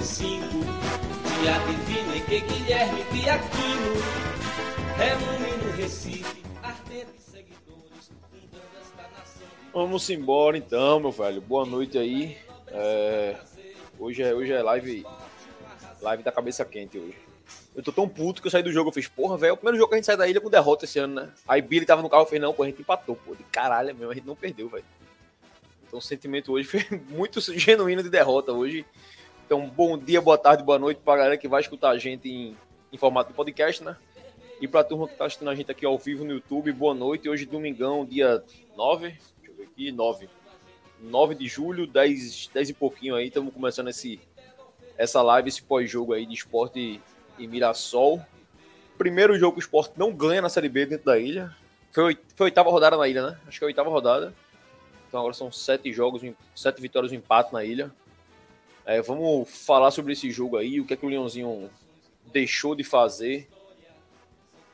1905 0.00 0.40
Dia 1.42 1.58
divino 1.58 2.16
em 2.16 2.24
que 2.24 2.40
Guilherme 2.40 3.04
Piaquino 3.04 3.92
Reúne 4.96 5.64
no 5.64 5.72
Recife 5.76 6.40
Vamos 9.72 10.10
embora 10.10 10.58
então, 10.58 10.98
meu 10.98 11.12
velho. 11.12 11.40
Boa 11.40 11.64
noite 11.64 11.96
aí. 11.96 12.36
É, 12.72 13.36
Hoje, 14.00 14.20
é, 14.20 14.34
hoje 14.34 14.50
é 14.52 14.60
live, 14.60 15.06
live 16.02 16.22
da 16.24 16.32
cabeça 16.32 16.64
quente 16.64 16.98
hoje. 16.98 17.14
Eu 17.76 17.82
tô 17.82 17.92
tão 17.92 18.08
puto 18.08 18.42
que 18.42 18.48
eu 18.48 18.50
saí 18.50 18.64
do 18.64 18.72
jogo. 18.72 18.88
Eu 18.88 18.92
fiz, 18.94 19.06
porra, 19.06 19.36
velho, 19.36 19.50
é 19.50 19.52
o 19.52 19.56
primeiro 19.56 19.78
jogo 19.78 19.90
que 19.90 19.94
a 19.94 19.98
gente 19.98 20.06
sai 20.06 20.16
da 20.16 20.26
ilha 20.26 20.40
com 20.40 20.50
derrota 20.50 20.86
esse 20.86 20.98
ano, 20.98 21.14
né? 21.14 21.28
Aí 21.46 21.62
Billy 21.62 21.86
tava 21.86 22.02
no 22.02 22.10
carro 22.10 22.26
fez, 22.26 22.42
não, 22.42 22.52
pô, 22.52 22.64
a 22.64 22.66
gente 22.66 22.80
empatou, 22.80 23.14
pô. 23.14 23.34
De 23.34 23.44
caralho 23.44 23.94
mesmo, 23.94 24.10
a 24.10 24.14
gente 24.14 24.26
não 24.26 24.34
perdeu, 24.34 24.68
velho. 24.68 24.84
Então 25.86 25.98
o 25.98 26.02
sentimento 26.02 26.52
hoje 26.52 26.66
foi 26.66 27.00
muito 27.08 27.40
genuíno 27.40 28.02
de 28.02 28.10
derrota 28.10 28.52
hoje. 28.52 28.84
Então, 29.50 29.68
bom 29.68 29.98
dia, 29.98 30.20
boa 30.20 30.38
tarde, 30.38 30.62
boa 30.62 30.78
noite 30.78 31.00
pra 31.04 31.16
galera 31.16 31.36
que 31.36 31.48
vai 31.48 31.60
escutar 31.60 31.90
a 31.90 31.98
gente 31.98 32.28
em, 32.28 32.56
em 32.92 32.96
formato 32.96 33.30
de 33.30 33.34
podcast, 33.34 33.82
né? 33.82 33.96
E 34.60 34.68
pra 34.68 34.84
turma 34.84 35.08
que 35.08 35.16
tá 35.16 35.24
assistindo 35.24 35.50
a 35.50 35.54
gente 35.56 35.68
aqui 35.72 35.84
ao 35.84 35.98
vivo 35.98 36.24
no 36.24 36.34
YouTube, 36.34 36.70
boa 36.70 36.94
noite. 36.94 37.28
Hoje, 37.28 37.46
domingão, 37.46 38.04
dia 38.04 38.44
9, 38.76 39.08
deixa 39.08 39.20
eu 39.44 39.54
ver 39.56 39.64
aqui, 39.64 39.90
9. 39.90 40.28
9 41.00 41.34
de 41.34 41.48
julho, 41.48 41.84
10, 41.84 42.48
10 42.54 42.68
e 42.68 42.72
pouquinho 42.72 43.16
aí, 43.16 43.26
estamos 43.26 43.52
começando 43.52 43.88
esse, 43.88 44.20
essa 44.96 45.20
live, 45.20 45.48
esse 45.48 45.62
pós-jogo 45.64 46.12
aí 46.12 46.26
de 46.26 46.34
esporte 46.34 47.00
e 47.36 47.46
Mirassol. 47.48 48.24
Primeiro 48.96 49.36
jogo 49.36 49.54
que 49.54 49.58
o 49.58 49.66
esporte 49.66 49.94
não 49.96 50.12
ganha 50.12 50.42
na 50.42 50.48
Série 50.48 50.68
B 50.68 50.86
dentro 50.86 51.06
da 51.06 51.18
ilha. 51.18 51.52
Foi, 51.90 52.16
foi 52.36 52.44
a 52.44 52.50
oitava 52.50 52.70
rodada 52.70 52.96
na 52.96 53.08
ilha, 53.08 53.30
né? 53.30 53.40
Acho 53.48 53.58
que 53.58 53.64
é 53.64 53.66
a 53.66 53.70
oitava 53.70 53.90
rodada. 53.90 54.32
Então 55.08 55.18
agora 55.18 55.34
são 55.34 55.50
sete 55.50 55.92
jogos, 55.92 56.22
sete 56.54 56.80
vitórias 56.80 57.10
e 57.10 57.16
um 57.16 57.18
empate 57.18 57.52
na 57.52 57.64
ilha. 57.64 57.90
É, 58.86 59.00
vamos 59.02 59.48
falar 59.48 59.90
sobre 59.90 60.12
esse 60.12 60.30
jogo 60.30 60.56
aí, 60.56 60.80
o 60.80 60.84
que 60.84 60.94
é 60.94 60.96
que 60.96 61.06
o 61.06 61.08
Leãozinho 61.08 61.70
deixou 62.32 62.74
de 62.74 62.82
fazer, 62.82 63.48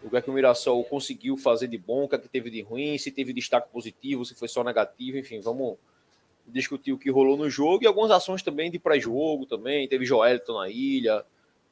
o 0.03 0.09
que 0.09 0.17
é 0.17 0.23
que 0.23 0.31
o 0.31 0.33
Mirassol 0.33 0.85
conseguiu 0.85 1.37
fazer 1.37 1.69
de 1.69 1.77
bom, 1.77 2.05
o 2.05 2.09
que 2.09 2.15
é 2.15 2.19
que 2.19 2.29
teve 2.29 2.49
de 2.51 2.63
ruim, 2.63 2.97
se 2.99 3.11
teve 3.11 3.33
destaque 3.33 3.69
positivo, 3.71 4.25
se 4.25 4.35
foi 4.35 4.49
só 4.49 4.63
negativo, 4.63 5.19
enfim, 5.19 5.41
vamos 5.41 5.77
discutir 6.47 6.93
o 6.93 6.99
que 6.99 7.11
rolou 7.11 7.37
no 7.37 7.51
jogo 7.51 7.83
e 7.85 7.87
algumas 7.87 8.11
ações 8.11 8.43
também 8.43 8.71
de 8.71 8.79
pré-jogo 8.79 9.45
também, 9.45 9.89
teve 9.89 10.05
Joelton 10.05 10.61
na 10.61 10.69
ilha, 10.69 11.25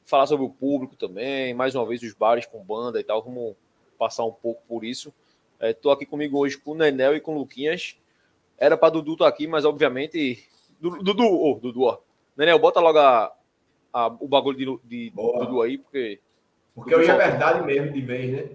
falar 0.05 0.27
sobre 0.27 0.45
o 0.45 0.49
público 0.49 0.95
também, 0.95 1.53
mais 1.53 1.73
uma 1.73 1.85
vez 1.85 2.01
os 2.03 2.13
bares 2.13 2.45
com 2.45 2.63
banda 2.63 2.99
e 2.99 3.03
tal, 3.03 3.23
vamos 3.23 3.55
passar 3.97 4.25
um 4.25 4.31
pouco 4.31 4.61
por 4.67 4.83
isso. 4.83 5.13
Estou 5.59 5.91
aqui 5.91 6.05
comigo 6.05 6.37
hoje 6.37 6.57
com 6.57 6.71
o 6.71 6.75
Nenel 6.75 7.15
e 7.15 7.21
com 7.21 7.33
o 7.33 7.39
Luquinhas. 7.39 7.97
Era 8.57 8.77
para 8.77 8.89
Dudu 8.89 9.13
estar 9.13 9.27
aqui, 9.27 9.47
mas 9.47 9.63
obviamente. 9.63 10.45
Du- 10.81 11.01
Dudu, 11.01 11.23
ô, 11.23 11.57
Dudu, 11.59 11.83
ó. 11.83 11.99
Nenel, 12.37 12.59
bota 12.59 12.79
logo 12.79 12.97
a, 12.99 13.31
a- 13.93 14.07
o 14.19 14.27
bagulho 14.27 14.57
de, 14.57 14.87
de. 14.87 15.09
Dudu 15.11 15.61
aí, 15.61 15.77
porque 15.77 16.19
Porque 16.73 16.95
hoje 16.95 17.09
é 17.09 17.15
verdade 17.17 17.65
mesmo 17.65 17.93
de 17.93 18.01
vez, 18.01 18.31
né? 18.31 18.49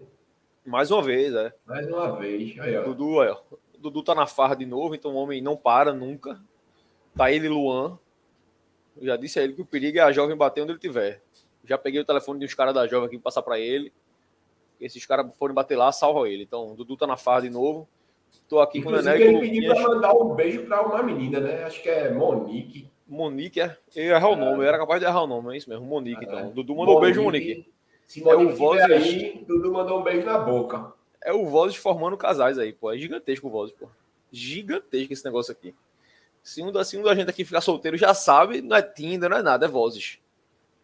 mais 0.67 0.91
uma 0.91 1.03
vez, 1.03 1.35
é. 1.35 1.53
Mais 1.67 1.87
uma 1.89 2.17
vez. 2.17 2.59
Aí, 2.61 2.77
ó. 2.77 2.83
Dudu, 2.85 3.21
aí, 3.21 3.31
ó. 3.31 3.39
Dudu 3.79 4.03
tá 4.03 4.15
na 4.15 4.27
farra 4.27 4.55
de 4.55 4.67
novo, 4.67 4.95
então 4.95 5.13
o 5.13 5.17
homem 5.17 5.41
não 5.41 5.57
para 5.57 5.93
nunca. 5.93 6.39
Tá 7.17 7.33
ele 7.33 7.47
e 7.47 7.49
Luan. 7.49 7.99
Eu 9.01 9.07
já 9.07 9.17
disse 9.17 9.41
a 9.41 9.43
ele 9.43 9.55
que 9.55 9.63
o 9.63 9.67
perigo 9.67 9.99
é 9.99 10.03
a 10.03 10.13
jovem 10.13 10.37
bater 10.37 10.61
onde 10.63 10.73
ele 10.73 10.79
tiver. 10.79 11.23
Já 11.65 11.79
peguei 11.79 12.01
o 12.01 12.05
telefone 12.05 12.39
de 12.39 12.45
uns 12.45 12.55
caras 12.55 12.75
da 12.75 12.87
jovem 12.87 13.07
aqui 13.07 13.17
pra 13.17 13.25
passar 13.25 13.43
pra 13.43 13.59
ele. 13.59 13.93
Esses 14.79 15.05
caras 15.07 15.35
forem 15.37 15.55
bater 15.55 15.77
lá, 15.77 15.91
salva 15.93 16.29
ele. 16.29 16.43
Então, 16.43 16.73
o 16.73 16.77
Dudu 16.77 16.97
tá 16.97 17.07
na 17.07 17.17
farra 17.17 17.43
de 17.43 17.51
novo. 17.51 17.89
Tô 18.49 18.61
aqui 18.61 18.83
com 18.83 18.91
o 18.91 18.93
Inclusive, 18.93 19.19
Nené 19.19 19.33
com 19.33 19.39
o 19.39 19.45
ele 19.45 19.51
pediu 19.51 19.69
para 19.75 19.81
Luquinhas. 19.81 19.95
mandar 20.03 20.15
um 20.15 20.35
beijo 20.35 20.67
para 20.67 20.87
uma 20.87 21.03
menina, 21.03 21.41
né? 21.41 21.65
Acho 21.65 21.83
que 21.83 21.89
é 21.89 22.13
Monique. 22.13 22.91
Monique, 23.11 23.61
é? 23.61 23.77
Eu 23.95 24.15
errar 24.15 24.29
o 24.29 24.37
nome, 24.37 24.59
eu 24.59 24.69
era 24.69 24.79
capaz 24.79 25.01
de 25.01 25.07
errar 25.07 25.23
o 25.23 25.27
nome, 25.27 25.53
é 25.53 25.59
isso 25.59 25.69
mesmo. 25.69 25.85
Monique, 25.85 26.25
então. 26.25 26.39
É. 26.39 26.45
Dudu 26.51 26.77
mandou 26.77 26.99
um 26.99 27.01
beijo, 27.01 27.23
Monique. 27.23 27.69
Se 28.07 28.21
É 28.21 28.35
o 28.35 28.39
Monique 28.39 28.63
estiver 28.63 28.93
aí, 28.93 29.45
Dudu 29.47 29.73
mandou 29.73 30.01
um 30.01 30.03
beijo 30.03 30.25
na 30.25 30.39
boca. 30.39 30.93
É 31.23 31.33
o 31.33 31.47
Vozes 31.47 31.77
formando 31.77 32.17
casais 32.17 32.59
aí, 32.59 32.73
pô. 32.73 32.93
É 32.93 32.97
gigantesco 32.97 33.49
o 33.49 33.51
Vozes, 33.51 33.75
pô. 33.77 33.89
Gigantesco 34.31 35.13
esse 35.13 35.25
negócio 35.25 35.53
aqui. 35.53 35.75
Se 36.43 36.63
um, 36.63 36.73
da, 36.73 36.85
se 36.85 36.97
um 36.97 37.03
da 37.03 37.15
gente 37.15 37.29
aqui 37.29 37.45
ficar 37.45 37.61
solteiro 37.61 37.97
já 37.97 38.15
sabe, 38.15 38.63
não 38.63 38.77
é 38.77 38.83
Tinder, 38.83 39.29
não 39.29 39.37
é 39.37 39.43
nada, 39.43 39.67
é 39.67 39.69
Vozes. 39.69 40.19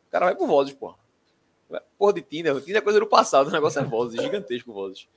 O 0.09 0.11
cara 0.11 0.27
vai 0.27 0.35
pro 0.35 0.47
Vozes, 0.47 0.75
pô. 0.75 0.95
Porra 1.99 2.13
de 2.13 2.23
Tinder, 2.23 2.61
Tinder 2.61 2.77
é 2.77 2.81
coisa 2.81 3.01
do 3.01 3.07
passado, 3.07 3.49
o 3.49 3.51
negócio 3.51 3.81
é 3.81 3.85
Vozes, 3.85 4.21
gigantesco 4.23 4.71
o 4.71 4.75
Vozes. 4.75 5.09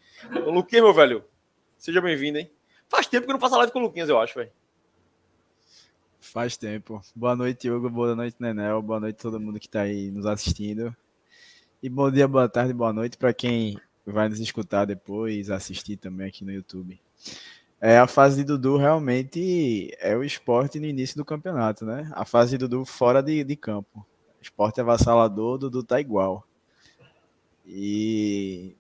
Ô, 0.46 0.52
Luquinhas, 0.52 0.84
meu 0.84 0.94
velho, 0.94 1.24
seja 1.78 2.02
bem-vindo, 2.02 2.40
hein? 2.40 2.50
Faz 2.88 3.06
tempo 3.08 3.26
que 3.26 3.32
eu 3.32 3.34
não 3.34 3.40
faço 3.40 3.56
live 3.58 3.72
com 3.72 3.80
o 3.80 3.84
Luquinhas, 3.84 4.10
eu 4.10 4.20
acho, 4.20 4.36
velho. 4.36 4.52
Faz 6.32 6.56
tempo. 6.56 7.02
Boa 7.16 7.36
noite, 7.36 7.72
Hugo. 7.72 7.90
Boa 7.90 8.16
noite, 8.16 8.36
Nenel. 8.40 8.84
Boa 8.84 9.00
noite 9.00 9.16
todo 9.16 9.40
mundo 9.40 9.60
que 9.60 9.66
está 9.66 9.82
aí 9.82 10.12
nos 10.12 10.28
assistindo. 10.28 10.96
E 11.82 11.90
bom 11.90 12.12
dia, 12.12 12.28
boa 12.28 12.48
tarde, 12.48 12.72
boa 12.72 12.94
noite 12.94 13.18
para 13.18 13.34
quem 13.34 13.80
vai 14.06 14.30
nos 14.30 14.40
escutar 14.40 14.86
depois, 14.86 15.50
assistir 15.50 15.98
também 15.98 16.28
aqui 16.28 16.46
no 16.46 16.52
YouTube. 16.52 17.02
É, 17.82 17.98
a 17.98 18.06
fase 18.06 18.38
de 18.38 18.44
Dudu 18.44 18.78
realmente 18.78 19.90
é 20.00 20.16
o 20.16 20.24
esporte 20.24 20.80
no 20.80 20.86
início 20.86 21.18
do 21.18 21.26
campeonato, 21.26 21.84
né? 21.84 22.08
A 22.14 22.24
fase 22.26 22.52
de 22.52 22.58
Dudu 22.60 22.86
fora 22.86 23.24
de, 23.24 23.44
de 23.44 23.56
campo. 23.56 24.06
Esporte 24.40 24.80
avassalador, 24.80 25.58
Dudu 25.58 25.82
tá 25.82 26.00
igual. 26.00 26.46
E 27.66 28.76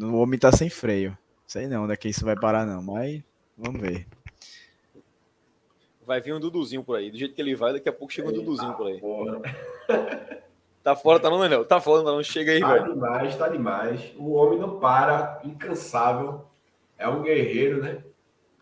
o 0.00 0.14
homem 0.14 0.38
tá 0.38 0.52
sem 0.52 0.70
freio. 0.70 1.18
Sei 1.44 1.66
não 1.66 1.84
onde 1.84 1.94
é 1.94 1.96
que 1.96 2.08
isso 2.08 2.24
vai 2.24 2.36
parar, 2.36 2.64
não, 2.64 2.82
mas 2.82 3.20
vamos 3.58 3.80
ver. 3.80 4.06
Vai 6.06 6.20
vir 6.20 6.32
um 6.32 6.38
Duduzinho 6.38 6.84
por 6.84 6.96
aí. 6.96 7.10
Do 7.10 7.18
jeito 7.18 7.34
que 7.34 7.42
ele 7.42 7.56
vai, 7.56 7.72
daqui 7.72 7.88
a 7.88 7.92
pouco 7.92 8.12
chega 8.12 8.28
um 8.28 8.32
Duduzinho 8.32 8.72
por 8.74 8.86
aí. 8.86 9.00
Tá 10.86 10.94
fora, 10.94 11.18
tá 11.18 11.28
não, 11.28 11.40
Nenel? 11.40 11.64
Tá 11.64 11.80
fora, 11.80 12.04
tá 12.04 12.12
não. 12.12 12.22
Chega 12.22 12.52
aí, 12.52 12.60
Tá 12.60 12.74
velho. 12.74 12.94
demais, 12.94 13.34
tá 13.36 13.48
demais. 13.48 14.12
O 14.16 14.34
homem 14.34 14.56
não 14.60 14.78
para, 14.78 15.40
incansável. 15.42 16.44
É 16.96 17.08
um 17.08 17.22
guerreiro, 17.24 17.82
né? 17.82 18.04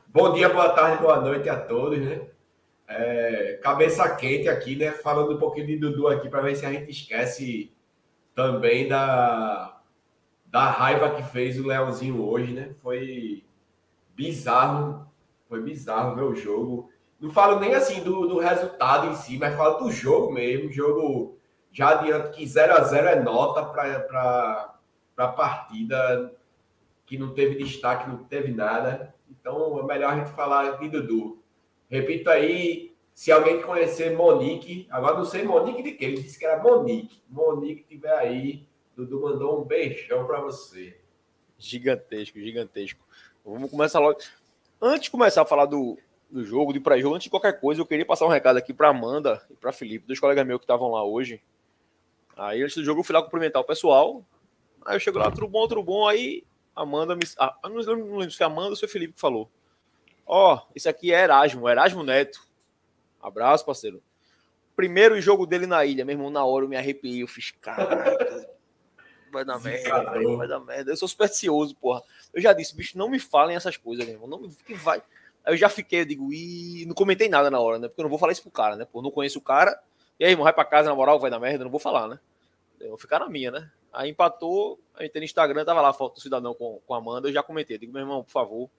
Bom 0.09 0.33
dia, 0.33 0.49
boa 0.49 0.71
tarde, 0.71 1.03
boa 1.03 1.21
noite 1.21 1.51
a 1.51 1.61
todos, 1.61 1.99
né? 1.99 2.23
É, 2.89 3.61
cabeça 3.63 4.09
quente 4.17 4.49
aqui, 4.49 4.75
né? 4.75 4.93
Falando 4.93 5.35
um 5.35 5.39
pouquinho 5.39 5.67
de 5.67 5.77
Dudu 5.77 6.09
aqui 6.09 6.31
para 6.31 6.41
ver 6.41 6.57
se 6.57 6.65
a 6.65 6.73
gente 6.73 6.91
esquece 6.91 7.71
também 8.35 8.89
da, 8.89 9.79
da 10.47 10.71
raiva 10.71 11.11
que 11.17 11.23
fez 11.25 11.61
o 11.61 11.67
Leãozinho 11.67 12.27
hoje, 12.27 12.55
né? 12.55 12.71
Foi 12.81 13.45
bizarro, 14.17 15.07
foi 15.47 15.61
bizarro 15.61 16.17
ver 16.17 16.23
o 16.23 16.35
jogo. 16.35 16.89
Não 17.25 17.31
falo 17.31 17.59
nem 17.59 17.75
assim 17.75 18.03
do, 18.03 18.27
do 18.27 18.39
resultado 18.39 19.07
em 19.07 19.15
si, 19.15 19.39
mas 19.39 19.57
falo 19.57 19.79
do 19.79 19.91
jogo 19.91 20.31
mesmo. 20.31 20.71
Jogo 20.71 21.39
já 21.73 21.99
adianto 21.99 22.33
que 22.33 22.47
0 22.47 22.75
a 22.75 22.83
0 22.83 23.09
é 23.09 23.23
nota 23.23 23.65
para 23.65 24.75
a 25.17 25.29
partida 25.29 26.37
que 27.07 27.17
não 27.17 27.33
teve 27.33 27.55
destaque, 27.55 28.11
não 28.11 28.25
teve 28.25 28.53
nada. 28.53 29.15
Então 29.31 29.81
é 29.81 29.83
melhor 29.85 30.13
a 30.13 30.19
gente 30.19 30.33
falar 30.33 30.73
de 30.73 30.91
Dudu. 30.91 31.43
Repito 31.89 32.29
aí, 32.29 32.95
se 33.15 33.33
alguém 33.33 33.63
conhecer 33.63 34.15
Monique, 34.15 34.87
agora 34.91 35.17
não 35.17 35.25
sei 35.25 35.45
Monique 35.45 35.83
de 35.83 35.93
que, 35.93 36.05
ele 36.05 36.21
disse 36.21 36.39
que 36.39 36.45
era 36.45 36.63
Monique. 36.63 37.23
Monique 37.31 37.85
tiver 37.85 38.19
aí, 38.19 38.67
Dudu 38.95 39.23
mandou 39.23 39.63
um 39.63 39.65
beijão 39.65 40.27
para 40.27 40.43
você. 40.43 41.01
Gigantesco, 41.59 42.39
gigantesco. 42.39 43.01
Vamos 43.43 43.71
começar 43.71 43.99
logo. 43.99 44.19
Antes 44.79 45.05
de 45.05 45.11
começar 45.11 45.41
a 45.41 45.47
falar 45.47 45.65
do, 45.65 45.97
do 46.31 46.45
jogo, 46.45 46.73
de 46.73 46.81
pré-jogo, 46.81 47.15
antes 47.15 47.25
de 47.25 47.31
qualquer 47.31 47.61
coisa, 47.61 47.81
eu 47.81 47.87
queria 47.87 48.05
passar 48.05 48.27
um 48.27 48.31
recado 48.31 48.57
aqui 48.57 48.73
para 48.73 48.89
Amanda 48.89 49.41
e 49.51 49.55
para 49.55 49.73
Felipe, 49.73 50.07
dois 50.07 50.19
colegas 50.19 50.47
meus 50.47 50.59
que 50.59 50.65
estavam 50.65 50.91
lá 50.91 51.05
hoje. 51.05 51.43
Aí 52.37 52.63
antes 52.63 52.77
do 52.77 52.85
jogo 52.85 53.01
eu 53.01 53.05
fui 53.05 53.15
lá 53.15 53.23
cumprimentar 53.23 53.63
o 53.63 53.65
pessoal. 53.65 54.25
Aí 54.85 54.97
eu 54.97 55.01
chego 55.01 55.19
lá, 55.19 55.31
tudo 55.31 55.47
bom, 55.47 55.67
tudo 55.69 55.83
bom. 55.83 56.09
Aí 56.09 56.45
Amanda 56.75 57.15
me. 57.15 57.23
Ah, 57.39 57.57
não 57.65 57.77
lembro, 57.77 57.97
não 57.99 58.17
lembro 58.17 58.31
se 58.31 58.39
foi 58.39 58.47
Amanda 58.47 58.71
ou 58.71 58.77
se 58.77 58.89
Felipe 58.89 59.15
que 59.15 59.21
falou. 59.21 59.49
Ó, 60.27 60.61
esse 60.75 60.89
aqui 60.89 61.13
é 61.13 61.23
Erasmo, 61.23 61.69
Erasmo 61.69 62.03
Neto. 62.03 62.43
Abraço, 63.23 63.65
parceiro. 63.65 64.03
Primeiro 64.75 65.21
jogo 65.21 65.47
dele 65.47 65.67
na 65.67 65.85
ilha, 65.85 66.05
meu 66.05 66.15
irmão, 66.15 66.31
na 66.31 66.45
hora 66.45 66.65
eu 66.65 66.69
me 66.69 66.77
arrepiei. 66.77 67.23
Eu 67.23 67.29
fiz, 67.29 67.53
caraca, 67.53 68.49
vai 69.31 69.45
dar 69.45 69.61
merda, 69.61 70.37
vai 70.37 70.49
dar 70.49 70.61
merda. 70.61 70.91
Eu 70.91 70.97
sou 70.97 71.07
supersticioso, 71.07 71.77
porra. 71.77 72.03
Eu 72.33 72.43
já 72.43 72.53
disse, 72.53 72.75
bicho, 72.75 72.99
não 72.99 73.09
me 73.09 73.21
falem 73.21 73.55
essas 73.55 73.77
coisas, 73.77 74.05
meu 74.05 74.15
irmão. 74.15 74.29
Não 74.29 74.41
me 74.41 74.49
que 74.49 74.75
vai. 74.75 75.01
Aí 75.45 75.53
eu 75.53 75.57
já 75.57 75.69
fiquei, 75.69 76.01
eu 76.01 76.05
digo, 76.05 76.33
e 76.33 76.85
não 76.87 76.95
comentei 76.95 77.29
nada 77.29 77.51
na 77.51 77.61
hora, 77.61 77.79
né? 77.79 77.89
Porque 77.89 78.01
eu 78.01 78.05
não 78.05 78.11
vou 78.11 78.19
falar 78.19 78.33
isso 78.33 78.43
pro 78.43 78.51
cara, 78.51 78.77
né? 78.77 78.85
Pô, 78.85 79.03
não 79.03 79.11
conheço 79.11 79.39
o 79.39 79.43
cara. 79.43 79.79
E 80.19 80.25
aí, 80.25 80.31
irmão, 80.31 80.45
vai 80.45 80.53
pra 80.53 80.65
casa, 80.65 80.89
na 80.89 80.95
moral, 80.95 81.19
vai 81.19 81.31
dar 81.31 81.39
merda, 81.39 81.61
eu 81.61 81.65
não 81.65 81.71
vou 81.71 81.81
falar, 81.81 82.09
né? 82.09 82.19
Eu 82.81 82.91
vou 82.91 82.99
ficar 82.99 83.19
na 83.19 83.29
minha, 83.29 83.51
né? 83.51 83.71
Aí 83.93 84.11
empatou, 84.11 84.81
a 84.95 85.03
gente 85.03 85.19
no 85.19 85.25
Instagram, 85.25 85.65
tava 85.65 85.81
lá 85.81 85.91
a 85.91 85.93
foto 85.93 86.15
do 86.15 86.21
cidadão 86.21 86.55
com, 86.55 86.81
com 86.87 86.95
a 86.95 86.99
Amanda, 86.99 87.29
eu 87.29 87.33
já 87.33 87.43
comentei, 87.43 87.77
eu 87.77 87.81
digo, 87.81 87.93
meu 87.93 88.03
irmão, 88.03 88.25
por 88.25 88.31
favor, 88.31 88.71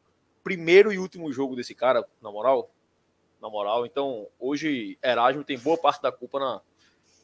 primeiro 0.43 0.91
e 0.91 0.99
último 0.99 1.31
jogo 1.31 1.55
desse 1.55 1.73
cara, 1.73 2.05
na 2.21 2.31
moral, 2.31 2.69
na 3.41 3.49
moral. 3.49 3.85
Então, 3.85 4.27
hoje, 4.39 4.97
Erasmo 5.03 5.43
tem 5.43 5.57
boa 5.57 5.77
parte 5.77 6.01
da 6.01 6.11
culpa 6.11 6.39
na, 6.39 6.61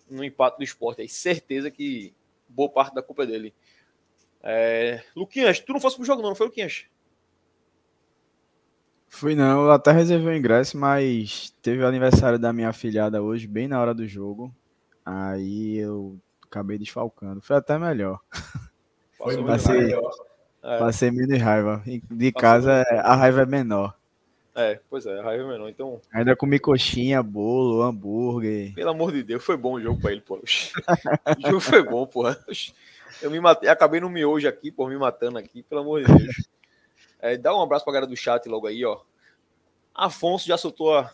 no 0.09 0.23
empate 0.23 0.57
do 0.57 0.63
esporte. 0.63 1.01
Aí, 1.01 1.09
certeza 1.09 1.71
que 1.71 2.13
boa 2.47 2.69
parte 2.69 2.93
da 2.93 3.01
culpa 3.01 3.23
é 3.23 3.25
dele. 3.25 3.53
É... 4.43 5.03
Luquinhas, 5.15 5.59
tu 5.59 5.73
não 5.73 5.79
fosse 5.79 5.95
pro 5.95 6.05
jogo, 6.05 6.21
não, 6.21 6.29
não 6.29 6.35
foi, 6.35 6.47
Luquinhas? 6.47 6.85
Fui 9.13 9.35
não, 9.35 9.65
eu 9.65 9.71
até 9.71 9.91
reservei 9.91 10.33
o 10.33 10.37
ingresso, 10.37 10.77
mas 10.77 11.53
teve 11.61 11.83
o 11.83 11.87
aniversário 11.87 12.39
da 12.39 12.53
minha 12.53 12.71
filhada 12.71 13.21
hoje, 13.21 13.45
bem 13.45 13.67
na 13.67 13.79
hora 13.79 13.93
do 13.93 14.07
jogo. 14.07 14.55
Aí 15.05 15.77
eu 15.77 16.17
acabei 16.43 16.77
desfalcando. 16.77 17.41
Foi 17.41 17.57
até 17.57 17.77
melhor. 17.77 18.21
Foi 19.17 19.43
passei, 19.43 19.77
melhor. 19.79 20.11
É, 20.63 20.79
passei 20.79 21.11
menos 21.11 21.39
raiva. 21.39 21.83
De 22.09 22.31
casa 22.31 22.83
a 23.03 23.13
raiva 23.15 23.41
é 23.41 23.45
menor. 23.45 23.95
é, 24.55 24.79
pois 24.89 25.05
é, 25.05 25.19
a 25.19 25.23
raiva 25.23 25.43
é 25.43 25.47
menor. 25.47 25.69
Então, 25.69 26.01
Ainda 26.13 26.35
comi 26.35 26.57
coxinha, 26.57 27.21
bolo, 27.21 27.83
hambúrguer. 27.83 28.73
pelo 28.73 28.91
amor 28.91 29.11
de 29.11 29.23
Deus, 29.23 29.43
foi 29.43 29.57
bom 29.57 29.73
o 29.73 29.81
jogo 29.81 30.01
pra 30.01 30.13
ele, 30.13 30.21
pô. 30.21 30.35
O 30.37 31.47
jogo 31.47 31.59
foi 31.59 31.83
bom, 31.83 32.07
porra. 32.07 32.39
Eu 33.21 33.29
me 33.29 33.39
matei, 33.41 33.69
acabei 33.69 33.99
no 33.99 34.09
miojo 34.09 34.47
aqui, 34.47 34.71
por 34.71 34.89
me 34.89 34.97
matando 34.97 35.37
aqui, 35.37 35.61
pelo 35.63 35.81
amor 35.81 36.01
de 36.01 36.07
Deus. 36.11 36.49
É, 37.21 37.37
dá 37.37 37.55
um 37.55 37.61
abraço 37.61 37.85
pra 37.85 37.93
galera 37.93 38.09
do 38.09 38.17
chat 38.17 38.47
logo 38.49 38.67
aí, 38.67 38.83
ó. 38.83 39.01
Afonso 39.93 40.47
já 40.47 40.57
soltou 40.57 40.97
a. 40.97 41.13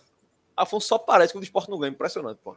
Afonso 0.56 0.88
só 0.88 0.98
parece 0.98 1.34
que 1.34 1.40
o 1.40 1.44
esporte 1.44 1.70
não 1.70 1.78
ganha. 1.78 1.92
Impressionante, 1.92 2.40
pô. 2.44 2.56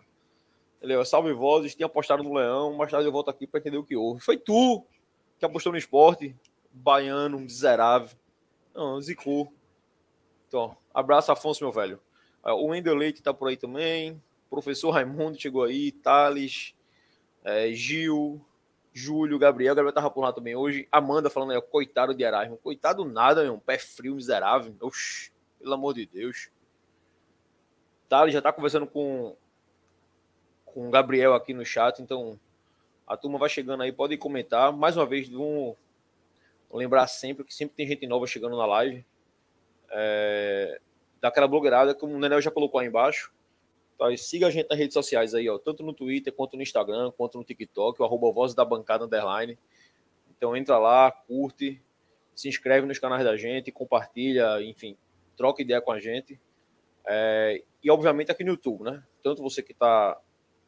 Ó, 0.83 1.05
salve 1.05 1.33
vozes, 1.33 1.75
tinha 1.75 1.87
apostado 1.87 2.23
no 2.23 2.33
Leão, 2.33 2.73
mais 2.75 2.91
tarde 2.91 3.07
eu 3.07 3.13
volto 3.13 3.29
aqui 3.29 3.47
pra 3.47 3.61
entender 3.61 3.77
o 3.77 3.85
que 3.85 3.97
houve. 3.97 4.21
Foi 4.21 4.39
tu 4.39 4.85
que 5.39 5.45
apostou 5.45 5.73
no 5.73 5.79
esporte, 5.79 6.35
baiano, 6.71 7.39
miserável. 7.39 8.17
Não, 8.75 9.01
zicou. 9.01 9.53
Então, 10.49 10.77
abraço, 10.95 11.33
Afonso, 11.33 11.63
meu 11.65 11.73
velho. 11.73 12.01
Ah, 12.43 12.55
O 12.55 12.67
Wendel 12.69 12.95
Leite 12.95 13.23
tá 13.23 13.35
por 13.35 13.49
aí 13.49 13.57
também. 13.57 14.23
Professor 14.49 14.91
Raimundo 14.91 15.41
chegou 15.41 15.65
aí. 15.65 15.93
Thales, 15.93 16.75
é, 17.45 17.73
Gil, 17.73 18.41
Júlio, 18.93 19.39
Gabriel. 19.39 19.75
Gabriel 19.75 19.95
tava 19.95 20.11
por 20.11 20.23
lá 20.23 20.33
também 20.33 20.57
hoje. 20.57 20.89
Amanda 20.91 21.31
falando 21.31 21.53
aí, 21.53 21.61
coitado 21.61 22.15
de 22.15 22.23
Erasmo. 22.23 22.57
Coitado 22.57 23.05
nada, 23.05 23.43
meu. 23.43 23.59
Pé 23.59 23.79
frio, 23.79 24.15
miserável. 24.15 24.75
Oxi, 24.81 25.33
pelo 25.59 25.75
amor 25.75 25.95
de 25.95 26.07
Deus. 26.07 26.51
Thales 28.09 28.35
já 28.35 28.43
tá 28.43 28.53
conversando 28.53 28.87
com, 28.87 29.37
com 30.65 30.89
o 30.89 30.91
Gabriel 30.91 31.35
aqui 31.35 31.55
no 31.55 31.65
chat. 31.65 32.03
Então, 32.03 32.39
a 33.07 33.17
turma 33.17 33.39
vai 33.39 33.49
chegando 33.49 33.83
aí. 33.83 33.93
Podem 33.93 34.19
comentar. 34.19 34.73
Mais 34.73 34.97
uma 34.97 35.07
vez, 35.07 35.29
vamos 35.29 35.77
lembrar 36.73 37.07
sempre 37.07 37.45
que 37.45 37.55
sempre 37.55 37.77
tem 37.77 37.87
gente 37.87 38.07
nova 38.07 38.27
chegando 38.27 38.57
na 38.57 38.67
live. 38.67 39.05
É, 39.93 40.81
daquela 41.21 41.47
blogueirada, 41.47 41.95
como 41.95 42.15
o 42.15 42.19
Nenel 42.19 42.41
já 42.41 42.51
colocou 42.51 42.81
aí 42.81 42.89
embaixo. 42.89 43.33
Tá, 44.01 44.11
e 44.11 44.17
siga 44.17 44.47
a 44.47 44.51
gente 44.51 44.67
nas 44.67 44.79
redes 44.79 44.95
sociais 44.95 45.35
aí, 45.35 45.47
ó, 45.51 45.59
tanto 45.59 45.83
no 45.83 45.93
Twitter, 45.93 46.33
quanto 46.33 46.57
no 46.57 46.63
Instagram, 46.63 47.13
quanto 47.19 47.37
no 47.37 47.45
TikTok, 47.45 48.01
o 48.01 48.05
arroba 48.07 48.33
Voz 48.33 48.55
da 48.55 48.65
Bancada 48.65 49.05
Underline. 49.05 49.59
Então 50.35 50.57
entra 50.57 50.79
lá, 50.79 51.13
curte, 51.13 51.83
se 52.35 52.49
inscreve 52.49 52.87
nos 52.87 52.99
canais 52.99 53.23
da 53.23 53.37
gente, 53.37 53.71
compartilha, 53.71 54.63
enfim, 54.63 54.97
troca 55.37 55.61
ideia 55.61 55.83
com 55.83 55.93
a 55.93 56.01
gente. 56.01 56.41
É, 57.07 57.63
e 57.85 57.91
obviamente 57.91 58.33
aqui 58.33 58.43
no 58.43 58.53
YouTube, 58.53 58.85
né? 58.85 59.05
Tanto 59.23 59.43
você 59.43 59.63
que 59.63 59.73
está 59.73 60.19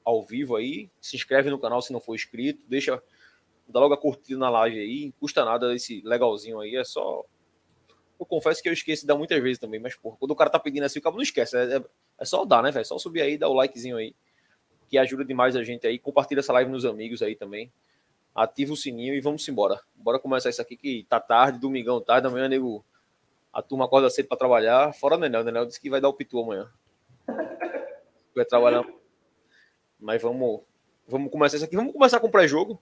ao 0.05 0.23
vivo 0.23 0.55
aí, 0.55 0.91
se 1.01 1.17
inscreve 1.17 1.49
no 1.49 1.59
canal 1.59 1.81
se 1.81 1.91
não 1.91 2.01
for 2.01 2.15
inscrito, 2.15 2.63
deixa, 2.69 3.03
dá 3.67 3.81
logo 3.81 3.95
a 3.95 3.99
curtida 3.99 4.39
na 4.39 4.51
live 4.51 4.79
aí, 4.79 5.13
custa 5.19 5.43
nada 5.43 5.75
esse 5.75 6.03
legalzinho 6.05 6.61
aí, 6.61 6.77
é 6.77 6.85
só 6.85 7.25
eu 8.19 8.27
confesso 8.27 8.63
que 8.63 8.69
eu 8.69 8.73
esqueço 8.73 9.03
de 9.03 9.09
dar 9.09 9.17
muitas 9.17 9.43
vezes 9.43 9.59
também, 9.59 9.81
mas 9.81 9.95
porra, 9.97 10.17
quando 10.19 10.31
o 10.31 10.37
cara 10.37 10.51
tá 10.51 10.59
pedindo 10.59 10.85
assim, 10.85 10.99
o 10.99 11.03
cara 11.03 11.15
não 11.15 11.23
esquece. 11.23 11.57
É, 11.57 11.77
é, 11.77 11.85
é 12.19 12.25
só 12.25 12.45
dar, 12.45 12.63
né, 12.63 12.71
velho? 12.71 12.85
Só 12.85 12.99
subir 12.99 13.23
aí, 13.23 13.37
dar 13.37 13.49
o 13.49 13.55
likezinho 13.55 13.97
aí, 13.97 14.15
que 14.89 14.99
ajuda 14.99 15.25
demais 15.25 15.57
a 15.57 15.63
gente 15.63 15.87
aí. 15.87 15.99
Compartilha 15.99 16.41
essa 16.41 16.53
live 16.53 16.71
nos 16.71 16.85
amigos 16.85 17.23
aí 17.23 17.35
também. 17.35 17.73
Ativa 18.35 18.73
o 18.73 18.77
sininho 18.77 19.15
e 19.15 19.21
vamos 19.21 19.47
embora. 19.49 19.79
Bora 19.95 20.19
começar 20.19 20.51
isso 20.51 20.63
aqui 20.63 20.77
que 20.77 21.05
tá 21.09 21.21
tarde, 21.21 21.59
domingão, 21.59 22.01
tarde, 22.01 22.27
amanhã, 22.27 22.49
nego. 22.49 22.85
A 23.53 23.61
turma 23.61 23.85
acorda 23.85 24.09
cedo 24.09 24.29
pra 24.29 24.39
trabalhar. 24.39 24.95
Fora 24.95 25.17
o 25.17 25.19
Nenel. 25.19 25.43
O 25.43 25.45
Nenel 25.45 25.67
disse 25.67 25.79
que 25.79 25.91
vai 25.91 26.01
dar 26.01 26.09
o 26.09 26.15
pitu 26.15 26.39
amanhã. 26.39 26.71
Vai 28.35 28.47
trabalhar. 28.47 28.83
Mas 30.01 30.23
vamos, 30.23 30.63
vamos 31.07 31.31
começar 31.31 31.57
isso 31.57 31.65
aqui. 31.67 31.77
Vamos 31.77 31.93
começar 31.93 32.19
com 32.19 32.29
o 32.29 32.31
pré-jogo. 32.31 32.81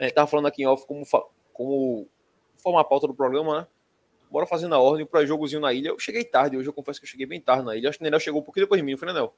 A 0.00 0.02
gente 0.02 0.14
tava 0.14 0.26
falando 0.26 0.46
aqui 0.46 0.62
em 0.62 0.66
off 0.66 0.84
como, 0.86 1.04
como 1.52 2.08
formar 2.56 2.80
a 2.80 2.84
pauta 2.84 3.06
do 3.06 3.14
programa, 3.14 3.60
né? 3.60 3.66
Bora 4.30 4.46
fazendo 4.46 4.74
a 4.74 4.78
ordem, 4.78 5.04
o 5.04 5.06
pré-jogozinho 5.06 5.60
na 5.60 5.72
ilha. 5.72 5.88
Eu 5.88 5.98
cheguei 5.98 6.24
tarde 6.24 6.56
hoje, 6.56 6.68
eu 6.68 6.72
confesso 6.72 7.00
que 7.00 7.06
eu 7.06 7.10
cheguei 7.10 7.26
bem 7.26 7.40
tarde 7.40 7.64
na 7.64 7.74
ilha. 7.76 7.88
Acho 7.88 7.98
que 7.98 8.02
o 8.02 8.06
Nenel 8.06 8.20
chegou 8.20 8.40
um 8.40 8.44
pouquinho 8.44 8.66
depois 8.66 8.78
de 8.80 8.84
mim, 8.84 8.92
não 8.92 8.98
foi, 8.98 9.08
Nenel? 9.08 9.34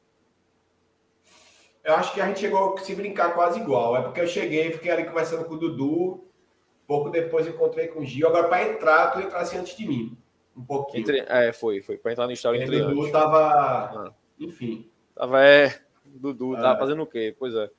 Eu 1.83 1.95
acho 1.95 2.13
que 2.13 2.21
a 2.21 2.27
gente 2.27 2.41
chegou 2.41 2.75
a 2.75 2.79
se 2.79 2.95
brincar 2.95 3.35
quase 3.35 3.59
igual. 3.61 3.97
É 3.97 4.03
porque 4.03 4.21
eu 4.21 4.27
cheguei, 4.27 4.71
fiquei 4.73 4.91
ali 4.91 5.05
conversando 5.05 5.45
com 5.45 5.55
o 5.55 5.59
Dudu. 5.59 6.25
Pouco 6.87 7.09
depois 7.09 7.47
encontrei 7.47 7.87
com 7.89 8.01
o 8.01 8.05
Gil. 8.05 8.27
Agora, 8.29 8.49
para 8.49 8.69
entrar, 8.69 9.13
tu 9.13 9.21
entrasse 9.21 9.57
antes 9.57 9.77
de 9.77 9.87
mim. 9.87 10.17
Um 10.57 10.65
pouquinho. 10.65 11.01
Entre, 11.01 11.21
é, 11.21 11.53
foi, 11.53 11.81
foi. 11.81 11.97
Pra 11.97 12.13
entrar 12.13 12.27
no 12.27 12.33
história 12.33 12.59
o 12.61 12.63
entre 12.63 12.81
Dudu 12.81 13.01
antes. 13.01 13.13
tava. 13.13 13.39
Ah. 13.39 14.13
Enfim. 14.39 14.91
Tava, 15.15 15.43
é, 15.45 15.81
Dudu, 16.05 16.55
tava 16.57 16.75
É. 16.77 16.79
fazendo 16.79 17.03
o 17.03 17.07
quê? 17.07 17.35
Pois 17.39 17.55
é. 17.55 17.71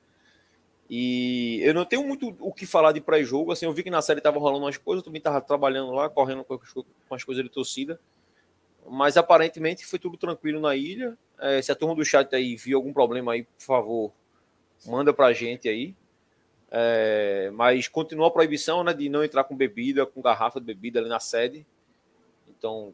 E 0.94 1.58
eu 1.62 1.72
não 1.72 1.86
tenho 1.86 2.06
muito 2.06 2.36
o 2.38 2.52
que 2.52 2.66
falar 2.66 2.92
de 2.92 3.00
pré-jogo, 3.00 3.50
assim, 3.50 3.64
eu 3.64 3.72
vi 3.72 3.82
que 3.82 3.88
na 3.88 4.02
série 4.02 4.20
tava 4.20 4.38
rolando 4.38 4.66
umas 4.66 4.76
coisas, 4.76 5.00
eu 5.00 5.06
também 5.06 5.22
tava 5.22 5.40
trabalhando 5.40 5.90
lá, 5.90 6.06
correndo 6.10 6.44
com 6.44 6.60
as, 7.14 7.24
coisas 7.24 7.42
de 7.42 7.48
torcida, 7.48 7.98
mas 8.86 9.16
aparentemente 9.16 9.86
foi 9.86 9.98
tudo 9.98 10.18
tranquilo 10.18 10.60
na 10.60 10.76
ilha. 10.76 11.16
É, 11.40 11.62
se 11.62 11.72
a 11.72 11.74
turma 11.74 11.94
do 11.94 12.04
chat 12.04 12.36
aí 12.36 12.56
viu 12.56 12.76
algum 12.76 12.92
problema 12.92 13.32
aí, 13.32 13.44
por 13.44 13.64
favor, 13.64 14.12
manda 14.84 15.14
pra 15.14 15.32
gente 15.32 15.66
aí. 15.66 15.94
É, 16.70 17.50
mas 17.54 17.88
continua 17.88 18.28
a 18.28 18.30
proibição, 18.30 18.84
né, 18.84 18.92
de 18.92 19.08
não 19.08 19.24
entrar 19.24 19.44
com 19.44 19.56
bebida, 19.56 20.04
com 20.04 20.20
garrafa 20.20 20.60
de 20.60 20.66
bebida 20.66 21.00
ali 21.00 21.08
na 21.08 21.20
sede. 21.20 21.66
Então, 22.46 22.92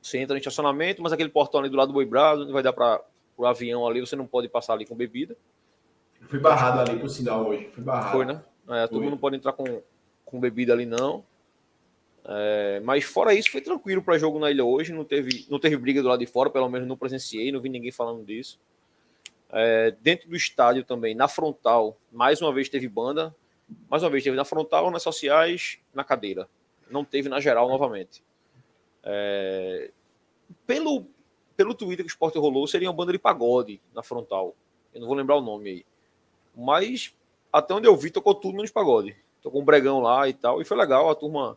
você 0.00 0.18
entra 0.18 0.34
no 0.34 0.38
estacionamento, 0.38 1.02
mas 1.02 1.12
aquele 1.12 1.30
portão 1.30 1.58
ali 1.58 1.68
do 1.68 1.76
lado 1.76 1.88
do 1.88 1.94
Boi 1.94 2.06
Brado, 2.06 2.52
vai 2.52 2.62
dar 2.62 2.72
para 2.72 3.02
o 3.36 3.44
avião 3.44 3.88
ali, 3.88 3.98
você 3.98 4.14
não 4.14 4.24
pode 4.24 4.48
passar 4.48 4.74
ali 4.74 4.86
com 4.86 4.94
bebida. 4.94 5.36
Fui 6.22 6.38
barrado 6.38 6.80
ali 6.80 6.98
por 6.98 7.08
sinal 7.08 7.46
hoje. 7.46 7.68
Fui 7.70 7.82
barrado. 7.82 8.12
Foi, 8.12 8.24
né? 8.24 8.42
É, 8.68 8.86
Foi. 8.86 9.08
não 9.08 9.16
pode 9.16 9.36
entrar 9.36 9.52
com, 9.52 9.82
com 10.24 10.40
bebida 10.40 10.72
ali, 10.72 10.84
não. 10.84 11.24
É, 12.24 12.80
mas 12.84 13.04
fora 13.04 13.32
isso, 13.32 13.50
foi 13.50 13.62
tranquilo 13.62 14.02
para 14.02 14.18
jogo 14.18 14.38
na 14.38 14.50
ilha 14.50 14.64
hoje. 14.64 14.92
Não 14.92 15.04
teve, 15.04 15.46
não 15.48 15.58
teve 15.58 15.76
briga 15.76 16.02
do 16.02 16.08
lado 16.08 16.20
de 16.20 16.26
fora, 16.26 16.50
pelo 16.50 16.68
menos 16.68 16.86
não 16.86 16.96
presenciei, 16.96 17.50
não 17.50 17.60
vi 17.60 17.70
ninguém 17.70 17.90
falando 17.90 18.24
disso. 18.24 18.60
É, 19.50 19.92
dentro 20.02 20.28
do 20.28 20.36
estádio 20.36 20.84
também, 20.84 21.14
na 21.14 21.26
frontal, 21.26 21.96
mais 22.12 22.42
uma 22.42 22.52
vez 22.52 22.68
teve 22.68 22.86
banda. 22.86 23.34
Mais 23.88 24.02
uma 24.02 24.10
vez 24.10 24.24
teve 24.24 24.36
na 24.36 24.44
frontal, 24.44 24.90
nas 24.90 25.02
sociais, 25.02 25.78
na 25.94 26.04
cadeira. 26.04 26.48
Não 26.90 27.04
teve 27.04 27.28
na 27.28 27.40
geral 27.40 27.68
novamente. 27.68 28.22
É, 29.02 29.90
pelo, 30.66 31.06
pelo 31.56 31.74
Twitter 31.74 32.04
que 32.04 32.10
o 32.10 32.12
esporte 32.12 32.38
rolou, 32.38 32.66
seria 32.66 32.88
uma 32.88 32.94
banda 32.94 33.12
de 33.12 33.18
pagode 33.18 33.80
na 33.94 34.02
frontal. 34.02 34.54
Eu 34.94 35.00
não 35.00 35.08
vou 35.08 35.16
lembrar 35.16 35.36
o 35.36 35.40
nome 35.40 35.70
aí. 35.70 35.86
Mas 36.58 37.16
até 37.52 37.72
onde 37.72 37.86
eu 37.86 37.96
vi, 37.96 38.10
tocou 38.10 38.34
tudo 38.34 38.56
menos 38.56 38.72
pagode. 38.72 39.16
Tocou 39.40 39.62
um 39.62 39.64
bregão 39.64 40.00
lá 40.00 40.28
e 40.28 40.32
tal, 40.32 40.60
e 40.60 40.64
foi 40.64 40.76
legal. 40.76 41.08
A 41.08 41.14
turma 41.14 41.56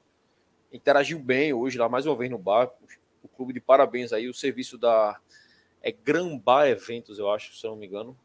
interagiu 0.72 1.17
bem 1.17 1.51
hoje 1.51 1.79
lá, 1.79 1.89
mais 1.89 2.05
uma 2.05 2.15
vez 2.15 2.29
no 2.29 2.38
bar. 2.38 2.72
O 3.24 3.27
clube 3.27 3.51
de 3.51 3.60
parabéns 3.60 4.13
aí, 4.13 4.29
o 4.29 4.34
serviço 4.34 4.77
da 4.77 5.20
é 5.81 5.91
Granbar 5.91 6.67
Eventos, 6.67 7.17
eu 7.17 7.31
acho, 7.31 7.55
se 7.55 7.65
eu 7.65 7.72
não 7.72 7.77
me 7.77 7.88
engano. 7.88 8.15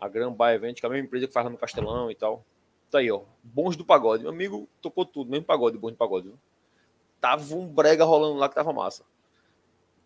A 0.00 0.08
Granbar 0.08 0.54
Eventos, 0.54 0.80
que 0.80 0.86
é 0.86 0.88
a 0.88 0.90
mesma 0.90 1.06
empresa 1.06 1.26
que 1.26 1.32
faz 1.34 1.44
lá 1.44 1.50
no 1.50 1.58
Castelão 1.58 2.10
e 2.10 2.14
tal. 2.14 2.42
Tá 2.90 3.00
aí, 3.00 3.10
ó. 3.10 3.24
Bons 3.42 3.76
do 3.76 3.84
pagode. 3.84 4.22
Meu 4.22 4.32
amigo 4.32 4.66
tocou 4.80 5.04
tudo, 5.04 5.30
mesmo 5.30 5.44
pagode, 5.44 5.76
bons 5.76 5.90
do 5.90 5.98
pagode. 5.98 6.28
Viu? 6.28 6.38
Tava 7.20 7.54
um 7.54 7.68
brega 7.68 8.04
rolando 8.04 8.38
lá 8.38 8.48
que 8.48 8.54
tava 8.54 8.72
massa. 8.72 9.04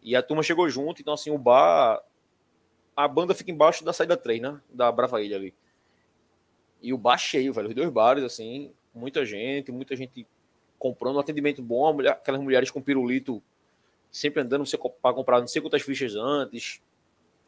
E 0.02 0.16
a 0.16 0.22
turma 0.22 0.42
chegou 0.42 0.68
junto, 0.68 1.00
então 1.00 1.14
assim, 1.14 1.30
o 1.30 1.38
bar. 1.38 2.02
A 2.96 3.06
banda 3.06 3.32
fica 3.32 3.52
embaixo 3.52 3.84
da 3.84 3.92
saída 3.92 4.16
3, 4.16 4.42
né? 4.42 4.60
Da 4.68 4.90
Brava 4.90 5.22
Ilha 5.22 5.36
ali. 5.36 5.54
E 6.84 6.92
o 6.92 6.98
bar 6.98 7.16
cheio, 7.16 7.50
velho. 7.52 7.68
Os 7.70 7.74
dois 7.74 7.88
bares, 7.88 8.22
assim, 8.22 8.70
muita 8.94 9.24
gente, 9.24 9.72
muita 9.72 9.96
gente 9.96 10.26
comprando 10.78 11.16
um 11.16 11.18
atendimento 11.18 11.62
bom. 11.62 11.94
mulher- 11.94 12.12
aquelas 12.12 12.40
mulheres 12.42 12.70
com 12.70 12.82
pirulito 12.82 13.42
sempre 14.10 14.42
andando 14.42 14.64
para 15.00 15.14
comprar 15.14 15.40
não 15.40 15.48
sei 15.48 15.62
quantas 15.62 15.80
fichas 15.80 16.14
antes. 16.14 16.82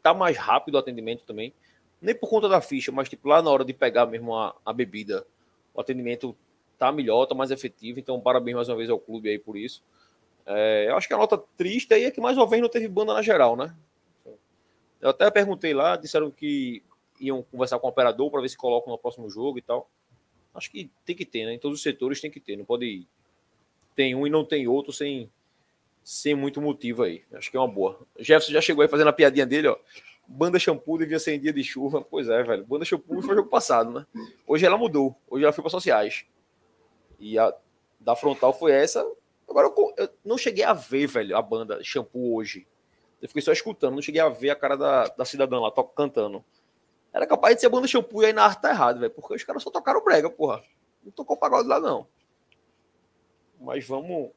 Tá 0.01 0.11
mais 0.11 0.35
rápido 0.37 0.73
o 0.73 0.77
atendimento 0.79 1.23
também. 1.23 1.53
Nem 2.01 2.15
por 2.15 2.29
conta 2.29 2.49
da 2.49 2.59
ficha, 2.61 2.91
mas 2.91 3.07
tipo, 3.07 3.27
lá 3.29 3.41
na 3.41 3.51
hora 3.51 3.63
de 3.63 3.73
pegar 3.73 4.07
mesmo 4.07 4.35
a, 4.35 4.55
a 4.65 4.73
bebida, 4.73 5.25
o 5.73 5.81
atendimento 5.81 6.35
tá 6.77 6.91
melhor, 6.91 7.27
tá 7.27 7.35
mais 7.35 7.51
efetivo. 7.51 7.99
Então, 7.99 8.19
parabéns 8.19 8.55
mais 8.55 8.69
uma 8.69 8.75
vez 8.75 8.89
ao 8.89 8.99
clube 8.99 9.29
aí 9.29 9.37
por 9.37 9.55
isso. 9.55 9.83
É, 10.45 10.87
eu 10.89 10.97
acho 10.97 11.07
que 11.07 11.13
a 11.13 11.17
nota 11.17 11.37
triste 11.55 11.93
aí 11.93 12.05
é 12.05 12.11
que 12.11 12.19
mais 12.21 12.37
uma 12.37 12.47
vez 12.47 12.61
não 12.61 12.69
teve 12.69 12.87
banda 12.87 13.13
na 13.13 13.21
geral, 13.21 13.55
né? 13.55 13.75
Eu 14.99 15.09
até 15.09 15.29
perguntei 15.29 15.73
lá, 15.73 15.95
disseram 15.95 16.31
que 16.31 16.81
iam 17.19 17.41
conversar 17.43 17.79
com 17.79 17.87
o 17.87 17.89
operador 17.89 18.29
para 18.29 18.41
ver 18.41 18.49
se 18.49 18.57
colocam 18.57 18.91
no 18.91 18.97
próximo 18.97 19.29
jogo 19.29 19.57
e 19.57 19.61
tal. 19.61 19.89
Acho 20.53 20.71
que 20.71 20.89
tem 21.05 21.15
que 21.15 21.25
ter, 21.25 21.45
né? 21.45 21.53
Em 21.53 21.59
todos 21.59 21.77
os 21.77 21.83
setores 21.83 22.19
tem 22.19 22.31
que 22.31 22.39
ter. 22.39 22.57
Não 22.57 22.65
pode. 22.65 23.07
Tem 23.95 24.15
um 24.15 24.25
e 24.25 24.29
não 24.29 24.43
tem 24.43 24.67
outro 24.67 24.91
sem, 24.91 25.29
sem 26.03 26.35
muito 26.35 26.61
motivo 26.61 27.03
aí. 27.03 27.23
Acho 27.33 27.51
que 27.51 27.57
é 27.57 27.59
uma 27.59 27.67
boa. 27.67 27.99
Jefferson 28.17 28.53
já 28.53 28.61
chegou 28.61 28.81
aí 28.81 28.87
fazendo 28.87 29.09
a 29.09 29.13
piadinha 29.13 29.45
dele, 29.45 29.67
ó. 29.67 29.77
Banda 30.27 30.59
shampoo 30.59 30.97
devia 30.97 31.19
ser 31.19 31.35
em 31.35 31.39
dia 31.39 31.53
de 31.53 31.63
chuva. 31.63 32.01
Pois 32.01 32.27
é, 32.27 32.43
velho. 32.43 32.65
Banda 32.65 32.83
shampoo 32.85 33.21
foi 33.21 33.35
jogo 33.35 33.49
passado, 33.49 33.91
né? 33.91 34.05
Hoje 34.45 34.65
ela 34.65 34.77
mudou. 34.77 35.15
Hoje 35.29 35.43
ela 35.43 35.53
foi 35.53 35.61
para 35.61 35.71
sociais. 35.71 36.25
E 37.19 37.37
a 37.39 37.53
da 37.99 38.15
frontal 38.15 38.53
foi 38.53 38.71
essa. 38.71 39.05
Agora 39.49 39.67
eu, 39.67 39.93
eu, 39.97 40.09
não 40.23 40.37
cheguei 40.37 40.63
a 40.63 40.73
ver, 40.73 41.07
velho, 41.07 41.35
a 41.35 41.41
banda 41.41 41.83
shampoo 41.83 42.35
hoje. 42.35 42.67
Eu 43.21 43.27
fiquei 43.27 43.41
só 43.41 43.51
escutando, 43.51 43.95
não 43.95 44.01
cheguei 44.01 44.21
a 44.21 44.29
ver 44.29 44.49
a 44.49 44.55
cara 44.55 44.75
da, 44.75 45.07
da 45.07 45.25
cidadã 45.25 45.59
lá 45.59 45.71
to, 45.71 45.83
cantando. 45.83 46.43
Era 47.17 47.25
capaz 47.25 47.55
de 47.55 47.61
ser 47.61 47.67
a 47.67 47.69
banda 47.71 47.87
shampoo 47.87 48.21
e 48.21 48.27
aí 48.27 48.33
na 48.33 48.43
arte 48.43 48.61
tá 48.61 48.69
errado, 48.69 48.99
velho. 48.99 49.11
Porque 49.11 49.33
os 49.33 49.43
caras 49.43 49.63
só 49.63 49.71
tocaram 49.71 50.03
brega, 50.03 50.29
porra. 50.29 50.61
Não 51.03 51.11
tocou 51.11 51.35
pagode 51.35 51.67
lá, 51.67 51.79
não. 51.79 52.07
Mas 53.59 53.87
vamos. 53.87 54.29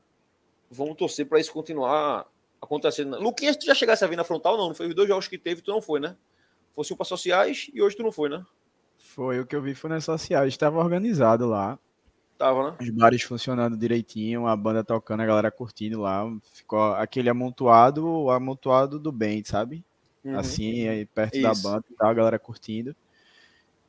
Vamos 0.71 0.97
torcer 0.97 1.29
para 1.29 1.39
isso 1.39 1.53
continuar 1.53 2.27
acontecendo. 2.59 3.21
Luquinhas, 3.21 3.59
tu 3.59 3.67
já 3.67 3.75
chegasse 3.75 4.03
a 4.03 4.09
vir 4.09 4.17
na 4.17 4.25
frontal, 4.25 4.57
não? 4.57 4.69
Não 4.69 4.75
foi 4.75 4.87
os 4.87 4.95
dois 4.95 5.07
jogos 5.07 5.29
que 5.29 5.37
teve, 5.37 5.61
tu 5.61 5.71
não 5.71 5.83
foi, 5.83 6.01
né? 6.01 6.17
Fosse 6.73 6.95
um 6.95 6.97
para 6.97 7.05
sociais 7.05 7.71
e 7.75 7.83
hoje 7.83 7.97
tu 7.97 8.03
não 8.03 8.13
foi, 8.13 8.31
né? 8.31 8.43
Foi, 8.97 9.41
o 9.41 9.47
que 9.47 9.55
eu 9.55 9.61
vi 9.61 9.75
foi 9.75 9.91
nas 9.91 10.05
sociais. 10.05 10.49
Estava 10.49 10.79
organizado 10.79 11.47
lá. 11.47 11.79
Tava, 12.39 12.71
né? 12.71 12.77
Os 12.81 12.89
bares 12.89 13.21
funcionando 13.23 13.77
direitinho, 13.77 14.47
a 14.47 14.57
banda 14.57 14.83
tocando, 14.83 15.21
a 15.21 15.27
galera 15.27 15.51
curtindo 15.51 16.01
lá. 16.01 16.25
Ficou 16.55 16.95
aquele 16.95 17.29
amontoado, 17.29 18.31
amontoado 18.31 18.99
do 18.99 19.13
bem, 19.13 19.45
sabe? 19.45 19.85
Uhum. 20.25 20.39
Assim, 20.39 20.89
aí 20.89 21.07
perto 21.07 21.35
Isso. 21.35 21.43
da 21.43 21.55
banda 21.55 21.85
e 21.91 21.95
tal, 21.95 22.09
a 22.09 22.15
galera 22.15 22.39
curtindo. 22.39 22.95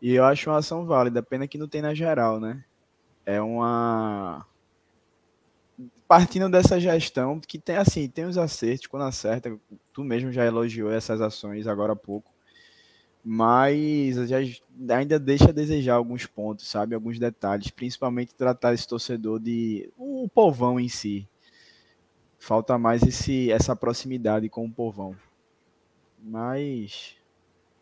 E 0.02 0.14
eu 0.14 0.26
acho 0.26 0.50
uma 0.50 0.58
ação 0.58 0.86
válida, 0.86 1.22
pena 1.22 1.48
que 1.48 1.58
não 1.58 1.68
tem 1.68 1.82
na 1.82 1.94
geral, 1.94 2.40
né? 2.40 2.64
É 3.26 3.42
uma 3.42 4.46
partindo 6.08 6.50
dessa 6.50 6.78
gestão, 6.78 7.40
que 7.40 7.58
tem 7.58 7.78
assim, 7.78 8.10
tem 8.10 8.26
os 8.26 8.38
acertos, 8.38 8.88
quando 8.88 9.04
acerta, 9.04 9.58
tu 9.94 10.04
mesmo 10.04 10.30
já 10.30 10.46
elogiou 10.46 10.92
essas 10.92 11.22
ações 11.22 11.68
agora 11.68 11.94
há 11.94 11.96
pouco, 11.96 12.30
mas 13.24 14.16
já, 14.28 14.40
ainda 14.94 15.18
deixa 15.18 15.46
a 15.50 15.54
desejar 15.54 15.96
alguns 15.96 16.26
pontos, 16.26 16.68
sabe? 16.68 16.96
Alguns 16.96 17.18
detalhes, 17.18 17.72
principalmente 17.72 18.36
tratar 18.36 18.74
esse 18.74 18.86
torcedor 18.86 19.40
de 19.40 19.90
o 19.98 20.28
povão 20.28 20.78
em 20.78 20.90
si. 20.90 21.26
Falta 22.38 22.78
mais 22.78 23.04
esse, 23.04 23.50
essa 23.50 23.74
proximidade 23.74 24.50
com 24.50 24.66
o 24.66 24.72
povão. 24.72 25.16
Mas 26.22 27.16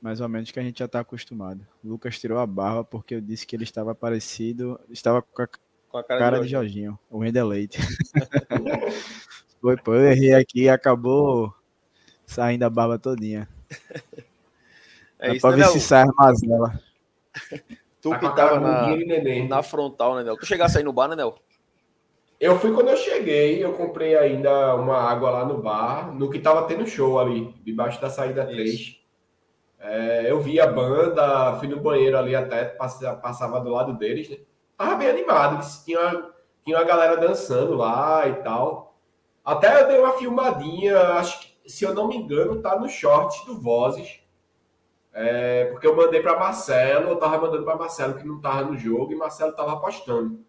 mais 0.01 0.22
ou 0.22 0.29
menos 0.29 0.50
que 0.50 0.60
a 0.60 0.63
gente 0.63 0.79
já 0.79 0.86
está 0.86 1.01
acostumado. 1.01 1.65
Lucas 1.84 2.17
tirou 2.17 2.39
a 2.39 2.48
barba 2.48 2.84
porque 2.84 3.15
eu 3.15 3.22
disse 3.22 3.46
que 3.46 3.55
ele 3.55 3.63
estava 3.63 3.93
parecido, 3.93 4.79
estava 4.89 5.22
com 5.22 5.41
a 5.41 5.48
com 5.89 5.98
a 5.98 6.03
cara, 6.03 6.19
cara 6.19 6.41
de, 6.41 6.48
Jorginho. 6.48 6.98
o 7.10 7.17
Wendel 7.19 7.48
Leite. 7.48 7.79
foi, 9.60 9.75
pô, 9.75 9.96
eu 9.96 10.12
errei 10.12 10.34
aqui 10.34 10.62
e 10.63 10.69
acabou 10.69 11.53
saindo 12.25 12.63
a 12.63 12.69
barba 12.69 12.98
todinha. 12.98 13.48
É 15.22 15.34
isso, 15.34 15.41
pra 15.41 15.53
ver 15.53 15.65
se 15.65 15.81
sai 15.81 16.03
a 16.03 16.13
mazela. 16.17 16.81
Tu 18.01 18.10
tá 18.10 18.19
que 18.19 18.36
tava 18.38 18.58
na, 18.62 18.88
na 19.50 19.62
frontal, 19.62 20.15
né, 20.15 20.24
Nel? 20.24 20.38
Tu 20.38 20.46
chegasse 20.46 20.77
aí 20.77 20.84
no 20.86 20.93
bar, 20.93 21.10
né, 21.10 21.15
Nel? 21.17 21.38
Eu 22.39 22.58
fui 22.58 22.74
quando 22.74 22.88
eu 22.88 22.96
cheguei, 22.96 23.62
eu 23.62 23.74
comprei 23.74 24.15
ainda 24.15 24.74
uma 24.75 24.96
água 24.98 25.29
lá 25.29 25.46
no 25.46 25.62
bar, 25.62 26.13
no 26.13 26.29
que 26.29 26.39
tava 26.39 26.65
tendo 26.67 26.88
show 26.88 27.19
ali, 27.19 27.53
debaixo 27.65 28.00
da 28.00 28.10
saída 28.10 28.46
3. 28.46 28.98
É, 29.77 30.31
eu 30.31 30.39
vi 30.39 30.60
a 30.60 30.67
banda, 30.67 31.58
fui 31.60 31.67
no 31.67 31.81
banheiro 31.81 32.17
ali 32.17 32.36
até, 32.36 32.63
passava 32.65 33.60
do 33.60 33.69
lado 33.69 33.98
deles, 33.98 34.29
né? 34.29 34.38
tava 34.77 34.96
bem 34.96 35.10
animado. 35.10 35.65
Tinha, 35.84 36.29
tinha 36.63 36.77
uma 36.77 36.86
galera 36.86 37.17
dançando 37.17 37.75
lá 37.75 38.25
e 38.27 38.36
tal. 38.36 38.98
Até 39.43 39.81
eu 39.81 39.88
dei 39.88 40.00
uma 40.00 40.13
filmadinha, 40.13 40.98
acho 41.13 41.41
que, 41.41 41.69
se 41.69 41.84
eu 41.84 41.93
não 41.93 42.08
me 42.08 42.15
engano, 42.15 42.62
tá 42.62 42.79
no 42.79 42.88
short 42.88 43.46
do 43.46 43.60
Vozes. 43.60 44.22
É, 45.12 45.65
porque 45.65 45.88
eu 45.88 45.96
mandei 45.96 46.22
para 46.22 46.39
Marcelo, 46.39 47.10
eu 47.10 47.15
tava 47.17 47.38
mandando 47.38 47.65
para 47.65 47.75
Marcelo 47.75 48.13
que 48.13 48.25
não 48.25 48.39
tava 48.39 48.63
no 48.63 48.77
jogo 48.77 49.12
e 49.12 49.15
Marcelo 49.15 49.51
tava 49.51 49.74
apostando. 49.74 50.39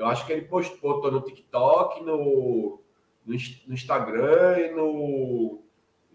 Eu 0.00 0.06
acho 0.06 0.24
que 0.24 0.32
ele 0.32 0.46
postou 0.46 1.12
no 1.12 1.20
TikTok, 1.20 2.02
no, 2.02 2.80
no, 3.26 3.36
no 3.66 3.74
Instagram 3.74 4.58
e 4.58 4.70
no, 4.70 5.62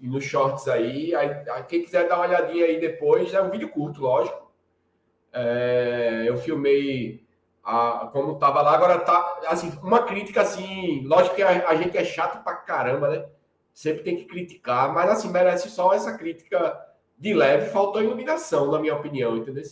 e 0.02 0.08
no 0.08 0.20
Shorts 0.20 0.68
aí. 0.68 1.14
aí. 1.14 1.30
Quem 1.68 1.84
quiser 1.84 2.08
dar 2.08 2.16
uma 2.16 2.26
olhadinha 2.26 2.66
aí 2.66 2.80
depois, 2.80 3.32
é 3.32 3.40
um 3.40 3.52
vídeo 3.52 3.70
curto, 3.70 4.02
lógico. 4.02 4.52
É, 5.32 6.24
eu 6.26 6.36
filmei 6.38 7.24
a, 7.64 8.10
como 8.12 8.34
estava 8.34 8.64
lá, 8.64 8.74
agora 8.74 8.98
tá 9.00 9.42
assim, 9.46 9.72
uma 9.84 10.02
crítica 10.02 10.42
assim, 10.42 11.06
lógico 11.06 11.36
que 11.36 11.44
a, 11.44 11.70
a, 11.70 11.76
gente 11.76 11.96
é 11.96 12.04
chato 12.04 12.44
pra 12.44 12.56
caramba, 12.56 13.10
né? 13.10 13.26
Sempre 13.72 14.02
tem 14.02 14.16
que 14.16 14.26
criticar, 14.26 14.92
mas 14.94 15.12
assim, 15.12 15.30
merece 15.30 15.70
só 15.70 15.94
essa 15.94 16.18
crítica 16.18 16.76
de 17.20 17.36
leve, 17.36 17.70
faltou 17.70 18.02
iluminação, 18.02 18.72
na 18.72 18.80
minha 18.80 18.96
opinião, 18.96 19.38
entendeu? 19.38 19.64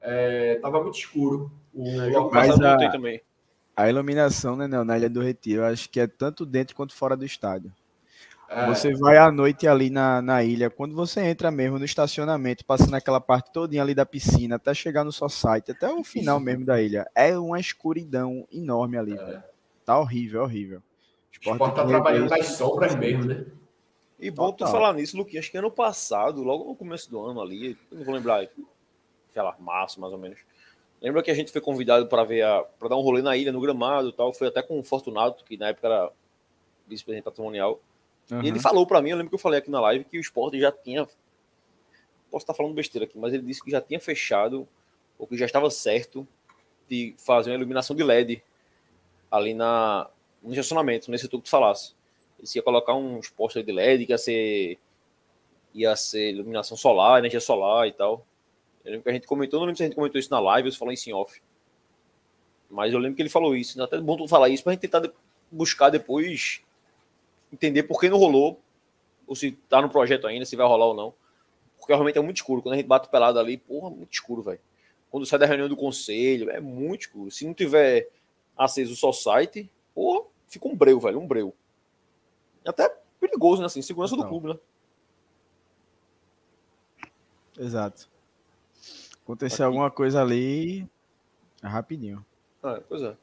É, 0.00 0.56
tava 0.62 0.80
muito 0.80 0.98
escuro. 0.98 1.50
O 1.74 2.30
mas 2.30 2.60
a, 2.60 2.90
também. 2.90 3.20
a 3.76 3.90
iluminação, 3.90 4.54
né, 4.56 4.66
na 4.66 4.96
Ilha 4.96 5.10
do 5.10 5.20
Retiro, 5.20 5.64
acho 5.64 5.90
que 5.90 5.98
é 5.98 6.06
tanto 6.06 6.46
dentro 6.46 6.76
quanto 6.76 6.94
fora 6.94 7.16
do 7.16 7.24
estádio. 7.24 7.72
É. 8.48 8.66
Você 8.66 8.94
vai 8.94 9.16
à 9.16 9.32
noite 9.32 9.66
ali 9.66 9.90
na, 9.90 10.22
na 10.22 10.44
ilha, 10.44 10.70
quando 10.70 10.94
você 10.94 11.20
entra 11.22 11.50
mesmo 11.50 11.78
no 11.78 11.84
estacionamento, 11.84 12.64
passando 12.64 12.94
aquela 12.94 13.20
parte 13.20 13.52
todinha 13.52 13.82
ali 13.82 13.94
da 13.94 14.06
piscina, 14.06 14.56
até 14.56 14.72
chegar 14.72 15.02
no 15.02 15.10
site, 15.10 15.72
até 15.72 15.88
o 15.88 16.04
final 16.04 16.38
mesmo 16.38 16.64
da 16.64 16.80
ilha, 16.80 17.10
é 17.14 17.36
uma 17.36 17.58
escuridão 17.58 18.46
enorme 18.52 18.96
ali, 18.96 19.18
é. 19.18 19.42
Tá 19.84 19.98
horrível, 19.98 20.42
horrível. 20.42 20.78
O 20.78 20.82
esporte, 21.32 21.54
esporte 21.54 21.74
tá 21.74 21.86
trabalhando 21.86 22.30
nas 22.30 22.46
sombras 22.46 22.94
mesmo, 22.94 23.24
né? 23.24 23.44
E 24.18 24.30
bom 24.30 24.52
tu 24.52 24.66
falar 24.66 24.94
nisso, 24.94 25.16
Luquinha, 25.16 25.40
acho 25.40 25.50
que 25.50 25.58
ano 25.58 25.70
passado, 25.70 26.42
logo 26.42 26.64
no 26.64 26.76
começo 26.76 27.10
do 27.10 27.20
ano 27.24 27.42
ali, 27.42 27.76
não 27.90 28.04
vou 28.04 28.14
lembrar, 28.14 28.46
sei 29.30 29.42
lá, 29.42 29.56
março 29.58 30.00
mais 30.00 30.12
ou 30.12 30.18
menos. 30.18 30.38
Lembra 31.04 31.22
que 31.22 31.30
a 31.30 31.34
gente 31.34 31.52
foi 31.52 31.60
convidado 31.60 32.06
para 32.06 32.24
ver 32.24 32.46
para 32.78 32.88
dar 32.88 32.96
um 32.96 33.02
rolê 33.02 33.20
na 33.20 33.36
ilha, 33.36 33.52
no 33.52 33.60
gramado, 33.60 34.10
tal, 34.10 34.32
foi 34.32 34.48
até 34.48 34.62
com 34.62 34.78
o 34.78 34.82
Fortunato, 34.82 35.44
que 35.44 35.54
na 35.54 35.68
época 35.68 35.86
era 35.86 36.10
vice-presidente 36.88 37.24
patrimonial. 37.24 37.78
Uhum. 38.30 38.42
E 38.42 38.48
ele 38.48 38.58
falou 38.58 38.86
para 38.86 39.02
mim, 39.02 39.10
eu 39.10 39.18
lembro 39.18 39.28
que 39.28 39.34
eu 39.34 39.38
falei 39.38 39.58
aqui 39.58 39.70
na 39.70 39.82
live 39.82 40.06
que 40.06 40.16
o 40.16 40.20
esporte 40.20 40.58
já 40.58 40.72
tinha. 40.72 41.04
Posso 42.30 42.44
estar 42.44 42.54
falando 42.54 42.72
besteira 42.72 43.04
aqui, 43.04 43.18
mas 43.18 43.34
ele 43.34 43.42
disse 43.42 43.62
que 43.62 43.70
já 43.70 43.82
tinha 43.82 44.00
fechado, 44.00 44.66
ou 45.18 45.26
que 45.26 45.36
já 45.36 45.44
estava 45.44 45.68
certo 45.68 46.26
de 46.88 47.14
fazer 47.18 47.50
uma 47.50 47.56
iluminação 47.56 47.94
de 47.94 48.02
LED 48.02 48.42
ali 49.30 49.52
na, 49.52 50.08
no 50.42 50.52
estacionamento, 50.52 51.10
nesse 51.10 51.28
tubo 51.28 51.42
que 51.42 51.48
tu 51.48 51.50
falasse. 51.50 51.92
Ele 52.38 52.48
ia 52.54 52.62
colocar 52.62 52.94
uns 52.94 53.28
postes 53.28 53.62
de 53.62 53.72
LED 53.72 54.06
que 54.06 54.12
ia 54.12 54.18
ser, 54.18 54.78
ia 55.74 55.96
ser 55.96 56.30
iluminação 56.30 56.78
solar, 56.78 57.18
energia 57.18 57.42
solar 57.42 57.86
e 57.86 57.92
tal. 57.92 58.24
Eu 58.84 58.90
lembro 58.90 59.04
que 59.04 59.10
a 59.10 59.12
gente 59.12 59.26
comentou, 59.26 59.60
não 59.60 59.66
lembro 59.66 59.78
se 59.78 59.82
a 59.82 59.86
gente 59.86 59.94
comentou 59.94 60.18
isso 60.18 60.30
na 60.30 60.40
live 60.40 60.68
ou 60.68 60.72
se 60.72 60.78
falou 60.78 60.92
em 60.92 61.12
off. 61.14 61.40
Mas 62.70 62.92
eu 62.92 62.98
lembro 62.98 63.16
que 63.16 63.22
ele 63.22 63.28
falou 63.28 63.56
isso. 63.56 63.82
Até 63.82 63.98
bom 64.00 64.16
tu 64.16 64.28
falar 64.28 64.48
isso 64.48 64.62
para 64.62 64.72
a 64.72 64.74
gente 64.74 64.82
tentar 64.82 65.10
buscar 65.50 65.90
depois 65.90 66.60
entender 67.52 67.84
por 67.84 68.00
que 68.00 68.08
não 68.08 68.18
rolou, 68.18 68.60
ou 69.26 69.36
se 69.36 69.52
tá 69.52 69.80
no 69.80 69.88
projeto 69.88 70.26
ainda, 70.26 70.44
se 70.44 70.56
vai 70.56 70.66
rolar 70.66 70.86
ou 70.86 70.94
não. 70.94 71.14
Porque 71.78 71.92
realmente 71.92 72.18
é 72.18 72.20
muito 72.20 72.36
escuro. 72.36 72.60
Quando 72.60 72.74
a 72.74 72.76
gente 72.76 72.86
bate 72.86 73.08
pelado 73.08 73.38
ali, 73.38 73.56
porra, 73.56 73.90
muito 73.90 74.12
escuro, 74.12 74.42
velho. 74.42 74.60
Quando 75.10 75.24
sai 75.24 75.38
da 75.38 75.46
reunião 75.46 75.68
do 75.68 75.76
conselho, 75.76 76.50
é 76.50 76.60
muito 76.60 77.02
escuro. 77.02 77.30
Se 77.30 77.46
não 77.46 77.54
tiver 77.54 78.10
aceso 78.56 78.96
só 78.96 79.10
o 79.10 79.12
site, 79.12 79.70
porra, 79.94 80.26
fica 80.48 80.66
um 80.66 80.74
breu, 80.74 80.98
velho, 80.98 81.20
um 81.20 81.26
breu. 81.26 81.54
Até 82.66 82.88
perigoso, 83.20 83.60
né? 83.60 83.66
Assim, 83.66 83.82
segurança 83.82 84.16
do 84.16 84.26
clube, 84.26 84.48
né? 84.48 84.58
Exato. 87.58 88.08
Acontecer 89.24 89.62
Aqui. 89.62 89.62
alguma 89.64 89.90
coisa 89.90 90.20
ali, 90.20 90.86
é 91.62 91.66
rapidinho. 91.66 92.24
É, 92.62 92.80
pois 92.88 93.02
é. 93.02 93.16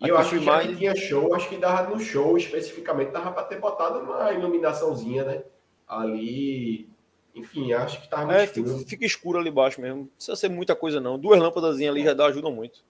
E 0.00 0.08
eu 0.08 0.16
acho 0.16 0.30
que 0.30 0.44
já 0.44 0.60
que 0.60 0.76
tinha 0.76 0.94
show, 0.94 1.34
acho 1.34 1.48
que 1.48 1.56
dava 1.56 1.90
no 1.90 1.98
show 1.98 2.38
especificamente, 2.38 3.10
dava 3.10 3.32
para 3.32 3.42
ter 3.42 3.58
botado 3.58 3.98
uma 3.98 4.32
iluminaçãozinha, 4.32 5.24
né? 5.24 5.42
Ali. 5.86 6.88
Enfim, 7.34 7.72
acho 7.72 8.00
que 8.00 8.08
tava 8.08 8.36
é, 8.36 8.44
escuro. 8.44 8.78
Fica, 8.86 9.04
escuro 9.04 9.38
ali 9.38 9.50
embaixo 9.50 9.80
mesmo. 9.80 10.00
Não 10.00 10.06
precisa 10.06 10.36
ser 10.36 10.48
muita 10.48 10.76
coisa, 10.76 11.00
não. 11.00 11.18
Duas 11.18 11.40
lâmpadas 11.40 11.80
ali 11.80 12.04
já 12.04 12.14
dá, 12.14 12.26
ajudam 12.26 12.52
muito. 12.52 12.84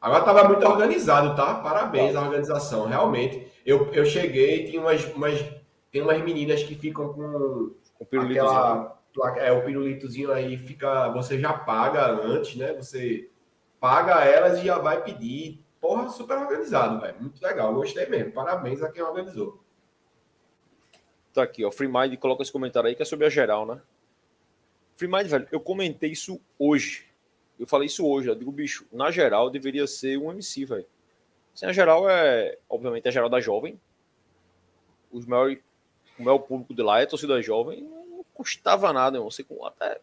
Agora 0.00 0.24
tava 0.24 0.48
muito 0.48 0.66
organizado, 0.66 1.34
tá? 1.34 1.54
Parabéns 1.54 2.14
à 2.14 2.22
organização, 2.22 2.86
realmente. 2.86 3.48
Eu, 3.64 3.92
eu 3.92 4.04
cheguei, 4.04 4.66
tinha 4.66 4.80
umas, 4.80 5.04
umas, 5.14 5.42
tem 5.90 6.02
umas 6.02 6.22
meninas 6.22 6.62
que 6.62 6.74
ficam 6.74 7.12
com 7.12 7.72
o 7.98 8.20
aquela, 8.20 8.98
é, 9.36 9.52
o 9.52 9.64
pirulitozinho 9.64 10.32
aí 10.32 10.56
fica, 10.56 11.08
você 11.10 11.38
já 11.38 11.52
paga 11.52 12.06
antes, 12.06 12.56
né? 12.56 12.72
Você 12.74 13.30
paga 13.80 14.24
elas 14.24 14.58
e 14.58 14.64
já 14.64 14.78
vai 14.78 15.02
pedir 15.02 15.64
porra, 15.80 16.08
super 16.08 16.38
organizado, 16.38 16.98
velho. 17.00 17.20
Muito 17.20 17.42
legal, 17.42 17.74
gostei 17.74 18.06
mesmo. 18.06 18.32
Parabéns 18.32 18.82
a 18.82 18.90
quem 18.90 19.02
organizou. 19.02 19.62
Tá 21.34 21.42
aqui, 21.42 21.62
ó. 21.62 21.70
Free 21.70 21.88
Mind 21.88 22.16
coloca 22.16 22.42
esse 22.42 22.50
comentário 22.52 22.88
aí 22.88 22.94
que 22.94 23.02
é 23.02 23.04
sobre 23.04 23.26
a 23.26 23.28
geral, 23.28 23.66
né? 23.66 23.82
Free 24.96 25.08
Mind, 25.08 25.26
velho, 25.26 25.48
eu 25.52 25.60
comentei 25.60 26.10
isso 26.10 26.40
hoje. 26.58 27.06
Eu 27.58 27.66
falei 27.66 27.86
isso 27.86 28.06
hoje. 28.06 28.28
Eu 28.28 28.34
digo, 28.34 28.50
bicho, 28.50 28.86
na 28.90 29.10
geral 29.10 29.50
deveria 29.50 29.86
ser 29.86 30.16
um 30.16 30.30
MC, 30.30 30.64
velho. 30.64 30.86
Assim, 31.54 31.66
a 31.66 31.72
geral 31.72 32.08
é, 32.08 32.56
obviamente, 32.68 33.06
a 33.06 33.10
geral 33.10 33.28
da 33.28 33.40
jovem. 33.40 33.78
Os 35.12 35.26
maiores, 35.26 35.58
o 36.18 36.22
maior 36.22 36.38
público 36.38 36.72
de 36.72 36.82
lá 36.82 37.00
é 37.00 37.06
torcida 37.06 37.42
jovem. 37.42 37.86
Custava 38.34 38.92
nada, 38.92 39.16
irmão. 39.16 39.30
Você 39.30 39.46
até 39.64 40.00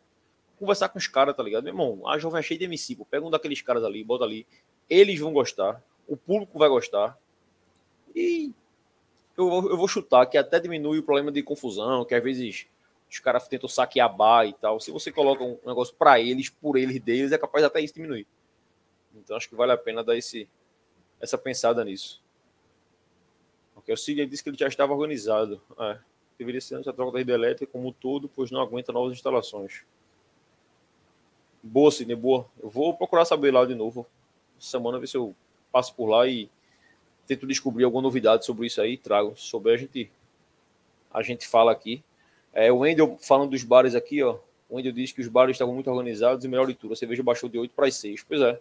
conversar 0.57 0.89
com 0.89 0.97
os 0.97 1.07
caras, 1.07 1.35
tá 1.35 1.43
ligado? 1.43 1.63
Meu 1.63 1.73
irmão, 1.73 2.07
a 2.07 2.17
jovem 2.17 2.39
é 2.39 2.41
cheia 2.41 2.57
de 2.57 2.65
MC, 2.65 2.95
pô. 2.95 3.05
Pega 3.05 3.25
um 3.25 3.29
daqueles 3.29 3.61
caras 3.61 3.83
ali, 3.83 4.03
bota 4.03 4.23
ali. 4.23 4.47
Eles 4.89 5.19
vão 5.19 5.33
gostar. 5.33 5.83
O 6.07 6.15
público 6.15 6.57
vai 6.57 6.69
gostar. 6.69 7.17
E 8.15 8.51
eu, 9.37 9.47
eu 9.69 9.77
vou 9.77 9.87
chutar 9.87 10.25
que 10.25 10.37
até 10.37 10.59
diminui 10.59 10.99
o 10.99 11.03
problema 11.03 11.31
de 11.31 11.41
confusão, 11.43 12.05
que 12.05 12.15
às 12.15 12.23
vezes 12.23 12.67
os 13.09 13.19
caras 13.19 13.47
tentam 13.47 13.67
saquear 13.67 14.13
bar 14.15 14.45
e 14.45 14.53
tal. 14.53 14.79
Se 14.79 14.91
você 14.91 15.11
coloca 15.11 15.43
um 15.43 15.57
negócio 15.65 15.93
para 15.95 16.19
eles, 16.19 16.49
por 16.49 16.77
eles, 16.77 16.99
deles, 17.01 17.31
é 17.31 17.37
capaz 17.37 17.63
até 17.63 17.81
isso 17.81 17.93
diminuir. 17.93 18.27
Então 19.15 19.35
acho 19.35 19.49
que 19.49 19.55
vale 19.55 19.71
a 19.71 19.77
pena 19.77 20.03
dar 20.03 20.15
esse, 20.15 20.47
essa 21.19 21.37
pensada 21.37 21.83
nisso. 21.83 22.21
Porque 23.73 23.91
o 23.91 23.97
Sidney 23.97 24.25
disse 24.25 24.43
que 24.43 24.49
ele 24.49 24.57
já 24.57 24.67
estava 24.67 24.93
organizado. 24.93 25.61
É, 25.79 25.99
deveria 26.41 26.59
ser 26.59 26.75
antes 26.75 26.87
da 26.87 26.93
troca 26.93 27.11
da 27.11 27.19
rede 27.19 27.31
elétrica 27.31 27.71
como 27.71 27.89
um 27.89 27.91
todo, 27.91 28.27
pois 28.27 28.49
não 28.49 28.59
aguenta 28.59 28.91
novas 28.91 29.13
instalações. 29.13 29.83
Boa, 31.61 31.91
Sidney, 31.91 32.15
boa. 32.15 32.47
Eu 32.61 32.69
vou 32.69 32.95
procurar 32.95 33.25
saber 33.25 33.53
lá 33.53 33.63
de 33.63 33.75
novo. 33.75 34.07
Semana 34.59 34.99
ver 34.99 35.07
se 35.07 35.15
eu 35.15 35.35
passo 35.71 35.93
por 35.93 36.07
lá 36.07 36.27
e 36.27 36.49
tento 37.27 37.45
descobrir 37.45 37.83
alguma 37.83 38.01
novidade 38.01 38.43
sobre 38.43 38.65
isso 38.65 38.81
aí. 38.81 38.97
Trago. 38.97 39.37
Se 39.37 39.43
souber, 39.43 39.75
a 39.75 39.77
gente, 39.77 40.11
a 41.13 41.21
gente 41.21 41.47
fala 41.47 41.71
aqui. 41.71 42.03
É, 42.51 42.71
o 42.71 42.79
Wendel, 42.79 43.17
falando 43.21 43.51
dos 43.51 43.63
bares 43.63 43.93
aqui, 43.93 44.23
ó. 44.23 44.39
O 44.67 44.77
Wendel 44.77 44.91
disse 44.91 45.13
que 45.13 45.21
os 45.21 45.27
bares 45.27 45.53
estavam 45.53 45.75
muito 45.75 45.89
organizados 45.91 46.43
e 46.43 46.47
melhor 46.47 46.73
tudo. 46.73 46.93
A 46.93 46.97
cerveja 46.97 47.21
baixou 47.21 47.47
de 47.47 47.59
8 47.59 47.75
para 47.75 47.91
6. 47.91 48.23
Pois 48.23 48.41
é. 48.41 48.59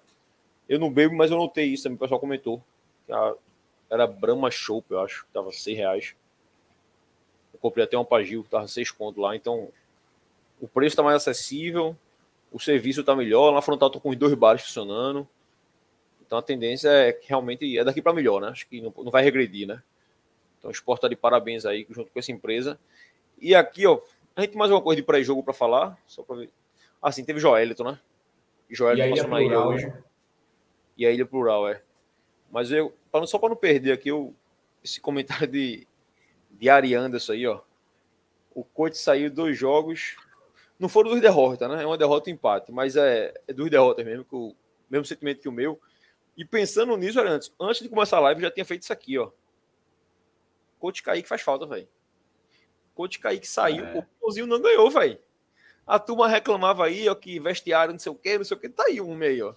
Eu 0.69 0.79
não 0.79 0.93
bebo, 0.93 1.17
mas 1.17 1.31
eu 1.31 1.39
notei 1.39 1.67
isso. 1.67 1.89
O 1.89 1.97
pessoal 1.97 2.21
comentou. 2.21 2.63
Que 3.07 3.13
a, 3.13 3.35
era 3.89 4.07
Brahma 4.07 4.51
Chopp, 4.51 4.91
eu 4.91 5.01
acho. 5.01 5.27
Tava 5.33 5.51
6 5.51 5.77
reais. 5.77 6.15
Comprei 7.61 7.85
até 7.85 7.99
um 7.99 8.05
Pagil, 8.05 8.43
que 8.43 8.51
tava 8.51 8.67
6 8.67 8.91
conto 8.91 9.21
lá. 9.21 9.37
Então, 9.37 9.69
o 10.61 10.69
preço 10.69 10.95
está 10.95 11.03
mais 11.03 11.17
acessível. 11.17 11.97
O 12.53 12.59
serviço 12.59 13.01
está 13.01 13.15
melhor. 13.15 13.53
Na 13.53 13.63
frontal 13.63 13.91
tô 13.91 14.01
com 14.01 14.11
os 14.11 14.17
dois 14.17 14.35
bares 14.35 14.63
funcionando. 14.63 15.29
Então 16.31 16.39
a 16.39 16.43
tendência 16.43 16.89
é 16.89 17.13
que 17.13 17.29
realmente 17.29 17.77
é 17.77 17.83
daqui 17.83 18.01
para 18.01 18.13
melhor, 18.13 18.41
né? 18.41 18.49
Acho 18.51 18.65
que 18.69 18.81
não, 18.81 18.95
não 18.99 19.11
vai 19.11 19.21
regredir, 19.21 19.67
né? 19.67 19.83
Então 20.57 20.71
o 20.71 20.73
esporte 20.73 20.99
está 20.99 21.09
de 21.09 21.17
parabéns 21.17 21.67
aí 21.67 21.85
junto 21.91 22.09
com 22.13 22.19
essa 22.21 22.31
empresa. 22.31 22.79
E 23.41 23.53
aqui, 23.53 23.85
ó, 23.85 24.01
a 24.37 24.41
gente 24.41 24.51
tem 24.51 24.59
mais 24.59 24.71
uma 24.71 24.81
coisa 24.81 25.01
de 25.01 25.05
pré-jogo 25.05 25.43
para 25.43 25.53
falar, 25.53 25.99
só 26.07 26.23
para 26.23 26.37
ver. 26.37 26.51
Ah, 27.03 27.11
sim, 27.11 27.25
teve 27.25 27.41
Joelito, 27.41 27.83
né? 27.83 27.99
Joelito 28.71 29.11
passou 29.11 29.29
na 29.29 29.43
ilha 29.43 29.59
hoje. 29.59 29.87
Né? 29.87 30.03
E 30.99 31.05
a 31.05 31.11
ilha 31.11 31.27
plural, 31.27 31.69
é. 31.69 31.83
Mas 32.49 32.71
eu, 32.71 32.95
só 33.27 33.37
para 33.37 33.49
não 33.49 33.57
perder 33.57 33.91
aqui, 33.91 34.11
eu, 34.11 34.33
esse 34.85 35.01
comentário 35.01 35.49
de, 35.49 35.85
de 36.61 36.69
Ari 36.69 36.95
Anderson 36.95 37.33
aí, 37.33 37.47
ó. 37.47 37.61
O 38.55 38.63
coach 38.63 38.99
saiu 38.99 39.31
dois 39.31 39.57
jogos. 39.57 40.17
Não 40.79 40.89
foram 40.89 41.11
duas 41.11 41.23
derrotas, 41.23 41.69
né? 41.71 41.83
É 41.83 41.87
uma 41.87 41.97
derrota 41.97 42.29
e 42.29 42.33
empate, 42.33 42.71
mas 42.71 42.97
é, 42.97 43.33
é 43.49 43.53
duas 43.53 43.71
derrotas 43.71 44.05
mesmo, 44.05 44.25
com 44.27 44.49
o 44.49 44.57
mesmo 44.91 45.07
sentimento 45.07 45.41
que 45.41 45.49
o 45.49 45.53
meu. 45.53 45.81
E 46.37 46.45
pensando 46.45 46.95
nisso, 46.97 47.19
antes, 47.21 47.53
antes 47.59 47.83
de 47.83 47.89
começar 47.89 48.19
a 48.19 48.21
live, 48.21 48.43
eu 48.43 48.49
já 48.49 48.55
tinha 48.55 48.65
feito 48.65 48.83
isso 48.83 48.93
aqui, 48.93 49.19
ó. 49.19 49.31
Coach 50.79 51.03
Kaique 51.03 51.29
faz 51.29 51.41
falta, 51.41 51.67
velho. 51.67 51.89
Coach 52.95 53.19
Kaique 53.19 53.47
saiu, 53.47 53.85
é. 53.85 53.99
o 53.99 54.03
Pãozinho 54.21 54.47
não 54.47 54.61
ganhou, 54.61 54.91
velho. 54.91 55.19
A 55.87 55.99
turma 55.99 56.29
reclamava 56.29 56.85
aí, 56.85 57.09
ó, 57.09 57.15
que 57.15 57.41
vestiário, 57.41 57.93
não 57.93 57.99
sei 57.99 58.13
o 58.13 58.15
quê, 58.15 58.37
não 58.37 58.45
sei 58.45 58.57
o 58.57 58.61
quê. 58.61 58.69
Tá 58.69 58.85
aí 58.85 59.01
um 59.01 59.15
meio, 59.15 59.49
ó. 59.49 59.55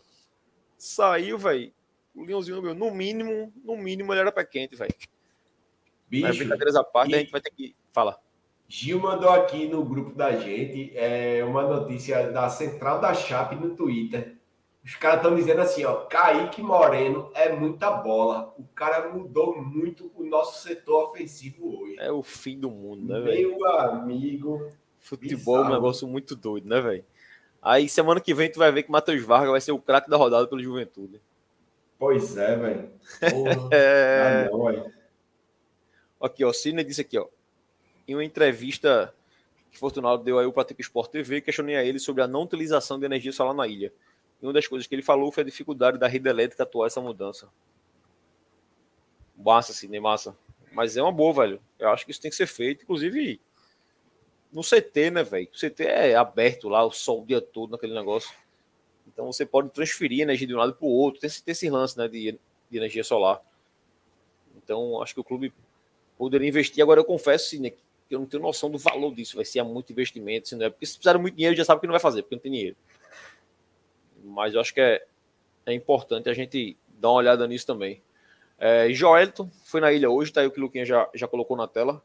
Saiu, 0.77 1.37
velho. 1.37 1.73
O 2.15 2.23
Leãozinho 2.23 2.55
não 2.55 2.63
ganhou. 2.63 2.77
No 2.77 2.91
mínimo, 2.95 3.53
no 3.63 3.77
mínimo, 3.77 4.13
ele 4.13 4.21
era 4.21 4.31
pé 4.31 4.45
quente, 4.45 4.75
velho. 4.75 4.93
Bicho. 6.13 6.27
Mas 6.27 6.37
brincadeiras 6.37 6.75
à 6.75 6.83
parte, 6.83 7.11
e... 7.11 7.15
a 7.15 7.17
gente 7.17 7.31
vai 7.31 7.41
ter 7.41 7.49
que. 7.49 7.75
Fala. 7.91 8.19
Gil 8.67 8.99
mandou 8.99 9.29
aqui 9.29 9.67
no 9.67 9.83
grupo 9.83 10.15
da 10.15 10.35
gente 10.35 10.95
é, 10.95 11.43
uma 11.43 11.63
notícia 11.63 12.31
da 12.31 12.49
Central 12.49 13.01
da 13.01 13.13
Chape 13.15 13.55
no 13.55 13.75
Twitter. 13.75 14.37
Os 14.83 14.95
caras 14.95 15.17
estão 15.17 15.35
dizendo 15.35 15.61
assim, 15.61 15.85
ó, 15.85 16.05
Kaique 16.05 16.61
Moreno 16.61 17.31
é 17.33 17.51
muita 17.51 17.89
bola. 17.89 18.53
O 18.57 18.63
cara 18.75 19.11
mudou 19.11 19.59
muito 19.59 20.11
o 20.15 20.23
nosso 20.23 20.61
setor 20.61 21.09
ofensivo 21.09 21.81
hoje. 21.81 21.95
É 21.99 22.11
o 22.11 22.21
fim 22.21 22.59
do 22.59 22.69
mundo, 22.69 23.07
né, 23.07 23.19
velho? 23.21 23.57
Meu 23.57 23.71
amigo. 23.79 24.69
Futebol 24.99 25.57
é 25.57 25.67
um 25.67 25.73
negócio 25.73 26.07
muito 26.07 26.35
doido, 26.35 26.67
né, 26.67 26.81
velho? 26.81 27.05
Aí 27.61 27.87
semana 27.87 28.19
que 28.19 28.33
vem 28.33 28.51
tu 28.51 28.59
vai 28.59 28.71
ver 28.71 28.83
que 28.83 28.91
Matheus 28.91 29.23
Vargas 29.23 29.51
vai 29.51 29.61
ser 29.61 29.71
o 29.71 29.79
craque 29.79 30.09
da 30.09 30.17
rodada 30.17 30.47
pelo 30.47 30.61
Juventude. 30.61 31.21
Pois 31.97 32.35
é, 32.37 32.55
velho. 32.55 32.89
é... 33.71 34.49
Ah, 34.51 35.02
aqui, 36.25 36.43
ó, 36.43 36.53
Sidney 36.53 36.83
disse 36.83 37.01
aqui, 37.01 37.17
ó. 37.17 37.27
Em 38.07 38.15
uma 38.15 38.23
entrevista 38.23 39.13
que 39.71 39.77
Fortunato 39.77 40.23
deu 40.23 40.37
aí 40.37 40.51
para 40.51 40.65
Tipo 40.65 40.81
Sport 40.81 41.11
TV, 41.11 41.41
questionei 41.41 41.75
a 41.75 41.83
ele 41.83 41.99
sobre 41.99 42.21
a 42.21 42.27
não 42.27 42.43
utilização 42.43 42.99
de 42.99 43.05
energia 43.05 43.31
solar 43.31 43.53
na 43.53 43.67
ilha. 43.67 43.93
E 44.41 44.45
uma 44.45 44.53
das 44.53 44.67
coisas 44.67 44.85
que 44.85 44.93
ele 44.93 45.01
falou 45.01 45.31
foi 45.31 45.41
a 45.41 45.45
dificuldade 45.45 45.97
da 45.97 46.07
rede 46.07 46.29
elétrica 46.29 46.63
atuar 46.63 46.87
essa 46.87 47.01
mudança. 47.01 47.49
Massa, 49.35 49.73
Sidney, 49.73 49.99
massa. 49.99 50.35
Mas 50.71 50.97
é 50.97 51.01
uma 51.01 51.11
boa, 51.11 51.33
velho. 51.33 51.61
Eu 51.79 51.89
acho 51.89 52.05
que 52.05 52.11
isso 52.11 52.21
tem 52.21 52.29
que 52.29 52.37
ser 52.37 52.47
feito, 52.47 52.83
inclusive 52.83 53.39
no 54.53 54.61
CT, 54.61 55.09
né, 55.11 55.23
velho? 55.23 55.49
O 55.51 55.57
CT 55.57 55.83
é 55.83 56.15
aberto 56.15 56.69
lá, 56.69 56.85
o 56.85 56.91
sol 56.91 57.23
o 57.23 57.25
dia 57.25 57.41
todo 57.41 57.71
naquele 57.71 57.93
negócio. 57.93 58.31
Então 59.07 59.25
você 59.25 59.45
pode 59.45 59.69
transferir 59.69 60.21
energia 60.21 60.47
de 60.47 60.53
um 60.53 60.57
lado 60.57 60.75
para 60.75 60.85
o 60.85 60.89
outro. 60.89 61.19
Tem, 61.19 61.29
tem 61.29 61.51
esse 61.51 61.69
lance 61.69 61.97
né, 61.97 62.07
de, 62.07 62.39
de, 62.69 62.77
energia 62.77 63.03
solar. 63.03 63.41
Então 64.55 65.01
acho 65.01 65.13
que 65.13 65.19
o 65.19 65.23
clube 65.23 65.51
poderia 66.17 66.47
investir. 66.47 66.81
Agora 66.81 66.99
eu 66.99 67.05
confesso, 67.05 67.49
que 67.59 67.75
eu 68.09 68.19
não 68.19 68.25
tenho 68.25 68.43
noção 68.43 68.69
do 68.69 68.77
valor 68.77 69.13
disso. 69.13 69.35
Vai 69.35 69.45
ser 69.45 69.63
muito 69.63 69.91
investimento, 69.91 70.49
se 70.49 70.55
não 70.55 70.65
é. 70.65 70.69
Porque 70.69 70.85
se 70.85 70.93
precisar 70.93 71.17
muito 71.17 71.35
dinheiro, 71.35 71.55
já 71.55 71.65
sabe 71.65 71.81
que 71.81 71.87
não 71.87 71.93
vai 71.93 71.99
fazer, 71.99 72.21
porque 72.21 72.35
não 72.35 72.41
tem 72.41 72.51
dinheiro 72.51 72.75
mas 74.23 74.53
eu 74.53 74.61
acho 74.61 74.73
que 74.73 74.79
é, 74.79 75.05
é 75.65 75.73
importante 75.73 76.29
a 76.29 76.33
gente 76.33 76.77
dar 76.87 77.09
uma 77.09 77.17
olhada 77.17 77.45
nisso 77.47 77.67
também. 77.67 78.01
É, 78.57 78.89
Joelito 78.91 79.49
foi 79.63 79.81
na 79.81 79.91
ilha 79.91 80.09
hoje, 80.09 80.31
tá 80.31 80.41
aí 80.41 80.47
o 80.47 80.51
que 80.51 80.59
o 80.59 80.63
Luquinha 80.63 80.85
já, 80.85 81.09
já 81.13 81.27
colocou 81.27 81.57
na 81.57 81.67
tela. 81.67 82.01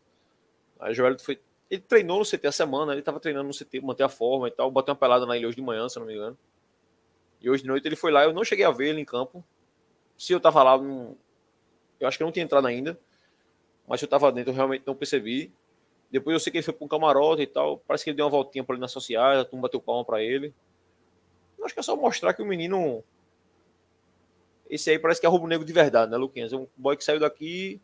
Aí 0.80 0.92
Joelito 0.92 1.22
foi. 1.22 1.40
Ele 1.70 1.82
treinou 1.82 2.18
no 2.18 2.24
CT 2.24 2.46
a 2.46 2.52
semana, 2.52 2.92
ele 2.92 3.00
estava 3.00 3.20
treinando 3.20 3.46
no 3.46 3.54
CT, 3.54 3.80
manter 3.82 4.02
a 4.02 4.08
forma 4.08 4.48
e 4.48 4.50
tal. 4.50 4.70
Bateu 4.70 4.92
uma 4.92 4.98
pelada 4.98 5.26
na 5.26 5.36
ilha 5.36 5.46
hoje 5.46 5.56
de 5.56 5.62
manhã, 5.62 5.88
se 5.88 5.98
não 5.98 6.06
me 6.06 6.14
engano. 6.14 6.36
E 7.40 7.48
hoje 7.48 7.62
de 7.62 7.68
noite 7.68 7.86
ele 7.86 7.94
foi 7.94 8.10
lá, 8.10 8.24
eu 8.24 8.32
não 8.32 8.42
cheguei 8.42 8.64
a 8.64 8.70
ver 8.70 8.88
ele 8.88 9.00
em 9.00 9.04
campo. 9.04 9.44
Se 10.16 10.32
eu 10.32 10.40
tava 10.40 10.62
lá, 10.62 10.76
eu 12.00 12.08
acho 12.08 12.18
que 12.18 12.24
não 12.24 12.32
tinha 12.32 12.44
entrado 12.44 12.66
ainda. 12.66 12.98
Mas 13.88 14.02
eu 14.02 14.08
tava 14.08 14.30
dentro, 14.30 14.50
eu 14.50 14.54
realmente 14.54 14.84
não 14.86 14.94
percebi. 14.94 15.50
Depois 16.10 16.34
eu 16.34 16.40
sei 16.40 16.50
que 16.50 16.58
ele 16.58 16.64
foi 16.64 16.74
para 16.74 16.84
um 16.84 16.88
camarote 16.88 17.42
e 17.42 17.46
tal. 17.46 17.78
Parece 17.86 18.04
que 18.04 18.10
ele 18.10 18.16
deu 18.16 18.26
uma 18.26 18.30
voltinha 18.30 18.62
para 18.62 18.74
ali 18.74 18.80
nas 18.80 18.92
sociais, 18.92 19.40
a 19.40 19.44
turma 19.44 19.62
bateu 19.62 19.80
palma 19.80 20.04
para 20.04 20.22
ele. 20.22 20.54
Acho 21.64 21.74
que 21.74 21.80
é 21.80 21.82
só 21.82 21.96
mostrar 21.96 22.34
que 22.34 22.42
o 22.42 22.46
menino. 22.46 23.02
Esse 24.70 24.90
aí 24.90 24.98
parece 24.98 25.20
que 25.20 25.26
é 25.26 25.28
rubro-negro 25.28 25.64
de 25.64 25.72
verdade, 25.72 26.10
né, 26.10 26.16
Luquinhas? 26.16 26.52
É 26.52 26.56
um 26.56 26.66
boy 26.76 26.96
que 26.96 27.04
saiu 27.04 27.18
daqui, 27.18 27.80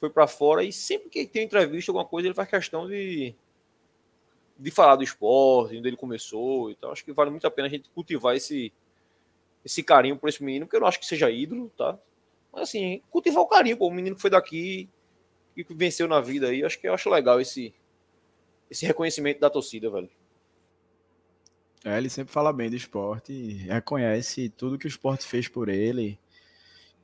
foi 0.00 0.08
para 0.08 0.26
fora 0.26 0.64
e 0.64 0.72
sempre 0.72 1.10
que 1.10 1.26
tem 1.26 1.44
entrevista, 1.44 1.90
alguma 1.90 2.04
coisa, 2.04 2.28
ele 2.28 2.34
faz 2.34 2.48
questão 2.48 2.88
de, 2.88 3.34
de 4.58 4.70
falar 4.70 4.96
do 4.96 5.04
esporte, 5.04 5.76
onde 5.76 5.86
ele 5.86 5.96
começou 5.96 6.70
e 6.70 6.74
tal. 6.74 6.92
Acho 6.92 7.04
que 7.04 7.12
vale 7.12 7.30
muito 7.30 7.46
a 7.46 7.50
pena 7.50 7.68
a 7.68 7.70
gente 7.70 7.90
cultivar 7.90 8.34
esse, 8.34 8.72
esse 9.64 9.82
carinho 9.82 10.16
por 10.16 10.28
esse 10.28 10.42
menino, 10.42 10.64
porque 10.66 10.76
eu 10.76 10.80
não 10.80 10.88
acho 10.88 10.98
que 10.98 11.06
seja 11.06 11.30
ídolo, 11.30 11.70
tá? 11.76 11.98
Mas 12.52 12.62
assim, 12.62 13.02
cultivar 13.10 13.42
o 13.42 13.46
carinho, 13.46 13.76
pô, 13.76 13.86
o 13.86 13.92
menino 13.92 14.16
que 14.16 14.22
foi 14.22 14.30
daqui 14.30 14.88
e 15.58 15.64
que 15.64 15.74
venceu 15.74 16.06
na 16.06 16.20
vida 16.20 16.46
aí, 16.46 16.64
acho 16.64 16.80
que 16.80 16.86
eu 16.86 16.94
acho 16.94 17.10
legal 17.10 17.40
esse, 17.40 17.74
esse 18.70 18.86
reconhecimento 18.86 19.40
da 19.40 19.50
torcida, 19.50 19.90
velho. 19.90 20.08
É, 21.84 21.98
ele 21.98 22.08
sempre 22.08 22.32
fala 22.32 22.52
bem 22.52 22.70
do 22.70 22.76
esporte, 22.76 23.32
reconhece 23.68 24.48
tudo 24.50 24.78
que 24.78 24.86
o 24.86 24.88
esporte 24.88 25.26
fez 25.26 25.48
por 25.48 25.68
ele. 25.68 26.16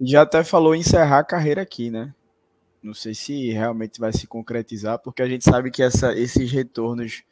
Já 0.01 0.23
até 0.23 0.45
falou 0.45 0.73
em 0.75 0.81
encerrar 0.81 1.19
a 1.19 1.25
carreira 1.25 1.63
aqui, 1.63 1.91
né? 1.91 2.15
Não 2.81 2.95
sei 2.95 3.13
se 3.13 3.51
realmente 3.51 3.99
vai 3.99 4.13
se 4.13 4.27
concretizar, 4.27 5.01
porque 5.01 5.23
a 5.23 5.27
gente 5.27 5.43
sabe 5.43 5.71
que 5.71 5.83
essa, 5.83 6.17
esses 6.17 6.53
retornos 6.53 7.25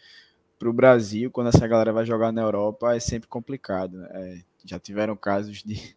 para 0.59 0.69
o 0.69 0.73
Brasil, 0.73 1.31
quando 1.31 1.49
essa 1.49 1.67
galera 1.69 1.93
vai 1.93 2.05
jogar 2.05 2.33
na 2.33 2.43
Europa, 2.43 2.97
é 2.97 3.01
sempre 3.01 3.29
complicado. 3.29 3.99
Né? 3.99 4.09
É, 4.13 4.39
já 4.65 4.79
tiveram 4.79 5.15
casos 5.15 5.63
de 5.63 5.97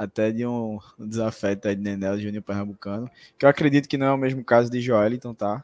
até 0.00 0.32
de 0.32 0.46
um, 0.46 0.78
desafeto 0.98 1.68
aí 1.68 1.76
de 1.76 1.82
Nenel 1.82 2.18
Júnior 2.18 2.42
Pernambucano, 2.42 3.10
que 3.38 3.44
eu 3.44 3.50
acredito 3.50 3.86
que 3.86 3.98
não 3.98 4.06
é 4.06 4.12
o 4.12 4.16
mesmo 4.16 4.42
caso 4.42 4.70
de 4.70 4.80
Joel, 4.80 5.12
então 5.12 5.34
tá. 5.34 5.62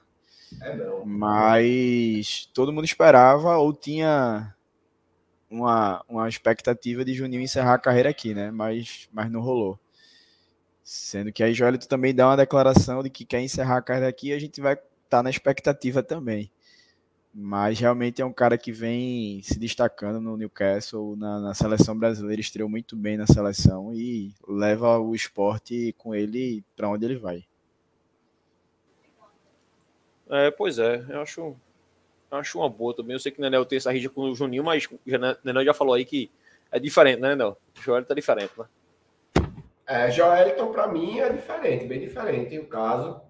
É 0.61 0.77
não. 0.77 1.07
Mas 1.07 2.46
todo 2.53 2.70
mundo 2.70 2.85
esperava 2.85 3.57
ou 3.57 3.72
tinha 3.72 4.55
uma, 5.51 6.05
uma 6.07 6.29
expectativa 6.29 7.03
de 7.03 7.14
Juninho 7.14 7.40
encerrar 7.40 7.75
a 7.75 7.79
carreira 7.79 8.11
aqui, 8.11 8.35
né? 8.35 8.51
Mas, 8.51 9.09
mas 9.11 9.31
não 9.31 9.40
rolou. 9.40 9.81
Sendo 10.85 11.33
que 11.33 11.42
aí 11.42 11.55
Joelito 11.55 11.88
também 11.88 12.14
dá 12.14 12.29
uma 12.29 12.37
declaração 12.37 13.03
de 13.03 13.09
que 13.09 13.25
quer 13.25 13.40
encerrar 13.40 13.79
a 13.79 13.83
carreira 13.83 14.09
aqui 14.11 14.29
e 14.29 14.33
a 14.35 14.38
gente 14.38 14.61
vai 14.61 14.75
estar 14.75 14.85
tá 15.09 15.22
na 15.22 15.31
expectativa 15.31 16.03
também. 16.03 16.51
Mas 17.38 17.79
realmente 17.79 18.22
é 18.22 18.25
um 18.25 18.33
cara 18.33 18.57
que 18.57 18.72
vem 18.72 19.42
se 19.42 19.59
destacando 19.59 20.22
no 20.22 20.38
Newcastle, 20.38 21.14
na, 21.16 21.38
na, 21.38 21.53
seleção 21.53 21.94
brasileira, 21.94 22.40
estreou 22.40 22.66
muito 22.66 22.96
bem 22.96 23.18
na 23.18 23.27
seleção 23.27 23.92
e 23.92 24.33
leva 24.49 24.99
o 24.99 25.14
esporte 25.14 25.94
com 25.99 26.14
ele 26.14 26.64
para 26.75 26.88
onde 26.88 27.05
ele 27.05 27.18
vai. 27.18 27.44
É, 30.31 30.51
pois 30.51 30.79
é, 30.79 31.05
eu 31.11 31.20
acho, 31.20 31.55
eu 32.31 32.38
acho 32.38 32.59
uma 32.59 32.70
boa 32.70 32.96
também. 32.96 33.12
Eu 33.12 33.20
sei 33.20 33.31
que 33.31 33.38
o 33.38 33.42
Nenel 33.42 33.66
tem 33.66 33.77
essa 33.77 33.92
rixa 33.92 34.09
com 34.09 34.22
o 34.22 34.35
Juninho, 34.35 34.64
mas 34.64 34.87
o 34.87 34.99
Nenel 35.44 35.64
já 35.66 35.75
falou 35.75 35.92
aí 35.92 36.07
que 36.07 36.31
é 36.72 36.79
diferente, 36.79 37.20
né, 37.20 37.29
Nenel? 37.29 37.59
O 37.79 37.83
Joel 37.83 38.03
tá 38.03 38.14
diferente, 38.14 38.53
né? 38.57 38.64
É, 39.87 40.11
Joelton, 40.11 40.72
para 40.72 40.88
mim, 40.88 41.18
é 41.18 41.29
diferente, 41.29 41.85
bem 41.85 42.01
diferente 42.01 42.59
o 42.59 42.66
caso. 42.66 43.20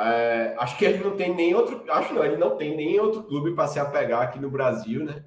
É, 0.00 0.54
acho 0.58 0.78
que 0.78 0.84
ele 0.84 1.04
não 1.04 1.14
tem 1.14 1.34
nem 1.34 1.54
outro. 1.54 1.84
Acho 1.90 2.14
não, 2.14 2.24
ele 2.24 2.38
não 2.38 2.56
tem 2.56 2.74
nem 2.74 2.98
outro 2.98 3.22
clube 3.22 3.54
para 3.54 3.66
se 3.68 3.78
apegar 3.78 4.22
aqui 4.22 4.38
no 4.38 4.50
Brasil, 4.50 5.04
né? 5.04 5.24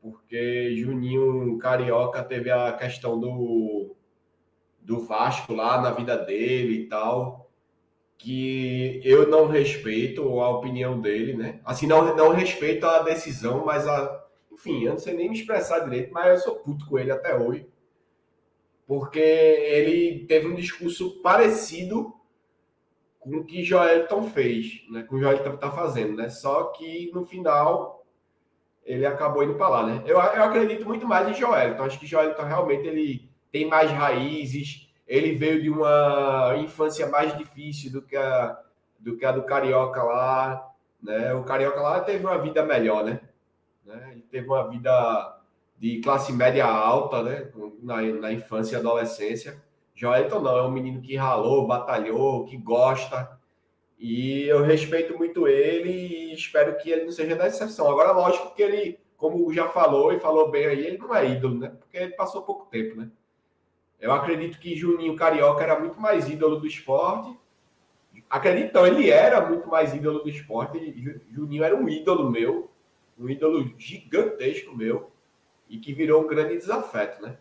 Porque 0.00 0.74
Juninho 0.76 1.58
Carioca 1.58 2.22
teve 2.22 2.50
a 2.50 2.72
questão 2.72 3.20
do, 3.20 3.94
do 4.80 5.00
Vasco 5.00 5.52
lá 5.54 5.80
na 5.82 5.90
vida 5.90 6.16
dele 6.16 6.74
e 6.74 6.86
tal. 6.86 7.50
Que 8.16 9.02
eu 9.04 9.28
não 9.28 9.48
respeito 9.48 10.40
a 10.40 10.48
opinião 10.48 11.00
dele, 11.00 11.34
né? 11.34 11.60
Assim, 11.64 11.86
não, 11.86 12.16
não 12.16 12.30
respeito 12.32 12.86
a 12.86 13.02
decisão, 13.02 13.64
mas 13.66 13.86
a. 13.86 14.24
Enfim, 14.50 14.84
eu 14.84 14.92
não 14.92 14.98
sei 14.98 15.14
nem 15.14 15.28
me 15.28 15.36
expressar 15.36 15.80
direito, 15.80 16.12
mas 16.12 16.28
eu 16.28 16.36
sou 16.38 16.54
puto 16.56 16.86
com 16.86 16.98
ele 16.98 17.10
até 17.10 17.36
hoje 17.36 17.66
porque 18.86 19.18
ele 19.18 20.26
teve 20.26 20.46
um 20.46 20.54
discurso 20.54 21.22
parecido 21.22 22.14
com 23.24 23.38
o 23.38 23.44
que 23.44 23.64
Joelton 23.64 24.24
fez, 24.24 24.82
né? 24.90 25.02
Com 25.02 25.16
o 25.16 25.18
Joelton 25.18 25.54
está 25.54 25.70
fazendo, 25.70 26.14
né? 26.14 26.28
Só 26.28 26.64
que 26.64 27.10
no 27.12 27.24
final 27.24 28.04
ele 28.84 29.06
acabou 29.06 29.42
indo 29.42 29.54
para 29.54 29.68
lá, 29.68 29.86
né? 29.86 30.02
Eu, 30.04 30.18
eu 30.18 30.44
acredito 30.44 30.84
muito 30.86 31.06
mais 31.06 31.26
em 31.26 31.34
Joelton. 31.34 31.82
Acho 31.82 31.98
que 31.98 32.06
Joelton 32.06 32.42
realmente 32.44 32.86
ele 32.86 33.30
tem 33.50 33.66
mais 33.66 33.90
raízes. 33.90 34.92
Ele 35.08 35.34
veio 35.34 35.62
de 35.62 35.70
uma 35.70 36.54
infância 36.58 37.08
mais 37.08 37.36
difícil 37.36 37.90
do 37.90 38.02
que 38.02 38.16
a 38.16 38.60
do 39.00 39.16
que 39.16 39.24
a 39.24 39.32
do 39.32 39.42
carioca 39.42 40.02
lá, 40.02 40.70
né? 41.02 41.34
O 41.34 41.44
carioca 41.44 41.80
lá 41.80 42.00
teve 42.00 42.24
uma 42.24 42.38
vida 42.38 42.64
melhor, 42.64 43.04
né? 43.04 43.20
né? 43.84 44.08
Ele 44.12 44.22
teve 44.30 44.46
uma 44.46 44.68
vida 44.68 45.40
de 45.78 46.00
classe 46.00 46.32
média 46.32 46.64
alta, 46.64 47.22
né? 47.22 47.50
Na, 47.82 48.00
na 48.00 48.32
infância 48.32 48.76
e 48.76 48.78
adolescência. 48.78 49.62
Joelton 49.94 50.40
não, 50.40 50.58
é 50.58 50.62
um 50.62 50.70
menino 50.70 51.00
que 51.00 51.16
ralou, 51.16 51.66
batalhou, 51.66 52.44
que 52.44 52.56
gosta. 52.56 53.38
E 53.98 54.42
eu 54.42 54.62
respeito 54.62 55.16
muito 55.16 55.46
ele 55.46 55.90
e 55.90 56.34
espero 56.34 56.76
que 56.76 56.90
ele 56.90 57.04
não 57.04 57.12
seja 57.12 57.36
da 57.36 57.46
exceção. 57.46 57.88
Agora, 57.88 58.12
lógico 58.12 58.54
que 58.54 58.62
ele, 58.62 58.98
como 59.16 59.52
já 59.52 59.68
falou 59.68 60.12
e 60.12 60.18
falou 60.18 60.50
bem 60.50 60.66
aí, 60.66 60.86
ele 60.86 60.98
não 60.98 61.14
é 61.14 61.26
ídolo, 61.30 61.58
né? 61.58 61.68
Porque 61.68 61.96
ele 61.96 62.12
passou 62.12 62.42
pouco 62.42 62.66
tempo, 62.66 62.96
né? 62.96 63.08
Eu 64.00 64.12
acredito 64.12 64.58
que 64.58 64.76
Juninho 64.76 65.16
Carioca 65.16 65.62
era 65.62 65.78
muito 65.78 65.98
mais 66.00 66.28
ídolo 66.28 66.56
do 66.56 66.66
esporte. 66.66 67.34
Acredito, 68.28 68.74
não, 68.74 68.86
ele 68.86 69.10
era 69.10 69.46
muito 69.48 69.68
mais 69.68 69.94
ídolo 69.94 70.18
do 70.18 70.28
esporte. 70.28 71.22
Juninho 71.30 71.64
era 71.64 71.74
um 71.74 71.88
ídolo 71.88 72.30
meu, 72.30 72.68
um 73.18 73.28
ídolo 73.28 73.72
gigantesco 73.78 74.76
meu 74.76 75.10
e 75.68 75.78
que 75.78 75.94
virou 75.94 76.22
um 76.22 76.26
grande 76.26 76.56
desafeto, 76.56 77.22
né? 77.22 77.38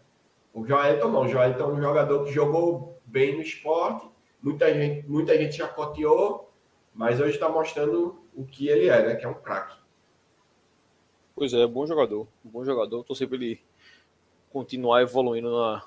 O 0.54 0.66
Joelton 0.66 1.10
não. 1.10 1.22
O 1.22 1.28
Joelton 1.28 1.64
é 1.64 1.68
um 1.68 1.82
jogador 1.82 2.24
que 2.26 2.32
jogou 2.32 3.02
bem 3.06 3.36
no 3.36 3.42
esporte, 3.42 4.08
muita 4.42 4.72
gente, 4.74 5.08
muita 5.08 5.38
gente 5.38 5.58
já 5.58 5.68
coteou, 5.68 6.52
mas 6.94 7.20
hoje 7.20 7.32
está 7.32 7.50
mostrando 7.50 8.24
o 8.36 8.46
que 8.46 8.68
ele 8.68 8.88
é, 8.88 9.08
né? 9.08 9.16
Que 9.16 9.26
é 9.26 9.30
um 9.30 9.34
craque. 9.34 9.76
Pois 11.36 11.54
é, 11.54 11.66
bom 11.66 11.86
jogador. 11.88 12.28
Bom 12.44 12.64
jogador. 12.64 13.02
Estou 13.02 13.16
sempre 13.16 13.38
ele 13.38 13.62
continuar 14.52 15.02
evoluindo 15.02 15.52
na, 15.52 15.84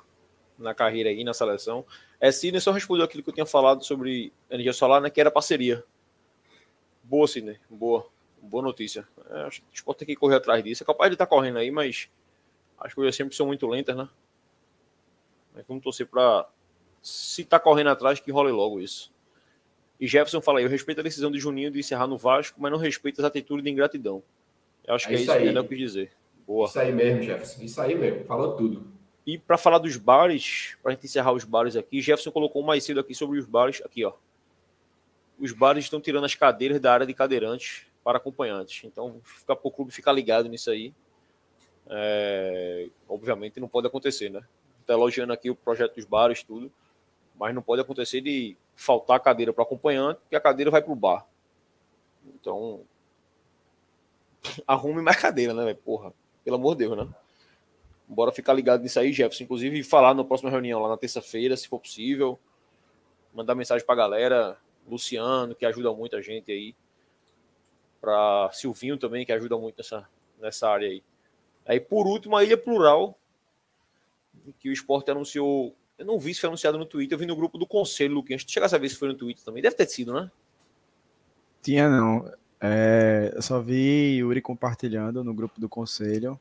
na 0.58 0.74
carreira 0.74 1.08
aí, 1.08 1.22
na 1.22 1.32
seleção. 1.32 1.84
É, 2.20 2.32
Sidney 2.32 2.60
só 2.60 2.72
respondeu 2.72 3.04
aquilo 3.04 3.22
que 3.22 3.30
eu 3.30 3.34
tinha 3.34 3.46
falado 3.46 3.84
sobre 3.84 4.32
energia 4.50 4.72
solar, 4.72 5.00
né? 5.00 5.08
Que 5.08 5.20
era 5.20 5.30
parceria. 5.30 5.84
Boa, 7.04 7.28
Sidney. 7.28 7.58
Boa. 7.70 8.06
Boa 8.42 8.62
notícia. 8.62 9.06
É, 9.30 9.42
acho 9.42 9.60
que 9.60 9.68
o 9.68 9.74
esporte 9.74 9.98
tem 9.98 10.06
que 10.08 10.16
correr 10.16 10.36
atrás 10.36 10.62
disso. 10.64 10.82
É 10.82 10.86
capaz 10.86 11.10
de 11.10 11.14
estar 11.14 11.26
tá 11.26 11.30
correndo 11.30 11.58
aí, 11.58 11.70
mas 11.70 12.08
as 12.78 12.92
coisas 12.92 13.14
sempre 13.14 13.36
são 13.36 13.46
muito 13.46 13.66
lentas, 13.68 13.96
né? 13.96 14.08
Vamos 15.66 15.82
torcer 15.82 16.06
para 16.06 16.48
se 17.02 17.44
tá 17.44 17.58
correndo 17.58 17.90
atrás, 17.90 18.18
que 18.18 18.30
role 18.30 18.50
logo 18.50 18.80
isso. 18.80 19.12
E 19.98 20.06
Jefferson 20.06 20.40
fala 20.40 20.58
aí, 20.58 20.64
eu 20.64 20.70
respeito 20.70 21.00
a 21.00 21.02
decisão 21.02 21.30
de 21.30 21.38
Juninho 21.38 21.70
de 21.70 21.78
encerrar 21.78 22.06
no 22.06 22.18
Vasco, 22.18 22.60
mas 22.60 22.70
não 22.70 22.78
respeito 22.78 23.20
as 23.20 23.24
atitudes 23.24 23.64
de 23.64 23.70
ingratidão. 23.70 24.22
Eu 24.86 24.94
acho 24.94 25.06
é 25.06 25.08
que 25.08 25.14
é 25.14 25.16
isso, 25.16 25.30
isso 25.30 25.40
que 25.40 25.46
ele 25.46 25.68
quis 25.68 25.78
dizer. 25.78 26.12
Boa. 26.46 26.66
Isso 26.66 26.78
aí 26.78 26.92
mesmo, 26.92 27.22
Jefferson. 27.22 27.62
Isso 27.62 27.80
aí 27.80 27.94
mesmo. 27.94 28.24
Falou 28.24 28.56
tudo. 28.56 28.86
E 29.26 29.36
para 29.36 29.58
falar 29.58 29.78
dos 29.78 29.96
bares, 29.96 30.76
para 30.82 30.92
a 30.92 30.94
gente 30.94 31.06
encerrar 31.06 31.32
os 31.32 31.44
bares 31.44 31.74
aqui, 31.74 32.00
Jefferson 32.00 32.30
colocou 32.30 32.62
mais 32.62 32.84
cedo 32.84 33.00
aqui 33.00 33.14
sobre 33.14 33.38
os 33.38 33.46
bares. 33.46 33.82
Aqui, 33.84 34.04
ó. 34.04 34.12
Os 35.38 35.52
bares 35.52 35.84
estão 35.84 36.00
tirando 36.00 36.24
as 36.24 36.34
cadeiras 36.34 36.80
da 36.80 36.92
área 36.92 37.06
de 37.06 37.12
cadeirantes 37.12 37.86
para 38.04 38.18
acompanhantes. 38.18 38.84
Então, 38.84 39.20
fica 39.24 39.56
para 39.56 39.68
o 39.68 39.70
clube 39.70 39.92
ficar 39.92 40.12
ligado 40.12 40.48
nisso 40.48 40.70
aí. 40.70 40.94
É, 41.88 42.88
obviamente 43.08 43.60
não 43.60 43.68
pode 43.68 43.86
acontecer, 43.86 44.28
né? 44.28 44.42
Está 44.86 44.94
elogiando 44.94 45.32
aqui 45.32 45.50
o 45.50 45.56
projeto 45.56 45.96
dos 45.96 46.04
bares, 46.04 46.44
tudo, 46.44 46.70
mas 47.34 47.52
não 47.52 47.60
pode 47.60 47.82
acontecer 47.82 48.20
de 48.20 48.56
faltar 48.76 49.18
cadeira 49.18 49.52
para 49.52 49.64
acompanhante, 49.64 50.20
que 50.30 50.36
a 50.36 50.40
cadeira 50.40 50.70
vai 50.70 50.80
para 50.80 50.92
o 50.92 50.94
bar. 50.94 51.26
Então, 52.24 52.82
arrume 54.64 55.02
mais 55.02 55.16
cadeira, 55.16 55.52
né, 55.52 55.74
Porra, 55.74 56.12
pelo 56.44 56.54
amor 56.54 56.76
de 56.76 56.86
Deus, 56.86 56.96
né? 56.96 57.12
Bora 58.06 58.30
ficar 58.30 58.52
ligado 58.52 58.82
nisso 58.82 59.00
aí, 59.00 59.12
Jefferson. 59.12 59.42
Inclusive, 59.42 59.82
falar 59.82 60.14
na 60.14 60.22
próxima 60.22 60.50
reunião, 60.50 60.80
lá 60.80 60.88
na 60.90 60.96
terça-feira, 60.96 61.56
se 61.56 61.66
for 61.66 61.80
possível. 61.80 62.38
Mandar 63.34 63.56
mensagem 63.56 63.84
para 63.84 63.96
a 63.96 63.98
galera. 63.98 64.56
Luciano, 64.88 65.52
que 65.52 65.66
ajuda 65.66 65.92
muito 65.92 66.14
a 66.14 66.22
gente 66.22 66.52
aí. 66.52 66.76
Para 68.00 68.48
Silvinho 68.52 68.96
também, 68.96 69.26
que 69.26 69.32
ajuda 69.32 69.58
muito 69.58 69.78
nessa, 69.78 70.08
nessa 70.38 70.68
área 70.68 70.88
aí. 70.88 71.02
Aí, 71.64 71.80
por 71.80 72.06
último, 72.06 72.36
a 72.36 72.44
Ilha 72.44 72.56
Plural, 72.56 73.18
que 74.52 74.68
o 74.68 74.72
esporte 74.72 75.10
anunciou. 75.10 75.74
Eu 75.98 76.04
não 76.04 76.18
vi 76.18 76.34
se 76.34 76.40
foi 76.40 76.48
anunciado 76.48 76.78
no 76.78 76.86
Twitter, 76.86 77.14
eu 77.14 77.18
vi 77.18 77.26
no 77.26 77.36
grupo 77.36 77.56
do 77.58 77.66
Conselho, 77.66 78.14
Luquinhas. 78.14 78.44
Tu 78.44 78.52
chegasse 78.52 78.74
a 78.74 78.78
ver 78.78 78.88
se 78.88 78.96
foi 78.96 79.08
no 79.08 79.14
Twitter 79.14 79.44
também. 79.44 79.62
Deve 79.62 79.76
ter 79.76 79.86
sido, 79.86 80.12
né? 80.12 80.30
Tinha, 81.62 81.88
não. 81.88 82.30
É, 82.60 83.32
eu 83.34 83.42
só 83.42 83.60
vi 83.60 84.18
Yuri 84.18 84.40
compartilhando 84.40 85.22
no 85.24 85.34
grupo 85.34 85.60
do 85.60 85.68
Conselho. 85.68 86.38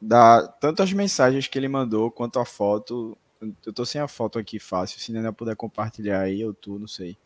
Da, 0.00 0.46
tanto 0.46 0.82
as 0.82 0.92
mensagens 0.92 1.46
que 1.46 1.58
ele 1.58 1.68
mandou 1.68 2.10
quanto 2.10 2.38
a 2.38 2.44
foto. 2.44 3.16
Eu 3.64 3.72
tô 3.72 3.84
sem 3.86 4.00
a 4.00 4.08
foto 4.08 4.38
aqui 4.38 4.58
fácil. 4.58 5.00
Se 5.00 5.14
ainda 5.16 5.32
puder 5.32 5.56
compartilhar 5.56 6.20
aí, 6.20 6.40
eu 6.40 6.52
tu, 6.52 6.78
não 6.78 6.86
sei. 6.86 7.16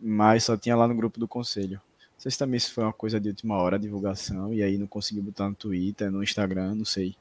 Mas 0.00 0.44
só 0.44 0.56
tinha 0.56 0.76
lá 0.76 0.86
no 0.86 0.94
grupo 0.94 1.18
do 1.18 1.28
Conselho. 1.28 1.80
Não 2.16 2.20
sei 2.20 2.30
se 2.30 2.38
também 2.38 2.56
isso 2.56 2.72
foi 2.72 2.84
uma 2.84 2.92
coisa 2.92 3.20
de 3.20 3.28
última 3.28 3.56
hora, 3.56 3.78
divulgação, 3.78 4.52
e 4.52 4.62
aí 4.62 4.78
não 4.78 4.86
consegui 4.86 5.20
botar 5.20 5.48
no 5.48 5.54
Twitter, 5.54 6.10
no 6.10 6.22
Instagram, 6.22 6.74
não 6.74 6.84
sei. 6.84 7.14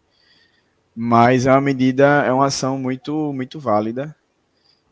Mas 0.96 1.46
é 1.46 1.52
uma 1.52 1.62
medida, 1.62 2.24
é 2.24 2.32
uma 2.32 2.46
ação 2.46 2.78
muito, 2.78 3.34
muito 3.34 3.60
válida. 3.60 4.16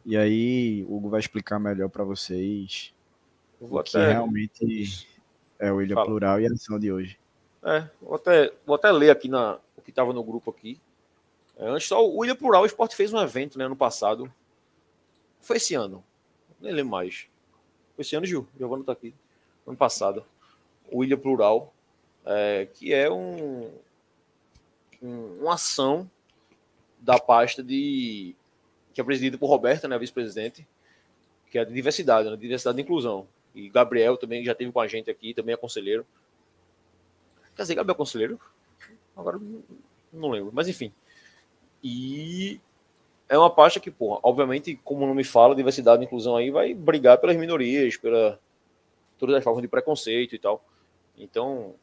E 0.05 0.17
aí 0.17 0.83
o 0.89 0.97
Hugo 0.97 1.09
vai 1.09 1.19
explicar 1.19 1.59
melhor 1.59 1.89
para 1.89 2.03
vocês 2.03 2.93
o 3.59 3.81
que 3.81 3.97
realmente 3.97 5.07
é 5.57 5.71
o 5.71 5.81
Ilha 5.81 5.95
Fala. 5.95 6.07
Plural 6.07 6.41
e 6.41 6.47
a 6.47 6.51
ação 6.51 6.77
de 6.77 6.91
hoje. 6.91 7.17
É, 7.63 7.87
vou 8.01 8.15
até, 8.15 8.51
vou 8.65 8.75
até 8.75 8.91
ler 8.91 9.09
aqui 9.09 9.29
na, 9.29 9.57
o 9.77 9.81
que 9.81 9.91
estava 9.91 10.11
no 10.11 10.23
grupo 10.23 10.51
aqui. 10.51 10.81
É, 11.57 11.69
antes 11.69 11.87
só 11.87 12.05
o 12.05 12.25
Ilha 12.25 12.35
Plural, 12.35 12.63
o 12.63 12.65
Esporte 12.65 12.95
fez 12.95 13.13
um 13.13 13.21
evento 13.21 13.57
né, 13.57 13.65
ano 13.65 13.75
passado. 13.75 14.31
Foi 15.39 15.55
esse 15.55 15.73
ano. 15.73 16.03
Nem 16.59 16.73
lembro 16.73 16.91
mais. 16.91 17.27
Foi 17.95 18.01
esse 18.01 18.15
ano, 18.15 18.25
Gil. 18.25 18.45
Giovanni 18.57 18.83
tá 18.83 18.91
aqui 18.91 19.13
ano 19.65 19.77
passado, 19.77 20.25
o 20.91 21.03
Ilha 21.03 21.17
Plural, 21.17 21.73
é, 22.25 22.67
que 22.73 22.93
é 22.93 23.09
um, 23.09 23.71
um, 25.03 25.41
uma 25.41 25.55
ação 25.55 26.09
da 26.99 27.19
pasta 27.19 27.61
de 27.61 28.35
que 28.93 29.01
é 29.01 29.03
presidida 29.03 29.37
por 29.37 29.47
Roberta, 29.47 29.87
né, 29.87 29.97
vice-presidente, 29.97 30.65
que 31.49 31.57
é 31.57 31.65
de 31.65 31.73
diversidade, 31.73 32.29
né, 32.29 32.37
diversidade 32.37 32.77
e 32.77 32.81
inclusão. 32.81 33.27
E 33.53 33.69
Gabriel 33.69 34.17
também 34.17 34.43
já 34.43 34.55
teve 34.55 34.71
com 34.71 34.79
a 34.79 34.87
gente 34.87 35.09
aqui, 35.09 35.33
também 35.33 35.53
é 35.53 35.57
conselheiro. 35.57 36.05
Quer 37.55 37.63
dizer, 37.63 37.75
Gabriel 37.75 37.95
é 37.95 37.97
conselheiro? 37.97 38.39
Agora 39.15 39.39
não 40.11 40.29
lembro, 40.29 40.51
mas 40.53 40.67
enfim. 40.67 40.91
E 41.83 42.59
é 43.27 43.37
uma 43.37 43.49
pasta 43.49 43.79
que, 43.79 43.91
porra, 43.91 44.19
obviamente, 44.23 44.79
como 44.83 45.05
não 45.05 45.13
me 45.13 45.23
fala, 45.23 45.55
diversidade 45.55 46.01
e 46.01 46.05
inclusão 46.05 46.35
aí 46.35 46.49
vai 46.49 46.73
brigar 46.73 47.17
pelas 47.19 47.35
minorias, 47.35 47.97
pela 47.97 48.39
todas 49.17 49.35
as 49.35 49.43
formas 49.43 49.61
de 49.61 49.67
preconceito 49.67 50.35
e 50.35 50.39
tal. 50.39 50.63
Então, 51.17 51.75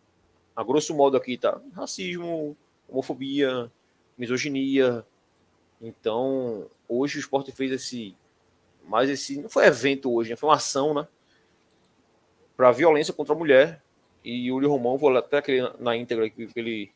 a 0.54 0.62
grosso 0.62 0.94
modo 0.94 1.16
aqui 1.16 1.36
tá 1.36 1.60
racismo, 1.74 2.56
homofobia, 2.90 3.70
misoginia, 4.18 5.04
Então, 5.80 6.66
hoje 6.88 7.16
o 7.16 7.20
esporte 7.20 7.52
fez 7.52 7.72
esse. 7.72 8.14
Mais 8.84 9.08
esse. 9.08 9.40
Não 9.40 9.48
foi 9.48 9.66
evento 9.66 10.12
hoje, 10.12 10.30
né? 10.30 10.36
foi 10.36 10.48
uma 10.48 10.56
ação, 10.56 10.92
né? 10.92 11.06
Para 12.56 12.70
violência 12.72 13.14
contra 13.14 13.34
a 13.34 13.38
mulher. 13.38 13.82
E 14.22 14.52
o 14.52 14.56
Yuri 14.56 14.66
Romão, 14.66 14.98
vou 14.98 15.16
até 15.16 15.38
aquele, 15.38 15.62
na 15.78 15.96
íntegra 15.96 16.28
que 16.28 16.50
ele 16.54 16.92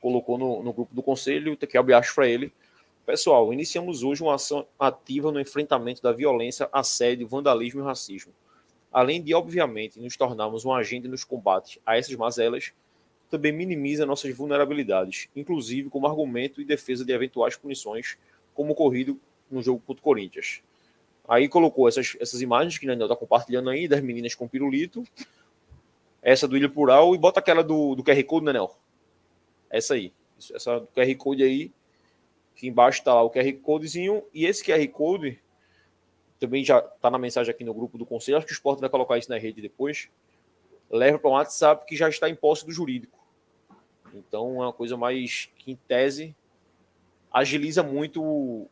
colocou 0.00 0.36
no, 0.36 0.62
no 0.62 0.72
grupo 0.72 0.92
do 0.92 1.02
conselho, 1.02 1.56
que 1.56 1.78
é 1.78 1.94
acho 1.94 2.14
para 2.14 2.26
ele. 2.26 2.52
Pessoal, 3.06 3.52
iniciamos 3.52 4.02
hoje 4.02 4.22
uma 4.22 4.34
ação 4.34 4.66
ativa 4.78 5.30
no 5.30 5.40
enfrentamento 5.40 6.02
da 6.02 6.12
violência, 6.12 6.68
assédio, 6.72 7.28
vandalismo 7.28 7.80
e 7.80 7.84
racismo. 7.84 8.32
Além 8.92 9.22
de, 9.22 9.32
obviamente, 9.34 10.00
nos 10.00 10.16
tornarmos 10.16 10.64
um 10.64 10.72
agente 10.72 11.06
nos 11.08 11.24
combates 11.24 11.78
a 11.86 11.96
essas 11.96 12.14
mazelas, 12.16 12.72
também 13.28 13.52
minimiza 13.52 14.06
nossas 14.06 14.34
vulnerabilidades, 14.34 15.28
inclusive 15.36 15.90
como 15.90 16.06
argumento 16.06 16.60
e 16.60 16.64
defesa 16.64 17.04
de 17.04 17.12
eventuais 17.12 17.56
punições, 17.56 18.16
como 18.54 18.72
ocorrido 18.72 19.20
no 19.50 19.62
jogo 19.62 19.82
contra 19.86 20.00
o 20.00 20.04
Corinthians. 20.04 20.62
Aí 21.28 21.48
colocou 21.48 21.86
essas, 21.86 22.16
essas 22.20 22.40
imagens 22.40 22.78
que 22.78 22.86
o 22.86 22.88
Daniel 22.88 23.06
está 23.06 23.16
compartilhando 23.16 23.68
aí, 23.68 23.86
das 23.86 24.02
meninas 24.02 24.34
com 24.34 24.48
pirulito, 24.48 25.04
essa 26.22 26.48
do 26.48 26.56
Ilha 26.56 26.68
Plural, 26.68 27.14
e 27.14 27.18
bota 27.18 27.40
aquela 27.40 27.62
do, 27.62 27.94
do 27.94 28.02
QR 28.02 28.22
Code, 28.24 28.46
Daniel. 28.46 28.74
Essa 29.70 29.94
aí. 29.94 30.12
Essa 30.54 30.80
do 30.80 30.86
QR 30.86 31.14
Code 31.16 31.42
aí, 31.42 31.72
que 32.54 32.66
embaixo 32.66 33.00
está 33.00 33.12
lá 33.12 33.22
o 33.22 33.30
QR 33.30 33.52
Codezinho, 33.62 34.24
e 34.32 34.46
esse 34.46 34.64
QR 34.64 34.86
Code 34.88 35.38
também 36.40 36.64
já 36.64 36.78
está 36.78 37.10
na 37.10 37.18
mensagem 37.18 37.50
aqui 37.50 37.64
no 37.64 37.74
grupo 37.74 37.98
do 37.98 38.06
conselho, 38.06 38.38
acho 38.38 38.46
que 38.46 38.52
o 38.52 38.54
esporte 38.54 38.80
vai 38.80 38.88
colocar 38.88 39.18
isso 39.18 39.28
na 39.28 39.38
rede 39.38 39.60
depois, 39.60 40.08
leva 40.90 41.18
para 41.18 41.30
um 41.30 41.34
WhatsApp 41.34 41.84
que 41.86 41.96
já 41.96 42.08
está 42.08 42.28
em 42.28 42.34
posse 42.34 42.64
do 42.64 42.72
jurídico. 42.72 43.17
Então 44.18 44.62
é 44.62 44.66
uma 44.66 44.72
coisa 44.72 44.96
mais 44.96 45.50
que, 45.56 45.72
em 45.72 45.76
tese, 45.76 46.34
agiliza 47.32 47.82
muito 47.82 48.66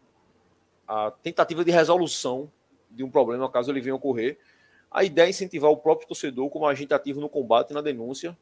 a 0.86 1.10
tentativa 1.10 1.64
de 1.64 1.70
resolução 1.70 2.50
de 2.90 3.02
um 3.02 3.10
problema, 3.10 3.50
caso 3.50 3.70
ele 3.70 3.80
venha 3.80 3.94
ocorrer. 3.94 4.38
A 4.90 5.04
ideia 5.04 5.26
é 5.26 5.30
incentivar 5.30 5.70
o 5.70 5.76
próprio 5.76 6.08
torcedor 6.08 6.48
como 6.48 6.66
agente 6.66 6.94
ativo 6.94 7.20
no 7.20 7.28
combate 7.28 7.70
e 7.70 7.74
na 7.74 7.80
denúncia. 7.80 8.36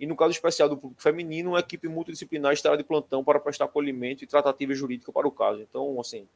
E 0.00 0.06
no 0.06 0.16
caso 0.16 0.30
especial 0.30 0.68
do 0.68 0.76
público 0.76 1.02
feminino, 1.02 1.50
uma 1.50 1.60
equipe 1.60 1.88
multidisciplinar 1.88 2.52
estará 2.52 2.76
de 2.76 2.84
plantão 2.84 3.22
para 3.22 3.40
prestar 3.40 3.64
acolhimento 3.64 4.24
e 4.24 4.26
tratativa 4.26 4.72
jurídica 4.72 5.12
para 5.12 5.26
o 5.26 5.30
caso. 5.30 5.60
Então, 5.60 6.00
assim, 6.00 6.26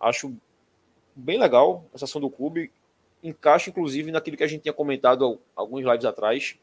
acho 0.00 0.34
bem 1.14 1.38
legal 1.38 1.84
essa 1.92 2.04
ação 2.04 2.20
do 2.20 2.30
clube. 2.30 2.72
Encaixa, 3.22 3.70
inclusive, 3.70 4.10
naquilo 4.10 4.36
que 4.36 4.44
a 4.44 4.46
gente 4.46 4.62
tinha 4.62 4.72
comentado 4.72 5.40
alguns 5.54 5.84
lives 5.84 6.04
atrás, 6.04 6.58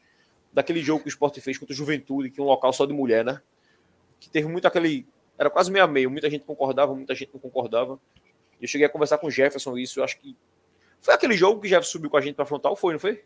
daquele 0.52 0.80
jogo 0.82 1.00
que 1.00 1.08
o 1.08 1.08
esporte 1.08 1.40
fez 1.40 1.58
contra 1.58 1.72
o 1.72 1.76
Juventude, 1.76 2.30
que 2.30 2.40
é 2.40 2.42
um 2.42 2.46
local 2.46 2.72
só 2.72 2.86
de 2.86 2.92
mulher, 2.92 3.24
né? 3.24 3.40
Que 4.18 4.28
teve 4.28 4.48
muito 4.48 4.66
aquele. 4.66 5.06
Era 5.38 5.48
quase 5.48 5.70
meio 5.70 5.84
a 5.84 5.88
meio, 5.88 6.10
muita 6.10 6.28
gente 6.28 6.44
concordava, 6.44 6.94
muita 6.94 7.14
gente 7.14 7.30
não 7.32 7.40
concordava. 7.40 7.98
Eu 8.60 8.68
cheguei 8.68 8.86
a 8.86 8.90
conversar 8.90 9.18
com 9.18 9.28
o 9.28 9.30
Jefferson 9.30 9.76
isso, 9.78 10.00
eu 10.00 10.04
acho 10.04 10.18
que. 10.18 10.36
Foi 11.00 11.14
aquele 11.14 11.34
jogo 11.34 11.60
que 11.60 11.66
o 11.66 11.70
Jefferson 11.70 11.92
subiu 11.92 12.10
com 12.10 12.16
a 12.16 12.20
gente 12.20 12.34
para 12.34 12.44
frontal, 12.44 12.76
foi, 12.76 12.92
não 12.92 13.00
foi? 13.00 13.24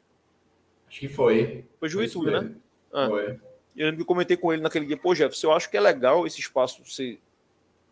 Acho 0.89 1.01
que 1.01 1.09
foi. 1.09 1.65
Foi 1.81 1.89
Juventude, 1.89 2.31
né? 2.31 2.55
Ah. 2.93 3.09
Foi. 3.09 3.41
Eu 3.77 3.87
lembro 3.87 4.03
que 4.03 4.05
comentei 4.05 4.37
com 4.37 4.53
ele 4.53 4.63
naquele 4.63 4.87
dia, 4.87 4.97
pô, 4.97 5.13
Jefferson, 5.15 5.49
eu 5.49 5.53
acho 5.53 5.69
que 5.69 5.77
é 5.77 5.81
legal 5.81 6.25
esse 6.25 6.39
espaço 6.39 6.85
ser 6.85 7.19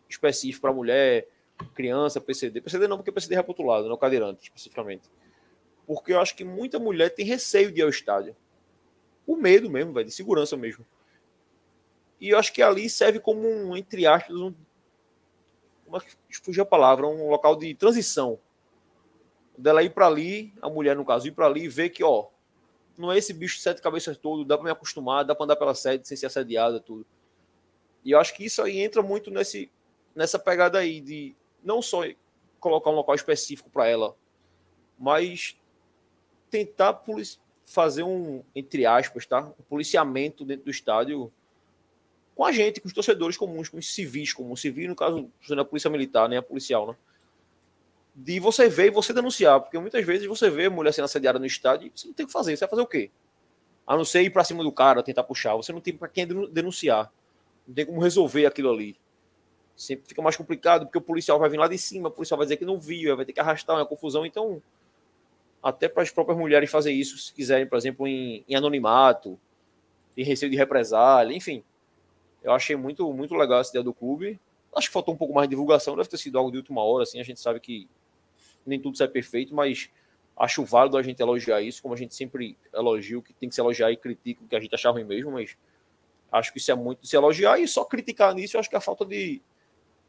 específico 0.07 0.61
para 0.61 0.71
mulher, 0.71 1.27
criança, 1.75 2.21
PCD. 2.21 2.61
PCD 2.61 2.87
não, 2.87 2.95
porque 2.95 3.11
PCD 3.11 3.35
é 3.35 3.41
para 3.41 3.51
outro 3.51 3.65
lado, 3.65 3.89
não 3.89 3.97
cadeirante, 3.97 4.43
especificamente. 4.43 5.09
Porque 5.85 6.13
eu 6.13 6.21
acho 6.21 6.35
que 6.37 6.45
muita 6.45 6.79
mulher 6.79 7.09
tem 7.09 7.25
receio 7.25 7.69
de 7.69 7.81
ir 7.81 7.83
ao 7.83 7.89
estádio 7.89 8.33
o 9.25 9.35
medo 9.35 9.69
mesmo, 9.69 9.93
velho, 9.93 10.05
de 10.05 10.13
segurança 10.13 10.57
mesmo. 10.57 10.85
E 12.19 12.29
eu 12.29 12.37
acho 12.37 12.53
que 12.53 12.61
ali 12.61 12.89
serve 12.89 13.19
como 13.19 13.47
um, 13.47 13.75
entre 13.75 14.05
aspas, 14.05 14.35
um, 14.35 14.53
uma, 15.85 16.01
fugir 16.41 16.61
a 16.61 16.65
palavra, 16.65 17.07
um 17.07 17.29
local 17.29 17.55
de 17.55 17.73
transição. 17.75 18.39
Dela 19.57 19.83
ir 19.83 19.91
para 19.91 20.07
ali, 20.07 20.53
a 20.61 20.69
mulher 20.69 20.95
no 20.95 21.05
caso, 21.05 21.27
ir 21.27 21.31
para 21.31 21.45
ali 21.45 21.65
e 21.65 21.69
ver 21.69 21.89
que, 21.89 22.03
ó, 22.03 22.27
não 22.97 23.11
é 23.11 23.17
esse 23.17 23.33
bicho 23.33 23.57
de 23.57 23.61
sete 23.61 23.81
cabeças 23.81 24.17
todo, 24.17 24.45
dá 24.45 24.57
para 24.57 24.65
me 24.65 24.71
acostumar, 24.71 25.25
dá 25.25 25.35
para 25.35 25.45
andar 25.45 25.55
pela 25.55 25.75
sede 25.75 26.07
sem 26.07 26.17
ser 26.17 26.27
assediada, 26.27 26.79
tudo. 26.79 27.05
E 28.03 28.11
eu 28.11 28.19
acho 28.19 28.35
que 28.35 28.45
isso 28.45 28.61
aí 28.61 28.79
entra 28.79 29.01
muito 29.01 29.31
nesse, 29.31 29.71
nessa 30.15 30.37
pegada 30.37 30.79
aí 30.79 30.99
de 30.99 31.35
não 31.63 31.81
só 31.81 32.03
colocar 32.59 32.89
um 32.89 32.95
local 32.95 33.15
específico 33.15 33.69
para 33.69 33.87
ela, 33.87 34.15
mas 34.97 35.57
tentar 36.49 36.93
fazer 37.65 38.03
um, 38.03 38.43
entre 38.55 38.85
aspas, 38.85 39.25
tá? 39.25 39.41
Um 39.41 39.63
policiamento 39.69 40.45
dentro 40.45 40.65
do 40.65 40.71
estádio 40.71 41.31
com 42.35 42.43
a 42.45 42.51
gente, 42.51 42.81
com 42.81 42.87
os 42.87 42.93
torcedores 42.93 43.37
comuns, 43.37 43.69
com 43.69 43.77
os 43.77 43.93
civis 43.93 44.33
comuns. 44.33 44.61
Civil, 44.61 44.89
no 44.89 44.95
caso, 44.95 45.29
é 45.49 45.59
a 45.59 45.65
polícia 45.65 45.89
militar, 45.89 46.27
nem 46.27 46.37
a 46.37 46.41
policial, 46.41 46.87
né? 46.87 46.95
De 48.15 48.39
você 48.39 48.69
ver 48.69 48.87
e 48.87 48.89
você 48.91 49.11
denunciar, 49.11 49.59
porque 49.59 49.77
muitas 49.79 50.05
vezes 50.05 50.27
você 50.27 50.49
vê 50.49 50.69
mulher 50.69 50.93
sendo 50.93 51.05
assediada 51.05 51.39
no 51.39 51.45
estádio 51.45 51.91
você 51.95 52.07
não 52.07 52.13
tem 52.13 52.23
o 52.23 52.27
que 52.27 52.33
fazer. 52.33 52.55
Você 52.55 52.61
vai 52.61 52.69
fazer 52.69 52.81
o 52.81 52.87
quê? 52.87 53.09
A 53.85 53.97
não 53.97 54.05
ser 54.05 54.21
ir 54.21 54.29
para 54.29 54.43
cima 54.43 54.63
do 54.63 54.71
cara, 54.71 55.01
tentar 55.01 55.23
puxar. 55.23 55.55
Você 55.55 55.73
não 55.73 55.81
tem 55.81 55.95
para 55.95 56.07
quem 56.07 56.27
denunciar. 56.27 57.11
Não 57.67 57.73
tem 57.73 57.85
como 57.85 57.99
resolver 57.99 58.45
aquilo 58.45 58.71
ali. 58.71 58.95
Sempre 59.75 60.07
fica 60.07 60.21
mais 60.21 60.37
complicado, 60.37 60.85
porque 60.85 60.97
o 60.97 61.01
policial 61.01 61.39
vai 61.39 61.49
vir 61.49 61.57
lá 61.57 61.67
de 61.67 61.77
cima, 61.77 62.09
o 62.09 62.11
policial 62.11 62.37
vai 62.37 62.45
dizer 62.45 62.57
que 62.57 62.65
não 62.65 62.79
viu, 62.79 63.15
vai 63.15 63.25
ter 63.25 63.33
que 63.33 63.39
arrastar 63.39 63.75
uma 63.75 63.85
confusão. 63.85 64.25
Então, 64.25 64.61
até 65.63 65.87
para 65.87 66.03
as 66.03 66.11
próprias 66.11 66.37
mulheres 66.37 66.69
fazer 66.69 66.91
isso, 66.91 67.17
se 67.17 67.33
quiserem, 67.33 67.65
por 67.65 67.77
exemplo, 67.77 68.05
em, 68.05 68.43
em 68.47 68.55
anonimato, 68.55 69.39
em 70.17 70.23
receio 70.23 70.51
de 70.51 70.57
represália, 70.57 71.35
enfim. 71.35 71.63
Eu 72.43 72.51
achei 72.51 72.75
muito, 72.75 73.11
muito 73.13 73.33
legal 73.33 73.61
essa 73.61 73.71
ideia 73.71 73.83
do 73.83 73.93
clube. 73.93 74.37
Acho 74.75 74.87
que 74.87 74.93
faltou 74.93 75.13
um 75.13 75.17
pouco 75.17 75.33
mais 75.33 75.47
de 75.47 75.51
divulgação, 75.51 75.95
deve 75.95 76.09
ter 76.09 76.17
sido 76.17 76.37
algo 76.37 76.51
de 76.51 76.57
última 76.57 76.83
hora, 76.83 77.03
assim, 77.03 77.19
a 77.19 77.23
gente 77.23 77.39
sabe 77.39 77.59
que 77.61 77.87
nem 78.65 78.79
tudo 78.79 78.97
sai 78.97 79.07
perfeito, 79.07 79.55
mas 79.55 79.89
acho 80.35 80.65
válido 80.65 80.97
a 80.97 81.03
gente 81.03 81.21
elogiar 81.21 81.61
isso, 81.61 81.81
como 81.81 81.93
a 81.93 81.97
gente 81.97 82.13
sempre 82.13 82.57
elogia 82.73 83.17
o 83.17 83.21
que 83.21 83.33
tem 83.33 83.47
que 83.47 83.55
se 83.55 83.61
elogiar 83.61 83.91
e 83.91 83.97
critica 83.97 84.43
o 84.43 84.47
que 84.47 84.55
a 84.55 84.59
gente 84.59 84.73
achar 84.73 84.89
ruim 84.89 85.03
mesmo, 85.03 85.31
mas 85.31 85.55
acho 86.31 86.51
que 86.51 86.57
isso 86.57 86.71
é 86.71 86.75
muito 86.75 87.01
de 87.01 87.07
se 87.07 87.15
elogiar 87.15 87.59
e 87.59 87.67
só 87.67 87.85
criticar 87.85 88.33
nisso, 88.33 88.57
eu 88.57 88.59
acho 88.59 88.69
que 88.69 88.75
é 88.75 88.79
a 88.79 88.81
falta 88.81 89.05
de 89.05 89.41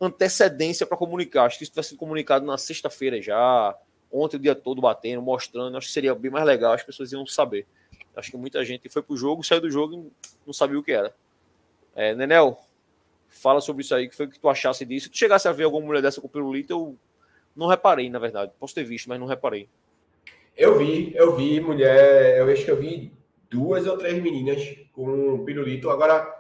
antecedência 0.01 0.87
para 0.87 0.97
comunicar. 0.97 1.45
Acho 1.45 1.59
que 1.59 1.65
isso 1.65 1.73
tivesse 1.73 1.91
sido 1.91 1.99
comunicado 1.99 2.45
na 2.45 2.59
sexta-feira 2.59 3.21
já, 3.21 3.77
ontem 4.15 4.37
o 4.37 4.41
dia 4.41 4.55
todo 4.55 4.81
batendo, 4.81 5.21
mostrando. 5.21 5.77
Acho 5.77 5.89
que 5.89 5.93
seria 5.93 6.15
bem 6.15 6.31
mais 6.31 6.47
legal, 6.47 6.73
as 6.73 6.83
pessoas 6.83 7.11
iam 7.13 7.27
saber. 7.27 7.67
Acho 8.17 8.31
que 8.31 8.37
muita 8.37 8.65
gente 8.65 8.89
foi 8.89 9.03
pro 9.03 9.17
jogo, 9.17 9.43
saiu 9.43 9.61
do 9.61 9.71
jogo 9.71 9.95
e 9.95 10.27
não 10.47 10.53
sabia 10.53 10.79
o 10.79 10.83
que 10.83 10.93
era. 10.93 11.13
É, 11.97 12.15
Nenel, 12.15 12.59
fala 13.29 13.61
sobre 13.61 13.83
isso 13.83 13.95
aí, 13.95 14.09
que 14.09 14.15
foi 14.15 14.27
o 14.27 14.31
que 14.31 14.39
tu 14.39 14.49
achasse 14.49 14.85
disso. 14.85 15.07
Se 15.07 15.11
tu 15.11 15.19
chegasse 15.19 15.49
a 15.49 15.53
ver 15.53 15.65
alguma 15.65 15.85
mulher 15.85 16.01
dessa 16.01 16.21
com 16.21 16.29
pirulito, 16.29 16.73
eu 16.73 16.97
não 17.57 17.67
reparei, 17.67 18.09
na 18.09 18.21
verdade. 18.21 18.53
Posso 18.59 18.75
ter 18.75 18.85
visto, 18.85 19.09
mas 19.09 19.19
não 19.19 19.27
reparei. 19.27 19.69
Eu 20.57 20.79
vi, 20.79 21.13
eu 21.17 21.35
vi 21.35 21.61
mulher, 21.61 22.39
eu 22.39 22.49
acho 22.49 22.65
que 22.65 22.71
eu 22.71 22.77
vi 22.77 23.13
duas 23.51 23.87
ou 23.87 23.99
três 23.99 24.23
meninas 24.23 24.63
com 24.93 25.45
pirulito. 25.45 25.91
Agora, 25.91 26.33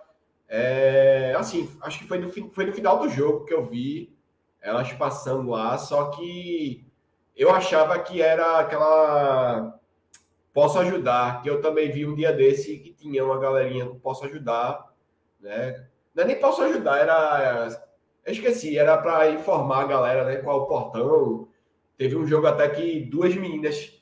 é, 0.48 1.34
assim, 1.36 1.68
acho 1.82 1.98
que 1.98 2.06
foi 2.06 2.18
no, 2.18 2.30
foi 2.30 2.66
no 2.66 2.72
final 2.72 3.00
do 3.00 3.08
jogo 3.08 3.44
que 3.44 3.52
eu 3.52 3.64
vi 3.64 4.16
elas 4.60 4.92
passando 4.92 5.50
lá, 5.50 5.76
só 5.76 6.10
que 6.10 6.86
eu 7.36 7.50
achava 7.50 7.98
que 7.98 8.22
era 8.22 8.58
aquela 8.58 9.78
Posso 10.52 10.78
Ajudar, 10.78 11.42
que 11.42 11.50
eu 11.50 11.60
também 11.60 11.90
vi 11.90 12.06
um 12.06 12.14
dia 12.14 12.32
desse 12.32 12.78
que 12.78 12.92
tinha 12.92 13.24
uma 13.24 13.38
galerinha 13.38 13.86
com 13.86 13.98
Posso 13.98 14.24
Ajudar, 14.24 14.94
né? 15.40 15.88
Não 16.14 16.22
é 16.22 16.26
nem 16.26 16.38
Posso 16.38 16.62
Ajudar, 16.62 16.98
era. 16.98 17.84
Eu 18.24 18.32
esqueci, 18.32 18.78
era 18.78 18.96
para 18.96 19.30
informar 19.30 19.82
a 19.82 19.86
galera, 19.86 20.24
né? 20.24 20.36
Qual 20.36 20.62
o 20.62 20.66
portão. 20.66 21.48
Teve 21.96 22.16
um 22.16 22.26
jogo 22.26 22.46
até 22.46 22.68
que 22.68 23.00
duas 23.00 23.34
meninas 23.34 24.00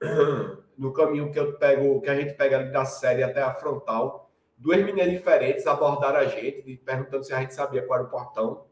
no 0.78 0.92
caminho 0.92 1.32
que 1.32 1.38
eu 1.38 1.54
pego, 1.58 2.00
que 2.00 2.08
a 2.08 2.14
gente 2.14 2.34
pega 2.34 2.58
ali 2.58 2.70
da 2.70 2.84
série 2.84 3.22
até 3.22 3.42
a 3.42 3.52
frontal, 3.54 4.30
duas 4.56 4.78
meninas 4.78 5.10
diferentes 5.10 5.66
abordaram 5.66 6.20
a 6.20 6.26
gente, 6.26 6.80
perguntando 6.84 7.24
se 7.24 7.32
a 7.32 7.40
gente 7.40 7.54
sabia 7.54 7.82
qual 7.82 7.98
era 7.98 8.08
o 8.08 8.10
portão. 8.10 8.67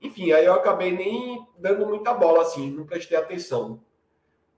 Enfim, 0.00 0.32
aí 0.32 0.44
eu 0.46 0.54
acabei 0.54 0.92
nem 0.92 1.46
dando 1.58 1.86
muita 1.86 2.14
bola 2.14 2.42
assim, 2.42 2.70
não 2.70 2.86
prestei 2.86 3.18
atenção. 3.18 3.82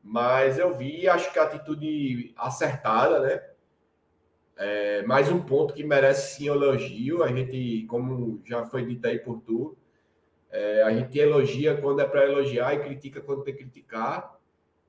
Mas 0.02 0.58
eu 0.58 0.74
vi, 0.74 1.08
acho 1.08 1.32
que 1.32 1.38
a 1.38 1.44
atitude 1.44 2.32
acertada, 2.36 3.20
né? 3.20 3.42
É, 4.56 5.02
mais 5.02 5.30
um 5.30 5.40
ponto 5.40 5.74
que 5.74 5.82
merece 5.82 6.36
sim 6.36 6.48
elogio. 6.48 7.22
A 7.22 7.28
gente, 7.28 7.84
como 7.88 8.40
já 8.44 8.64
foi 8.64 8.84
dito 8.84 9.06
aí 9.06 9.18
por 9.18 9.40
tu, 9.40 9.76
é, 10.50 10.82
a 10.82 10.92
gente 10.92 11.18
elogia 11.18 11.76
quando 11.76 12.00
é 12.00 12.04
para 12.04 12.24
elogiar 12.24 12.74
e 12.74 12.80
critica 12.80 13.20
quando 13.20 13.42
tem 13.42 13.54
que 13.54 13.62
criticar. 13.62 14.38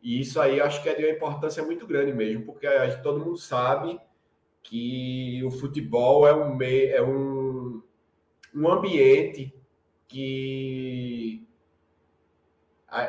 E 0.02 0.20
isso 0.20 0.40
aí 0.42 0.60
acho 0.60 0.84
que 0.84 0.90
é 0.90 0.96
de 0.96 1.06
uma 1.06 1.12
importância 1.12 1.64
muito 1.64 1.88
grande 1.88 2.12
mesmo, 2.14 2.46
porque 2.46 2.68
a, 2.68 3.02
todo 3.02 3.24
mundo 3.24 3.38
sabe 3.38 4.00
que 4.62 5.42
o 5.46 5.52
futebol 5.52 6.28
é 6.28 6.36
um, 6.36 6.62
é 6.62 7.02
um, 7.02 7.82
um 8.54 8.68
ambiente 8.70 9.54
que 10.08 11.48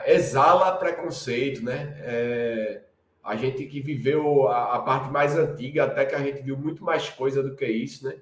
exala 0.06 0.76
preconceito, 0.76 1.62
né? 1.62 1.96
É, 2.00 2.82
a 3.22 3.36
gente 3.36 3.64
que 3.66 3.80
viveu 3.80 4.48
a, 4.48 4.76
a, 4.76 4.78
parte 4.80 5.10
mais 5.10 5.36
antiga, 5.36 5.84
até 5.84 6.04
que 6.04 6.14
a 6.14 6.22
gente 6.22 6.42
viu 6.42 6.56
muito 6.56 6.84
mais 6.84 7.08
coisa 7.08 7.42
do 7.42 7.54
que 7.54 7.66
isso, 7.66 8.06
né? 8.06 8.16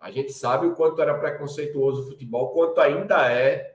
A 0.00 0.10
gente 0.10 0.32
sabe 0.32 0.66
o 0.66 0.74
quanto 0.74 1.02
era 1.02 1.18
preconceituoso 1.18 2.02
o 2.02 2.06
futebol, 2.08 2.50
quanto 2.50 2.80
ainda 2.80 3.30
é. 3.30 3.74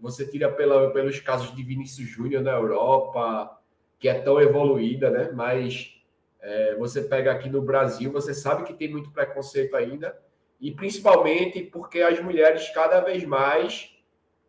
Você 0.00 0.26
tira 0.26 0.50
pela, 0.50 0.90
pelos 0.90 1.18
casos 1.20 1.54
de 1.54 1.62
Vinícius 1.62 2.08
Júnior 2.08 2.42
na 2.42 2.52
Europa, 2.52 3.58
que 3.98 4.08
é 4.08 4.14
tão 4.14 4.40
evoluída, 4.40 5.10
né? 5.10 5.30
Mas 5.32 5.94
é, 6.40 6.74
você 6.76 7.02
pega 7.02 7.32
aqui 7.32 7.48
no 7.48 7.62
Brasil, 7.62 8.12
você 8.12 8.34
sabe 8.34 8.64
que 8.64 8.74
tem 8.74 8.88
muito 8.88 9.10
preconceito 9.10 9.74
ainda, 9.74 10.16
e 10.60 10.70
principalmente 10.72 11.62
porque 11.62 12.00
as 12.00 12.20
mulheres 12.20 12.68
cada 12.70 13.00
vez 13.00 13.24
mais, 13.24 13.94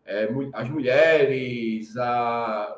é, 0.05 0.27
as 0.53 0.69
mulheres, 0.69 1.95
a, 1.97 2.75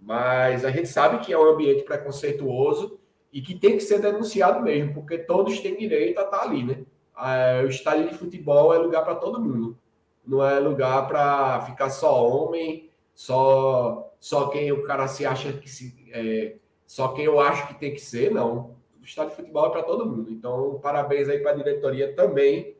Mas 0.00 0.64
a 0.64 0.70
gente 0.70 0.88
sabe 0.88 1.18
que 1.24 1.32
é 1.32 1.38
um 1.38 1.42
ambiente 1.42 1.82
preconceituoso 1.82 2.97
e 3.38 3.40
que 3.40 3.54
tem 3.54 3.76
que 3.76 3.84
ser 3.84 4.00
denunciado 4.00 4.60
mesmo, 4.64 4.94
porque 4.94 5.16
todos 5.16 5.60
têm 5.60 5.76
direito 5.76 6.18
a 6.18 6.24
estar 6.24 6.42
ali, 6.42 6.64
né? 6.64 6.84
É, 7.16 7.62
o 7.62 7.68
estádio 7.68 8.08
de 8.08 8.14
futebol 8.16 8.74
é 8.74 8.78
lugar 8.78 9.04
para 9.04 9.14
todo 9.14 9.40
mundo. 9.40 9.78
Não 10.26 10.44
é 10.44 10.58
lugar 10.58 11.06
para 11.06 11.60
ficar 11.60 11.88
só 11.88 12.28
homem, 12.28 12.90
só 13.14 14.12
só 14.18 14.48
quem 14.48 14.72
o 14.72 14.82
cara 14.82 15.06
se 15.06 15.24
acha 15.24 15.52
que 15.52 15.70
se 15.70 15.94
é, 16.10 16.56
só 16.84 17.08
quem 17.12 17.26
eu 17.26 17.38
acho 17.38 17.68
que 17.68 17.74
tem 17.74 17.94
que 17.94 18.00
ser, 18.00 18.32
não. 18.32 18.76
O 19.00 19.04
estádio 19.04 19.30
de 19.30 19.36
futebol 19.36 19.66
é 19.66 19.70
para 19.70 19.84
todo 19.84 20.04
mundo. 20.04 20.32
Então, 20.32 20.80
parabéns 20.82 21.28
aí 21.28 21.38
para 21.38 21.52
a 21.52 21.54
diretoria 21.54 22.12
também 22.16 22.74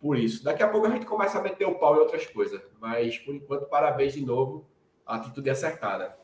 por 0.00 0.16
isso. 0.16 0.42
Daqui 0.42 0.62
a 0.62 0.68
pouco 0.68 0.86
a 0.86 0.90
gente 0.90 1.04
começa 1.04 1.38
a 1.38 1.42
meter 1.42 1.66
o 1.66 1.74
pau 1.74 1.96
em 1.96 1.98
outras 1.98 2.26
coisas. 2.26 2.62
Mas, 2.80 3.18
por 3.18 3.34
enquanto, 3.34 3.66
parabéns 3.66 4.14
de 4.14 4.24
novo. 4.24 4.64
A 5.04 5.16
atitude 5.16 5.50
acertada. 5.50 6.16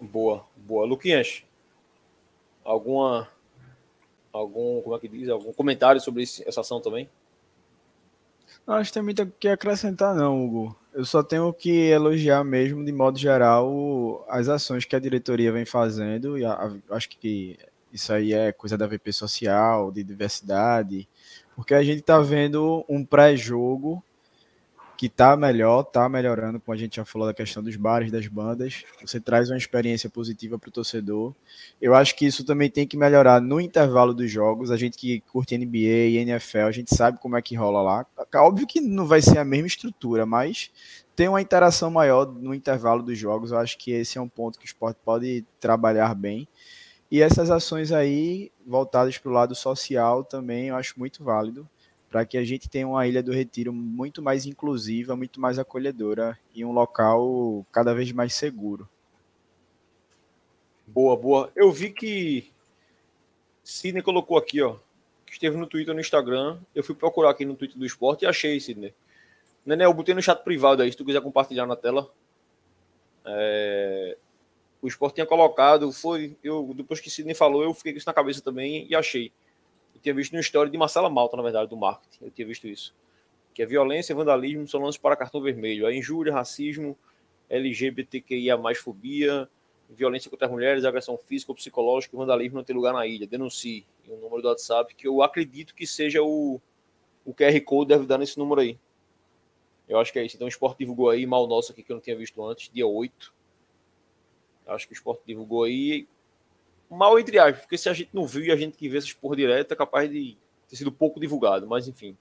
Boa, 0.00 0.46
boa. 0.56 0.86
Luquinhas, 0.86 1.44
alguma. 2.64 3.28
Algum, 4.32 4.82
como 4.82 4.96
é 4.96 4.98
que 4.98 5.08
diz? 5.08 5.28
Algum 5.28 5.52
comentário 5.52 6.00
sobre 6.00 6.24
essa 6.24 6.60
ação 6.60 6.80
também? 6.80 7.08
Não, 8.66 8.74
acho 8.74 8.90
que 8.90 8.94
tem 8.94 9.02
muito 9.02 9.22
o 9.22 9.30
que 9.30 9.46
acrescentar, 9.46 10.14
não, 10.14 10.44
Hugo. 10.44 10.76
Eu 10.92 11.04
só 11.04 11.22
tenho 11.22 11.52
que 11.52 11.70
elogiar 11.70 12.42
mesmo, 12.42 12.84
de 12.84 12.92
modo 12.92 13.18
geral, 13.18 14.24
as 14.28 14.48
ações 14.48 14.84
que 14.84 14.96
a 14.96 15.00
diretoria 15.00 15.52
vem 15.52 15.64
fazendo, 15.64 16.38
e 16.38 16.44
a, 16.44 16.52
a, 16.52 16.96
acho 16.96 17.10
que 17.10 17.58
isso 17.92 18.12
aí 18.12 18.32
é 18.32 18.52
coisa 18.52 18.76
da 18.76 18.86
VP 18.86 19.12
social, 19.12 19.92
de 19.92 20.02
diversidade, 20.02 21.08
porque 21.54 21.74
a 21.74 21.82
gente 21.82 22.00
está 22.00 22.18
vendo 22.18 22.84
um 22.88 23.04
pré-jogo 23.04 24.02
que 24.96 25.08
tá 25.08 25.36
melhor, 25.36 25.82
tá 25.82 26.08
melhorando, 26.08 26.60
como 26.60 26.74
a 26.74 26.78
gente 26.78 26.96
já 26.96 27.04
falou 27.04 27.26
da 27.26 27.34
questão 27.34 27.62
dos 27.62 27.76
bares, 27.76 28.10
das 28.10 28.26
bandas. 28.26 28.84
Você 29.04 29.20
traz 29.20 29.50
uma 29.50 29.56
experiência 29.56 30.08
positiva 30.08 30.58
para 30.58 30.68
o 30.68 30.72
torcedor. 30.72 31.34
Eu 31.80 31.94
acho 31.94 32.14
que 32.16 32.26
isso 32.26 32.44
também 32.44 32.70
tem 32.70 32.86
que 32.86 32.96
melhorar 32.96 33.40
no 33.40 33.60
intervalo 33.60 34.14
dos 34.14 34.30
jogos. 34.30 34.70
A 34.70 34.76
gente 34.76 34.96
que 34.96 35.20
curte 35.32 35.58
NBA 35.58 36.08
e 36.08 36.16
NFL, 36.18 36.58
a 36.58 36.72
gente 36.72 36.94
sabe 36.94 37.18
como 37.18 37.36
é 37.36 37.42
que 37.42 37.56
rola 37.56 37.82
lá. 37.82 38.06
Óbvio 38.36 38.66
que 38.66 38.80
não 38.80 39.06
vai 39.06 39.20
ser 39.20 39.38
a 39.38 39.44
mesma 39.44 39.66
estrutura, 39.66 40.24
mas 40.24 40.70
tem 41.16 41.28
uma 41.28 41.42
interação 41.42 41.90
maior 41.90 42.26
no 42.26 42.54
intervalo 42.54 43.02
dos 43.02 43.18
jogos. 43.18 43.50
Eu 43.50 43.58
acho 43.58 43.76
que 43.78 43.90
esse 43.90 44.18
é 44.18 44.20
um 44.20 44.28
ponto 44.28 44.58
que 44.58 44.64
o 44.64 44.68
esporte 44.68 44.98
pode 45.04 45.44
trabalhar 45.60 46.14
bem. 46.14 46.48
E 47.10 47.20
essas 47.20 47.50
ações 47.50 47.92
aí, 47.92 48.50
voltadas 48.66 49.18
para 49.18 49.30
o 49.30 49.34
lado 49.34 49.54
social, 49.54 50.24
também 50.24 50.68
eu 50.68 50.76
acho 50.76 50.98
muito 50.98 51.22
válido 51.22 51.68
para 52.14 52.24
que 52.24 52.38
a 52.38 52.44
gente 52.44 52.70
tenha 52.70 52.86
uma 52.86 53.08
Ilha 53.08 53.20
do 53.20 53.32
Retiro 53.32 53.72
muito 53.72 54.22
mais 54.22 54.46
inclusiva, 54.46 55.16
muito 55.16 55.40
mais 55.40 55.58
acolhedora 55.58 56.38
e 56.54 56.64
um 56.64 56.70
local 56.70 57.66
cada 57.72 57.92
vez 57.92 58.12
mais 58.12 58.32
seguro. 58.34 58.88
Boa, 60.86 61.16
boa. 61.16 61.50
Eu 61.56 61.72
vi 61.72 61.90
que 61.90 62.52
Sidney 63.64 64.00
colocou 64.00 64.38
aqui, 64.38 64.62
ó, 64.62 64.76
que 65.26 65.32
esteve 65.32 65.56
no 65.56 65.66
Twitter 65.66 65.92
no 65.92 66.00
Instagram. 66.00 66.60
Eu 66.72 66.84
fui 66.84 66.94
procurar 66.94 67.30
aqui 67.30 67.44
no 67.44 67.56
Twitter 67.56 67.76
do 67.76 67.84
esporte 67.84 68.22
e 68.22 68.28
achei, 68.28 68.60
Sidney. 68.60 68.94
Nenê, 69.66 69.84
eu 69.84 69.92
botei 69.92 70.14
no 70.14 70.22
chat 70.22 70.40
privado 70.44 70.82
aí, 70.82 70.92
se 70.92 70.96
tu 70.96 71.04
quiser 71.04 71.20
compartilhar 71.20 71.66
na 71.66 71.74
tela. 71.74 72.08
É... 73.26 74.16
O 74.80 74.86
esporte 74.86 75.16
tinha 75.16 75.26
colocado, 75.26 75.90
foi. 75.90 76.36
Eu, 76.44 76.72
depois 76.76 77.00
que 77.00 77.10
Sidney 77.10 77.34
falou, 77.34 77.64
eu 77.64 77.74
fiquei 77.74 77.90
com 77.90 77.98
isso 77.98 78.08
na 78.08 78.14
cabeça 78.14 78.40
também 78.40 78.86
e 78.88 78.94
achei 78.94 79.32
tinha 80.04 80.14
visto 80.14 80.34
no 80.34 80.38
história 80.38 80.70
de 80.70 80.76
Marcela 80.76 81.08
Malta, 81.08 81.34
na 81.34 81.42
verdade, 81.42 81.68
do 81.68 81.76
marketing. 81.76 82.26
Eu 82.26 82.30
tinha 82.30 82.46
visto 82.46 82.68
isso. 82.68 82.94
Que 83.54 83.62
é 83.62 83.66
violência, 83.66 84.14
vandalismo 84.14 84.68
são 84.68 84.82
lances 84.82 85.00
para 85.00 85.16
cartão 85.16 85.40
vermelho. 85.40 85.86
A 85.86 85.94
injúria, 85.94 86.32
racismo, 86.32 86.96
LGBTQIA, 87.48 88.58
fobia, 88.76 89.48
violência 89.88 90.30
contra 90.30 90.46
as 90.46 90.52
mulheres, 90.52 90.84
agressão 90.84 91.16
física 91.16 91.52
ou 91.52 91.56
psicológica 91.56 92.16
vandalismo 92.16 92.58
não 92.58 92.64
tem 92.64 92.76
lugar 92.76 92.92
na 92.92 93.06
ilha. 93.06 93.26
Denuncie. 93.26 93.86
O 94.06 94.16
número 94.16 94.42
do 94.42 94.48
WhatsApp, 94.48 94.94
que 94.94 95.08
eu 95.08 95.22
acredito 95.22 95.74
que 95.74 95.86
seja 95.86 96.22
o, 96.22 96.60
o 97.24 97.32
QR 97.32 97.58
Code, 97.62 97.88
deve 97.88 98.06
dar 98.06 98.18
nesse 98.18 98.38
número 98.38 98.60
aí. 98.60 98.78
Eu 99.88 99.98
acho 99.98 100.12
que 100.12 100.18
é 100.18 100.26
isso. 100.26 100.36
Então 100.36 100.44
o 100.44 100.48
Esporte 100.48 100.78
divulgou 100.80 101.08
aí, 101.08 101.24
mal 101.24 101.46
nosso 101.46 101.72
aqui, 101.72 101.82
que 101.82 101.90
eu 101.90 101.94
não 101.94 102.02
tinha 102.02 102.16
visto 102.16 102.44
antes, 102.44 102.70
dia 102.70 102.86
8. 102.86 103.32
Acho 104.66 104.86
que 104.86 104.92
o 104.92 104.96
Esporte 104.96 105.22
divulgou 105.26 105.64
aí 105.64 106.06
mal 106.94 107.18
entre 107.18 107.38
aspas, 107.38 107.60
porque 107.60 107.78
se 107.78 107.88
a 107.88 107.92
gente 107.92 108.10
não 108.12 108.26
viu 108.26 108.44
e 108.44 108.52
a 108.52 108.56
gente 108.56 108.76
que 108.76 108.88
vê 108.88 108.98
essas 108.98 109.12
porra 109.12 109.36
direto, 109.36 109.72
é 109.72 109.76
capaz 109.76 110.10
de 110.10 110.36
ter 110.68 110.76
sido 110.76 110.92
pouco 110.92 111.20
divulgado, 111.20 111.66
mas 111.66 111.88
enfim, 111.88 112.16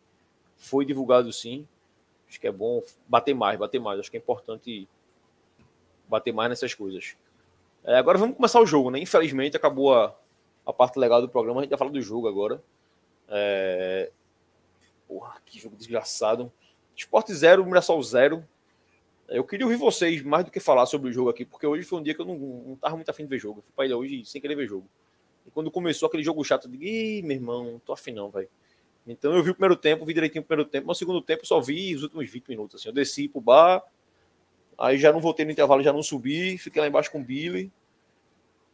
foi 0.57 0.86
divulgado 0.86 1.31
sim. 1.31 1.67
Acho 2.27 2.39
que 2.39 2.47
é 2.47 2.51
bom 2.51 2.81
bater 3.07 3.36
mais, 3.36 3.59
bater 3.59 3.79
mais. 3.79 3.99
Acho 3.99 4.09
que 4.09 4.17
é 4.17 4.19
importante 4.19 4.88
bater 6.07 6.33
mais 6.33 6.49
nessas 6.49 6.73
coisas. 6.73 7.15
É, 7.83 7.95
agora 7.97 8.17
vamos 8.17 8.36
começar 8.36 8.59
o 8.59 8.65
jogo, 8.65 8.89
né? 8.89 8.99
Infelizmente 8.99 9.57
acabou 9.57 9.93
a, 9.93 10.15
a 10.65 10.73
parte 10.73 10.97
legal 10.97 11.21
do 11.21 11.29
programa, 11.29 11.59
a 11.59 11.63
gente 11.63 11.71
vai 11.71 11.79
falar 11.79 11.91
do 11.91 12.01
jogo 12.01 12.27
agora. 12.27 12.63
É... 13.27 14.12
Porra, 15.07 15.36
que 15.45 15.59
jogo 15.59 15.75
desgraçado. 15.75 16.51
Esporte 16.95 17.33
0, 17.33 17.65
Mirassol 17.65 18.01
0. 18.01 18.47
Eu 19.27 19.43
queria 19.43 19.65
ouvir 19.65 19.77
vocês 19.77 20.21
mais 20.21 20.45
do 20.45 20.51
que 20.51 20.59
falar 20.59 20.86
sobre 20.86 21.09
o 21.09 21.13
jogo 21.13 21.29
aqui, 21.29 21.45
porque 21.45 21.65
hoje 21.65 21.83
foi 21.83 21.99
um 21.99 22.03
dia 22.03 22.13
que 22.13 22.21
eu 22.21 22.25
não, 22.25 22.77
tava 22.79 22.95
muito 22.95 23.09
afim 23.09 23.23
de 23.23 23.29
ver 23.29 23.39
jogo. 23.39 23.59
Eu 23.59 23.63
fui 23.63 23.71
pra 23.75 23.86
ilha 23.86 23.97
hoje 23.97 24.25
sem 24.25 24.41
querer 24.41 24.55
ver 24.55 24.67
jogo. 24.67 24.88
E 25.45 25.51
quando 25.51 25.71
começou 25.71 26.07
aquele 26.07 26.23
jogo 26.23 26.43
chato, 26.43 26.65
eu 26.65 26.71
digo, 26.71 26.83
ih, 26.83 27.21
meu 27.21 27.38
irmão, 27.38 27.81
tô 27.86 27.93
afim 27.93 28.12
não, 28.12 28.29
velho. 28.29 28.49
Então 29.07 29.33
eu 29.33 29.43
vi 29.43 29.49
o 29.49 29.53
primeiro 29.53 29.75
tempo, 29.75 30.05
vi 30.05 30.13
direitinho 30.13 30.41
o 30.41 30.45
primeiro 30.45 30.69
tempo, 30.69 30.88
mas 30.88 30.97
o 30.97 30.99
segundo 30.99 31.21
tempo 31.21 31.43
eu 31.43 31.47
só 31.47 31.59
vi 31.59 31.95
os 31.95 32.03
últimos 32.03 32.30
20 32.30 32.47
minutos. 32.47 32.80
Assim. 32.80 32.89
Eu 32.89 32.93
desci 32.93 33.28
pro 33.28 33.41
bar, 33.41 33.84
aí 34.78 34.97
já 34.97 35.11
não 35.11 35.19
voltei 35.19 35.45
no 35.45 35.51
intervalo, 35.51 35.84
já 35.84 35.91
não 35.91 36.03
subi, 36.03 36.57
fiquei 36.57 36.82
lá 36.82 36.88
embaixo 36.88 37.11
com 37.11 37.19
o 37.19 37.24
Billy. 37.24 37.71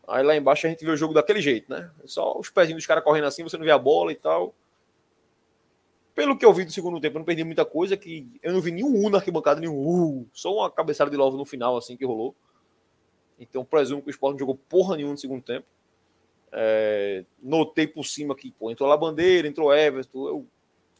Aí 0.08 0.24
lá 0.24 0.36
embaixo 0.36 0.66
a 0.66 0.70
gente 0.70 0.84
vê 0.84 0.92
o 0.92 0.98
jogo 0.98 1.14
daquele 1.14 1.42
jeito, 1.42 1.72
né? 1.72 1.92
Só 2.06 2.38
os 2.38 2.50
pezinhos 2.50 2.80
dos 2.80 2.88
caras 2.88 3.04
correndo 3.04 3.26
assim, 3.26 3.44
você 3.44 3.58
não 3.58 3.66
vê 3.66 3.72
a 3.72 3.78
bola 3.78 4.12
e 4.12 4.16
tal 4.16 4.54
pelo 6.20 6.38
que 6.38 6.46
eu 6.46 6.52
vi 6.52 6.66
do 6.66 6.72
segundo 6.74 7.00
tempo, 7.00 7.16
eu 7.16 7.20
não 7.20 7.26
perdi 7.26 7.46
muita 7.46 7.64
coisa, 7.64 7.96
que 7.96 8.28
eu 8.44 8.52
não 8.52 8.60
vi 8.60 8.72
nenhum 8.72 9.06
U 9.06 9.10
na 9.10 9.20
arquibancada, 9.20 9.62
nenhum 9.62 9.78
U, 9.78 10.28
só 10.34 10.54
uma 10.54 10.70
cabeçada 10.70 11.10
de 11.10 11.16
Love 11.16 11.38
no 11.38 11.46
final, 11.46 11.78
assim, 11.78 11.96
que 11.96 12.06
rolou. 12.06 12.36
Então, 13.40 13.64
presumo 13.64 14.02
que 14.02 14.10
o 14.10 14.12
Sport 14.12 14.34
não 14.34 14.40
jogou 14.40 14.60
porra 14.68 14.98
nenhuma 14.98 15.14
no 15.14 15.18
segundo 15.18 15.42
tempo. 15.42 15.66
É, 16.52 17.24
notei 17.42 17.88
por 17.88 18.04
cima 18.04 18.36
que, 18.36 18.52
pô, 18.52 18.70
entrou 18.70 18.90
lá 18.90 18.98
Bandeira, 18.98 19.48
entrou 19.48 19.74
Everton, 19.74 20.28
eu 20.28 20.46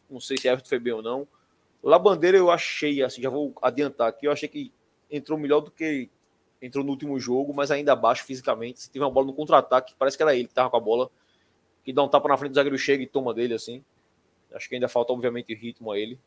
não 0.10 0.22
sei 0.22 0.38
se 0.38 0.48
Everton 0.48 0.70
foi 0.70 0.80
bem 0.80 0.94
ou 0.94 1.02
não. 1.02 1.28
Lá 1.84 2.00
Bandeira 2.00 2.38
eu 2.38 2.50
achei, 2.50 3.04
assim, 3.04 3.22
já 3.22 3.30
vou 3.30 3.54
adiantar 3.62 4.08
aqui, 4.08 4.26
eu 4.26 4.32
achei 4.32 4.48
que 4.48 4.72
entrou 5.12 5.38
melhor 5.38 5.60
do 5.60 5.70
que 5.70 6.10
entrou 6.62 6.82
no 6.82 6.92
último 6.92 7.20
jogo, 7.20 7.54
mas 7.54 7.72
ainda 7.72 7.92
abaixo 7.92 8.24
fisicamente. 8.24 8.84
Se 8.84 8.90
tiver 8.90 9.04
uma 9.04 9.12
bola 9.12 9.28
no 9.28 9.34
contra-ataque, 9.34 9.96
parece 10.00 10.16
que 10.16 10.24
era 10.24 10.34
ele 10.34 10.48
que 10.48 10.54
tava 10.54 10.70
com 10.70 10.78
a 10.78 10.80
bola, 10.80 11.12
que 11.84 11.92
dá 11.92 12.02
um 12.04 12.08
tapa 12.08 12.30
na 12.30 12.38
frente 12.38 12.54
do 12.54 12.56
zagueiro, 12.56 12.78
chega 12.78 13.04
e 13.04 13.06
toma 13.06 13.34
dele, 13.34 13.56
assim. 13.56 13.84
Acho 14.54 14.68
que 14.68 14.76
ainda 14.76 14.88
falta, 14.88 15.14
obviamente, 15.14 15.54
ritmo 15.54 15.92
a 15.92 16.00
ele. 16.00 16.20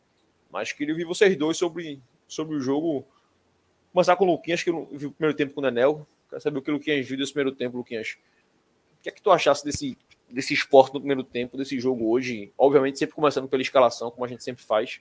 Mas 0.50 0.72
queria 0.72 0.94
ouvir 0.94 1.04
vocês 1.04 1.36
dois 1.36 1.56
sobre, 1.56 2.00
sobre 2.28 2.56
o 2.56 2.60
jogo. 2.60 3.06
Começar 3.92 4.16
com 4.16 4.24
o 4.24 4.32
Luquinhas, 4.32 4.62
que 4.62 4.70
eu 4.70 4.88
vi 4.92 5.06
o 5.06 5.12
primeiro 5.12 5.36
tempo 5.36 5.54
com 5.54 5.60
o 5.60 5.64
Nenel. 5.64 6.06
Quero 6.28 6.40
saber 6.40 6.58
o 6.58 6.62
que 6.62 6.70
o 6.70 6.74
Luquinhas 6.74 7.06
viu 7.06 7.16
desse 7.16 7.32
primeiro 7.32 7.56
tempo, 7.56 7.76
Luquinhas. 7.76 8.16
O 8.98 9.02
que 9.02 9.08
é 9.08 9.12
que 9.12 9.20
tu 9.20 9.30
achasse 9.30 9.64
desse, 9.64 9.96
desse 10.30 10.54
esporte 10.54 10.94
no 10.94 11.00
primeiro 11.00 11.22
tempo, 11.22 11.56
desse 11.56 11.78
jogo 11.78 12.10
hoje, 12.10 12.52
obviamente 12.56 12.98
sempre 12.98 13.14
começando 13.14 13.48
pela 13.48 13.60
escalação, 13.60 14.10
como 14.10 14.24
a 14.24 14.28
gente 14.28 14.42
sempre 14.42 14.64
faz. 14.64 15.00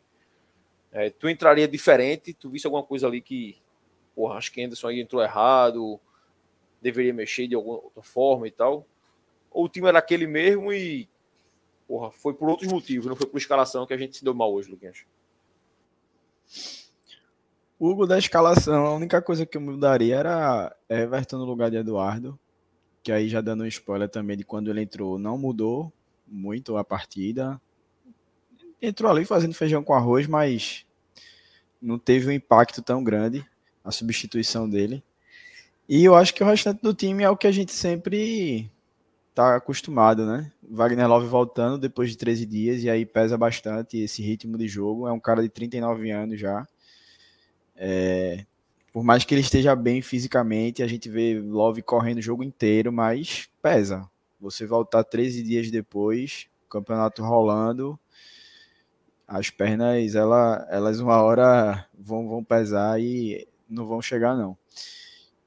É, 0.92 1.10
tu 1.10 1.30
entraria 1.30 1.68
diferente? 1.68 2.34
Tu 2.34 2.50
visse 2.50 2.68
alguma 2.68 2.84
coisa 2.84 3.08
ali 3.08 3.22
que, 3.22 3.58
porra, 4.14 4.36
acho 4.36 4.52
que 4.52 4.62
Anderson 4.62 4.88
aí 4.88 5.00
entrou 5.00 5.24
errado, 5.24 6.00
deveria 6.82 7.14
mexer 7.14 7.48
de 7.48 7.56
alguma 7.56 7.76
outra 7.76 8.02
forma 8.02 8.48
e 8.48 8.52
tal? 8.52 8.86
Ou 9.50 9.66
o 9.66 9.70
time 9.70 9.88
era 9.88 10.00
aquele 10.00 10.28
mesmo 10.28 10.74
e, 10.74 11.08
porra, 11.92 12.10
foi 12.10 12.34
por 12.34 12.48
outros 12.48 12.72
motivos, 12.72 13.06
não 13.06 13.18
foi 13.18 13.28
por 13.28 13.38
escalação 13.38 13.86
que 13.86 13.94
a 13.94 13.98
gente 13.98 14.16
se 14.16 14.24
deu 14.24 14.34
mal 14.34 14.54
hoje, 14.54 14.72
Luquinhas? 14.72 15.04
Hugo 17.78 18.08
da 18.08 18.18
escalação, 18.18 18.86
a 18.86 18.96
única 18.96 19.22
coisa 19.22 19.46
que 19.46 19.58
eu 19.58 19.62
mudaria 19.62 20.16
era 20.16 20.74
Everton 20.88 21.40
no 21.40 21.44
lugar 21.44 21.70
de 21.70 21.76
Eduardo, 21.76 22.40
que 23.04 23.12
aí 23.12 23.28
já 23.28 23.42
dando 23.42 23.66
um 23.66 23.68
spoiler 23.68 24.08
também 24.08 24.38
de 24.38 24.46
quando 24.46 24.70
ele 24.70 24.82
entrou, 24.82 25.20
não 25.20 25.38
mudou 25.38 25.92
muito 26.26 26.78
a 26.78 26.84
partida. 26.84 27.60
Entrou 28.82 29.12
ali 29.12 29.26
fazendo 29.26 29.54
feijão 29.54 29.84
com 29.84 29.94
arroz, 29.94 30.28
mas 30.28 30.86
não 31.82 32.00
teve 32.00 32.30
um 32.30 32.32
impacto 32.32 32.82
tão 32.82 33.04
grande 33.04 33.46
a 33.84 33.92
substituição 33.92 34.70
dele. 34.70 35.04
E 35.90 36.06
eu 36.06 36.16
acho 36.16 36.34
que 36.34 36.42
o 36.42 36.48
restante 36.48 36.82
do 36.82 36.94
time 36.94 37.22
é 37.24 37.30
o 37.30 37.36
que 37.36 37.48
a 37.48 37.52
gente 37.52 37.74
sempre 37.74 38.72
tá 39.34 39.56
acostumado, 39.56 40.26
né? 40.26 40.52
Wagner 40.70 41.08
Love 41.08 41.28
voltando 41.28 41.78
depois 41.78 42.10
de 42.10 42.18
13 42.18 42.46
dias 42.46 42.84
e 42.84 42.90
aí 42.90 43.06
pesa 43.06 43.38
bastante 43.38 43.98
esse 43.98 44.22
ritmo 44.22 44.58
de 44.58 44.68
jogo. 44.68 45.08
É 45.08 45.12
um 45.12 45.20
cara 45.20 45.42
de 45.42 45.50
39 45.50 46.12
anos 46.12 46.40
já. 46.40 46.68
É, 47.76 48.46
por 48.94 49.04
mais 49.04 49.24
que 49.24 49.34
ele 49.34 49.42
esteja 49.42 49.76
bem 49.76 50.02
fisicamente, 50.02 50.84
a 50.84 50.88
gente 50.88 51.10
vê 51.10 51.40
Love 51.40 51.82
correndo 51.82 52.18
o 52.18 52.22
jogo 52.22 52.44
inteiro, 52.44 52.92
mas 52.92 53.50
pesa. 53.62 54.08
Você 54.40 54.66
voltar 54.66 55.04
13 55.04 55.44
dias 55.44 55.72
depois, 55.72 56.48
campeonato 56.70 57.24
rolando, 57.24 57.98
as 59.28 59.50
pernas, 59.50 60.14
ela, 60.14 60.68
elas 60.70 61.00
uma 61.00 61.22
hora 61.22 61.88
vão, 61.98 62.28
vão 62.28 62.44
pesar 62.44 63.00
e 63.00 63.48
não 63.70 63.88
vão 63.88 64.02
chegar, 64.02 64.36
não. 64.36 64.58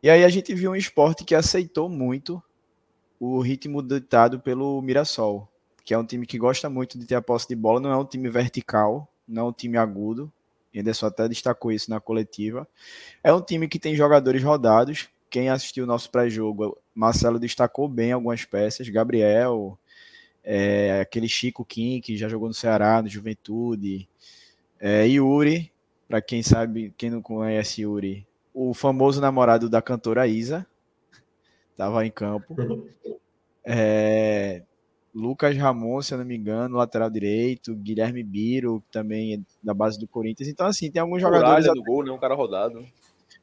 E 0.03 0.09
aí 0.09 0.25
a 0.25 0.29
gente 0.29 0.55
viu 0.55 0.71
um 0.71 0.77
esporte 0.77 1.25
que 1.25 1.35
aceitou 1.35 1.89
muito 1.89 2.43
o 3.19 3.41
ritmo 3.41 3.83
ditado 3.83 4.41
pelo 4.41 4.81
Mirassol, 4.83 5.49
que 5.85 5.95
é 5.95 5.99
um 5.99 6.05
time 6.05 6.27
que 6.27 6.39
gosta 6.39 6.69
muito 6.69 6.99
de 6.99 7.07
ter 7.07 7.15
a 7.15 7.23
posse 7.23 7.49
de 7.49 7.55
bola, 7.55 7.81
não 7.81 7.91
é 7.91 7.97
um 7.97 8.05
time 8.05 8.29
vertical, 8.29 9.09
não 9.27 9.47
é 9.47 9.49
um 9.49 9.53
time 9.53 9.77
agudo, 9.77 10.33
Anderson 10.81 11.07
até 11.07 11.29
destacou 11.29 11.71
isso 11.71 11.91
na 11.91 12.01
coletiva. 12.01 12.67
É 13.23 13.33
um 13.33 13.41
time 13.41 13.69
que 13.69 13.79
tem 13.79 13.95
jogadores 13.95 14.43
rodados. 14.43 15.09
Quem 15.31 15.49
assistiu 15.49 15.85
o 15.85 15.87
nosso 15.87 16.11
pré-jogo, 16.11 16.77
Marcelo 16.95 17.39
destacou 17.39 17.89
bem 17.89 18.13
algumas 18.13 18.45
peças. 18.45 18.89
Gabriel, 18.89 19.79
é, 20.43 21.01
aquele 21.01 21.29
Chico 21.29 21.65
Kim, 21.65 22.01
que 22.01 22.17
já 22.17 22.29
jogou 22.29 22.49
no 22.49 22.55
Ceará, 22.55 23.01
no 23.01 23.09
Juventude. 23.09 24.09
É, 24.81 25.07
Yuri, 25.07 25.73
para 26.09 26.21
quem 26.21 26.43
sabe, 26.43 26.93
quem 26.97 27.11
não 27.11 27.23
conhece 27.23 27.83
Yuri, 27.83 28.27
o 28.53 28.75
famoso 28.75 29.21
namorado 29.21 29.69
da 29.69 29.81
cantora 29.81 30.27
Isa, 30.27 30.67
estava 31.75 32.07
em 32.07 32.11
campo. 32.11 32.55
É, 33.67 34.63
Lucas 35.15 35.57
Ramon, 35.57 36.03
se 36.03 36.13
eu 36.13 36.19
não 36.19 36.25
me 36.27 36.37
engano, 36.37 36.77
lateral 36.77 37.09
direito, 37.09 37.75
Guilherme 37.75 38.23
Biro, 38.23 38.85
também 38.93 39.35
é 39.35 39.39
da 39.63 39.73
base 39.73 39.99
do 39.99 40.07
Corinthians. 40.07 40.51
Então, 40.51 40.67
assim, 40.67 40.91
tem 40.91 41.01
alguns 41.01 41.23
jogadores. 41.23 41.65
Muralha 41.65 41.73
do 41.73 41.83
gol, 41.83 42.05
né? 42.05 42.11
Um 42.11 42.19
cara 42.19 42.35
rodado. 42.35 42.85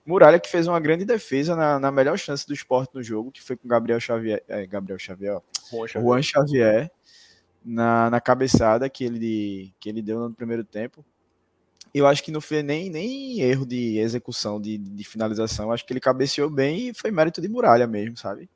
Muralha 0.05 0.39
que 0.39 0.47
fez 0.47 0.67
uma 0.67 0.79
grande 0.79 1.05
defesa 1.05 1.55
na, 1.55 1.79
na 1.79 1.91
melhor 1.91 2.19
chance 2.19 2.45
do 2.45 2.53
esporte 2.53 2.93
no 2.93 3.01
jogo, 3.01 3.32
que 3.32 3.41
foi 3.41 3.55
com 3.55 3.67
Gabriel 3.67 3.99
Xavier. 3.99 4.43
É, 4.47 4.65
Gabriel 4.67 4.99
Xavier, 4.99 5.38
ó. 5.38 5.41
Juan 5.71 5.88
Xavier, 5.88 6.03
Juan 6.03 6.21
Xavier 6.21 6.91
na, 7.63 8.09
na 8.09 8.19
cabeçada 8.19 8.89
que 8.89 9.03
ele, 9.03 9.73
que 9.79 9.88
ele 9.88 10.01
deu 10.01 10.19
no 10.19 10.36
primeiro 10.36 10.63
tempo. 10.63 11.05
Eu 11.93 12.07
acho 12.07 12.23
que 12.23 12.32
não 12.32 12.39
foi 12.39 12.63
nem, 12.63 12.89
nem 12.89 13.41
erro 13.41 13.65
de 13.65 13.97
execução, 13.97 14.61
de, 14.61 14.77
de 14.77 15.03
finalização. 15.03 15.71
Acho 15.71 15.86
que 15.86 15.91
ele 15.91 15.99
cabeceou 15.99 16.49
bem 16.49 16.89
e 16.89 16.93
foi 16.93 17.11
mérito 17.11 17.41
de 17.41 17.49
Muralha 17.49 17.86
mesmo, 17.86 18.17
sabe? 18.17 18.49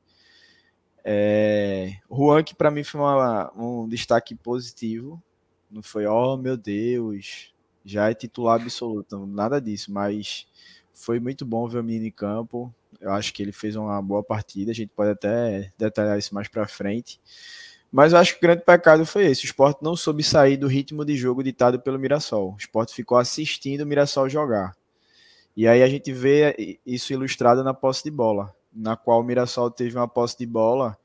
É, 1.04 1.98
Juan, 2.10 2.44
que 2.44 2.56
para 2.56 2.72
mim 2.72 2.84
foi 2.84 3.00
uma, 3.00 3.52
um 3.56 3.88
destaque 3.88 4.34
positivo, 4.34 5.22
não 5.70 5.84
foi, 5.84 6.08
oh 6.08 6.36
meu 6.36 6.58
Deus, 6.58 7.54
já 7.84 8.10
é 8.10 8.14
titular 8.16 8.60
absoluto, 8.60 9.28
nada 9.28 9.62
disso, 9.62 9.92
mas 9.94 10.48
foi 10.92 11.20
muito 11.20 11.46
bom 11.46 11.68
ver 11.68 11.80
o 11.80 11.84
menino 11.84 12.08
em 12.08 12.12
campo. 12.12 12.74
Eu 13.00 13.12
acho 13.12 13.32
que 13.34 13.44
ele 13.44 13.52
fez 13.52 13.76
uma 13.76 14.02
boa 14.02 14.24
partida, 14.24 14.72
a 14.72 14.74
gente 14.74 14.90
pode 14.96 15.12
até 15.12 15.72
detalhar 15.78 16.18
isso 16.18 16.34
mais 16.34 16.48
para 16.48 16.68
frente. 16.68 17.22
Mas 17.92 18.14
eu 18.14 18.20
acho 18.20 18.34
que 18.34 18.40
o 18.40 18.42
grande 18.42 18.64
pecado 18.64 19.06
foi 19.06 19.26
esse: 19.26 19.44
o 19.44 19.46
esporte 19.46 19.84
não 19.84 19.96
soube 19.96 20.24
sair 20.24 20.58
do 20.58 20.68
ritmo 20.68 21.06
de 21.06 21.16
jogo 21.16 21.44
ditado 21.44 21.80
pelo 21.80 22.00
Mirassol. 22.00 22.54
O 22.54 22.58
esporte 22.58 22.94
ficou 22.94 23.18
assistindo 23.18 23.82
o 23.82 23.86
Mirassol 23.86 24.30
jogar. 24.30 24.76
E 25.56 25.68
aí 25.68 25.82
a 25.82 25.88
gente 25.88 26.12
vê 26.12 26.80
isso 26.86 27.14
ilustrado 27.14 27.64
na 27.64 27.74
posse 27.74 28.04
de 28.04 28.12
bola 28.12 28.54
na 28.76 28.98
qual 28.98 29.22
o 29.22 29.24
Mirassol 29.24 29.72
teve 29.72 29.96
uma 29.96 30.08
posse 30.08 30.38
de 30.38 30.46
bola, 30.46 30.98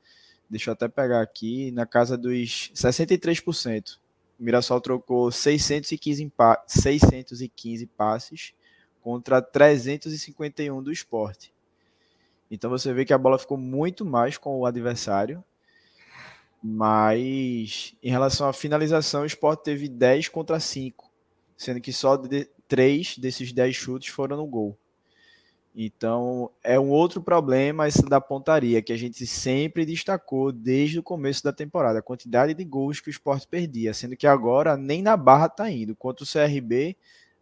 deixa 0.49 0.69
eu 0.69 0.73
até 0.73 0.89
pegar 0.89 1.21
aqui, 1.21 1.71
na 1.71 1.85
casa 1.85 2.17
dos 2.17 2.69
63%. 2.75 3.97
O 4.37 4.43
Mirassol 4.43 4.81
trocou 4.81 5.31
615, 5.31 6.31
615 6.67 7.85
passes 7.87 8.53
contra 9.01 9.41
351 9.41 10.83
do 10.83 10.91
esporte. 10.91 11.53
Então 12.49 12.69
você 12.69 12.91
vê 12.91 13.05
que 13.05 13.13
a 13.13 13.17
bola 13.17 13.39
ficou 13.39 13.57
muito 13.57 14.03
mais 14.03 14.37
com 14.37 14.59
o 14.59 14.65
adversário. 14.65 15.41
Mas 16.63 17.95
em 18.03 18.11
relação 18.11 18.47
à 18.47 18.53
finalização, 18.53 19.23
o 19.23 19.25
esporte 19.25 19.63
teve 19.63 19.87
10 19.87 20.27
contra 20.29 20.59
5, 20.59 21.09
sendo 21.57 21.81
que 21.81 21.91
só 21.91 22.15
de, 22.15 22.47
3 22.67 23.17
desses 23.17 23.51
10 23.51 23.75
chutes 23.75 24.13
foram 24.13 24.37
no 24.37 24.45
gol. 24.45 24.77
Então, 25.75 26.51
é 26.63 26.77
um 26.77 26.89
outro 26.89 27.21
problema 27.21 27.87
esse 27.87 28.03
da 28.03 28.19
pontaria, 28.19 28.81
que 28.81 28.91
a 28.91 28.97
gente 28.97 29.25
sempre 29.25 29.85
destacou 29.85 30.51
desde 30.51 30.99
o 30.99 31.03
começo 31.03 31.43
da 31.43 31.53
temporada, 31.53 31.99
a 31.99 32.03
quantidade 32.03 32.53
de 32.53 32.63
gols 32.65 32.99
que 32.99 33.07
o 33.07 33.11
esporte 33.11 33.47
perdia, 33.47 33.93
sendo 33.93 34.17
que 34.17 34.27
agora 34.27 34.75
nem 34.75 35.01
na 35.01 35.15
barra 35.15 35.45
está 35.45 35.71
indo. 35.71 35.95
Quanto 35.95 36.21
o 36.21 36.27
CRB, 36.27 36.95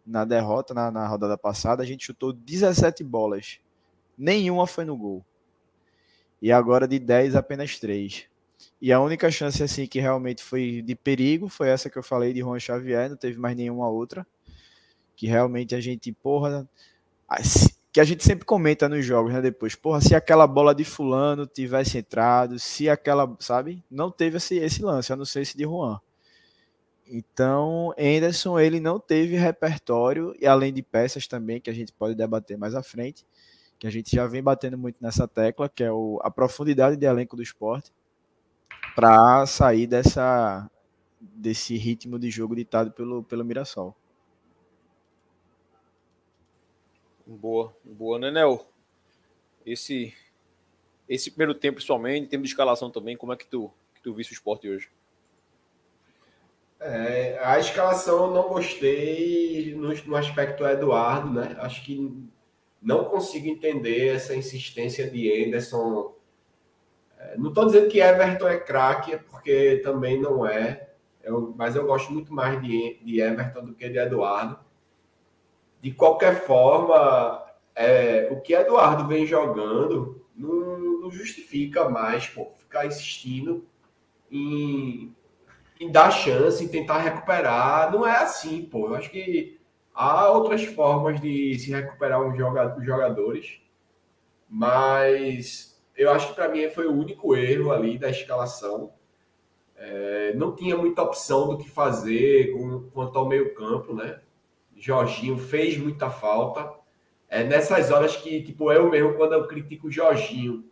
na 0.06 0.24
derrota, 0.24 0.72
na, 0.72 0.90
na 0.90 1.06
rodada 1.08 1.36
passada, 1.36 1.82
a 1.82 1.86
gente 1.86 2.06
chutou 2.06 2.32
17 2.32 3.02
bolas, 3.02 3.58
nenhuma 4.16 4.66
foi 4.66 4.84
no 4.84 4.96
gol. 4.96 5.24
E 6.40 6.52
agora 6.52 6.86
de 6.86 6.98
10, 6.98 7.34
apenas 7.34 7.78
3. 7.78 8.26
E 8.80 8.92
a 8.92 9.00
única 9.00 9.30
chance 9.30 9.62
assim 9.62 9.86
que 9.86 10.00
realmente 10.00 10.42
foi 10.42 10.82
de 10.82 10.94
perigo 10.94 11.48
foi 11.48 11.68
essa 11.68 11.90
que 11.90 11.98
eu 11.98 12.02
falei 12.02 12.32
de 12.32 12.40
Juan 12.40 12.58
Xavier, 12.58 13.10
não 13.10 13.16
teve 13.16 13.38
mais 13.38 13.56
nenhuma 13.56 13.88
outra. 13.88 14.26
Que 15.14 15.26
realmente 15.26 15.74
a 15.74 15.80
gente, 15.80 16.10
porra, 16.12 16.66
que 17.92 18.00
a 18.00 18.04
gente 18.04 18.24
sempre 18.24 18.44
comenta 18.44 18.88
nos 18.88 19.04
jogos, 19.04 19.32
né? 19.32 19.42
Depois, 19.42 19.74
porra, 19.74 20.00
se 20.00 20.14
aquela 20.14 20.46
bola 20.46 20.74
de 20.74 20.84
fulano 20.84 21.46
tivesse 21.46 21.98
entrado, 21.98 22.58
se 22.58 22.88
aquela, 22.88 23.36
sabe? 23.40 23.84
Não 23.90 24.10
teve 24.10 24.36
esse, 24.36 24.56
esse 24.56 24.82
lance, 24.82 25.12
a 25.12 25.16
não 25.16 25.24
ser 25.24 25.42
esse 25.42 25.56
de 25.56 25.64
Juan. 25.64 26.00
Então, 27.06 27.92
Anderson, 27.98 28.58
ele 28.58 28.78
não 28.78 29.00
teve 29.00 29.36
repertório, 29.36 30.32
e 30.40 30.46
além 30.46 30.72
de 30.72 30.80
peças 30.80 31.26
também, 31.26 31.60
que 31.60 31.68
a 31.68 31.72
gente 31.72 31.92
pode 31.92 32.14
debater 32.14 32.56
mais 32.56 32.74
à 32.76 32.82
frente, 32.84 33.26
que 33.80 33.86
a 33.86 33.90
gente 33.90 34.14
já 34.14 34.26
vem 34.28 34.42
batendo 34.42 34.78
muito 34.78 34.96
nessa 35.00 35.26
tecla, 35.26 35.68
que 35.68 35.82
é 35.82 35.90
o, 35.90 36.20
a 36.22 36.30
profundidade 36.30 36.96
de 36.96 37.06
elenco 37.06 37.34
do 37.34 37.42
esporte, 37.42 37.90
para 39.00 39.46
sair 39.46 39.86
dessa, 39.86 40.70
desse 41.18 41.74
ritmo 41.74 42.18
de 42.18 42.30
jogo 42.30 42.54
ditado 42.54 42.90
pelo, 42.90 43.22
pelo 43.24 43.42
Mirassol. 43.42 43.96
Boa, 47.26 47.74
boa, 47.82 48.18
né, 48.18 48.30
Nel? 48.30 48.66
Esse, 49.64 50.12
esse 51.08 51.30
primeiro 51.30 51.54
tempo, 51.54 51.76
principalmente, 51.76 52.26
em 52.26 52.28
termos 52.28 52.48
de 52.48 52.52
escalação 52.52 52.90
também, 52.90 53.16
como 53.16 53.32
é 53.32 53.36
que 53.38 53.46
tu, 53.46 53.72
que 53.94 54.02
tu 54.02 54.12
viste 54.12 54.32
o 54.32 54.34
esporte 54.34 54.68
hoje? 54.68 54.90
É, 56.78 57.40
a 57.42 57.58
escalação 57.58 58.26
eu 58.26 58.34
não 58.34 58.50
gostei 58.50 59.74
no, 59.76 59.94
no 59.94 60.16
aspecto 60.16 60.66
Eduardo, 60.66 61.32
né? 61.32 61.56
Acho 61.60 61.82
que 61.86 62.22
não 62.82 63.06
consigo 63.06 63.48
entender 63.48 64.08
essa 64.08 64.36
insistência 64.36 65.10
de 65.10 65.42
Anderson. 65.42 66.14
É, 67.20 67.36
não 67.36 67.50
estou 67.50 67.66
dizendo 67.66 67.88
que 67.88 68.00
Everton 68.00 68.48
é 68.48 68.58
craque, 68.58 69.16
porque 69.30 69.80
também 69.84 70.20
não 70.20 70.44
é. 70.44 70.88
Eu, 71.22 71.54
mas 71.56 71.76
eu 71.76 71.86
gosto 71.86 72.12
muito 72.12 72.32
mais 72.32 72.60
de, 72.62 72.98
de 73.04 73.20
Everton 73.20 73.64
do 73.64 73.74
que 73.74 73.88
de 73.88 73.98
Eduardo 73.98 74.58
de 75.80 75.90
qualquer 75.92 76.44
forma, 76.46 77.46
é, 77.74 78.28
o 78.30 78.40
que 78.40 78.54
Eduardo 78.54 79.06
vem 79.06 79.26
jogando 79.26 80.22
não, 80.36 80.78
não 81.00 81.10
justifica 81.10 81.88
mais 81.88 82.26
pô, 82.26 82.52
ficar 82.58 82.86
insistindo 82.86 83.66
em, 84.30 85.14
em, 85.80 85.90
dar 85.90 86.10
chance, 86.10 86.62
em 86.62 86.68
tentar 86.68 86.98
recuperar. 86.98 87.90
Não 87.90 88.06
é 88.06 88.16
assim, 88.16 88.62
pô. 88.62 88.88
Eu 88.88 88.94
acho 88.96 89.10
que 89.10 89.58
há 89.94 90.30
outras 90.30 90.64
formas 90.64 91.20
de 91.20 91.58
se 91.58 91.70
recuperar 91.70 92.20
os 92.20 92.36
jogadores, 92.84 93.60
mas 94.48 95.69
eu 95.96 96.10
acho 96.10 96.28
que 96.28 96.34
para 96.34 96.48
mim 96.48 96.68
foi 96.70 96.86
o 96.86 96.92
único 96.92 97.36
erro 97.36 97.72
ali 97.72 97.98
da 97.98 98.10
escalação. 98.10 98.92
É, 99.76 100.34
não 100.34 100.54
tinha 100.54 100.76
muita 100.76 101.02
opção 101.02 101.48
do 101.48 101.58
que 101.58 101.68
fazer 101.68 102.52
com, 102.52 102.90
quanto 102.90 103.18
ao 103.18 103.28
meio 103.28 103.54
campo, 103.54 103.94
né? 103.94 104.20
Jorginho 104.76 105.38
fez 105.38 105.76
muita 105.76 106.10
falta. 106.10 106.70
É 107.28 107.44
nessas 107.44 107.90
horas 107.90 108.16
que, 108.16 108.42
tipo, 108.42 108.72
eu 108.72 108.90
mesmo, 108.90 109.14
quando 109.14 109.34
eu 109.34 109.46
critico 109.46 109.88
o 109.88 109.90
Jorginho, 109.90 110.64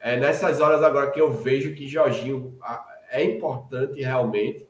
é 0.00 0.16
nessas 0.16 0.60
horas 0.60 0.82
agora 0.82 1.10
que 1.10 1.20
eu 1.20 1.32
vejo 1.32 1.74
que 1.74 1.86
Jorginho 1.86 2.58
é 3.10 3.22
importante 3.22 4.00
realmente. 4.00 4.66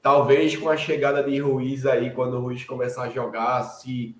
Talvez 0.00 0.56
com 0.56 0.68
a 0.68 0.76
chegada 0.76 1.22
de 1.22 1.38
Ruiz 1.38 1.86
aí, 1.86 2.10
quando 2.12 2.34
o 2.34 2.40
Ruiz 2.40 2.64
começar 2.64 3.04
a 3.04 3.08
jogar, 3.08 3.62
se, 3.62 4.16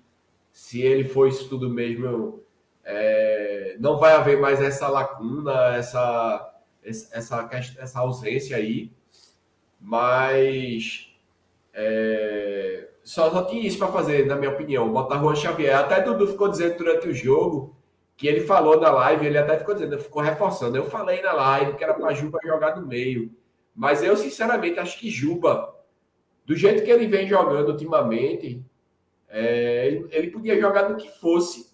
se 0.51 0.81
ele 0.81 1.03
for 1.03 1.27
isso 1.27 1.49
tudo 1.49 1.69
mesmo, 1.69 2.41
é, 2.83 3.75
não 3.79 3.97
vai 3.97 4.13
haver 4.13 4.39
mais 4.39 4.61
essa 4.61 4.87
lacuna, 4.87 5.75
essa, 5.75 6.53
essa, 6.83 7.49
essa 7.79 7.99
ausência 7.99 8.57
aí. 8.57 8.91
Mas 9.79 11.09
é, 11.73 12.87
só, 13.03 13.29
só 13.31 13.43
tinha 13.45 13.67
isso 13.67 13.77
para 13.77 13.91
fazer, 13.91 14.25
na 14.25 14.35
minha 14.35 14.51
opinião. 14.51 14.91
Botar 14.91 15.19
Juan 15.19 15.35
Xavier. 15.35 15.75
Até 15.75 16.01
Dudu 16.01 16.27
ficou 16.27 16.49
dizendo 16.49 16.77
durante 16.77 17.07
o 17.07 17.13
jogo 17.13 17.75
que 18.15 18.27
ele 18.27 18.41
falou 18.41 18.79
na 18.79 18.91
live, 18.91 19.25
ele 19.25 19.37
até 19.37 19.57
ficou 19.57 19.73
dizendo, 19.73 19.97
ficou 19.97 20.21
reforçando. 20.21 20.77
Eu 20.77 20.89
falei 20.89 21.21
na 21.21 21.33
live 21.33 21.75
que 21.75 21.83
era 21.83 21.93
para 21.93 22.13
Juba 22.13 22.39
jogar 22.43 22.75
no 22.79 22.87
meio. 22.87 23.31
Mas 23.75 24.03
eu, 24.03 24.15
sinceramente, 24.15 24.79
acho 24.79 24.99
que 24.99 25.09
Juba, 25.09 25.75
do 26.45 26.55
jeito 26.55 26.83
que 26.83 26.91
ele 26.91 27.07
vem 27.07 27.27
jogando 27.27 27.69
ultimamente, 27.69 28.63
é, 29.27 29.87
ele, 29.87 30.07
ele, 30.11 30.31
podia 30.31 30.59
jogar 30.59 30.89
no 30.89 30.95
que 30.95 31.09
fosse, 31.19 31.72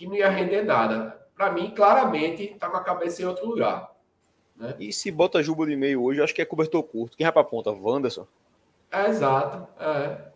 que 0.00 0.06
não 0.06 0.14
ia 0.14 0.30
render 0.30 0.62
nada. 0.62 1.20
Para 1.36 1.52
mim, 1.52 1.72
claramente, 1.76 2.56
tá 2.58 2.70
com 2.70 2.78
a 2.78 2.82
cabeça 2.82 3.20
em 3.20 3.26
outro 3.26 3.46
lugar. 3.46 3.92
Né? 4.56 4.74
E 4.80 4.92
se 4.94 5.10
bota 5.10 5.42
Juba 5.42 5.66
de 5.66 5.76
meio 5.76 6.02
hoje, 6.02 6.22
acho 6.22 6.34
que 6.34 6.40
é 6.40 6.44
cobertor 6.46 6.82
curto. 6.82 7.18
Quem 7.18 7.24
vai 7.26 7.32
pra 7.32 7.44
ponta? 7.44 7.70
Wanderson? 7.70 8.26
É, 8.90 9.08
exato. 9.08 9.68
É. 9.78 10.30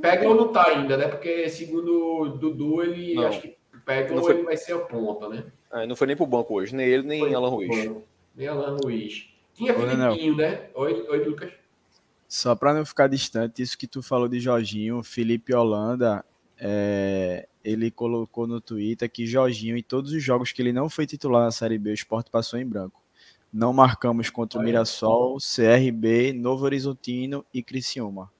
Pega 0.00 0.28
ou 0.28 0.36
não 0.36 0.52
tá 0.52 0.68
ainda, 0.68 0.96
né? 0.96 1.08
Porque 1.08 1.48
segundo 1.48 2.20
o 2.20 2.28
Dudu, 2.28 2.82
ele 2.84 3.14
não. 3.14 3.26
acho 3.26 3.40
que 3.40 3.56
pega 3.84 4.10
não 4.10 4.18
ou 4.18 4.24
foi... 4.24 4.34
ele 4.34 4.44
vai 4.44 4.56
ser 4.56 4.74
a 4.74 4.78
ponta, 4.78 5.28
né? 5.28 5.44
É, 5.72 5.84
não 5.84 5.96
foi 5.96 6.06
nem 6.06 6.16
pro 6.16 6.24
banco 6.24 6.54
hoje, 6.54 6.74
nem 6.74 6.86
ele, 6.86 7.02
nem 7.02 7.20
foi 7.20 7.34
Alan 7.34 7.48
Ruiz. 7.48 7.96
Nem 8.36 8.46
Alan 8.46 8.76
Ruiz. 8.82 9.28
Tinha 9.54 9.74
Filipinho, 9.74 10.36
né? 10.36 10.70
Oi, 10.72 11.06
oi, 11.08 11.24
Lucas. 11.24 11.52
Só 12.28 12.54
para 12.54 12.72
não 12.74 12.86
ficar 12.86 13.08
distante, 13.08 13.60
isso 13.62 13.76
que 13.76 13.86
tu 13.88 14.02
falou 14.02 14.28
de 14.28 14.38
Jorginho, 14.38 15.02
Felipe 15.02 15.52
Holanda, 15.52 16.24
é, 16.58 17.48
ele 17.64 17.90
colocou 17.90 18.46
no 18.46 18.60
Twitter 18.60 19.10
que 19.10 19.26
Jorginho, 19.26 19.76
em 19.76 19.82
todos 19.82 20.12
os 20.12 20.22
jogos 20.22 20.52
que 20.52 20.62
ele 20.62 20.72
não 20.72 20.88
foi 20.88 21.06
titular 21.06 21.44
na 21.44 21.50
Série 21.50 21.78
B, 21.78 21.90
o 21.90 21.94
esporte 21.94 22.30
passou 22.30 22.58
em 22.58 22.66
branco. 22.66 23.02
Não 23.52 23.72
marcamos 23.72 24.30
contra 24.30 24.60
o 24.60 24.62
Mirassol, 24.62 25.38
CRB, 25.38 26.32
Novo 26.32 26.64
Horizontino 26.64 27.44
e 27.52 27.62
Criciúma. 27.62 28.30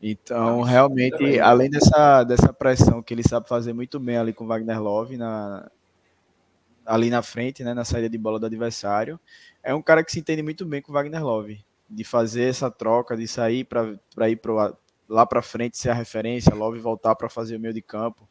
Então, 0.00 0.62
realmente, 0.62 1.40
além 1.40 1.70
dessa, 1.70 2.22
dessa 2.22 2.52
pressão 2.52 3.02
que 3.02 3.14
ele 3.14 3.26
sabe 3.26 3.48
fazer 3.48 3.72
muito 3.72 3.98
bem 3.98 4.16
ali 4.16 4.32
com 4.32 4.46
Wagner 4.46 4.80
Love 4.80 5.16
na, 5.16 5.70
ali 6.84 7.10
na 7.10 7.22
frente, 7.22 7.64
né, 7.64 7.74
na 7.74 7.84
saída 7.84 8.08
de 8.08 8.18
bola 8.18 8.38
do 8.38 8.46
adversário, 8.46 9.18
é 9.62 9.74
um 9.74 9.82
cara 9.82 10.04
que 10.04 10.12
se 10.12 10.20
entende 10.20 10.42
muito 10.42 10.64
bem 10.64 10.82
com 10.82 10.92
Wagner 10.92 11.24
Love, 11.24 11.64
de 11.88 12.04
fazer 12.04 12.44
essa 12.44 12.70
troca, 12.70 13.16
de 13.16 13.26
sair 13.26 13.64
para 13.64 14.30
ir 14.30 14.36
pro, 14.36 14.76
lá 15.08 15.26
para 15.26 15.42
frente, 15.42 15.78
ser 15.78 15.90
a 15.90 15.94
referência, 15.94 16.54
Love 16.54 16.78
voltar 16.78 17.14
para 17.14 17.28
fazer 17.28 17.56
o 17.56 17.60
meio 17.60 17.74
de 17.74 17.82
campo. 17.82 18.28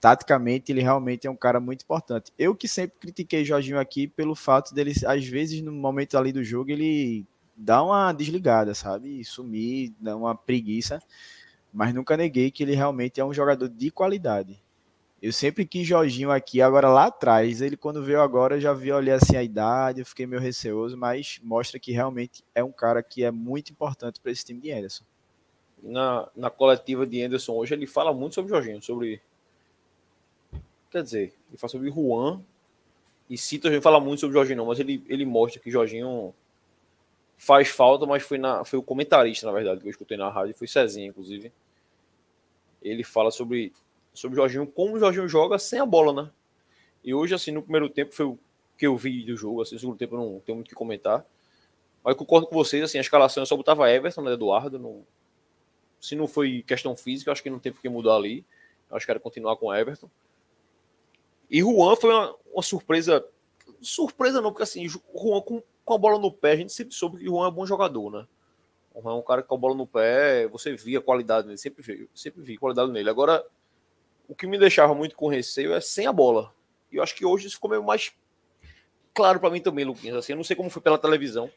Taticamente, 0.00 0.70
ele 0.70 0.80
realmente 0.80 1.26
é 1.26 1.30
um 1.30 1.36
cara 1.36 1.58
muito 1.58 1.82
importante. 1.82 2.32
Eu 2.38 2.54
que 2.54 2.68
sempre 2.68 2.98
critiquei 3.00 3.44
Jorginho 3.44 3.78
aqui 3.78 4.06
pelo 4.06 4.34
fato 4.34 4.72
dele, 4.74 4.92
às 5.06 5.24
vezes, 5.26 5.60
no 5.60 5.72
momento 5.72 6.16
ali 6.16 6.32
do 6.32 6.44
jogo, 6.44 6.70
ele 6.70 7.26
dá 7.56 7.82
uma 7.82 8.12
desligada, 8.12 8.74
sabe? 8.74 9.24
Sumir, 9.24 9.92
dá 9.98 10.16
uma 10.16 10.36
preguiça, 10.36 11.02
mas 11.72 11.92
nunca 11.92 12.16
neguei 12.16 12.50
que 12.50 12.62
ele 12.62 12.74
realmente 12.74 13.20
é 13.20 13.24
um 13.24 13.34
jogador 13.34 13.68
de 13.68 13.90
qualidade. 13.90 14.62
Eu 15.20 15.32
sempre 15.32 15.66
quis 15.66 15.84
Jorginho 15.84 16.30
aqui, 16.30 16.62
agora 16.62 16.88
lá 16.88 17.06
atrás, 17.06 17.60
ele 17.60 17.76
quando 17.76 18.04
veio 18.04 18.20
agora, 18.20 18.60
já 18.60 18.72
vi, 18.72 18.92
olhei 18.92 19.12
assim 19.12 19.36
a 19.36 19.42
idade, 19.42 20.00
eu 20.00 20.06
fiquei 20.06 20.26
meio 20.26 20.40
receoso, 20.40 20.96
mas 20.96 21.40
mostra 21.42 21.80
que 21.80 21.90
realmente 21.90 22.44
é 22.54 22.62
um 22.62 22.70
cara 22.70 23.02
que 23.02 23.24
é 23.24 23.30
muito 23.32 23.72
importante 23.72 24.20
para 24.20 24.30
esse 24.30 24.44
time 24.44 24.60
de 24.60 24.70
Anderson. 24.70 25.04
Na, 25.82 26.28
na 26.34 26.50
coletiva 26.50 27.06
de 27.06 27.22
Anderson 27.22 27.52
hoje, 27.54 27.74
ele 27.74 27.86
fala 27.86 28.12
muito 28.12 28.34
sobre 28.34 28.50
Jorginho, 28.50 28.82
sobre. 28.82 29.20
Quer 30.90 31.02
dizer, 31.02 31.34
ele 31.48 31.58
fala 31.58 31.70
sobre 31.70 31.90
Juan 31.90 32.42
e 33.28 33.36
cita, 33.36 33.68
ele 33.68 33.80
fala 33.80 34.00
muito 34.00 34.20
sobre 34.20 34.34
Jorginho, 34.34 34.66
mas 34.66 34.80
ele, 34.80 35.04
ele 35.08 35.24
mostra 35.24 35.60
que 35.60 35.70
Jorginho 35.70 36.34
faz 37.36 37.68
falta, 37.68 38.04
mas 38.04 38.22
foi, 38.22 38.36
na, 38.36 38.64
foi 38.64 38.78
o 38.78 38.82
comentarista, 38.82 39.46
na 39.46 39.52
verdade, 39.52 39.80
que 39.80 39.86
eu 39.86 39.90
escutei 39.90 40.16
na 40.16 40.28
rádio, 40.28 40.54
foi 40.54 40.66
Cezinha, 40.66 41.06
inclusive. 41.06 41.52
Ele 42.82 43.04
fala 43.04 43.30
sobre, 43.30 43.72
sobre 44.12 44.36
Jorginho, 44.36 44.66
como 44.66 44.96
o 44.96 44.98
Jorginho 44.98 45.28
joga 45.28 45.58
sem 45.58 45.78
a 45.78 45.86
bola, 45.86 46.24
né? 46.24 46.30
E 47.04 47.14
hoje, 47.14 47.34
assim, 47.34 47.52
no 47.52 47.62
primeiro 47.62 47.88
tempo 47.88 48.14
foi 48.14 48.26
o 48.26 48.38
que 48.76 48.86
eu 48.86 48.96
vi 48.96 49.24
do 49.24 49.36
jogo, 49.36 49.62
assim, 49.62 49.76
no 49.76 49.80
segundo 49.80 49.96
tempo 49.98 50.16
eu 50.16 50.18
não 50.18 50.40
tenho 50.40 50.56
muito 50.56 50.66
o 50.66 50.70
que 50.70 50.74
comentar. 50.74 51.24
Mas 52.04 52.16
concordo 52.16 52.46
com 52.46 52.54
vocês, 52.54 52.82
assim, 52.82 52.98
a 52.98 53.00
escalação 53.00 53.42
eu 53.42 53.46
só 53.46 53.56
botava 53.56 53.90
Everton, 53.90 54.22
né, 54.22 54.32
Eduardo, 54.32 54.78
não, 54.78 55.04
se 56.00 56.14
não 56.14 56.26
foi 56.26 56.62
questão 56.66 56.96
física, 56.96 57.32
acho 57.32 57.42
que 57.42 57.50
não 57.50 57.58
por 57.58 57.80
que 57.80 57.88
mudar 57.88 58.16
ali. 58.16 58.44
Acho 58.90 59.04
que 59.04 59.10
era 59.10 59.20
continuar 59.20 59.56
com 59.56 59.74
Everton. 59.74 60.10
E 61.50 61.60
Juan 61.60 61.96
foi 61.96 62.10
uma, 62.10 62.34
uma 62.52 62.62
surpresa. 62.62 63.24
Surpresa 63.80 64.40
não, 64.40 64.50
porque 64.50 64.62
assim, 64.62 64.88
Juan 64.88 65.40
com 65.42 65.62
com 65.88 65.94
a 65.94 65.98
bola 65.98 66.18
no 66.18 66.30
pé, 66.30 66.52
a 66.52 66.56
gente 66.56 66.70
sempre 66.70 66.94
soube 66.94 67.16
que 67.16 67.24
Juan 67.24 67.46
é 67.46 67.48
um 67.48 67.52
bom 67.52 67.64
jogador, 67.64 68.10
né? 68.10 68.26
O 68.92 69.00
Juan 69.00 69.12
é 69.12 69.14
um 69.14 69.22
cara 69.22 69.40
que 69.40 69.48
com 69.48 69.54
a 69.54 69.58
bola 69.58 69.74
no 69.74 69.86
pé, 69.86 70.46
você 70.46 70.74
via 70.74 71.00
qualidade 71.00 71.46
nele, 71.46 71.56
sempre 71.56 71.82
vi, 71.82 72.10
sempre 72.14 72.42
vi 72.42 72.58
qualidade 72.58 72.92
nele. 72.92 73.08
Agora, 73.08 73.42
o 74.28 74.34
que 74.34 74.46
me 74.46 74.58
deixava 74.58 74.94
muito 74.94 75.16
com 75.16 75.28
receio 75.28 75.72
é 75.72 75.80
sem 75.80 76.06
a 76.06 76.12
bola. 76.12 76.52
E 76.92 76.96
eu 76.96 77.02
acho 77.02 77.14
que 77.14 77.24
hoje 77.24 77.46
isso 77.46 77.56
ficou 77.56 77.70
meio 77.70 77.82
mais 77.82 78.12
claro 79.14 79.40
para 79.40 79.48
mim 79.48 79.62
também, 79.62 79.86
Luquinhas. 79.86 80.18
Assim, 80.18 80.32
eu 80.32 80.36
não 80.36 80.44
sei 80.44 80.54
como 80.54 80.68
foi 80.68 80.82
pela 80.82 80.98
televisão, 80.98 81.50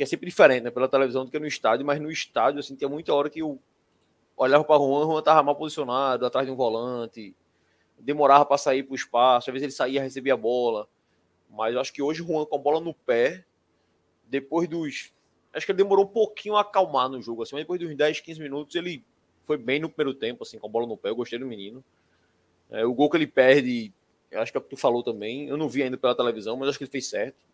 que 0.00 0.04
é 0.04 0.06
sempre 0.06 0.24
diferente, 0.24 0.62
né? 0.62 0.70
Pela 0.70 0.88
televisão 0.88 1.26
do 1.26 1.30
que 1.30 1.38
no 1.38 1.46
estádio, 1.46 1.84
mas 1.84 2.00
no 2.00 2.10
estádio, 2.10 2.60
assim, 2.60 2.74
tinha 2.74 2.88
muita 2.88 3.12
hora 3.12 3.28
que 3.28 3.42
eu 3.42 3.60
olhava 4.34 4.64
para 4.64 4.78
Juan, 4.78 5.04
Juan 5.04 5.22
tava 5.22 5.42
mal 5.42 5.54
posicionado, 5.54 6.24
atrás 6.24 6.46
de 6.46 6.50
um 6.50 6.56
volante, 6.56 7.36
demorava 7.98 8.46
para 8.46 8.56
sair 8.56 8.82
para 8.82 8.92
o 8.92 8.96
espaço, 8.96 9.50
às 9.50 9.52
vezes 9.52 9.64
ele 9.64 9.72
saía, 9.72 10.00
recebia 10.00 10.32
a 10.32 10.38
bola. 10.38 10.88
Mas 11.50 11.74
eu 11.74 11.80
acho 11.82 11.92
que 11.92 12.00
hoje 12.00 12.24
Juan 12.24 12.46
com 12.46 12.56
a 12.56 12.58
bola 12.58 12.80
no 12.80 12.94
pé, 12.94 13.44
depois 14.24 14.66
dos. 14.66 15.12
Acho 15.52 15.66
que 15.66 15.72
ele 15.72 15.76
demorou 15.76 16.06
um 16.06 16.08
pouquinho 16.08 16.56
a 16.56 16.62
acalmar 16.62 17.10
no 17.10 17.20
jogo, 17.20 17.42
assim, 17.42 17.56
mas 17.56 17.64
depois 17.64 17.78
dos 17.78 17.94
10, 17.94 18.20
15 18.20 18.40
minutos 18.40 18.74
ele 18.76 19.04
foi 19.44 19.58
bem 19.58 19.80
no 19.80 19.90
primeiro 19.90 20.18
tempo, 20.18 20.44
assim, 20.44 20.58
com 20.58 20.66
a 20.66 20.70
bola 20.70 20.86
no 20.86 20.96
pé. 20.96 21.10
Eu 21.10 21.16
gostei 21.16 21.38
do 21.38 21.44
menino. 21.44 21.84
É, 22.70 22.86
o 22.86 22.94
gol 22.94 23.10
que 23.10 23.18
ele 23.18 23.26
perde, 23.26 23.92
acho 24.32 24.50
que 24.50 24.56
é 24.56 24.60
o 24.60 24.64
que 24.64 24.70
tu 24.70 24.78
falou 24.78 25.02
também. 25.02 25.46
Eu 25.46 25.58
não 25.58 25.68
vi 25.68 25.82
ainda 25.82 25.98
pela 25.98 26.14
televisão, 26.14 26.56
mas 26.56 26.70
acho 26.70 26.78
que 26.78 26.84
ele 26.84 26.90
fez 26.90 27.06
certo. 27.06 27.49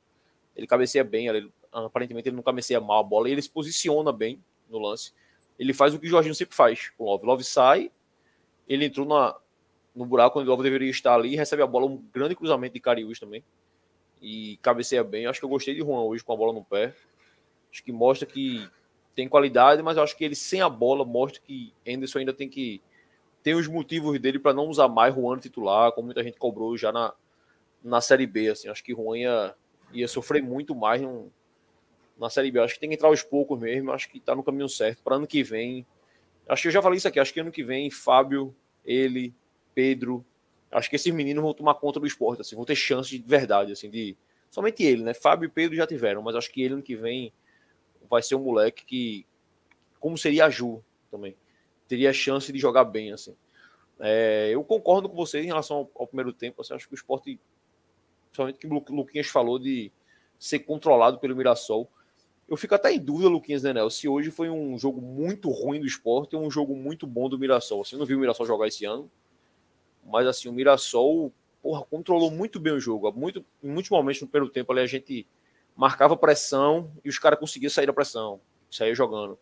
Ele 0.57 0.67
cabeceia 0.67 1.05
bem, 1.05 1.29
ele, 1.29 1.53
aparentemente 1.71 2.29
ele 2.29 2.37
não 2.37 2.43
cabeceia 2.43 2.81
mal 2.81 3.01
a 3.01 3.03
bola 3.03 3.29
e 3.29 3.33
ele 3.33 3.43
se 3.43 3.51
posiciona 3.51 4.13
bem 4.13 4.43
no 4.69 4.79
lance. 4.79 5.13
Ele 5.59 5.73
faz 5.73 5.95
o 5.95 5.99
que 5.99 6.07
o 6.07 6.11
Jorginho 6.11 6.35
sempre 6.35 6.57
faz 6.57 6.91
com 6.91 7.05
o 7.05 7.07
Love. 7.07 7.27
Love 7.27 7.45
sai, 7.45 7.91
ele 8.69 8.87
entrou 8.87 9.07
na, 9.07 9.37
no 9.95 10.05
buraco 10.07 10.39
onde 10.39 10.49
o 10.49 10.51
Love 10.51 10.63
deveria 10.63 10.91
estar 10.91 11.15
ali 11.15 11.37
recebe 11.37 11.63
a 11.63 11.67
bola, 11.67 11.87
um 11.87 12.03
grande 12.13 12.35
cruzamento 12.35 12.75
de 12.75 12.81
Cariús 12.81 13.19
também 13.19 13.45
e 14.21 14.59
cabeceia 14.63 15.05
bem. 15.05 15.27
Acho 15.27 15.39
que 15.39 15.45
eu 15.45 15.51
gostei 15.51 15.75
de 15.75 15.81
Juan 15.81 16.03
hoje 16.03 16.25
com 16.25 16.33
a 16.33 16.37
bola 16.37 16.53
no 16.53 16.65
pé. 16.65 16.95
Acho 17.71 17.83
que 17.85 17.93
mostra 17.93 18.27
que 18.27 18.69
tem 19.15 19.29
qualidade, 19.29 19.83
mas 19.83 19.99
acho 19.99 20.17
que 20.17 20.25
ele 20.25 20.35
sem 20.35 20.61
a 20.61 20.69
bola 20.69 21.05
mostra 21.05 21.41
que 21.43 21.73
Anderson 21.87 22.21
ainda 22.21 22.33
tem 22.33 22.49
que 22.49 22.83
tem 23.43 23.55
os 23.55 23.69
motivos 23.69 24.19
dele 24.19 24.41
para 24.41 24.53
não 24.53 24.67
usar 24.67 24.89
mais 24.89 25.15
Juan 25.15 25.39
titular, 25.39 25.93
como 25.93 26.07
muita 26.07 26.23
gente 26.23 26.37
cobrou 26.37 26.77
já 26.77 26.91
na, 26.91 27.15
na 27.83 28.01
Série 28.01 28.27
B. 28.27 28.49
Assim, 28.49 28.69
acho 28.69 28.83
que 28.83 28.93
Juan 28.93 29.17
ia, 29.17 29.55
ia 29.93 30.09
sofrer 30.09 30.43
muito 30.43 30.75
mais 30.75 31.01
num, 31.01 31.31
na 32.19 32.31
Série 32.31 32.51
B. 32.51 32.61
Acho 32.61 32.75
que 32.75 32.81
tem 32.81 32.89
que 32.89 32.95
entrar 32.95 33.09
aos 33.09 33.23
poucos 33.23 33.59
mesmo. 33.59 33.93
Acho 33.93 34.09
que 34.09 34.19
está 34.19 34.35
no 34.35 34.43
caminho 34.43 34.69
certo. 34.69 35.03
Para 35.03 35.17
ano 35.17 35.27
que 35.27 35.43
vem, 35.43 35.87
acho 36.49 36.63
que 36.63 36.69
eu 36.69 36.73
já 36.73 36.83
falei 36.83 36.99
isso 36.99 37.09
aqui. 37.09 37.21
Acho 37.21 37.33
que 37.33 37.41
ano 37.41 37.53
que 37.53 37.63
vem, 37.63 37.91
Fábio, 37.91 38.55
ele, 38.85 39.35
Pedro, 39.75 40.25
acho 40.71 40.89
que 40.89 40.97
esses 40.97 41.13
meninos 41.13 41.43
vão 41.43 41.55
tomar 41.55 41.75
conta 41.75 42.01
do 42.01 42.07
esporte, 42.07 42.41
assim, 42.41 42.57
vão 42.57 42.65
ter 42.65 42.77
chance 42.77 43.17
de 43.17 43.27
verdade, 43.27 43.73
assim, 43.73 43.91
de. 43.91 44.17
Somente 44.51 44.83
ele, 44.83 45.03
né? 45.03 45.13
Fábio 45.13 45.47
e 45.47 45.51
Pedro 45.51 45.77
já 45.77 45.87
tiveram, 45.87 46.23
mas 46.23 46.35
acho 46.35 46.51
que 46.51 46.63
ele 46.63 46.75
ano 46.75 46.83
que 46.83 46.97
vem 46.97 47.33
vai 48.09 48.23
ser 48.23 48.35
um 48.35 48.45
moleque 48.45 48.85
que. 48.85 49.27
Como 50.01 50.17
seria 50.17 50.47
a 50.47 50.51
Ju 50.51 50.83
também. 51.11 51.37
Teria 51.89 52.13
chance 52.13 52.53
de 52.53 52.59
jogar 52.59 52.85
bem, 52.85 53.13
assim. 53.13 53.35
É, 53.99 54.51
eu 54.53 54.63
concordo 54.63 55.09
com 55.09 55.17
vocês 55.17 55.45
em 55.45 55.49
relação 55.49 55.79
ao, 55.79 55.91
ao, 55.97 56.07
primeiro 56.07 56.33
tempo. 56.33 56.61
Assim, 56.61 56.75
acho 56.75 56.87
que 56.87 56.95
o 56.95 56.97
esporte, 56.97 57.41
principalmente 58.37 58.59
que 58.59 58.93
o 58.93 58.97
Luquinhas 58.97 59.27
falou 59.29 59.59
de 59.59 59.91
ser 60.39 60.61
controlado 60.61 61.19
pelo 61.19 61.35
Mirassol. 61.35 61.91
Eu 62.49 62.57
fico 62.57 62.75
até 62.75 62.93
em 62.93 63.01
dúvida, 63.01 63.29
Luquinhas 63.29 63.63
Nenel, 63.63 63.91
se 63.91 64.07
hoje 64.07 64.31
foi 64.31 64.49
um 64.51 64.79
jogo 64.79 65.01
muito 65.01 65.51
ruim 65.51 65.81
do 65.81 65.87
esporte 65.87 66.37
ou 66.37 66.43
um 66.43 66.51
jogo 66.51 66.77
muito 66.77 67.07
bom 67.07 67.29
do 67.29 67.39
Mirassol. 67.39 67.85
Você 67.85 67.97
não 67.97 68.07
viu 68.07 68.19
o 68.19 68.21
Mirassol 68.21 68.47
jogar 68.47 68.69
esse 68.69 68.85
ano? 68.85 69.11
Mas 70.05 70.27
assim, 70.27 70.49
o 70.49 70.53
Mirassol 70.53 71.33
porra, 71.63 71.85
controlou 71.85 72.31
muito 72.31 72.61
bem 72.61 72.73
o 72.73 72.79
jogo. 72.79 73.11
Muito, 73.13 73.45
em 73.63 73.69
muitos 73.69 73.91
momentos 73.91 74.23
no 74.23 74.29
primeiro 74.29 74.53
tempo 74.53 74.71
ali 74.71 74.83
a 74.83 74.87
gente 74.87 75.27
marcava 75.75 76.17
pressão 76.17 76.93
e 77.05 77.09
os 77.09 77.19
caras 77.19 77.41
conseguiam 77.41 77.71
sair 77.71 77.87
da 77.87 77.93
pressão, 77.93 78.41
sair 78.71 78.95
jogando. 78.95 79.39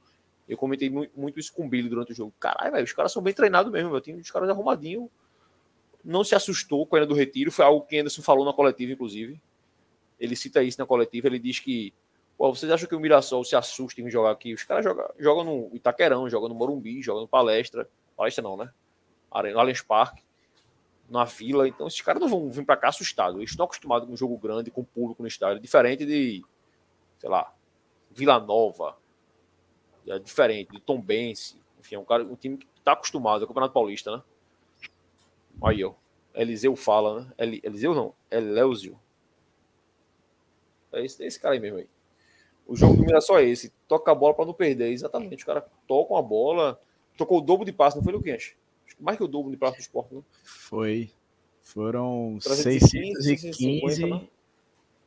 Eu 0.49 0.57
comentei 0.57 0.91
muito 0.91 1.39
isso 1.39 1.53
com 1.53 1.67
o 1.67 1.69
Billy 1.69 1.89
durante 1.89 2.13
o 2.13 2.15
jogo. 2.15 2.33
Caralho, 2.39 2.73
velho, 2.73 2.85
os 2.85 2.93
caras 2.93 3.13
são 3.13 3.23
bem 3.23 3.35
treinados 3.35 3.71
mesmo, 3.73 3.91
meu 3.91 4.01
time, 4.01 4.21
os 4.21 4.31
caras 4.31 4.49
arrumadinho. 4.49 5.11
Não 6.05 6.23
se 6.23 6.35
assustou 6.35 6.87
com 6.87 6.97
a 6.97 7.05
do 7.05 7.15
retiro, 7.15 7.51
foi 7.51 7.65
algo 7.65 7.87
que 7.87 7.99
Anderson 7.99 8.23
falou 8.23 8.45
na 8.45 8.53
coletiva, 8.53 8.93
inclusive. 8.93 9.41
Ele 10.21 10.37
cita 10.37 10.63
isso 10.63 10.79
na 10.79 10.87
coletiva, 10.87 11.27
ele 11.27 11.39
diz 11.39 11.59
que 11.59 11.93
Pô, 12.37 12.53
vocês 12.53 12.71
acham 12.71 12.89
que 12.89 12.95
o 12.95 13.01
Mirassol 13.01 13.45
se 13.45 13.55
assusta 13.55 14.01
em 14.01 14.11
jogar 14.11 14.33
aqui? 14.33 14.53
Os 14.53 14.65
caras 14.65 14.85
jogam, 14.85 15.09
jogam 15.19 15.45
no 15.45 15.71
Itaquerão, 15.75 16.29
jogam 16.29 16.49
no 16.49 16.55
Morumbi, 16.55 17.01
jogam 17.01 17.23
no 17.23 17.29
Palestra. 17.29 17.89
Palestra 18.17 18.43
não, 18.43 18.57
né? 18.57 18.73
No 19.33 19.61
Allianz 19.61 19.83
Parque, 19.83 20.23
na 21.09 21.25
Vila. 21.25 21.69
Então, 21.69 21.87
esses 21.87 22.01
caras 22.01 22.21
não 22.21 22.29
vão 22.29 22.51
vir 22.51 22.65
para 22.65 22.77
cá 22.77 22.89
assustados. 22.89 23.37
Eles 23.37 23.51
estão 23.51 23.65
acostumados 23.65 24.07
com 24.07 24.15
um 24.15 24.17
jogo 24.17 24.37
grande, 24.37 24.71
com 24.71 24.83
público 24.83 25.23
no 25.23 25.29
estádio. 25.29 25.61
Diferente 25.61 26.05
de, 26.05 26.45
sei 27.19 27.29
lá, 27.29 27.53
Vila 28.11 28.41
Nova. 28.41 28.97
É 30.07 30.19
diferente, 30.19 30.73
de 30.73 30.81
Tom 30.81 31.01
Bense. 31.01 31.57
Enfim, 31.79 31.95
é 31.95 31.99
um, 31.99 32.05
cara, 32.05 32.25
um 32.25 32.35
time 32.35 32.57
que 32.57 32.67
está 32.77 32.93
acostumado. 32.93 33.43
É 33.43 33.45
o 33.45 33.49
Campeonato 33.49 33.73
Paulista, 33.73 34.17
né? 34.17 34.23
Aí, 35.63 35.85
ó. 35.85 35.95
Eliseu 36.35 36.75
fala, 36.75 37.21
né? 37.21 37.33
Eliseu 37.63 37.95
não, 37.95 38.13
Eleusio. 38.31 38.99
É 40.93 41.05
esse, 41.05 41.23
é 41.23 41.27
esse 41.27 41.39
cara 41.39 41.55
aí 41.55 41.61
mesmo 41.61 41.79
aí. 41.79 41.89
O 42.67 42.75
jogo 42.75 42.97
do 42.97 43.03
Mirassol 43.03 43.39
é 43.39 43.45
esse. 43.45 43.73
Toca 43.87 44.11
a 44.11 44.15
bola 44.15 44.35
para 44.35 44.47
não 44.47 44.55
perder. 44.55 44.91
Exatamente. 44.91 45.37
Os 45.37 45.45
caras 45.45 45.65
tocam 45.87 46.17
a 46.17 46.23
bola. 46.23 46.81
Tocou 47.17 47.39
o 47.39 47.41
dobro 47.41 47.65
de 47.65 47.73
passe, 47.73 47.97
não 47.97 48.03
foi, 48.03 48.13
Luquinhas? 48.13 48.55
Mais 48.99 49.17
que 49.17 49.25
o 49.25 49.29
dobro 49.29 49.51
de 49.51 49.57
passe 49.57 49.77
do 49.79 49.81
esporte, 49.81 50.15
né? 50.15 50.23
Foi. 50.43 51.11
Foram 51.63 52.39
615 52.41 54.07
né? 54.07 54.29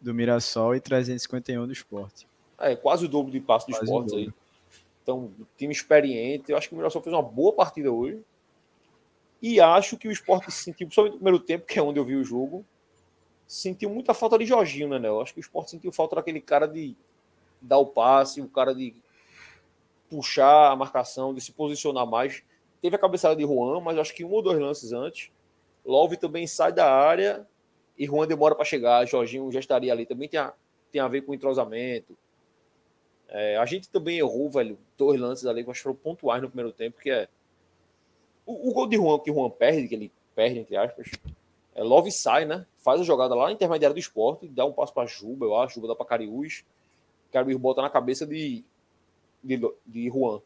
do 0.01 0.13
Mirassol 0.13 0.75
e 0.75 0.79
351 0.79 1.65
do 1.65 1.73
esporte. 1.73 2.27
É, 2.59 2.75
quase 2.75 3.05
o 3.05 3.07
dobro 3.07 3.31
de 3.31 3.39
passe 3.39 3.67
do 3.67 3.71
quase 3.71 3.85
esporte 3.85 4.15
aí. 4.15 4.33
Então, 5.03 5.31
time 5.57 5.71
experiente. 5.71 6.51
Eu 6.51 6.57
acho 6.57 6.67
que 6.67 6.73
o 6.73 6.77
Mirassol 6.77 7.01
fez 7.01 7.13
uma 7.13 7.21
boa 7.21 7.53
partida 7.53 7.91
hoje. 7.91 8.23
E 9.41 9.59
acho 9.59 9.97
que 9.97 10.07
o 10.07 10.11
esporte 10.11 10.51
se 10.51 10.63
sentiu, 10.63 10.87
principalmente 10.87 11.13
no 11.13 11.19
primeiro 11.19 11.39
tempo, 11.39 11.65
que 11.65 11.77
é 11.77 11.81
onde 11.81 11.99
eu 11.99 12.05
vi 12.05 12.15
o 12.15 12.23
jogo, 12.23 12.65
sentiu 13.47 13.89
muita 13.89 14.13
falta 14.13 14.37
de 14.37 14.45
Jorginho, 14.45 14.89
né, 14.89 15.07
Eu 15.07 15.21
acho 15.21 15.33
que 15.33 15.39
o 15.39 15.41
esporte 15.41 15.71
sentiu 15.71 15.91
falta 15.91 16.15
daquele 16.15 16.41
cara 16.41 16.67
de 16.67 16.95
dar 17.61 17.77
o 17.77 17.85
passe, 17.85 18.41
o 18.41 18.49
cara 18.49 18.73
de 18.73 18.93
puxar 20.09 20.71
a 20.71 20.75
marcação, 20.75 21.33
de 21.33 21.41
se 21.41 21.51
posicionar 21.51 22.05
mais. 22.05 22.43
Teve 22.81 22.95
a 22.95 22.99
cabeçada 22.99 23.35
de 23.35 23.43
Juan, 23.43 23.79
mas 23.81 23.97
acho 23.97 24.13
que 24.13 24.23
um 24.23 24.31
ou 24.31 24.41
dois 24.41 24.59
lances 24.59 24.91
antes. 24.91 25.31
Love 25.85 26.17
também 26.17 26.45
sai 26.45 26.71
da 26.71 26.91
área 26.91 27.47
e 27.97 28.05
Juan 28.05 28.27
demora 28.27 28.55
para 28.55 28.65
chegar. 28.65 29.05
Jorginho 29.05 29.51
já 29.51 29.59
estaria 29.59 29.91
ali. 29.91 30.05
Também 30.05 30.29
tem 30.29 30.39
a, 30.39 30.53
tem 30.91 31.01
a 31.01 31.07
ver 31.07 31.21
com 31.21 31.33
entrosamento. 31.33 32.17
É, 33.29 33.57
a 33.57 33.65
gente 33.65 33.89
também 33.89 34.19
errou, 34.19 34.49
velho, 34.49 34.77
dois 34.97 35.19
lances 35.19 35.45
ali 35.45 35.63
que 35.63 35.69
acho 35.69 35.79
que 35.79 35.83
foram 35.83 35.95
pontuais 35.95 36.41
no 36.41 36.49
primeiro 36.49 36.71
tempo, 36.71 36.99
que 36.99 37.09
é 37.09 37.27
o, 38.47 38.69
o 38.69 38.73
gol 38.73 38.87
de 38.87 38.95
Juan 38.95 39.19
que 39.19 39.31
Juan 39.31 39.49
perde, 39.49 39.87
que 39.87 39.93
ele 39.93 40.11
perde, 40.33 40.59
entre 40.59 40.77
aspas, 40.77 41.11
é, 41.75 41.83
Love 41.83 42.11
sai, 42.11 42.45
né? 42.45 42.65
Faz 42.77 43.01
a 43.01 43.03
jogada 43.03 43.35
lá 43.35 43.45
na 43.45 43.51
intermediária 43.51 43.93
do 43.93 43.99
esporte, 43.99 44.47
dá 44.47 44.65
um 44.65 44.71
passo 44.71 44.93
para 44.93 45.05
Juba, 45.05 45.45
eu 45.45 45.55
acho, 45.55 45.75
Juba 45.75 45.89
dá 45.89 45.95
para 45.95 46.05
Cariús. 46.05 46.63
Cariús 47.31 47.59
bota 47.59 47.81
na 47.81 47.89
cabeça 47.89 48.25
de, 48.25 48.63
de, 49.43 49.59
de 49.85 50.09
Juan. 50.09 50.41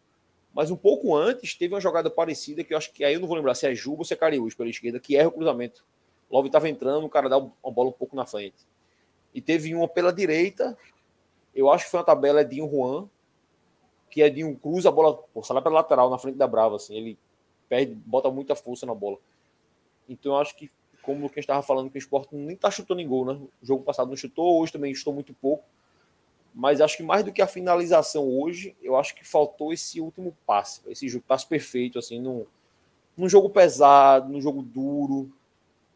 Mas 0.54 0.72
um 0.72 0.76
pouco 0.76 1.16
antes, 1.16 1.56
teve 1.56 1.74
uma 1.74 1.80
jogada 1.80 2.10
parecida 2.10 2.64
que 2.64 2.74
eu 2.74 2.78
acho 2.78 2.92
que 2.92 3.06
aí 3.06 3.14
eu 3.14 3.20
não 3.20 3.28
vou 3.28 3.38
lembrar 3.38 3.54
se 3.56 3.66
é 3.66 3.74
Juba 3.74 4.00
ou 4.00 4.06
se 4.06 4.14
é 4.14 4.18
Cariús 4.18 4.56
pela 4.56 4.70
esquerda, 4.70 5.00
que 5.00 5.16
erra 5.16 5.30
o 5.30 5.32
cruzamento. 5.32 5.86
Love 6.30 6.48
estava 6.48 6.68
entrando, 6.68 7.06
o 7.06 7.10
cara 7.10 7.30
dá 7.30 7.38
uma 7.38 7.72
bola 7.72 7.90
um 7.90 7.94
pouco 7.94 8.16
na 8.16 8.26
frente. 8.26 8.68
E 9.34 9.40
teve 9.40 9.74
uma 9.74 9.88
pela 9.88 10.12
direita, 10.12 10.78
eu 11.56 11.70
acho 11.70 11.86
que 11.86 11.92
foi 11.92 12.00
uma 12.00 12.06
tabela 12.06 12.42
Edinho 12.42 12.70
Juan, 12.70 13.08
que 14.10 14.22
Edinho 14.22 14.58
cruza 14.58 14.90
a 14.90 14.92
bola, 14.92 15.16
pô, 15.34 15.42
sai 15.44 15.56
lá 15.56 15.62
para 15.62 15.72
lateral, 15.72 16.10
na 16.10 16.18
frente 16.18 16.38
da 16.38 16.48
Brava, 16.48 16.76
assim, 16.76 16.98
ele 16.98 17.18
perde, 17.72 17.94
bota 18.06 18.30
muita 18.30 18.54
força 18.54 18.86
na 18.86 18.94
bola. 18.94 19.18
Então 20.10 20.34
eu 20.34 20.40
acho 20.40 20.54
que, 20.58 20.70
como 21.02 21.20
o 21.20 21.24
Lucas 21.24 21.38
estava 21.38 21.62
falando, 21.62 21.90
que 21.90 21.98
o 21.98 22.00
esporte 22.00 22.36
nem 22.36 22.54
está 22.54 22.70
chutando 22.70 23.00
em 23.00 23.08
gol, 23.08 23.24
né? 23.24 23.40
O 23.64 23.66
jogo 23.66 23.82
passado 23.82 24.10
não 24.10 24.18
chutou, 24.18 24.60
hoje 24.60 24.74
também 24.74 24.94
chutou 24.94 25.14
muito 25.14 25.34
pouco. 25.34 25.64
Mas 26.54 26.82
acho 26.82 26.98
que 26.98 27.04
mais 27.04 27.24
do 27.24 27.32
que 27.32 27.42
a 27.42 27.48
finalização 27.48 28.28
hoje, 28.28 28.76
eu 28.82 28.98
acho 28.98 29.16
que 29.16 29.26
faltou 29.26 29.72
esse 29.72 30.02
último 30.02 30.36
passe, 30.46 30.82
esse 30.86 31.18
passe 31.22 31.48
perfeito, 31.48 31.98
assim, 31.98 32.20
num, 32.20 32.46
num 33.16 33.30
jogo 33.30 33.50
pesado, 33.50 34.30
num 34.30 34.42
jogo 34.42 34.62
duro. 34.62 35.32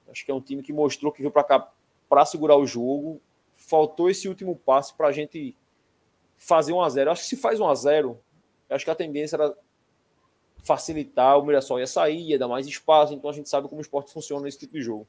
Acho 0.09 0.23
que 0.23 0.31
é 0.31 0.33
um 0.33 0.39
time 0.39 0.63
que 0.63 0.71
mostrou 0.71 1.11
que 1.11 1.21
veio 1.21 1.31
para 1.31 1.43
cá 1.43 1.69
para 2.07 2.25
segurar 2.25 2.55
o 2.55 2.65
jogo. 2.65 3.19
Faltou 3.53 4.09
esse 4.09 4.29
último 4.29 4.55
passe 4.55 4.93
para 4.93 5.07
a 5.07 5.11
gente 5.11 5.53
fazer 6.37 6.71
um 6.71 6.81
a 6.81 6.87
zero. 6.87 7.11
Acho 7.11 7.23
que 7.23 7.27
se 7.27 7.35
faz 7.35 7.59
um 7.59 7.67
a 7.67 7.75
zero, 7.75 8.17
acho 8.69 8.85
que 8.85 8.91
a 8.91 8.95
tendência 8.95 9.35
era 9.35 9.53
facilitar, 10.65 11.37
o 11.37 11.45
Mirassol 11.45 11.79
ia 11.79 11.87
sair, 11.87 12.31
ia 12.31 12.39
dar 12.39 12.47
mais 12.47 12.65
espaço, 12.65 13.13
então 13.13 13.29
a 13.29 13.33
gente 13.33 13.47
sabe 13.47 13.69
como 13.69 13.79
o 13.79 13.81
esporte 13.81 14.11
funciona 14.11 14.43
nesse 14.43 14.59
tipo 14.59 14.73
de 14.73 14.81
jogo. 14.81 15.07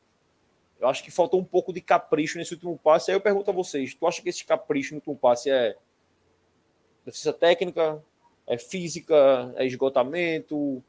Eu 0.79 0.87
acho 0.87 1.03
que 1.03 1.11
faltou 1.11 1.41
um 1.41 1.45
pouco 1.45 1.73
de 1.73 1.81
capricho 1.81 2.37
nesse 2.37 2.53
último 2.53 2.79
passe. 2.79 3.11
Aí 3.11 3.17
eu 3.17 3.21
pergunto 3.21 3.51
a 3.51 3.55
vocês: 3.55 3.95
tu 3.95 4.07
acha 4.07 4.21
que 4.21 4.29
esse 4.29 4.45
capricho 4.45 4.93
no 4.93 4.99
último 4.99 5.17
passe 5.17 5.51
é 5.51 5.75
deficiência 7.05 7.33
técnica, 7.33 8.05
é 8.47 8.59
física, 8.59 9.55
é 9.57 9.65
esgotamento? 9.65 10.83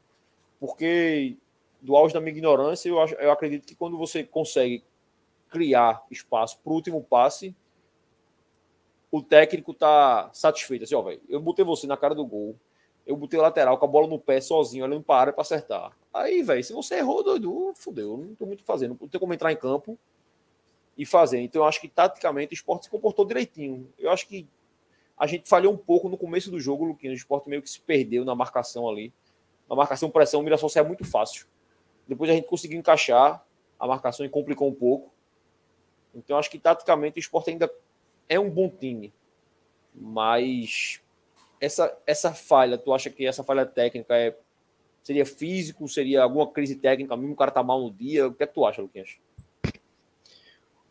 Porque, 0.60 1.36
do 1.80 1.96
auge 1.96 2.12
da 2.12 2.20
minha 2.20 2.32
ignorância, 2.32 2.90
eu, 2.90 3.00
acho, 3.00 3.14
eu 3.14 3.32
acredito 3.32 3.66
que 3.66 3.74
quando 3.74 3.96
você 3.96 4.22
consegue 4.22 4.84
criar 5.48 6.04
espaço 6.10 6.58
para 6.62 6.70
o 6.70 6.74
último 6.74 7.02
passe, 7.02 7.56
o 9.10 9.22
técnico 9.22 9.72
tá 9.72 10.28
satisfeito. 10.34 10.84
Assim, 10.84 10.94
ó, 10.94 11.00
velho, 11.00 11.22
eu 11.26 11.40
botei 11.40 11.64
você 11.64 11.86
na 11.86 11.96
cara 11.96 12.14
do 12.14 12.26
gol, 12.26 12.54
eu 13.08 13.16
botei 13.16 13.40
lateral 13.40 13.78
com 13.78 13.86
a 13.86 13.88
bola 13.88 14.06
no 14.06 14.18
pé 14.18 14.38
sozinho, 14.38 14.84
olhando 14.84 15.02
para 15.02 15.16
a 15.16 15.20
área 15.20 15.32
para 15.32 15.40
acertar. 15.40 15.96
Aí, 16.12 16.42
velho, 16.42 16.62
se 16.62 16.74
você 16.74 16.96
errou, 16.96 17.24
doido, 17.24 17.72
fudeu. 17.74 18.18
Não 18.18 18.34
tem 18.34 18.46
muito 18.46 18.62
fazendo. 18.62 18.98
Não 19.00 19.08
tem 19.08 19.18
como 19.18 19.32
entrar 19.32 19.50
em 19.50 19.56
campo 19.56 19.98
e 20.94 21.06
fazer. 21.06 21.40
Então, 21.40 21.62
eu 21.62 21.66
acho 21.66 21.80
que 21.80 21.88
taticamente 21.88 22.52
o 22.52 22.54
esporte 22.54 22.84
se 22.84 22.90
comportou 22.90 23.24
direitinho. 23.24 23.90
Eu 23.98 24.10
acho 24.10 24.28
que 24.28 24.46
a 25.16 25.26
gente 25.26 25.48
falhou 25.48 25.72
um 25.72 25.76
pouco 25.76 26.06
no 26.06 26.18
começo 26.18 26.50
do 26.50 26.60
jogo, 26.60 26.84
Luquinhos. 26.84 27.14
O 27.14 27.16
esporte 27.16 27.48
meio 27.48 27.62
que 27.62 27.70
se 27.70 27.80
perdeu 27.80 28.26
na 28.26 28.34
marcação 28.34 28.86
ali. 28.86 29.10
Na 29.66 29.74
marcação 29.74 30.10
pressão, 30.10 30.40
o 30.40 30.42
Mirassol 30.42 30.68
saiu 30.68 30.84
muito 30.84 31.04
fácil. 31.04 31.46
Depois 32.06 32.30
a 32.30 32.34
gente 32.34 32.46
conseguiu 32.46 32.78
encaixar 32.78 33.42
a 33.80 33.86
marcação 33.86 34.26
e 34.26 34.28
complicou 34.28 34.68
um 34.68 34.74
pouco. 34.74 35.10
Então, 36.14 36.36
eu 36.36 36.38
acho 36.38 36.50
que 36.50 36.58
taticamente 36.58 37.18
o 37.18 37.20
esporte 37.20 37.48
ainda 37.48 37.72
é 38.28 38.38
um 38.38 38.50
bom 38.50 38.68
time. 38.68 39.14
Mas 39.94 41.00
essa, 41.60 41.96
essa 42.06 42.32
falha, 42.32 42.78
tu 42.78 42.92
acha 42.92 43.10
que 43.10 43.26
essa 43.26 43.42
falha 43.42 43.66
técnica 43.66 44.14
é, 44.14 44.36
seria 45.02 45.24
físico, 45.24 45.88
seria 45.88 46.22
alguma 46.22 46.46
crise 46.50 46.74
técnica, 46.74 47.16
mesmo 47.16 47.32
o 47.32 47.36
cara 47.36 47.50
tá 47.50 47.62
mal 47.62 47.80
no 47.80 47.90
dia? 47.90 48.26
O 48.26 48.34
que 48.34 48.42
é 48.42 48.46
que 48.46 48.54
tu 48.54 48.66
acha, 48.66 48.82
Luquinhas? 48.82 49.16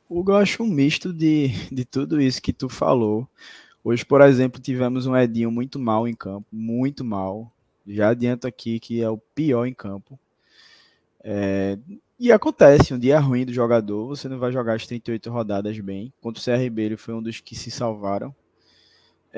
Hugo, 0.10 0.32
eu 0.32 0.38
acho 0.38 0.64
um 0.64 0.68
misto 0.68 1.12
de, 1.12 1.50
de 1.70 1.84
tudo 1.84 2.22
isso 2.22 2.42
que 2.42 2.54
tu 2.54 2.70
falou. 2.70 3.28
Hoje, 3.84 4.06
por 4.06 4.22
exemplo, 4.22 4.62
tivemos 4.62 5.06
um 5.06 5.16
Edinho 5.16 5.52
muito 5.52 5.78
mal 5.78 6.08
em 6.08 6.14
campo, 6.14 6.48
muito 6.52 7.04
mal. 7.04 7.52
Já 7.86 8.10
adianto 8.10 8.48
aqui 8.48 8.80
que 8.80 9.02
é 9.02 9.10
o 9.10 9.18
pior 9.18 9.66
em 9.66 9.74
campo. 9.74 10.20
É, 11.24 11.78
e 12.20 12.32
acontece, 12.32 12.94
um 12.94 13.00
dia 13.00 13.20
ruim 13.20 13.46
do 13.46 13.54
jogador, 13.54 14.08
você 14.08 14.28
não 14.28 14.40
vai 14.40 14.52
jogar 14.52 14.76
as 14.76 14.88
38 14.88 15.30
rodadas 15.30 15.80
bem. 15.80 16.12
Contra 16.22 16.42
o 16.42 16.44
CRB, 16.44 16.82
ele 16.82 16.98
foi 16.98 17.14
um 17.14 17.22
dos 17.22 17.40
que 17.40 17.56
se 17.56 17.70
salvaram. 17.70 18.34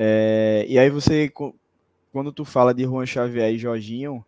É, 0.01 0.65
e 0.69 0.79
aí 0.79 0.89
você, 0.89 1.29
quando 2.09 2.31
tu 2.31 2.45
fala 2.45 2.73
de 2.73 2.83
Juan 2.85 3.05
Xavier 3.05 3.53
e 3.53 3.57
Jorginho, 3.57 4.25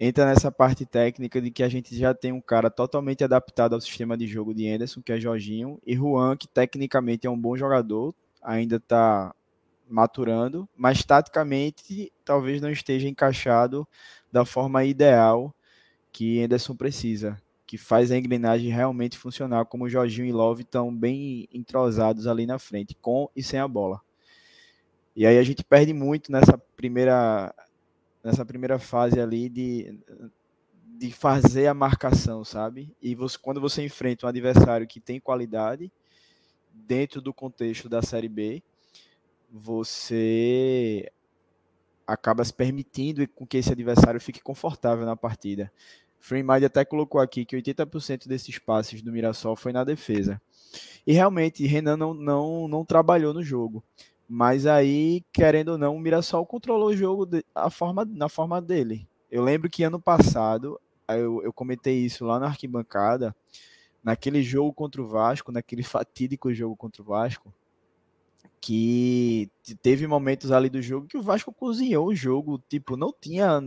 entra 0.00 0.26
nessa 0.26 0.50
parte 0.50 0.84
técnica 0.84 1.40
de 1.40 1.52
que 1.52 1.62
a 1.62 1.68
gente 1.68 1.96
já 1.96 2.12
tem 2.12 2.32
um 2.32 2.40
cara 2.40 2.68
totalmente 2.68 3.22
adaptado 3.22 3.74
ao 3.74 3.80
sistema 3.80 4.16
de 4.18 4.26
jogo 4.26 4.52
de 4.52 4.68
Anderson, 4.68 5.00
que 5.00 5.12
é 5.12 5.20
Jorginho, 5.20 5.78
e 5.86 5.94
Juan, 5.94 6.36
que 6.36 6.48
tecnicamente 6.48 7.28
é 7.28 7.30
um 7.30 7.38
bom 7.38 7.56
jogador, 7.56 8.12
ainda 8.42 8.74
está 8.74 9.32
maturando, 9.88 10.68
mas 10.76 11.04
taticamente 11.04 12.12
talvez 12.24 12.60
não 12.60 12.70
esteja 12.72 13.08
encaixado 13.08 13.86
da 14.32 14.44
forma 14.44 14.84
ideal 14.84 15.54
que 16.10 16.42
Anderson 16.42 16.74
precisa, 16.74 17.40
que 17.64 17.78
faz 17.78 18.10
a 18.10 18.18
engrenagem 18.18 18.72
realmente 18.72 19.16
funcionar, 19.16 19.64
como 19.66 19.88
Jorginho 19.88 20.26
e 20.26 20.32
Love 20.32 20.62
estão 20.62 20.92
bem 20.92 21.48
entrosados 21.52 22.26
ali 22.26 22.46
na 22.46 22.58
frente, 22.58 22.96
com 23.00 23.30
e 23.36 23.44
sem 23.44 23.60
a 23.60 23.68
bola. 23.68 24.00
E 25.18 25.26
aí 25.26 25.36
a 25.36 25.42
gente 25.42 25.64
perde 25.64 25.92
muito 25.92 26.30
nessa 26.30 26.56
primeira, 26.76 27.52
nessa 28.22 28.46
primeira 28.46 28.78
fase 28.78 29.20
ali 29.20 29.48
de, 29.48 29.98
de 30.96 31.10
fazer 31.10 31.66
a 31.66 31.74
marcação, 31.74 32.44
sabe? 32.44 32.94
E 33.02 33.16
você, 33.16 33.36
quando 33.36 33.60
você 33.60 33.84
enfrenta 33.84 34.26
um 34.26 34.28
adversário 34.28 34.86
que 34.86 35.00
tem 35.00 35.18
qualidade, 35.18 35.90
dentro 36.72 37.20
do 37.20 37.34
contexto 37.34 37.88
da 37.88 38.00
Série 38.00 38.28
B, 38.28 38.62
você 39.50 41.10
acaba 42.06 42.44
se 42.44 42.54
permitindo 42.54 43.26
com 43.30 43.44
que 43.44 43.56
esse 43.56 43.72
adversário 43.72 44.20
fique 44.20 44.40
confortável 44.40 45.04
na 45.04 45.16
partida. 45.16 45.68
Freemind 46.20 46.62
até 46.62 46.84
colocou 46.84 47.20
aqui 47.20 47.44
que 47.44 47.56
80% 47.56 48.28
desses 48.28 48.56
passes 48.60 49.02
do 49.02 49.10
Mirassol 49.10 49.56
foi 49.56 49.72
na 49.72 49.82
defesa. 49.82 50.40
E 51.04 51.12
realmente, 51.12 51.66
Renan 51.66 51.96
não, 51.96 52.14
não, 52.14 52.68
não 52.68 52.84
trabalhou 52.84 53.34
no 53.34 53.42
jogo. 53.42 53.82
Mas 54.28 54.66
aí, 54.66 55.24
querendo 55.32 55.70
ou 55.70 55.78
não, 55.78 55.96
o 55.96 56.00
Mirassol 56.00 56.44
controlou 56.44 56.88
o 56.88 56.96
jogo 56.96 57.24
de, 57.24 57.42
a 57.54 57.70
forma, 57.70 58.04
na 58.04 58.28
forma 58.28 58.60
dele. 58.60 59.08
Eu 59.30 59.42
lembro 59.42 59.70
que 59.70 59.82
ano 59.82 59.98
passado, 59.98 60.78
eu, 61.08 61.42
eu 61.42 61.52
comentei 61.52 61.98
isso 61.98 62.26
lá 62.26 62.38
na 62.38 62.46
arquibancada, 62.46 63.34
naquele 64.04 64.42
jogo 64.42 64.72
contra 64.72 65.00
o 65.00 65.06
Vasco, 65.06 65.50
naquele 65.50 65.82
fatídico 65.84 66.52
jogo 66.52 66.76
contra 66.76 67.00
o 67.00 67.04
Vasco, 67.06 67.52
que 68.60 69.50
teve 69.80 70.06
momentos 70.06 70.52
ali 70.52 70.68
do 70.68 70.82
jogo 70.82 71.06
que 71.06 71.16
o 71.16 71.22
Vasco 71.22 71.52
cozinhou 71.52 72.08
o 72.08 72.14
jogo, 72.14 72.62
tipo, 72.68 72.96
não 72.96 73.14
tinha 73.18 73.60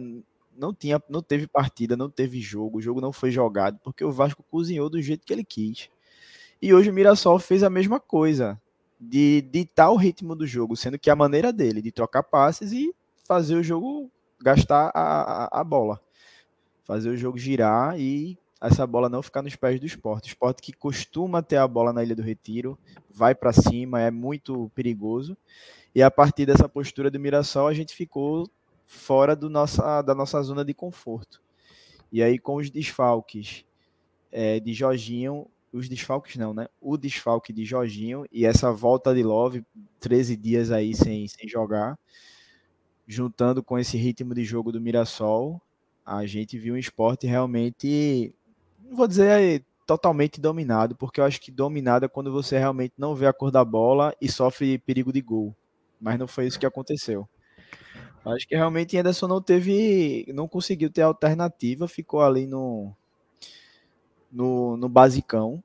não 0.55 0.73
tinha, 0.73 1.01
não 1.09 1.23
teve 1.23 1.47
partida, 1.47 1.95
não 1.95 2.09
teve 2.09 2.39
jogo, 2.39 2.77
o 2.77 2.81
jogo 2.81 3.01
não 3.01 3.11
foi 3.11 3.31
jogado 3.31 3.79
porque 3.83 4.03
o 4.03 4.11
Vasco 4.11 4.43
cozinhou 4.43 4.89
do 4.89 5.01
jeito 5.01 5.25
que 5.25 5.33
ele 5.33 5.43
quis. 5.43 5.89
E 6.61 6.73
hoje 6.73 6.89
o 6.89 6.93
Mirassol 6.93 7.39
fez 7.39 7.63
a 7.63 7.69
mesma 7.69 7.99
coisa, 7.99 8.61
de 9.01 9.41
ditar 9.41 9.89
o 9.89 9.95
ritmo 9.95 10.35
do 10.35 10.45
jogo, 10.45 10.77
sendo 10.77 10.99
que 10.99 11.09
a 11.09 11.15
maneira 11.15 11.51
dele 11.51 11.81
de 11.81 11.91
trocar 11.91 12.21
passes 12.21 12.71
e 12.71 12.93
fazer 13.25 13.55
o 13.55 13.63
jogo 13.63 14.11
gastar 14.39 14.91
a, 14.93 15.45
a, 15.45 15.61
a 15.61 15.63
bola, 15.63 15.99
fazer 16.83 17.09
o 17.09 17.17
jogo 17.17 17.37
girar 17.37 17.99
e 17.99 18.37
essa 18.61 18.85
bola 18.85 19.09
não 19.09 19.23
ficar 19.23 19.41
nos 19.41 19.55
pés 19.55 19.79
do 19.79 19.87
esporte. 19.87 20.25
O 20.25 20.27
esporte 20.27 20.61
que 20.61 20.71
costuma 20.71 21.41
ter 21.41 21.57
a 21.57 21.67
bola 21.67 21.91
na 21.91 22.03
Ilha 22.03 22.15
do 22.15 22.21
Retiro, 22.21 22.77
vai 23.09 23.33
para 23.33 23.51
cima, 23.51 23.99
é 23.99 24.11
muito 24.11 24.69
perigoso. 24.75 25.35
E 25.95 26.03
a 26.03 26.11
partir 26.11 26.45
dessa 26.45 26.69
postura 26.69 27.09
do 27.09 27.19
Mirassol, 27.19 27.67
a 27.67 27.73
gente 27.73 27.95
ficou 27.95 28.47
fora 28.85 29.35
do 29.35 29.49
nossa, 29.49 30.03
da 30.03 30.13
nossa 30.13 30.39
zona 30.43 30.63
de 30.63 30.75
conforto. 30.75 31.41
E 32.11 32.21
aí, 32.21 32.37
com 32.37 32.57
os 32.57 32.69
desfalques 32.69 33.65
é, 34.31 34.59
de 34.59 34.73
Jorginho, 34.73 35.47
os 35.71 35.87
desfalques 35.87 36.35
não, 36.35 36.53
né? 36.53 36.67
O 36.79 36.97
desfalque 36.97 37.53
de 37.53 37.65
Jorginho 37.65 38.25
e 38.31 38.45
essa 38.45 38.71
volta 38.71 39.13
de 39.13 39.23
Love, 39.23 39.65
13 39.99 40.35
dias 40.35 40.71
aí 40.71 40.93
sem, 40.93 41.27
sem 41.27 41.47
jogar, 41.47 41.97
juntando 43.07 43.63
com 43.63 43.77
esse 43.79 43.97
ritmo 43.97 44.33
de 44.33 44.43
jogo 44.43 44.71
do 44.71 44.81
Mirassol, 44.81 45.61
a 46.05 46.25
gente 46.25 46.57
viu 46.57 46.73
um 46.73 46.77
esporte 46.77 47.27
realmente 47.27 48.33
não 48.83 48.97
vou 48.97 49.07
dizer 49.07 49.63
totalmente 49.87 50.39
dominado, 50.39 50.95
porque 50.95 51.19
eu 51.19 51.25
acho 51.25 51.39
que 51.39 51.51
dominado 51.51 52.05
é 52.05 52.09
quando 52.09 52.31
você 52.31 52.57
realmente 52.57 52.93
não 52.97 53.15
vê 53.15 53.25
a 53.25 53.33
cor 53.33 53.51
da 53.51 53.63
bola 53.63 54.15
e 54.21 54.29
sofre 54.29 54.77
perigo 54.77 55.11
de 55.11 55.21
gol. 55.21 55.55
Mas 55.99 56.19
não 56.19 56.27
foi 56.27 56.47
isso 56.47 56.59
que 56.59 56.65
aconteceu. 56.65 57.27
Acho 58.25 58.47
que 58.47 58.55
realmente 58.55 58.97
Anderson 58.97 59.27
não 59.27 59.41
teve, 59.41 60.25
não 60.33 60.47
conseguiu 60.47 60.89
ter 60.91 61.01
alternativa, 61.01 61.87
ficou 61.87 62.21
ali 62.21 62.45
no, 62.45 62.95
no, 64.31 64.77
no 64.77 64.89
basicão. 64.89 65.63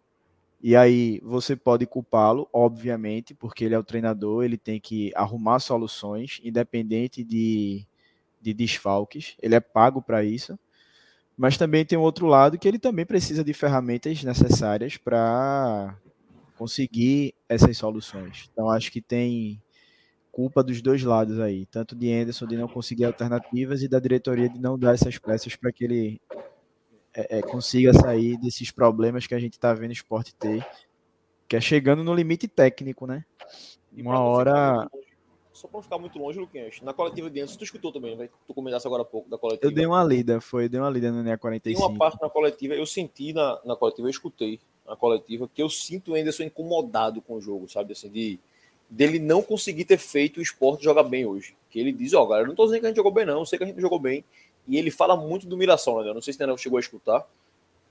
E 0.63 0.75
aí 0.75 1.21
você 1.23 1.55
pode 1.55 1.87
culpá-lo, 1.87 2.49
obviamente, 2.53 3.35
porque 3.35 3.65
ele 3.65 3.75
é 3.75 3.79
o 3.79 3.85
treinador, 3.85 4.45
ele 4.45 4.59
tem 4.59 4.81
que 4.81 5.13
arrumar 5.15 5.61
soluções, 5.61 6.41
independente 6.43 7.23
de, 7.23 7.87
de 8.41 8.55
desfalques. 8.55 9.37
Ele 9.41 9.55
é 9.55 9.61
pago 9.61 10.03
para 10.03 10.25
isso. 10.25 10.59
Mas 11.37 11.59
também 11.59 11.85
tem 11.85 11.99
um 11.99 12.03
outro 12.03 12.27
lado 12.27 12.59
que 12.59 12.67
ele 12.67 12.79
também 12.79 13.05
precisa 13.05 13.45
de 13.45 13.53
ferramentas 13.53 14.23
necessárias 14.25 14.97
para 14.97 15.97
conseguir 16.57 17.35
essas 17.49 17.77
soluções. 17.77 18.49
Então 18.53 18.71
acho 18.71 18.91
que 18.91 19.03
tem 19.03 19.63
culpa 20.33 20.63
dos 20.63 20.83
dois 20.83 21.03
lados 21.03 21.41
aí, 21.41 21.67
tanto 21.67 21.97
de 21.97 22.13
Anderson 22.13 22.47
de 22.47 22.57
não 22.57 22.69
conseguir 22.69 23.05
alternativas 23.05 23.83
e 23.83 23.89
da 23.89 23.99
diretoria 23.99 24.49
de 24.49 24.59
não 24.61 24.79
dar 24.79 24.95
essas 24.95 25.19
peças 25.19 25.57
para 25.57 25.73
que 25.73 25.85
ele 25.85 26.21
é, 27.17 27.39
é, 27.39 27.43
consiga 27.43 27.95
sair 27.95 28.37
desses 28.37 28.71
problemas 28.71 29.27
que 29.27 29.35
a 29.35 29.39
gente 29.39 29.55
está 29.55 29.73
vendo 29.73 29.91
o 29.91 29.95
esporte 29.95 30.35
ter, 30.35 30.65
que 31.49 31.57
é 31.57 31.61
chegando 31.61 32.05
no 32.05 32.15
limite 32.15 32.47
técnico, 32.47 33.07
né? 33.07 33.25
Uma 33.93 34.21
hora 34.21 34.87
só 35.57 35.67
para 35.67 35.79
não 35.79 35.83
ficar 35.83 35.99
muito 35.99 36.19
longe, 36.19 36.39
Luquinhas, 36.39 36.83
na 36.83 36.93
coletiva 36.93 37.31
de 37.31 37.41
antes, 37.41 37.57
tu 37.57 37.65
escutou 37.65 37.91
também, 37.91 38.15
vai? 38.15 38.29
Tu 38.47 38.53
comentasse 38.53 38.87
agora 38.87 39.03
há 39.03 39.07
pouco 39.07 39.31
da 39.31 39.39
coletiva. 39.39 39.67
Eu 39.67 39.75
dei 39.75 39.87
uma 39.87 40.05
lida, 40.05 40.39
foi, 40.39 40.69
dei 40.69 40.79
uma 40.79 40.91
lida 40.91 41.11
no 41.11 41.23
NEA 41.23 41.39
45. 41.39 41.81
Tem 41.81 41.89
uma 41.89 41.99
parte 41.99 42.21
na 42.21 42.29
coletiva, 42.29 42.75
eu 42.75 42.85
senti 42.85 43.33
na, 43.33 43.59
na 43.65 43.75
coletiva, 43.75 44.07
eu 44.07 44.11
escutei 44.11 44.61
na 44.87 44.95
coletiva, 44.95 45.49
que 45.53 45.63
eu 45.63 45.71
sinto 45.71 46.13
o 46.13 46.15
Anderson 46.15 46.43
incomodado 46.43 47.23
com 47.23 47.37
o 47.37 47.41
jogo, 47.41 47.67
sabe? 47.71 47.93
Assim, 47.93 48.11
de 48.11 48.39
dele 48.89 49.19
não 49.19 49.43
conseguir 49.43 49.87
ter 49.87 49.97
feito 49.97 50.39
o 50.39 50.43
esporte 50.43 50.85
jogar 50.85 51.05
bem 51.05 51.25
hoje. 51.25 51.57
Que 51.71 51.81
ele 51.81 51.91
diz, 51.91 52.13
ó, 52.13 52.23
oh, 52.23 52.27
galera, 52.27 52.45
eu 52.45 52.49
não 52.49 52.55
tô 52.55 52.67
dizendo 52.67 52.81
que 52.81 52.87
a 52.87 52.89
gente 52.91 52.97
jogou 52.97 53.13
bem, 53.13 53.25
não, 53.25 53.39
eu 53.41 53.47
sei 53.47 53.59
que 53.59 53.65
a 53.65 53.67
gente 53.67 53.81
jogou 53.81 53.99
bem. 53.99 54.23
E 54.67 54.77
ele 54.77 54.91
fala 54.91 55.17
muito 55.17 55.47
do 55.47 55.57
Mirassol, 55.57 56.03
né? 56.03 56.11
Eu 56.11 56.15
não 56.15 56.21
sei 56.21 56.33
se 56.33 56.45
o 56.45 56.57
chegou 56.57 56.77
a 56.77 56.81
escutar, 56.81 57.27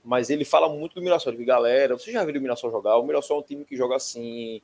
mas 0.04 0.30
ele 0.30 0.44
fala 0.44 0.68
muito 0.68 0.94
do 0.94 1.02
Mirassol. 1.02 1.32
De 1.32 1.44
galera, 1.44 1.96
você 1.96 2.12
já 2.12 2.24
viu 2.24 2.38
o 2.38 2.40
Mirassol 2.40 2.70
jogar? 2.70 2.96
O 2.98 3.02
Mirassol 3.02 3.38
é 3.38 3.40
um 3.40 3.42
time 3.42 3.64
que 3.64 3.76
joga 3.76 3.96
assim, 3.96 4.60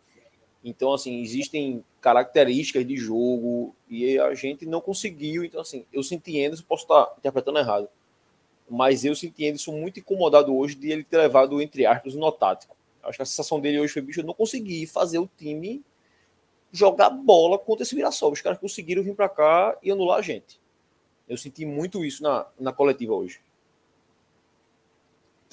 então, 0.65 0.93
assim, 0.93 1.21
existem 1.21 1.85
características 2.01 2.87
de 2.87 2.97
jogo 2.97 3.75
e 3.89 4.19
a 4.19 4.33
gente 4.35 4.65
não 4.65 4.81
conseguiu. 4.81 5.45
Então, 5.45 5.61
assim, 5.61 5.85
eu 5.93 6.03
senti 6.03 6.43
Anderson, 6.45 6.65
posso 6.69 6.85
estar 6.85 7.13
interpretando 7.19 7.59
errado, 7.59 7.89
mas 8.71 9.05
eu 9.05 9.15
senti 9.15 9.47
Anderson 9.47 9.73
muito 9.73 9.99
incomodado 9.99 10.57
hoje 10.57 10.77
de 10.77 10.91
ele 10.91 11.03
ter 11.03 11.19
levado, 11.19 11.61
entre 11.61 11.85
aspas, 11.85 12.15
no 12.15 12.31
tático. 12.31 12.77
Acho 13.03 13.17
que 13.17 13.23
a 13.23 13.27
sensação 13.27 13.61
dele 13.61 13.81
hoje 13.81 13.93
foi, 13.93 14.03
bicho, 14.03 14.21
eu 14.21 14.25
não 14.25 14.35
consegui 14.35 14.87
fazer 14.87 15.19
o 15.19 15.29
time 15.37 15.83
jogar 16.71 17.11
bola 17.11 17.59
contra 17.59 17.83
esse 17.83 17.97
Mirassol. 17.97 18.33
Os 18.33 18.41
caras 18.41 18.59
conseguiram 18.59 19.03
vir 19.03 19.17
para 19.17 19.29
cá 19.29 19.77
e 19.83 19.91
anular 19.91 20.19
a 20.19 20.23
gente. 20.23 20.61
Eu 21.33 21.39
senti 21.39 21.65
muito 21.65 22.05
isso 22.05 22.23
na, 22.23 22.47
na 22.61 22.75
coletiva 22.75 23.15
hoje. 23.15 23.41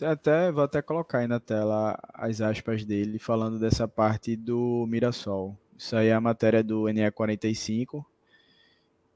Até, 0.02 0.52
vou 0.52 0.66
até 0.66 0.82
colocar 0.82 1.20
aí 1.20 1.28
na 1.28 1.40
tela 1.40 1.98
as 2.14 2.42
aspas 2.42 2.84
dele 2.84 3.18
falando 3.18 3.58
dessa 3.58 3.88
parte 3.88 4.36
do 4.36 4.86
Mirassol. 4.90 5.58
Isso 5.78 5.96
aí 5.96 6.08
é 6.08 6.14
a 6.14 6.20
matéria 6.20 6.62
do 6.62 6.84
NE45. 6.84 8.04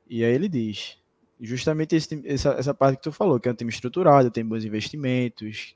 E 0.09 0.23
aí 0.23 0.33
ele 0.33 0.47
diz: 0.47 0.97
justamente 1.37 1.97
esse, 1.97 2.21
essa, 2.25 2.51
essa 2.51 2.73
parte 2.73 2.95
que 2.95 3.03
tu 3.03 3.11
falou, 3.11 3.41
que 3.41 3.49
é 3.49 3.51
um 3.51 3.55
time 3.55 3.69
estruturado, 3.69 4.31
tem 4.31 4.45
bons 4.45 4.63
investimentos, 4.63 5.75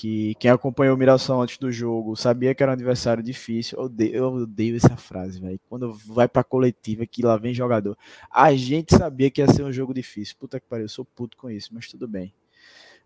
que 0.00 0.36
quem 0.36 0.48
acompanhou 0.48 0.94
o 0.94 0.98
Mirassol 0.98 1.42
antes 1.42 1.58
do 1.58 1.72
jogo 1.72 2.14
sabia 2.14 2.54
que 2.54 2.62
era 2.62 2.70
um 2.70 2.74
adversário 2.74 3.20
difícil. 3.20 3.76
Eu 3.76 3.84
odeio, 3.86 4.14
eu 4.14 4.32
odeio 4.32 4.76
essa 4.76 4.96
frase, 4.96 5.40
velho. 5.40 5.58
Quando 5.68 5.92
vai 5.92 6.28
pra 6.28 6.44
coletiva 6.44 7.04
que 7.04 7.20
lá 7.20 7.36
vem 7.36 7.52
jogador. 7.52 7.98
A 8.30 8.54
gente 8.54 8.96
sabia 8.96 9.28
que 9.28 9.40
ia 9.40 9.48
ser 9.48 9.64
um 9.64 9.72
jogo 9.72 9.92
difícil. 9.92 10.36
Puta 10.38 10.60
que 10.60 10.66
pariu, 10.68 10.84
eu 10.84 10.88
sou 10.88 11.04
puto 11.04 11.36
com 11.36 11.50
isso, 11.50 11.74
mas 11.74 11.88
tudo 11.88 12.06
bem. 12.06 12.32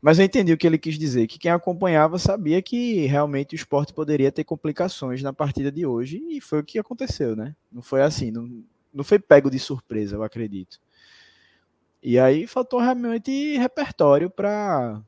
Mas 0.02 0.18
eu 0.18 0.24
entendi 0.26 0.52
o 0.52 0.58
que 0.58 0.66
ele 0.66 0.76
quis 0.76 0.98
dizer, 0.98 1.26
que 1.28 1.38
quem 1.38 1.50
acompanhava 1.50 2.18
sabia 2.18 2.60
que 2.60 3.06
realmente 3.06 3.54
o 3.54 3.56
esporte 3.56 3.94
poderia 3.94 4.30
ter 4.30 4.44
complicações 4.44 5.22
na 5.22 5.32
partida 5.32 5.72
de 5.72 5.86
hoje, 5.86 6.22
e 6.28 6.40
foi 6.42 6.58
o 6.58 6.64
que 6.64 6.78
aconteceu, 6.78 7.34
né? 7.36 7.54
Não 7.70 7.80
foi 7.80 8.02
assim, 8.02 8.30
não, 8.30 8.64
não 8.92 9.04
foi 9.04 9.18
pego 9.18 9.48
de 9.48 9.60
surpresa, 9.60 10.16
eu 10.16 10.24
acredito. 10.24 10.78
E 12.02 12.18
aí 12.18 12.48
faltou 12.48 12.80
realmente 12.80 13.56
repertório 13.56 14.28
para 14.28 15.00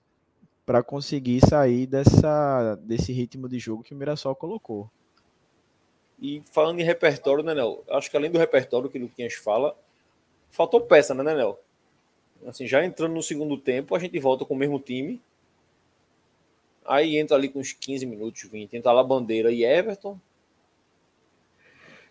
para 0.65 0.83
conseguir 0.83 1.41
sair 1.47 1.87
dessa, 1.87 2.77
desse 2.77 3.13
ritmo 3.13 3.49
de 3.49 3.59
jogo 3.59 3.83
que 3.83 3.95
o 3.95 3.97
Mirassol 3.97 4.35
colocou. 4.35 4.91
E 6.21 6.43
falando 6.53 6.81
em 6.81 6.85
repertório, 6.85 7.45
né, 7.45 7.55
Nel? 7.55 7.85
Acho 7.89 8.11
que 8.11 8.17
além 8.17 8.31
do 8.31 8.39
repertório 8.39 8.89
que 8.89 8.99
o 8.99 9.03
Luquinhas 9.03 9.35
fala, 9.35 9.77
faltou 10.51 10.81
peça, 10.81 11.13
né, 11.15 11.23
Nel? 11.23 11.61
Assim, 12.47 12.67
já 12.67 12.85
entrando 12.85 13.15
no 13.15 13.23
segundo 13.23 13.57
tempo, 13.57 13.95
a 13.95 13.99
gente 13.99 14.19
volta 14.19 14.45
com 14.45 14.55
o 14.55 14.57
mesmo 14.57 14.79
time. 14.79 15.21
Aí 16.85 17.17
entra 17.17 17.37
ali 17.37 17.49
com 17.49 17.61
uns 17.61 17.73
15 17.73 18.05
minutos, 18.05 18.43
20. 18.43 18.77
Entra 18.77 18.93
lá 18.93 19.03
Bandeira 19.03 19.51
e 19.51 19.65
Everton. 19.65 20.19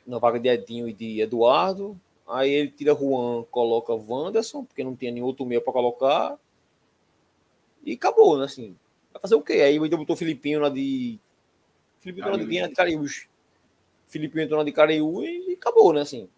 Na 0.05 0.17
vaga 0.17 0.39
de 0.39 0.49
Edinho 0.49 0.87
e 0.87 0.93
de 0.93 1.21
Eduardo. 1.21 1.99
Aí 2.27 2.51
ele 2.51 2.69
tira 2.69 2.95
Juan, 2.95 3.43
coloca 3.51 3.93
Wanderson, 3.93 4.65
porque 4.65 4.83
não 4.83 4.95
tinha 4.95 5.11
nenhum 5.11 5.25
outro 5.25 5.45
meio 5.45 5.61
para 5.61 5.73
colocar. 5.73 6.37
E 7.83 7.93
acabou, 7.93 8.37
né? 8.37 8.45
Assim, 8.45 8.75
vai 9.11 9.21
fazer 9.21 9.35
o 9.35 9.41
quê? 9.41 9.53
Aí 9.53 9.77
ainda 9.77 9.97
botou 9.97 10.15
o 10.15 10.17
Filipinho 10.17 10.59
lá 10.59 10.69
de. 10.69 11.19
Filipinho 11.99 12.29
lá 12.29 12.37
de 12.37 12.47
quem? 12.47 12.67
De 12.67 12.73
Cariús. 12.73 13.27
Filipinho 14.07 14.43
entrou 14.43 14.59
lá 14.59 14.63
de 14.63 14.71
Cariú 14.71 15.23
e 15.23 15.53
acabou, 15.53 15.91
né? 15.91 16.01
Assim, 16.01 16.29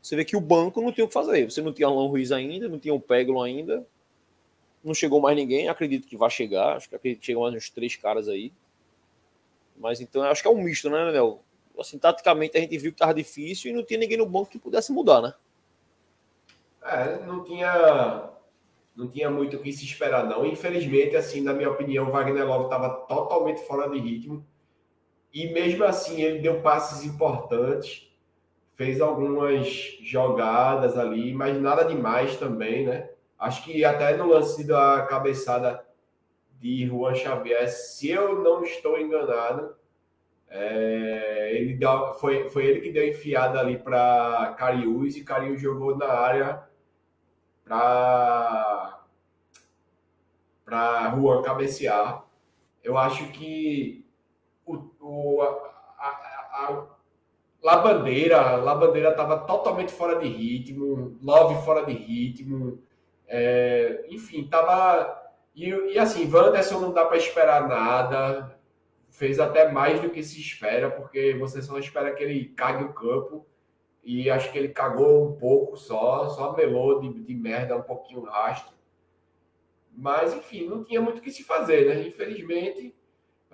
você 0.00 0.16
vê 0.16 0.24
que 0.24 0.36
o 0.36 0.40
banco 0.40 0.80
não 0.80 0.92
tinha 0.92 1.04
o 1.04 1.08
que 1.08 1.14
fazer. 1.14 1.50
Você 1.50 1.60
não 1.60 1.72
tinha 1.72 1.88
Alan 1.88 2.08
Ruiz 2.08 2.32
ainda, 2.32 2.68
não 2.68 2.78
tinha 2.78 2.94
o 2.94 3.00
Peglo 3.00 3.42
ainda. 3.42 3.86
Não 4.82 4.94
chegou 4.94 5.20
mais 5.20 5.36
ninguém. 5.36 5.68
Acredito 5.68 6.06
que 6.06 6.16
vai 6.16 6.30
chegar. 6.30 6.76
Acho 6.76 6.88
que 6.88 6.94
acredito 6.94 7.20
que 7.20 7.26
chegam 7.26 7.42
mais 7.42 7.54
uns 7.54 7.70
três 7.70 7.96
caras 7.96 8.28
aí. 8.28 8.52
Mas 9.76 10.00
então 10.00 10.22
acho 10.22 10.42
que 10.42 10.48
é 10.48 10.50
um 10.50 10.62
misto, 10.62 10.88
né, 10.88 11.04
Daniel? 11.04 11.42
Assim, 11.78 11.98
taticamente 11.98 12.56
a 12.56 12.60
gente 12.60 12.78
viu 12.78 12.92
que 12.92 12.98
tava 12.98 13.12
difícil 13.12 13.70
e 13.70 13.74
não 13.74 13.84
tinha 13.84 13.98
ninguém 13.98 14.16
no 14.16 14.26
banco 14.26 14.48
que 14.48 14.58
pudesse 14.58 14.92
mudar, 14.92 15.20
né? 15.20 15.34
É, 16.82 17.18
não 17.26 17.42
tinha 17.42 18.30
não 18.96 19.08
tinha 19.08 19.30
muito 19.30 19.56
o 19.56 19.60
que 19.60 19.72
se 19.72 19.84
esperar, 19.84 20.26
não. 20.26 20.44
Infelizmente, 20.46 21.14
assim, 21.16 21.42
na 21.42 21.52
minha 21.52 21.70
opinião, 21.70 22.10
Wagner 22.10 22.46
Love 22.46 22.64
estava 22.64 22.88
totalmente 22.88 23.60
fora 23.66 23.88
de 23.90 23.98
ritmo. 23.98 24.46
E 25.32 25.52
mesmo 25.52 25.84
assim, 25.84 26.22
ele 26.22 26.38
deu 26.38 26.62
passes 26.62 27.04
importantes 27.04 28.06
fez 28.76 29.00
algumas 29.00 29.66
jogadas 30.02 30.98
ali, 30.98 31.32
mas 31.32 31.58
nada 31.60 31.82
demais 31.82 32.36
também, 32.36 32.86
né? 32.86 33.08
Acho 33.38 33.64
que 33.64 33.84
até 33.84 34.16
no 34.16 34.28
lance 34.28 34.66
da 34.66 35.06
cabeçada 35.08 35.84
de 36.60 36.86
Juan 36.86 37.14
Xavier, 37.14 37.68
se 37.68 38.10
eu 38.10 38.42
não 38.42 38.62
estou 38.62 39.00
enganado, 39.00 39.74
é, 40.48 41.52
ele 41.54 41.74
deu, 41.74 42.14
foi, 42.14 42.50
foi 42.50 42.66
ele 42.66 42.80
que 42.80 42.92
deu 42.92 43.06
enfiada 43.08 43.58
ali 43.58 43.78
para 43.78 44.54
Cariús 44.58 45.16
e 45.16 45.24
Cariús 45.24 45.60
jogou 45.60 45.96
na 45.96 46.08
área 46.08 46.62
para 47.64 48.75
para 50.66 51.16
Juan 51.16 51.40
cabecear. 51.40 52.24
Eu 52.84 52.98
acho 52.98 53.30
que 53.30 54.04
o, 54.66 54.74
o, 55.00 55.40
a, 55.40 55.46
a, 55.98 56.08
a 56.52 56.86
Labandeira, 57.62 58.56
Labandeira 58.56 59.10
estava 59.10 59.38
totalmente 59.38 59.92
fora 59.92 60.18
de 60.18 60.28
ritmo, 60.28 61.16
Love 61.22 61.64
fora 61.64 61.86
de 61.86 61.94
ritmo, 61.94 62.82
é, 63.26 64.04
enfim, 64.10 64.46
tava 64.46 65.26
e, 65.56 65.70
e 65.70 65.98
assim, 65.98 66.30
Wanderson 66.30 66.80
não 66.80 66.92
dá 66.92 67.06
para 67.06 67.16
esperar 67.16 67.66
nada, 67.66 68.58
fez 69.08 69.40
até 69.40 69.72
mais 69.72 69.98
do 70.00 70.10
que 70.10 70.22
se 70.22 70.38
espera, 70.38 70.90
porque 70.90 71.34
você 71.38 71.62
só 71.62 71.78
espera 71.78 72.12
que 72.12 72.22
ele 72.22 72.50
cague 72.50 72.84
o 72.84 72.92
campo. 72.92 73.46
E 74.04 74.30
acho 74.30 74.52
que 74.52 74.58
ele 74.58 74.68
cagou 74.68 75.26
um 75.26 75.36
pouco 75.36 75.76
só, 75.76 76.28
só 76.28 76.54
melou 76.54 77.00
de, 77.00 77.12
de 77.24 77.34
merda 77.34 77.76
um 77.76 77.82
pouquinho 77.82 78.22
rastro. 78.24 78.75
Mas, 79.96 80.34
enfim, 80.34 80.68
não 80.68 80.84
tinha 80.84 81.00
muito 81.00 81.18
o 81.18 81.22
que 81.22 81.30
se 81.30 81.42
fazer, 81.42 81.86
né? 81.86 82.06
Infelizmente, 82.06 82.94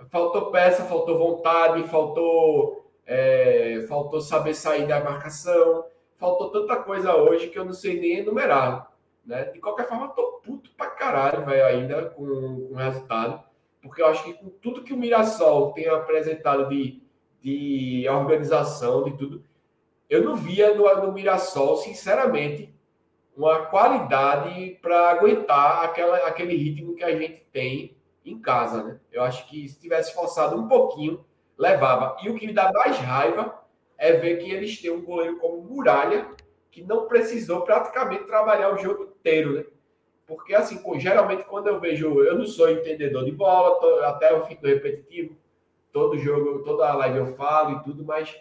faltou 0.08 0.50
peça, 0.50 0.84
faltou 0.84 1.16
vontade, 1.16 1.88
faltou, 1.88 2.90
é, 3.06 3.84
faltou 3.88 4.20
saber 4.20 4.54
sair 4.54 4.86
da 4.86 5.02
marcação, 5.02 5.84
faltou 6.16 6.50
tanta 6.50 6.76
coisa 6.76 7.14
hoje 7.14 7.48
que 7.48 7.58
eu 7.58 7.64
não 7.64 7.72
sei 7.72 8.00
nem 8.00 8.18
enumerar. 8.18 8.92
Né? 9.24 9.44
De 9.44 9.60
qualquer 9.60 9.88
forma, 9.88 10.06
eu 10.06 10.10
tô 10.10 10.40
puto 10.42 10.70
pra 10.76 10.88
caralho, 10.88 11.44
velho, 11.44 11.64
ainda 11.64 12.06
com, 12.06 12.26
com 12.26 12.72
o 12.72 12.74
resultado 12.74 13.44
porque 13.82 14.00
eu 14.00 14.06
acho 14.06 14.24
que 14.24 14.32
com 14.34 14.48
tudo 14.48 14.84
que 14.84 14.94
o 14.94 14.96
Mirassol 14.96 15.72
tem 15.72 15.88
apresentado 15.88 16.68
de, 16.68 17.02
de 17.40 18.08
organização, 18.08 19.02
de 19.02 19.16
tudo, 19.16 19.44
eu 20.08 20.22
não 20.22 20.36
via 20.36 20.72
no, 20.74 20.84
no 21.04 21.12
Mirassol, 21.12 21.76
sinceramente, 21.78 22.72
uma 23.36 23.66
qualidade 23.66 24.78
para 24.82 25.10
aguentar 25.10 25.84
aquela, 25.84 26.18
aquele 26.18 26.54
ritmo 26.56 26.94
que 26.94 27.04
a 27.04 27.16
gente 27.16 27.46
tem 27.52 27.96
em 28.24 28.38
casa, 28.38 28.82
né? 28.82 29.00
Eu 29.10 29.22
acho 29.22 29.48
que 29.48 29.68
se 29.68 29.78
tivesse 29.78 30.14
forçado 30.14 30.56
um 30.56 30.68
pouquinho, 30.68 31.24
levava. 31.56 32.16
E 32.22 32.28
o 32.28 32.34
que 32.34 32.46
me 32.46 32.52
dá 32.52 32.70
mais 32.72 32.98
raiva 32.98 33.62
é 33.96 34.12
ver 34.12 34.38
que 34.38 34.50
eles 34.50 34.80
têm 34.80 34.90
um 34.90 35.02
goleiro 35.02 35.38
como 35.38 35.62
Muralha, 35.62 36.28
que 36.70 36.82
não 36.82 37.06
precisou 37.06 37.62
praticamente 37.62 38.24
trabalhar 38.24 38.74
o 38.74 38.78
jogo 38.78 39.04
inteiro, 39.04 39.54
né? 39.54 39.64
Porque, 40.26 40.54
assim, 40.54 40.80
geralmente 40.98 41.44
quando 41.44 41.66
eu 41.66 41.80
vejo, 41.80 42.20
eu 42.22 42.38
não 42.38 42.46
sou 42.46 42.70
entendedor 42.70 43.24
de 43.24 43.32
bola, 43.32 43.78
tô, 43.80 44.00
até 44.04 44.32
eu 44.32 44.46
fico 44.46 44.66
repetitivo, 44.66 45.36
todo 45.92 46.18
jogo, 46.18 46.62
toda 46.62 46.94
live 46.94 47.18
eu 47.18 47.34
falo 47.34 47.78
e 47.78 47.82
tudo, 47.82 48.04
mas 48.04 48.34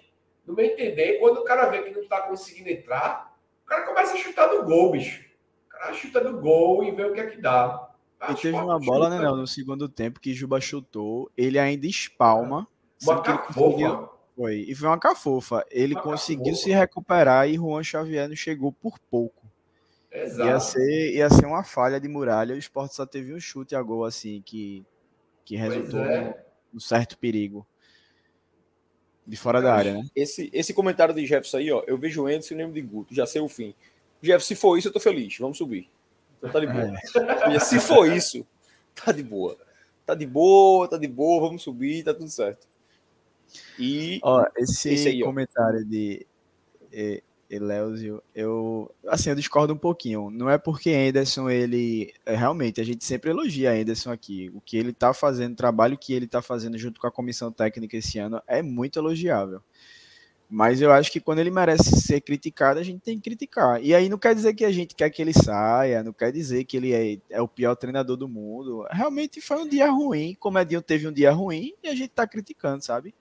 no 0.46 0.54
meu 0.54 0.66
entender, 0.66 1.20
quando 1.20 1.38
o 1.38 1.44
cara 1.44 1.70
vê 1.70 1.82
que 1.82 1.92
não 1.92 2.08
tá 2.08 2.22
conseguindo 2.22 2.70
entrar, 2.70 3.31
cara 3.72 3.86
começa 3.86 4.14
a 4.14 4.18
chutar 4.18 4.48
do 4.48 4.66
gol, 4.66 4.92
bicho. 4.92 5.24
O 5.68 5.70
cara 5.70 5.94
chuta 5.94 6.22
do 6.22 6.40
gol 6.40 6.84
e 6.84 6.92
vê 6.92 7.06
o 7.06 7.14
que 7.14 7.20
é 7.22 7.28
que 7.28 7.42
dá. 7.42 7.90
e 8.30 8.36
teve 8.36 8.58
uma 8.58 8.78
bola, 8.78 9.10
né, 9.10 9.20
não, 9.20 9.38
no 9.38 9.48
segundo 9.48 9.88
tempo 9.88 10.20
que 10.20 10.34
Juba 10.34 10.60
chutou, 10.60 11.32
ele 11.38 11.58
ainda 11.58 11.88
espalma. 11.88 12.68
Uma 13.02 13.22
cafofa. 13.22 14.10
Foi, 14.36 14.56
e 14.68 14.76
foi 14.76 14.88
uma 14.88 15.00
cafofa. 15.00 15.66
Ele 15.72 15.94
uma 15.94 16.02
conseguiu 16.02 16.46
cafofa. 16.46 16.64
se 16.64 16.72
recuperar 16.72 17.50
e 17.50 17.56
Juan 17.56 17.84
Xavier 17.84 18.28
não 18.28 18.36
chegou 18.36 18.72
por 18.72 19.00
pouco. 19.00 19.42
Exato. 20.12 20.50
Ia 20.50 20.60
ser, 20.60 21.16
ia 21.16 21.30
ser 21.30 21.46
uma 21.46 21.64
falha 21.64 22.00
de 22.00 22.08
muralha. 22.08 22.54
O 22.54 22.58
esporte 22.58 22.96
só 22.96 23.06
teve 23.06 23.34
um 23.34 23.40
chute 23.40 23.76
a 23.76 23.82
gol, 23.82 24.04
assim, 24.04 24.42
que, 24.46 24.86
que 25.46 25.56
resultou 25.56 26.02
é. 26.02 26.44
num 26.74 26.80
certo 26.80 27.18
perigo. 27.18 27.66
De 29.26 29.38
fora 29.38 29.62
da 29.62 29.74
área, 29.74 29.94
né? 29.94 30.06
Esse, 30.16 30.50
esse 30.52 30.74
comentário 30.74 31.14
de 31.14 31.26
Jefferson 31.26 31.58
aí, 31.58 31.72
ó, 31.72 31.84
eu 31.86 31.98
vejo 31.98 32.24
o 32.24 32.28
Anderson 32.28 32.54
e 32.54 32.58
lembro 32.58 32.74
de 32.74 32.82
Guto, 32.82 33.14
já 33.14 33.26
sei 33.26 33.42
o 33.42 33.48
fim. 33.48 33.74
Jeff, 34.22 34.46
se 34.46 34.56
for 34.56 34.78
isso, 34.78 34.88
eu 34.88 34.94
tô 34.94 35.00
feliz. 35.00 35.38
Vamos 35.40 35.58
subir. 35.58 35.90
Então 36.38 36.50
tá 36.50 36.60
de 36.60 36.68
boa. 36.68 36.94
É. 37.54 37.60
Se 37.60 37.80
for 37.80 38.12
isso, 38.12 38.46
tá 38.94 39.12
de 39.12 39.24
boa. 39.24 39.58
Tá 40.06 40.16
de 40.16 40.26
boa, 40.26 40.88
tá 40.88 40.98
de 40.98 41.08
boa, 41.08 41.42
vamos 41.42 41.64
subir, 41.64 42.04
tá 42.04 42.14
tudo 42.14 42.30
certo. 42.30 42.68
E 43.78 44.20
ó, 44.24 44.46
esse, 44.58 44.94
esse 44.94 45.08
aí, 45.10 45.22
comentário 45.22 45.82
ó. 45.82 45.84
de 45.84 46.26
eh, 46.92 47.22
Eleusio, 47.52 48.24
eu 48.34 48.90
assim, 49.06 49.30
eu 49.30 49.36
discordo 49.36 49.74
um 49.74 49.78
pouquinho. 49.78 50.30
Não 50.32 50.50
é 50.50 50.58
porque 50.58 50.92
Anderson, 50.92 51.50
ele 51.50 52.14
é, 52.26 52.34
realmente 52.34 52.80
a 52.80 52.84
gente 52.84 53.04
sempre 53.04 53.30
elogia 53.30 53.74
Anderson 53.74 54.10
aqui. 54.10 54.50
O 54.54 54.62
que 54.62 54.78
ele 54.78 54.94
tá 54.94 55.14
fazendo, 55.14 55.52
o 55.52 55.58
trabalho 55.58 55.98
que 55.98 56.14
ele 56.14 56.28
tá 56.28 56.42
fazendo 56.42 56.78
junto 56.78 57.00
com 57.02 57.08
a 57.08 57.12
comissão 57.12 57.52
técnica 57.52 57.98
esse 57.98 58.18
ano 58.18 58.42
é 58.48 58.62
muito 58.62 58.98
elogiável. 58.98 59.62
Mas 60.50 60.82
eu 60.82 60.94
acho 60.94 61.12
que 61.12 61.20
quando 61.20 61.40
ele 61.40 61.52
merece 61.52 61.92
ser 62.02 62.22
criticado, 62.22 62.80
a 62.80 62.84
gente 62.84 63.02
tem 63.02 63.18
que 63.18 63.24
criticar. 63.24 63.84
E 63.84 63.94
aí 63.94 64.08
não 64.08 64.18
quer 64.18 64.34
dizer 64.34 64.54
que 64.54 64.64
a 64.64 64.72
gente 64.72 64.96
quer 64.96 65.10
que 65.10 65.22
ele 65.22 65.34
saia, 65.34 66.04
não 66.04 66.14
quer 66.14 66.32
dizer 66.32 66.64
que 66.64 66.78
ele 66.78 66.94
é, 66.94 67.18
é 67.30 67.42
o 67.42 67.48
pior 67.50 67.76
treinador 67.76 68.16
do 68.16 68.30
mundo. 68.30 68.86
Realmente 68.92 69.42
foi 69.42 69.58
um 69.58 69.68
dia 69.68 69.90
ruim, 69.90 70.36
como 70.40 70.58
Edinho 70.58 70.82
teve 70.82 71.06
um 71.06 71.12
dia 71.12 71.32
ruim 71.32 71.74
e 71.84 71.90
a 71.90 71.96
gente 71.96 72.10
tá 72.10 72.26
criticando, 72.26 72.84
sabe? 72.84 73.14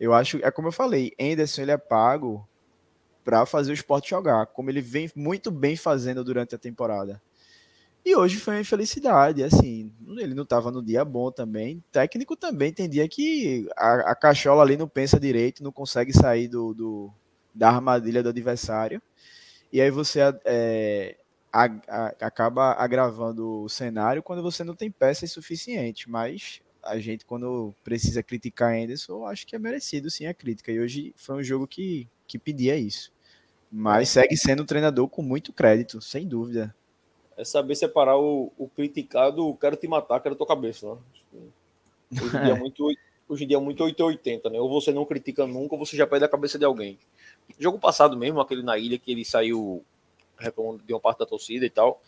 Eu 0.00 0.12
acho, 0.12 0.38
é 0.42 0.50
como 0.50 0.68
eu 0.68 0.72
falei, 0.72 1.12
Anderson 1.20 1.62
ele 1.62 1.70
é 1.70 1.78
pago 1.78 2.46
para 3.26 3.44
fazer 3.44 3.72
o 3.72 3.74
esporte 3.74 4.10
jogar, 4.10 4.46
como 4.46 4.70
ele 4.70 4.80
vem 4.80 5.10
muito 5.16 5.50
bem 5.50 5.76
fazendo 5.76 6.22
durante 6.22 6.54
a 6.54 6.58
temporada. 6.58 7.20
E 8.04 8.14
hoje 8.14 8.36
foi 8.36 8.54
uma 8.54 8.60
infelicidade, 8.60 9.42
assim, 9.42 9.92
ele 10.16 10.32
não 10.32 10.44
estava 10.44 10.70
no 10.70 10.80
dia 10.80 11.04
bom 11.04 11.32
também. 11.32 11.82
Técnico 11.90 12.36
também 12.36 12.68
entendia 12.68 13.08
que 13.08 13.68
a, 13.76 14.12
a 14.12 14.14
cachola 14.14 14.62
ali 14.62 14.76
não 14.76 14.86
pensa 14.86 15.18
direito, 15.18 15.64
não 15.64 15.72
consegue 15.72 16.12
sair 16.12 16.46
do, 16.46 16.72
do 16.72 17.12
da 17.52 17.68
armadilha 17.68 18.22
do 18.22 18.28
adversário. 18.28 19.02
E 19.72 19.80
aí 19.80 19.90
você 19.90 20.20
é, 20.44 21.16
a, 21.52 21.64
a, 21.64 22.06
acaba 22.20 22.74
agravando 22.74 23.62
o 23.62 23.68
cenário 23.68 24.22
quando 24.22 24.40
você 24.40 24.62
não 24.62 24.76
tem 24.76 24.88
peças 24.88 25.32
suficientes. 25.32 26.06
Mas 26.06 26.60
a 26.80 26.96
gente, 27.00 27.24
quando 27.26 27.74
precisa 27.82 28.22
criticar 28.22 28.72
Anderson, 28.72 29.26
acho 29.26 29.44
que 29.44 29.56
é 29.56 29.58
merecido 29.58 30.08
sim 30.10 30.26
a 30.26 30.34
crítica. 30.34 30.70
E 30.70 30.78
hoje 30.78 31.12
foi 31.16 31.34
um 31.34 31.42
jogo 31.42 31.66
que, 31.66 32.08
que 32.24 32.38
pedia 32.38 32.76
isso. 32.76 33.15
Mas 33.70 34.10
segue 34.10 34.36
sendo 34.36 34.62
um 34.62 34.66
treinador 34.66 35.08
com 35.08 35.22
muito 35.22 35.52
crédito, 35.52 36.00
sem 36.00 36.26
dúvida. 36.26 36.74
É 37.36 37.44
saber 37.44 37.74
separar 37.74 38.16
o, 38.16 38.52
o 38.56 38.68
criticado, 38.68 39.46
o 39.46 39.56
quero 39.56 39.76
te 39.76 39.86
matar, 39.86 40.20
quero 40.20 40.36
tua 40.36 40.46
cabeça. 40.46 40.86
Né? 41.32 41.40
Hoje 42.12 42.36
em 42.36 42.44
dia 42.44 42.52
é 42.54 42.58
muito, 42.58 42.84
hoje 43.28 43.44
em 43.44 43.46
dia 43.46 43.56
é 43.56 43.60
muito 43.60 43.84
880, 43.84 44.50
né? 44.50 44.60
Ou 44.60 44.68
você 44.70 44.92
não 44.92 45.04
critica 45.04 45.46
nunca, 45.46 45.74
ou 45.74 45.84
você 45.84 45.96
já 45.96 46.06
perde 46.06 46.24
a 46.24 46.28
cabeça 46.28 46.58
de 46.58 46.64
alguém. 46.64 46.98
Jogo 47.58 47.78
passado 47.78 48.16
mesmo, 48.16 48.40
aquele 48.40 48.62
na 48.62 48.78
ilha 48.78 48.98
que 48.98 49.12
ele 49.12 49.24
saiu 49.24 49.84
reclamando 50.38 50.82
de 50.82 50.92
uma 50.92 51.00
parte 51.00 51.18
da 51.18 51.26
torcida 51.26 51.66
e 51.66 51.70
tal. 51.70 52.00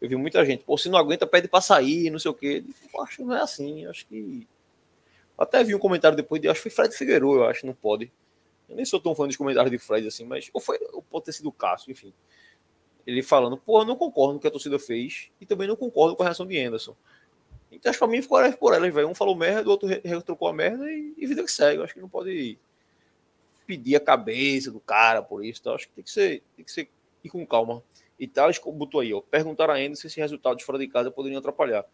Eu 0.00 0.08
vi 0.08 0.16
muita 0.16 0.44
gente, 0.44 0.62
pô, 0.62 0.76
se 0.76 0.88
não 0.88 0.98
aguenta, 0.98 1.26
pede 1.26 1.48
pra 1.48 1.60
sair, 1.60 2.10
não 2.10 2.18
sei 2.18 2.30
o 2.30 2.34
quê. 2.34 2.62
Eu 2.92 3.02
acho 3.02 3.16
que 3.16 3.24
não 3.24 3.34
é 3.34 3.40
assim, 3.40 3.86
acho 3.86 4.06
que. 4.06 4.46
Até 5.38 5.64
vi 5.64 5.74
um 5.74 5.78
comentário 5.78 6.16
depois 6.16 6.40
de, 6.40 6.48
acho 6.48 6.62
que 6.62 6.70
foi 6.70 6.84
Fred 6.84 6.96
Figueiredo, 6.96 7.34
eu 7.34 7.44
acho, 7.44 7.66
não 7.66 7.74
pode 7.74 8.10
eu 8.68 8.76
nem 8.76 8.84
sou 8.84 9.00
tão 9.00 9.14
fã 9.14 9.26
dos 9.26 9.36
comentários 9.36 9.70
de 9.70 9.78
Fred 9.78 10.06
assim, 10.06 10.24
mas 10.24 10.50
ou 10.52 10.60
foi 10.60 10.78
ou 10.92 11.02
pode 11.02 11.26
ter 11.26 11.32
sido 11.32 11.48
o 11.48 11.52
Cássio, 11.52 11.90
enfim. 11.90 12.12
Ele 13.06 13.22
falando, 13.22 13.56
pô, 13.56 13.80
eu 13.80 13.84
não 13.84 13.94
concordo 13.94 14.34
com 14.34 14.38
o 14.38 14.40
que 14.40 14.48
a 14.48 14.50
torcida 14.50 14.78
fez 14.78 15.30
e 15.40 15.46
também 15.46 15.68
não 15.68 15.76
concordo 15.76 16.16
com 16.16 16.22
a 16.22 16.26
reação 16.26 16.44
de 16.44 16.58
Anderson. 16.58 16.96
Então, 17.70 17.90
acho 17.90 17.98
que 17.98 18.04
pra 18.04 18.12
mim 18.12 18.22
ficou 18.22 18.52
por 18.54 18.74
elas, 18.74 18.92
velho. 18.92 19.08
Um 19.08 19.14
falou 19.14 19.36
merda, 19.36 19.68
o 19.68 19.70
outro 19.70 19.88
retrocou 19.88 20.48
a 20.48 20.52
merda 20.52 20.90
e, 20.90 21.14
e 21.16 21.26
vida 21.26 21.44
que 21.44 21.50
segue. 21.50 21.78
Eu 21.78 21.84
acho 21.84 21.94
que 21.94 22.00
não 22.00 22.08
pode 22.08 22.58
pedir 23.66 23.96
a 23.96 24.00
cabeça 24.00 24.70
do 24.70 24.80
cara 24.80 25.22
por 25.22 25.44
isso. 25.44 25.60
Então, 25.60 25.74
acho 25.74 25.88
que 25.88 25.94
tem 25.94 26.04
que 26.04 26.10
ser, 26.10 26.42
tem 26.56 26.64
que 26.64 26.72
ser 26.72 26.88
ir 27.22 27.28
com 27.28 27.46
calma. 27.46 27.82
E 28.18 28.26
Thales 28.26 28.58
botou 28.58 29.00
aí, 29.00 29.12
ó. 29.12 29.20
Perguntaram 29.20 29.74
a 29.74 29.76
Anderson 29.76 30.08
se 30.08 30.20
resultados 30.20 30.64
fora 30.64 30.78
de 30.78 30.88
casa 30.88 31.10
poderiam 31.10 31.38
atrapalhar. 31.38 31.84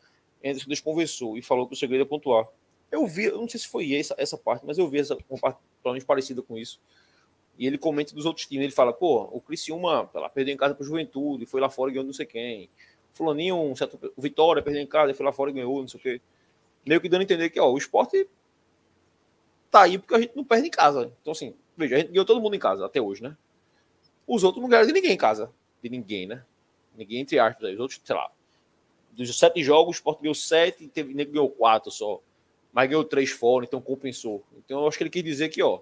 Anderson 0.44 0.68
desconversou 0.68 1.36
e 1.36 1.42
falou 1.42 1.66
que 1.66 1.74
o 1.74 1.76
segredo 1.76 2.02
é 2.02 2.06
pontuar. 2.06 2.46
Eu 2.90 3.06
vi, 3.06 3.24
eu 3.24 3.38
não 3.38 3.48
sei 3.48 3.58
se 3.58 3.68
foi 3.68 3.94
essa, 3.94 4.14
essa 4.18 4.36
parte, 4.36 4.64
mas 4.66 4.78
eu 4.78 4.88
vi 4.88 4.98
essa, 4.98 5.16
pelo 5.82 5.94
menos 5.94 6.04
parecida 6.04 6.42
com 6.42 6.56
isso. 6.56 6.80
E 7.58 7.66
ele 7.66 7.78
comenta 7.78 8.14
dos 8.14 8.24
outros 8.24 8.46
times. 8.46 8.64
Ele 8.64 8.72
fala, 8.72 8.92
pô, 8.92 9.28
o 9.32 9.40
Criciúma 9.40 10.08
lá, 10.14 10.28
perdeu 10.28 10.54
em 10.54 10.56
casa 10.56 10.74
para 10.74 10.82
o 10.82 10.86
Juventude, 10.86 11.46
foi 11.46 11.60
lá 11.60 11.68
fora 11.68 11.90
e 11.90 11.94
ganhou 11.94 12.06
não 12.06 12.12
sei 12.12 12.26
quem. 12.26 12.70
Fulaninho, 13.12 13.56
um 13.56 13.76
certo, 13.76 14.12
o 14.16 14.22
Vitória 14.22 14.62
perdeu 14.62 14.82
em 14.82 14.86
casa, 14.86 15.12
foi 15.12 15.26
lá 15.26 15.32
fora 15.32 15.50
e 15.50 15.54
ganhou, 15.54 15.80
não 15.80 15.88
sei 15.88 16.00
o 16.00 16.02
quê. 16.02 16.20
Meio 16.84 17.00
que 17.00 17.08
dando 17.08 17.20
a 17.20 17.24
entender 17.24 17.50
que 17.50 17.60
ó, 17.60 17.70
o 17.70 17.76
esporte 17.76 18.26
tá 19.70 19.82
aí 19.82 19.98
porque 19.98 20.14
a 20.14 20.20
gente 20.20 20.34
não 20.34 20.44
perde 20.44 20.68
em 20.68 20.70
casa. 20.70 21.12
Então, 21.20 21.32
assim, 21.32 21.54
veja, 21.76 21.96
a 21.96 21.98
gente 21.98 22.10
ganhou 22.10 22.24
todo 22.24 22.40
mundo 22.40 22.56
em 22.56 22.58
casa 22.58 22.86
até 22.86 23.00
hoje, 23.00 23.22
né? 23.22 23.36
Os 24.26 24.44
outros 24.44 24.62
não 24.62 24.68
ganharam 24.68 24.86
de 24.86 24.92
ninguém 24.92 25.12
em 25.12 25.16
casa. 25.16 25.52
De 25.82 25.88
ninguém, 25.88 26.26
né? 26.26 26.44
Ninguém 26.96 27.20
entre 27.20 27.38
aspas. 27.38 27.74
Os 27.74 27.80
outros, 27.80 28.00
sei 28.02 28.16
lá. 28.16 28.30
Dos 29.12 29.38
sete 29.38 29.62
jogos, 29.62 29.96
o 29.96 29.98
esporte 29.98 30.22
ganhou 30.22 30.34
sete 30.34 30.88
teve, 30.88 31.12
ganhou 31.12 31.50
quatro 31.50 31.90
só 31.90 32.20
mas 32.72 32.88
ganhou 32.88 33.04
três 33.04 33.30
fora, 33.30 33.64
então 33.64 33.80
compensou. 33.80 34.42
Então 34.56 34.80
eu 34.80 34.88
acho 34.88 34.96
que 34.96 35.04
ele 35.04 35.10
quis 35.10 35.22
dizer 35.22 35.48
que, 35.48 35.62
ó, 35.62 35.80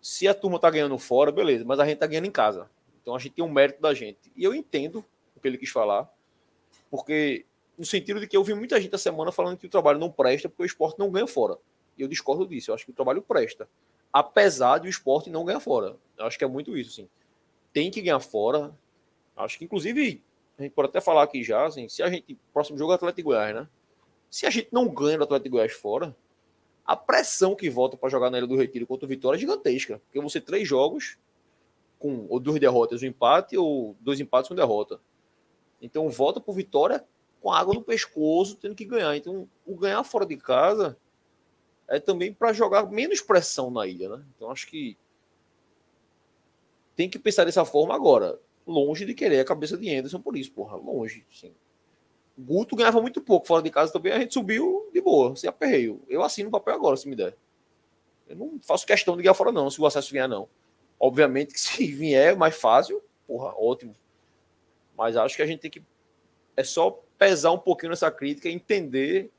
se 0.00 0.28
a 0.28 0.34
turma 0.34 0.58
tá 0.58 0.70
ganhando 0.70 0.96
fora, 0.98 1.32
beleza, 1.32 1.64
mas 1.64 1.80
a 1.80 1.86
gente 1.86 1.98
tá 1.98 2.06
ganhando 2.06 2.26
em 2.26 2.30
casa. 2.30 2.70
Então 3.02 3.14
a 3.14 3.18
gente 3.18 3.32
tem 3.32 3.44
um 3.44 3.50
mérito 3.50 3.80
da 3.80 3.92
gente. 3.92 4.30
E 4.36 4.44
eu 4.44 4.54
entendo 4.54 5.04
o 5.36 5.40
que 5.40 5.48
ele 5.48 5.58
quis 5.58 5.70
falar, 5.70 6.08
porque 6.90 7.44
no 7.76 7.84
sentido 7.84 8.20
de 8.20 8.26
que 8.26 8.36
eu 8.36 8.44
vi 8.44 8.54
muita 8.54 8.80
gente 8.80 8.94
essa 8.94 9.04
semana 9.04 9.32
falando 9.32 9.56
que 9.56 9.66
o 9.66 9.70
trabalho 9.70 9.98
não 9.98 10.10
presta 10.10 10.48
porque 10.48 10.62
o 10.62 10.66
esporte 10.66 10.98
não 10.98 11.10
ganha 11.10 11.26
fora. 11.26 11.58
E 11.96 12.02
eu 12.02 12.08
discordo 12.08 12.46
disso. 12.46 12.70
Eu 12.70 12.74
acho 12.74 12.84
que 12.84 12.90
o 12.90 12.94
trabalho 12.94 13.22
presta. 13.22 13.68
Apesar 14.12 14.78
de 14.78 14.88
o 14.88 14.90
esporte 14.90 15.30
não 15.30 15.44
ganhar 15.44 15.60
fora. 15.60 15.96
Eu 16.16 16.26
acho 16.26 16.38
que 16.38 16.44
é 16.44 16.48
muito 16.48 16.76
isso, 16.76 16.90
assim. 16.90 17.08
Tem 17.72 17.90
que 17.90 18.00
ganhar 18.00 18.20
fora. 18.20 18.74
Acho 19.36 19.58
que, 19.58 19.64
inclusive, 19.64 20.22
a 20.58 20.62
gente 20.62 20.72
pode 20.72 20.88
até 20.88 21.00
falar 21.00 21.22
aqui 21.22 21.42
já, 21.42 21.66
assim, 21.66 21.88
se 21.88 22.02
a 22.02 22.10
gente. 22.10 22.36
Próximo 22.52 22.78
jogo 22.78 22.92
é 22.92 22.94
Atlético 22.94 23.28
Goiás, 23.28 23.54
né? 23.54 23.68
Se 24.30 24.46
a 24.46 24.50
gente 24.50 24.68
não 24.72 24.88
ganha 24.88 25.18
do 25.18 25.24
Atlético 25.24 25.56
Goiás 25.56 25.72
fora, 25.72 26.14
a 26.84 26.96
pressão 26.96 27.54
que 27.54 27.68
volta 27.68 27.96
para 27.96 28.08
jogar 28.08 28.30
na 28.30 28.38
Ilha 28.38 28.46
do 28.46 28.56
Retiro 28.56 28.86
contra 28.86 29.06
o 29.06 29.08
Vitória 29.08 29.36
é 29.36 29.40
gigantesca. 29.40 30.00
Porque 30.06 30.20
você 30.20 30.40
três 30.40 30.66
jogos 30.66 31.18
com 31.98 32.26
ou 32.28 32.38
duas 32.38 32.60
derrotas, 32.60 33.02
um 33.02 33.06
empate, 33.06 33.56
ou 33.56 33.96
dois 34.00 34.20
empates 34.20 34.48
com 34.48 34.54
derrota. 34.54 35.00
Então 35.80 36.08
volta 36.08 36.40
para 36.40 36.54
Vitória 36.54 37.04
com 37.40 37.52
água 37.52 37.74
no 37.74 37.82
pescoço, 37.82 38.56
tendo 38.56 38.74
que 38.74 38.84
ganhar. 38.84 39.16
Então, 39.16 39.48
o 39.64 39.76
ganhar 39.76 40.02
fora 40.04 40.26
de 40.26 40.36
casa 40.36 40.96
é 41.86 41.98
também 41.98 42.32
para 42.32 42.52
jogar 42.52 42.90
menos 42.90 43.20
pressão 43.20 43.70
na 43.70 43.86
ilha, 43.86 44.08
né? 44.08 44.24
Então, 44.34 44.50
acho 44.50 44.66
que 44.66 44.96
tem 46.96 47.08
que 47.08 47.18
pensar 47.18 47.44
dessa 47.44 47.64
forma 47.64 47.94
agora. 47.94 48.38
Longe 48.66 49.06
de 49.06 49.14
querer 49.14 49.40
a 49.40 49.44
cabeça 49.44 49.78
de 49.78 49.94
Anderson 49.94 50.20
por 50.20 50.36
isso, 50.36 50.52
porra. 50.52 50.76
Longe, 50.76 51.24
sim. 51.32 51.54
Guto 52.40 52.76
ganhava 52.76 53.02
muito 53.02 53.20
pouco 53.20 53.48
fora 53.48 53.60
de 53.62 53.70
casa 53.70 53.92
também, 53.92 54.12
a 54.12 54.20
gente 54.20 54.32
subiu 54.32 54.88
de 54.92 55.00
boa, 55.00 55.34
sem 55.34 55.50
aperreio. 55.50 56.00
Eu 56.08 56.22
assino 56.22 56.48
o 56.48 56.52
papel 56.52 56.74
agora, 56.74 56.96
se 56.96 57.08
me 57.08 57.16
der. 57.16 57.36
Eu 58.28 58.36
não 58.36 58.60
faço 58.62 58.86
questão 58.86 59.16
de 59.16 59.24
ganhar 59.24 59.34
fora, 59.34 59.50
não, 59.50 59.68
se 59.68 59.80
o 59.80 59.86
acesso 59.86 60.12
vier, 60.12 60.28
não. 60.28 60.48
Obviamente 61.00 61.52
que 61.52 61.58
se 61.60 61.84
vier 61.92 62.36
mais 62.36 62.54
fácil, 62.54 63.02
porra, 63.26 63.52
ótimo. 63.56 63.92
Mas 64.96 65.16
acho 65.16 65.34
que 65.34 65.42
a 65.42 65.46
gente 65.46 65.60
tem 65.60 65.70
que. 65.70 65.82
É 66.56 66.62
só 66.62 67.02
pesar 67.18 67.50
um 67.50 67.58
pouquinho 67.58 67.90
nessa 67.90 68.10
crítica 68.10 68.48
e 68.48 68.52
entender 68.52 69.32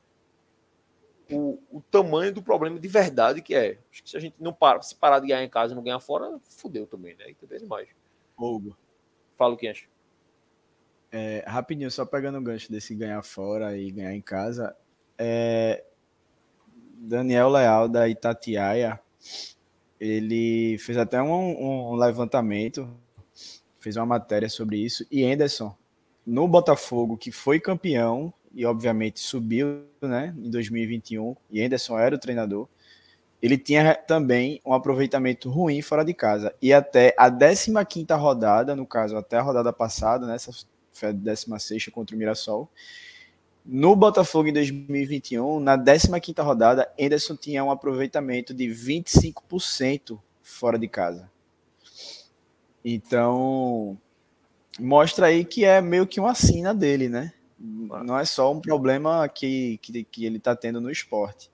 o, 1.31 1.57
o 1.71 1.81
tamanho 1.89 2.33
do 2.33 2.41
problema 2.41 2.77
de 2.77 2.87
verdade 2.87 3.41
que 3.41 3.55
é. 3.55 3.77
Acho 3.91 4.03
que 4.03 4.09
se 4.09 4.17
a 4.17 4.19
gente 4.19 4.35
não 4.39 4.53
para, 4.53 4.81
se 4.81 4.95
parar 4.95 5.19
de 5.19 5.27
ganhar 5.27 5.43
em 5.43 5.49
casa 5.49 5.73
e 5.73 5.75
não 5.75 5.83
ganhar 5.83 5.99
fora, 6.01 6.37
fudeu 6.43 6.85
também, 6.85 7.15
né? 7.15 7.29
Entendeu 7.29 7.59
demais. 7.59 7.87
Hugo. 8.37 8.75
Fala 9.37 9.53
o 9.53 9.57
que 9.57 9.67
acha. 9.67 9.85
É, 11.11 11.43
rapidinho, 11.47 11.89
só 11.89 12.05
pegando 12.05 12.37
o 12.37 12.41
gancho 12.41 12.71
desse 12.71 12.93
ganhar 12.93 13.21
fora 13.23 13.77
e 13.77 13.91
ganhar 13.91 14.13
em 14.13 14.21
casa. 14.21 14.75
É, 15.17 15.83
Daniel 16.99 17.49
Leal, 17.49 17.87
da 17.87 18.07
Itatiaia, 18.07 18.99
ele 19.99 20.77
fez 20.77 20.97
até 20.97 21.21
um, 21.21 21.91
um 21.91 21.95
levantamento, 21.95 22.89
fez 23.79 23.95
uma 23.97 24.05
matéria 24.05 24.49
sobre 24.49 24.77
isso. 24.77 25.05
E 25.09 25.23
Anderson, 25.23 25.75
no 26.25 26.47
Botafogo, 26.47 27.17
que 27.17 27.31
foi 27.31 27.59
campeão 27.59 28.33
e 28.53 28.65
obviamente 28.65 29.19
subiu 29.19 29.85
né, 30.01 30.33
em 30.37 30.49
2021, 30.49 31.35
e 31.51 31.61
Anderson 31.61 31.97
era 31.99 32.15
o 32.15 32.19
treinador, 32.19 32.67
ele 33.41 33.57
tinha 33.57 33.95
também 33.95 34.59
um 34.65 34.73
aproveitamento 34.73 35.49
ruim 35.49 35.81
fora 35.81 36.03
de 36.03 36.13
casa. 36.13 36.53
E 36.61 36.73
até 36.73 37.15
a 37.17 37.29
15 37.29 37.73
rodada, 38.13 38.75
no 38.75 38.85
caso, 38.85 39.15
até 39.15 39.37
a 39.37 39.41
rodada 39.41 39.71
passada, 39.71 40.27
nessa 40.27 40.51
foi 40.99 41.09
a 41.09 41.11
16 41.11 41.87
contra 41.87 42.15
o 42.15 42.19
Mirassol. 42.19 42.69
No 43.65 43.95
Botafogo 43.95 44.49
em 44.49 44.53
2021, 44.53 45.59
na 45.59 45.77
15 45.77 46.09
rodada, 46.41 46.91
Anderson 46.99 47.35
tinha 47.35 47.63
um 47.63 47.69
aproveitamento 47.69 48.53
de 48.53 48.65
25% 48.65 50.19
fora 50.41 50.79
de 50.79 50.87
casa. 50.87 51.29
Então, 52.83 53.97
mostra 54.79 55.27
aí 55.27 55.45
que 55.45 55.65
é 55.65 55.81
meio 55.81 56.07
que 56.07 56.19
uma 56.19 56.33
sina 56.33 56.73
dele, 56.73 57.09
né? 57.09 57.33
Não 57.59 58.17
é 58.17 58.23
só 58.23 58.51
um 58.51 58.61
problema 58.61 59.27
que, 59.27 59.77
que, 59.81 60.03
que 60.03 60.25
ele 60.25 60.37
está 60.37 60.55
tendo 60.55 60.79
no 60.79 60.89
esporte. 60.89 61.51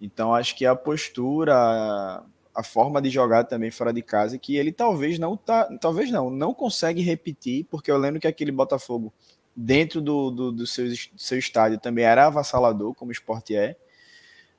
Então, 0.00 0.34
acho 0.34 0.56
que 0.56 0.64
a 0.66 0.74
postura, 0.74 2.24
a 2.54 2.62
forma 2.62 3.00
de 3.00 3.08
jogar 3.10 3.44
também 3.44 3.70
fora 3.70 3.92
de 3.92 4.02
casa, 4.02 4.38
que 4.38 4.56
ele 4.56 4.72
talvez 4.72 5.18
não 5.18 5.36
tá, 5.36 5.68
talvez 5.80 6.10
não, 6.10 6.30
não 6.30 6.52
consegue 6.52 7.00
repetir, 7.00 7.66
porque 7.70 7.90
eu 7.90 7.96
lembro 7.96 8.20
que 8.20 8.26
aquele 8.26 8.52
Botafogo 8.52 9.12
dentro 9.54 10.00
do, 10.00 10.30
do, 10.30 10.52
do 10.52 10.66
seu, 10.66 10.86
seu 11.16 11.38
estádio 11.38 11.78
também 11.78 12.04
era 12.04 12.26
avassalador, 12.26 12.94
como 12.94 13.10
o 13.10 13.12
esporte 13.12 13.56
é, 13.56 13.76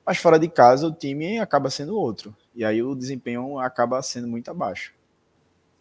mas 0.04 0.18
fora 0.18 0.38
de 0.38 0.48
casa 0.48 0.86
o 0.86 0.92
time 0.92 1.38
acaba 1.38 1.70
sendo 1.70 1.96
outro. 1.96 2.36
E 2.54 2.64
aí 2.64 2.82
o 2.82 2.94
desempenho 2.94 3.58
acaba 3.58 4.02
sendo 4.02 4.28
muito 4.28 4.50
abaixo. 4.50 4.92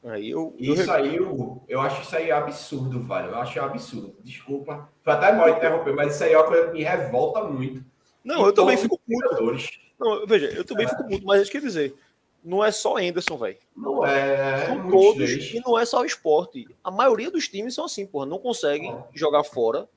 Aí 0.05 0.29
eu, 0.29 0.53
eu... 0.59 0.73
Isso 0.73 0.91
aí, 0.91 1.15
eu, 1.15 1.63
eu 1.67 1.81
acho 1.81 2.01
isso 2.01 2.15
aí 2.15 2.31
absurdo, 2.31 3.01
velho. 3.01 3.29
Eu 3.29 3.37
acho 3.37 3.59
absurdo. 3.61 4.15
Desculpa. 4.21 4.89
Foi 5.01 5.13
até 5.13 5.31
mal 5.31 5.49
interromper, 5.49 5.93
mas 5.93 6.15
isso 6.15 6.23
aí 6.23 6.33
é 6.33 6.37
uma 6.37 6.47
coisa 6.47 6.67
que 6.67 6.73
me 6.73 6.83
revolta 6.83 7.43
muito. 7.43 7.83
Não, 8.23 8.45
eu 8.45 8.53
também 8.53 8.77
fico 8.77 8.99
muito. 9.07 9.57
Não, 10.03 10.25
veja, 10.27 10.47
eu 10.47 10.65
também 10.65 10.85
é. 10.85 10.89
fico 10.89 11.03
muito, 11.03 11.25
mas 11.25 11.41
isso 11.41 11.51
quer 11.51 11.61
dizer, 11.61 11.95
não 12.43 12.63
é 12.63 12.71
só 12.71 12.97
Anderson, 12.97 13.37
velho. 13.37 13.57
Não 13.75 14.05
é. 14.05 14.67
São 14.67 14.89
todos, 14.89 15.29
e 15.29 15.61
não 15.65 15.79
é 15.79 15.85
só 15.85 16.01
o 16.01 16.05
esporte. 16.05 16.67
A 16.83 16.91
maioria 16.91 17.31
dos 17.31 17.47
times 17.47 17.73
são 17.73 17.85
assim, 17.85 18.05
porra. 18.05 18.25
Não 18.25 18.39
conseguem 18.39 18.91
ah. 18.91 19.03
jogar 19.13 19.43
fora 19.43 19.87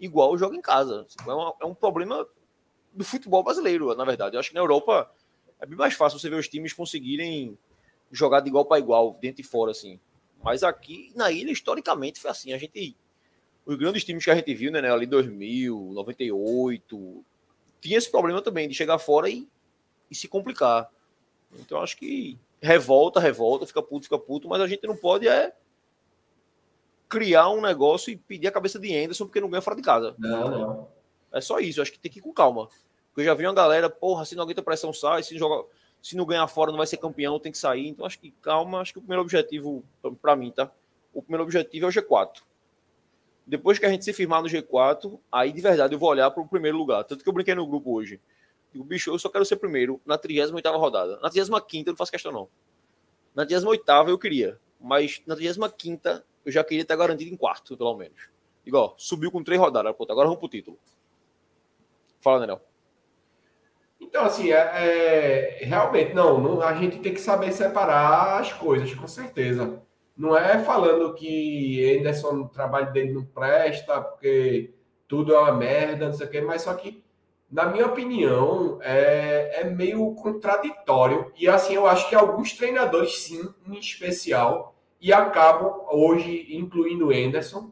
igual 0.00 0.36
joga 0.38 0.56
em 0.56 0.60
casa. 0.60 1.06
É, 1.26 1.32
uma, 1.32 1.54
é 1.60 1.64
um 1.64 1.74
problema 1.74 2.26
do 2.92 3.04
futebol 3.04 3.42
brasileiro, 3.42 3.94
na 3.94 4.04
verdade. 4.04 4.36
Eu 4.36 4.40
acho 4.40 4.50
que 4.50 4.54
na 4.54 4.60
Europa 4.60 5.10
é 5.60 5.66
bem 5.66 5.76
mais 5.76 5.94
fácil 5.94 6.18
você 6.18 6.28
ver 6.28 6.36
os 6.36 6.48
times 6.48 6.72
conseguirem 6.72 7.58
jogar 8.10 8.40
de 8.40 8.48
igual 8.48 8.64
para 8.64 8.78
igual, 8.78 9.16
dentro 9.20 9.40
e 9.40 9.44
fora, 9.44 9.70
assim. 9.70 9.98
Mas 10.42 10.62
aqui 10.62 11.12
na 11.14 11.30
ilha, 11.30 11.50
historicamente, 11.50 12.20
foi 12.20 12.30
assim. 12.30 12.52
A 12.52 12.58
gente. 12.58 12.96
Os 13.64 13.76
grandes 13.76 14.04
times 14.04 14.24
que 14.24 14.30
a 14.30 14.34
gente 14.36 14.54
viu, 14.54 14.70
né, 14.70 14.80
né 14.80 14.92
ali 14.92 15.06
2000, 15.06 15.90
98, 15.92 17.24
tinha 17.80 17.98
esse 17.98 18.10
problema 18.10 18.40
também 18.40 18.68
de 18.68 18.74
chegar 18.74 18.98
fora 18.98 19.28
e, 19.28 19.48
e 20.10 20.14
se 20.14 20.28
complicar. 20.28 20.90
Então 21.58 21.80
acho 21.80 21.96
que 21.96 22.38
revolta, 22.60 23.20
revolta, 23.20 23.66
fica 23.66 23.82
puto, 23.82 24.04
fica 24.04 24.18
puto, 24.18 24.48
mas 24.48 24.60
a 24.60 24.66
gente 24.66 24.86
não 24.86 24.96
pode 24.96 25.28
é 25.28 25.54
criar 27.08 27.48
um 27.50 27.60
negócio 27.60 28.10
e 28.10 28.16
pedir 28.16 28.48
a 28.48 28.52
cabeça 28.52 28.78
de 28.78 28.94
Anderson 28.96 29.26
porque 29.26 29.40
não 29.40 29.50
ganha 29.50 29.62
fora 29.62 29.76
de 29.76 29.82
casa. 29.82 30.14
Não, 30.18 30.50
não. 30.50 30.88
É 31.32 31.40
só 31.40 31.58
isso, 31.60 31.80
acho 31.80 31.92
que 31.92 31.98
tem 31.98 32.10
que 32.10 32.18
ir 32.18 32.22
com 32.22 32.32
calma. 32.32 32.68
Porque 33.08 33.20
eu 33.20 33.24
já 33.24 33.34
vi 33.34 33.46
uma 33.46 33.54
galera, 33.54 33.88
porra, 33.88 34.24
se 34.24 34.34
não 34.34 34.42
aguenta 34.42 34.62
pressão, 34.62 34.92
sai, 34.92 35.22
se 35.22 35.38
joga, 35.38 35.66
se 36.02 36.16
não 36.16 36.26
ganhar 36.26 36.46
fora 36.48 36.70
não 36.70 36.78
vai 36.78 36.86
ser 36.86 36.96
campeão, 36.98 37.38
tem 37.38 37.52
que 37.52 37.58
sair. 37.58 37.88
Então 37.88 38.04
acho 38.04 38.18
que 38.18 38.30
calma, 38.42 38.80
acho 38.80 38.92
que 38.92 38.98
o 38.98 39.02
primeiro 39.02 39.22
objetivo 39.22 39.84
para 40.20 40.36
mim, 40.36 40.50
tá? 40.50 40.70
O 41.12 41.22
primeiro 41.22 41.44
objetivo 41.44 41.86
é 41.86 41.88
o 41.88 41.92
G4. 41.92 42.42
Depois 43.46 43.78
que 43.78 43.86
a 43.86 43.88
gente 43.88 44.04
se 44.04 44.12
firmar 44.12 44.42
no 44.42 44.48
G4, 44.48 45.18
aí 45.30 45.52
de 45.52 45.60
verdade 45.60 45.94
eu 45.94 45.98
vou 45.98 46.10
olhar 46.10 46.30
para 46.30 46.42
o 46.42 46.48
primeiro 46.48 46.76
lugar. 46.76 47.04
Tanto 47.04 47.22
que 47.22 47.28
eu 47.28 47.32
brinquei 47.32 47.54
no 47.54 47.66
grupo 47.66 47.92
hoje. 47.92 48.20
Digo, 48.76 48.84
bicho, 48.84 49.10
eu 49.10 49.18
só 49.18 49.30
quero 49.30 49.44
ser 49.44 49.56
primeiro 49.56 49.98
na 50.04 50.18
38 50.18 50.68
rodada. 50.76 51.18
Na 51.22 51.30
35 51.30 51.88
eu 51.88 51.92
não 51.92 51.96
faço 51.96 52.12
questão, 52.12 52.30
não. 52.30 52.48
Na 53.34 53.46
38 53.46 53.90
eu 54.08 54.18
queria. 54.18 54.60
Mas 54.78 55.22
na 55.26 55.34
35 55.34 56.22
eu 56.44 56.52
já 56.52 56.62
queria 56.62 56.82
estar 56.82 56.94
garantido 56.94 57.32
em 57.32 57.36
quarto, 57.36 57.74
pelo 57.74 57.96
menos. 57.96 58.28
Igual, 58.66 58.94
subiu 58.98 59.32
com 59.32 59.42
três 59.42 59.58
rodadas. 59.58 59.94
Agora 59.98 60.26
vamos 60.26 60.38
pro 60.38 60.48
título. 60.48 60.78
Fala, 62.20 62.40
Daniel. 62.40 62.60
Então, 63.98 64.24
assim, 64.26 64.52
é, 64.52 64.58
é, 64.58 65.64
realmente, 65.64 66.12
não, 66.12 66.38
não, 66.38 66.60
a 66.60 66.74
gente 66.74 66.98
tem 66.98 67.14
que 67.14 67.20
saber 67.20 67.50
separar 67.52 68.40
as 68.40 68.52
coisas, 68.52 68.92
com 68.92 69.08
certeza. 69.08 69.82
Não 70.14 70.36
é 70.36 70.62
falando 70.62 71.14
que 71.14 71.96
Anderson, 71.98 72.42
o 72.42 72.48
trabalho 72.48 72.92
dele 72.92 73.14
não 73.14 73.24
presta, 73.24 74.02
porque 74.02 74.74
tudo 75.08 75.34
é 75.34 75.38
uma 75.38 75.52
merda, 75.52 76.06
não 76.06 76.12
sei 76.12 76.26
o 76.26 76.30
quê, 76.30 76.42
mas 76.42 76.60
só 76.60 76.74
que 76.74 77.05
na 77.50 77.66
minha 77.66 77.86
opinião, 77.86 78.78
é, 78.82 79.60
é 79.60 79.64
meio 79.64 80.14
contraditório. 80.14 81.32
E 81.36 81.48
assim, 81.48 81.74
eu 81.74 81.86
acho 81.86 82.08
que 82.08 82.14
alguns 82.14 82.52
treinadores, 82.52 83.18
sim, 83.18 83.48
em 83.66 83.78
especial, 83.78 84.74
e 85.00 85.12
acabam 85.12 85.86
hoje, 85.90 86.46
incluindo 86.50 87.08
o 87.08 87.10
Anderson, 87.10 87.70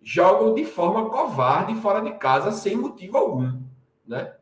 jogam 0.00 0.54
de 0.54 0.64
forma 0.64 1.10
covarde 1.10 1.74
fora 1.76 2.00
de 2.00 2.12
casa 2.12 2.50
sem 2.50 2.76
motivo 2.76 3.18
algum, 3.18 3.60
né? 4.06 4.34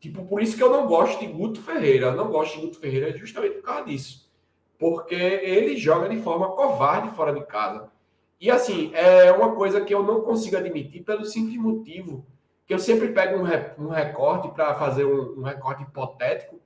Tipo, 0.00 0.26
por 0.26 0.42
isso 0.42 0.56
que 0.56 0.62
eu 0.62 0.70
não 0.70 0.86
gosto 0.86 1.18
de 1.20 1.26
Guto 1.26 1.62
Ferreira. 1.62 2.08
Eu 2.08 2.16
não 2.16 2.30
gosto 2.30 2.56
de 2.56 2.66
Guto 2.66 2.78
Ferreira 2.78 3.16
justamente 3.16 3.54
por 3.54 3.62
causa 3.62 3.84
disso. 3.86 4.30
Porque 4.78 5.14
ele 5.14 5.78
joga 5.78 6.10
de 6.10 6.20
forma 6.20 6.50
covarde 6.50 7.16
fora 7.16 7.32
de 7.32 7.42
casa. 7.46 7.90
E 8.38 8.50
assim, 8.50 8.90
é 8.92 9.32
uma 9.32 9.54
coisa 9.54 9.80
que 9.80 9.94
eu 9.94 10.02
não 10.02 10.20
consigo 10.20 10.58
admitir 10.58 11.02
pelo 11.02 11.24
simples 11.24 11.56
motivo 11.56 12.26
que 12.66 12.72
eu 12.72 12.78
sempre 12.78 13.08
pego 13.08 13.38
um, 13.38 13.84
um 13.84 13.88
recorte 13.88 14.48
para 14.48 14.74
fazer 14.74 15.04
um, 15.04 15.40
um, 15.40 15.42
recorte 15.42 15.82
hipotético 15.82 16.60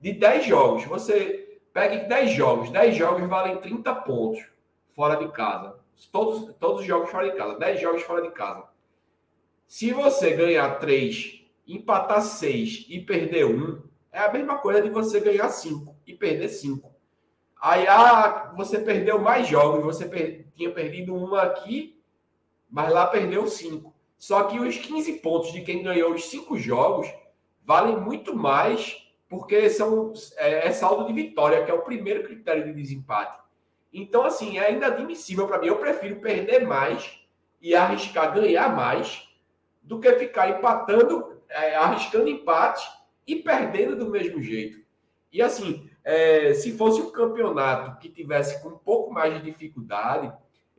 de 0.00 0.12
10 0.12 0.46
jogos. 0.46 0.84
Você 0.84 1.60
pega 1.72 2.08
10 2.08 2.30
jogos, 2.30 2.70
10 2.70 2.96
jogos 2.96 3.28
valem 3.28 3.58
30 3.58 3.94
pontos 3.96 4.44
fora 4.94 5.16
de 5.16 5.30
casa. 5.32 5.78
Todos, 6.10 6.54
todos 6.56 6.80
os 6.80 6.86
jogos 6.86 7.10
fora 7.10 7.30
de 7.30 7.36
casa, 7.36 7.58
10 7.58 7.80
jogos 7.80 8.02
fora 8.02 8.22
de 8.22 8.30
casa. 8.30 8.64
Se 9.66 9.92
você 9.92 10.32
ganhar 10.32 10.78
3, 10.78 11.44
empatar 11.66 12.22
6 12.22 12.86
e 12.88 13.00
perder 13.00 13.44
1, 13.44 13.82
é 14.10 14.20
a 14.20 14.32
mesma 14.32 14.58
coisa 14.58 14.82
de 14.82 14.90
você 14.90 15.20
ganhar 15.20 15.48
5 15.48 15.94
e 16.06 16.14
perder 16.14 16.48
5. 16.48 16.90
Aí 17.60 17.86
ah, 17.86 18.52
você 18.56 18.80
perdeu 18.80 19.20
mais 19.20 19.46
jogos, 19.46 19.84
você 19.84 20.06
per 20.06 20.42
tinha 20.54 20.70
perdido 20.70 21.14
um 21.14 21.34
aqui 21.34 22.02
mas 22.72 22.90
lá 22.90 23.06
perdeu 23.06 23.46
5. 23.46 23.91
Só 24.22 24.44
que 24.44 24.56
os 24.56 24.76
15 24.76 25.14
pontos 25.14 25.52
de 25.52 25.62
quem 25.62 25.82
ganhou 25.82 26.14
os 26.14 26.26
5 26.26 26.56
jogos 26.56 27.12
valem 27.64 27.96
muito 27.96 28.36
mais 28.36 29.04
porque 29.28 29.68
são, 29.68 30.12
é, 30.36 30.68
é, 30.68 30.72
saldo 30.72 31.08
de 31.08 31.12
vitória, 31.12 31.64
que 31.64 31.70
é 31.72 31.74
o 31.74 31.82
primeiro 31.82 32.22
critério 32.22 32.64
de 32.64 32.72
desempate. 32.72 33.36
Então, 33.92 34.22
assim, 34.22 34.60
é 34.60 34.72
inadmissível 34.72 35.48
para 35.48 35.58
mim. 35.58 35.66
Eu 35.66 35.78
prefiro 35.78 36.20
perder 36.20 36.64
mais 36.64 37.18
e 37.60 37.74
arriscar 37.74 38.32
ganhar 38.32 38.72
mais 38.76 39.28
do 39.82 39.98
que 39.98 40.12
ficar 40.12 40.50
empatando, 40.50 41.42
é, 41.48 41.74
arriscando 41.74 42.28
empate 42.28 42.88
e 43.26 43.34
perdendo 43.34 43.96
do 43.96 44.08
mesmo 44.08 44.40
jeito. 44.40 44.78
E 45.32 45.42
assim, 45.42 45.90
é, 46.04 46.54
se 46.54 46.78
fosse 46.78 47.00
um 47.00 47.10
campeonato 47.10 47.98
que 47.98 48.08
tivesse 48.08 48.62
com 48.62 48.68
um 48.68 48.78
pouco 48.78 49.12
mais 49.12 49.34
de 49.34 49.42
dificuldade, 49.42 50.32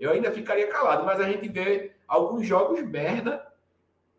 eu 0.04 0.12
ainda 0.12 0.32
ficaria 0.32 0.68
calado. 0.68 1.06
Mas 1.06 1.20
a 1.20 1.24
gente 1.24 1.47
vê 1.47 1.93
alguns 2.08 2.45
jogos 2.45 2.82
merda 2.84 3.45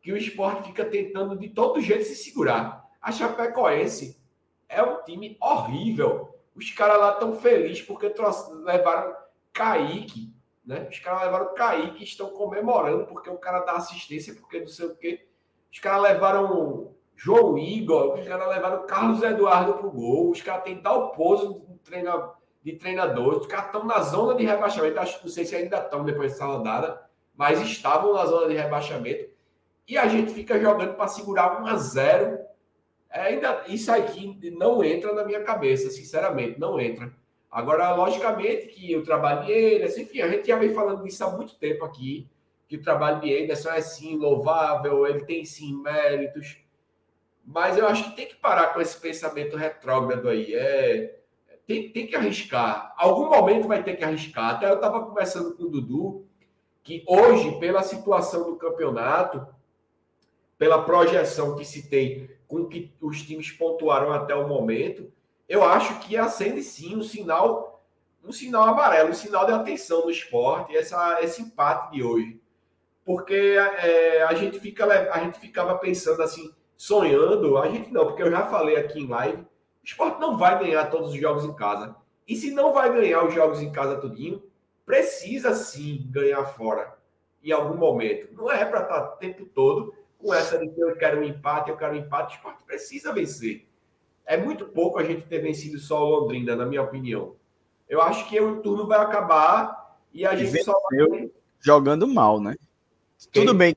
que 0.03 0.13
o 0.13 0.17
esporte 0.17 0.69
fica 0.69 0.85
tentando 0.85 1.37
de 1.39 1.49
todo 1.49 1.81
jeito 1.81 2.05
se 2.05 2.15
segurar. 2.15 2.85
A 3.01 3.13
Chapecoense 3.13 4.21
é 4.69 4.83
um 4.83 5.03
time 5.03 5.37
horrível. 5.41 6.35
Os 6.55 6.71
caras 6.71 6.99
lá 6.99 7.13
estão 7.13 7.37
felizes 7.37 7.83
porque 7.83 8.13
levaram 8.65 9.15
Kaique, 9.53 10.33
né? 10.65 10.89
Os 10.91 10.99
caras 10.99 11.23
levaram 11.23 11.55
Kaique 11.55 12.01
e 12.01 12.05
estão 12.05 12.31
comemorando 12.31 13.07
porque 13.07 13.31
o 13.31 13.39
cara 13.39 13.61
dá 13.61 13.73
assistência, 13.73 14.35
porque 14.35 14.61
não 14.61 14.69
sei 14.69 14.87
o 14.87 14.97
quê. 14.97 15.27
Os 15.73 15.79
caras 15.79 16.03
levaram 16.03 16.95
João 17.17 17.57
Igor, 17.59 18.19
os 18.19 18.27
caras 18.27 18.49
levaram 18.49 18.87
Carlos 18.87 19.23
Eduardo 19.23 19.75
pro 19.75 19.91
gol, 19.91 20.31
os 20.31 20.41
caras 20.41 20.65
têm 20.65 20.81
tal 20.81 21.13
pose 21.13 21.47
de, 21.49 21.79
treina, 21.79 22.31
de 22.65 22.73
treinador, 22.73 23.37
os 23.37 23.47
caras 23.47 23.67
estão 23.67 23.85
na 23.85 24.01
zona 24.01 24.35
de 24.35 24.45
rebaixamento, 24.45 24.99
acho 24.99 25.19
que 25.19 25.27
não 25.27 25.33
sei 25.33 25.45
se 25.45 25.55
ainda 25.55 25.77
estão 25.77 26.03
depois 26.03 26.33
dessa 26.33 26.47
rodada, 26.47 27.03
mas 27.37 27.61
estavam 27.61 28.15
na 28.15 28.25
zona 28.25 28.49
de 28.49 28.55
rebaixamento, 28.55 29.29
e 29.87 29.99
a 29.99 30.09
gente 30.09 30.33
fica 30.33 30.59
jogando 30.59 30.95
para 30.95 31.09
segurar 31.09 31.61
1 31.63 31.67
a 31.67 31.77
0 31.77 32.39
é, 33.11 33.21
ainda 33.21 33.65
Isso 33.69 33.93
aqui 33.93 34.39
não 34.59 34.83
entra 34.83 35.13
na 35.13 35.25
minha 35.25 35.43
cabeça, 35.43 35.91
sinceramente, 35.91 36.59
não 36.59 36.81
entra. 36.81 37.13
Agora, 37.51 37.95
logicamente 37.95 38.67
que 38.69 38.97
o 38.97 39.05
trabalho 39.05 39.47
de 39.47 39.77
Anderson, 39.77 40.01
enfim, 40.01 40.21
a 40.23 40.29
gente 40.29 40.49
já 40.49 40.57
vem 40.57 40.75
falando 40.75 41.05
disso 41.05 41.23
há 41.23 41.31
muito 41.31 41.55
tempo 41.57 41.85
aqui, 41.85 42.27
que 42.67 42.77
o 42.77 42.83
trabalho 42.83 43.21
de 43.21 43.43
Anderson 43.43 43.71
é 43.71 43.81
sim 43.81 44.17
louvável, 44.17 45.07
ele 45.07 45.25
tem 45.25 45.45
sim 45.45 45.81
méritos, 45.81 46.59
mas 47.45 47.77
eu 47.77 47.87
acho 47.87 48.11
que 48.11 48.17
tem 48.17 48.27
que 48.27 48.37
parar 48.37 48.73
com 48.73 48.81
esse 48.81 48.99
pensamento 48.99 49.57
retrógrado 49.57 50.29
aí. 50.29 50.55
É, 50.55 51.21
tem, 51.67 51.91
tem 51.91 52.07
que 52.07 52.17
arriscar. 52.17 52.95
Algum 52.97 53.29
momento 53.29 53.69
vai 53.69 53.83
ter 53.83 53.95
que 53.95 54.05
arriscar. 54.05 54.51
Até 54.51 54.71
eu 54.71 54.75
estava 54.75 55.05
conversando 55.05 55.55
com 55.55 55.65
o 55.65 55.69
Dudu 55.69 56.27
que 56.83 57.03
hoje, 57.07 57.59
pela 57.59 57.83
situação 57.83 58.51
do 58.51 58.57
campeonato, 58.57 59.47
pela 60.59 60.85
projeção 60.85 61.57
que 61.57 61.65
se 61.65 61.89
tem 61.89 62.31
com 62.47 62.67
que 62.67 62.93
os 63.01 63.23
times 63.23 63.51
pontuaram 63.51 64.13
até 64.13 64.35
o 64.35 64.47
momento, 64.47 65.11
eu 65.49 65.65
acho 65.65 65.99
que 66.01 66.17
acende 66.17 66.63
sim 66.63 66.97
um 66.97 67.03
sinal, 67.03 67.83
um 68.23 68.31
sinal 68.31 68.65
amarelo, 68.65 69.11
um 69.11 69.15
sinal 69.15 69.47
de 69.47 69.53
atenção 69.53 70.05
no 70.05 70.11
esporte, 70.11 70.77
essa, 70.77 71.23
esse 71.23 71.43
empate 71.43 71.93
de 71.93 72.03
hoje. 72.03 72.41
Porque 73.05 73.35
é, 73.35 74.23
a, 74.23 74.35
gente 74.35 74.61
fica, 74.61 74.85
a 74.87 75.19
gente 75.21 75.39
ficava 75.39 75.77
pensando 75.77 76.23
assim, 76.23 76.55
sonhando, 76.77 77.57
a 77.59 77.69
gente 77.69 77.91
não, 77.91 78.07
porque 78.07 78.23
eu 78.23 78.31
já 78.31 78.47
falei 78.47 78.77
aqui 78.77 79.01
em 79.01 79.09
live, 79.09 79.45
o 79.85 79.87
esporte 79.87 80.19
não 80.19 80.39
vai 80.39 80.59
ganhar 80.59 80.87
todos 80.87 81.11
os 81.11 81.21
jogos 81.21 81.45
em 81.45 81.53
casa. 81.53 81.95
E 82.27 82.35
se 82.35 82.51
não 82.51 82.73
vai 82.73 82.91
ganhar 82.91 83.23
os 83.23 83.35
jogos 83.35 83.61
em 83.61 83.71
casa 83.71 84.01
tudinho, 84.01 84.43
precisa 84.87 85.55
sim 85.55 86.09
ganhar 86.11 86.43
fora 86.47 86.97
em 87.43 87.53
algum 87.53 87.77
momento. 87.77 88.33
Não 88.33 88.51
é 88.51 88.65
para 88.65 88.81
estar 88.81 89.05
o 89.05 89.17
tempo 89.17 89.45
todo 89.45 89.95
com 90.17 90.33
essa 90.33 90.57
de 90.57 90.71
que 90.71 90.81
eu 90.81 90.97
quero 90.97 91.21
um 91.21 91.25
empate, 91.25 91.69
eu 91.69 91.77
quero 91.77 91.93
um 91.93 91.99
empate. 91.99 92.33
O 92.33 92.37
esporte 92.37 92.65
precisa 92.65 93.13
vencer. 93.13 93.69
É 94.25 94.39
muito 94.39 94.65
pouco 94.65 94.99
a 94.99 95.05
gente 95.05 95.27
ter 95.27 95.41
vencido 95.41 95.79
só 95.79 96.03
o 96.03 96.09
Londrina, 96.09 96.57
na 96.57 96.65
minha 96.65 96.81
opinião. 96.81 97.37
Eu 97.87 98.01
acho 98.01 98.27
que 98.27 98.41
o 98.41 98.63
turno 98.63 98.87
vai 98.87 98.99
acabar 98.99 99.99
e 100.15 100.25
a 100.25 100.35
gente 100.35 100.65
só 100.65 100.73
vai... 100.91 101.31
Jogando 101.61 102.09
mal, 102.09 102.41
né? 102.41 102.57
Quem? 103.31 103.45
Tudo 103.45 103.55
bem 103.55 103.77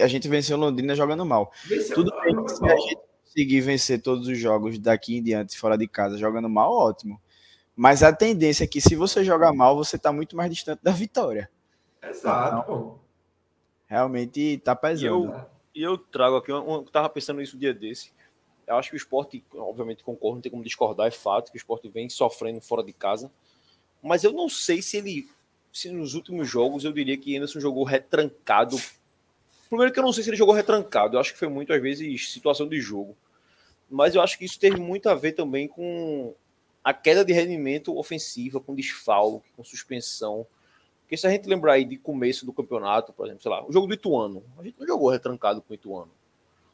a 0.00 0.06
gente 0.06 0.28
venceu 0.28 0.56
Londrina 0.56 0.94
jogando 0.94 1.24
mal. 1.24 1.52
Venceu 1.64 1.94
Tudo 1.94 2.12
bem 2.20 2.44
que 2.44 2.52
se 2.52 2.64
a 2.64 2.76
gente 2.76 2.98
conseguir 3.34 3.60
vencer 3.60 4.00
todos 4.00 4.28
os 4.28 4.38
jogos 4.38 4.78
daqui 4.78 5.16
em 5.16 5.22
diante, 5.22 5.58
fora 5.58 5.76
de 5.76 5.88
casa, 5.88 6.16
jogando 6.16 6.48
mal, 6.48 6.72
ótimo. 6.72 7.20
Mas 7.74 8.04
a 8.04 8.12
tendência 8.12 8.62
é 8.62 8.66
que 8.66 8.80
se 8.80 8.94
você 8.94 9.24
jogar 9.24 9.52
mal, 9.52 9.76
você 9.76 9.96
está 9.96 10.12
muito 10.12 10.36
mais 10.36 10.48
distante 10.50 10.80
da 10.80 10.92
vitória. 10.92 11.50
Exato. 12.00 12.62
Então, 12.62 13.00
realmente 13.86 14.40
está 14.40 14.76
pesando. 14.76 15.34
E 15.74 15.82
eu, 15.82 15.90
eu, 15.90 15.98
trago 15.98 16.36
aqui, 16.36 16.52
eu 16.52 16.84
estava 16.86 17.08
pensando 17.08 17.40
nisso 17.40 17.56
um 17.56 17.58
dia 17.58 17.74
desse. 17.74 18.12
Eu 18.66 18.76
acho 18.76 18.90
que 18.90 18.94
o 18.94 18.96
esporte, 18.96 19.44
obviamente 19.52 20.04
concordo, 20.04 20.36
não 20.36 20.42
tem 20.42 20.52
como 20.52 20.62
discordar, 20.62 21.08
é 21.08 21.10
fato 21.10 21.50
que 21.50 21.56
o 21.56 21.58
esporte 21.58 21.88
vem 21.88 22.08
sofrendo 22.08 22.60
fora 22.60 22.84
de 22.84 22.92
casa. 22.92 23.30
Mas 24.00 24.22
eu 24.22 24.32
não 24.32 24.48
sei 24.48 24.80
se 24.80 24.98
ele, 24.98 25.28
se 25.72 25.90
nos 25.90 26.14
últimos 26.14 26.48
jogos 26.48 26.84
eu 26.84 26.92
diria 26.92 27.18
que 27.18 27.36
Anderson 27.36 27.58
jogou 27.58 27.84
retrancado 27.84 28.76
Primeiro 29.68 29.92
que 29.92 29.98
eu 29.98 30.04
não 30.04 30.12
sei 30.12 30.22
se 30.22 30.30
ele 30.30 30.36
jogou 30.36 30.54
retrancado, 30.54 31.16
eu 31.16 31.20
acho 31.20 31.32
que 31.32 31.38
foi 31.38 31.48
muito, 31.48 31.72
às 31.72 31.82
vezes, 31.82 32.32
situação 32.32 32.68
de 32.68 32.80
jogo. 32.80 33.16
Mas 33.90 34.14
eu 34.14 34.22
acho 34.22 34.38
que 34.38 34.44
isso 34.44 34.58
teve 34.58 34.78
muito 34.78 35.08
a 35.08 35.14
ver 35.14 35.32
também 35.32 35.68
com 35.68 36.34
a 36.82 36.92
queda 36.92 37.24
de 37.24 37.32
rendimento 37.32 37.96
ofensiva, 37.96 38.60
com 38.60 38.74
desfalque, 38.74 39.50
com 39.56 39.64
suspensão. 39.64 40.46
Porque 41.02 41.16
se 41.16 41.26
a 41.26 41.30
gente 41.30 41.48
lembrar 41.48 41.74
aí 41.74 41.84
de 41.84 41.96
começo 41.96 42.44
do 42.44 42.52
campeonato, 42.52 43.12
por 43.12 43.26
exemplo, 43.26 43.42
sei 43.42 43.50
lá, 43.50 43.64
o 43.66 43.72
jogo 43.72 43.86
do 43.86 43.94
Ituano, 43.94 44.42
a 44.58 44.62
gente 44.62 44.78
não 44.78 44.86
jogou 44.86 45.10
retrancado 45.10 45.62
com 45.62 45.72
o 45.72 45.74
Ituano. 45.74 46.10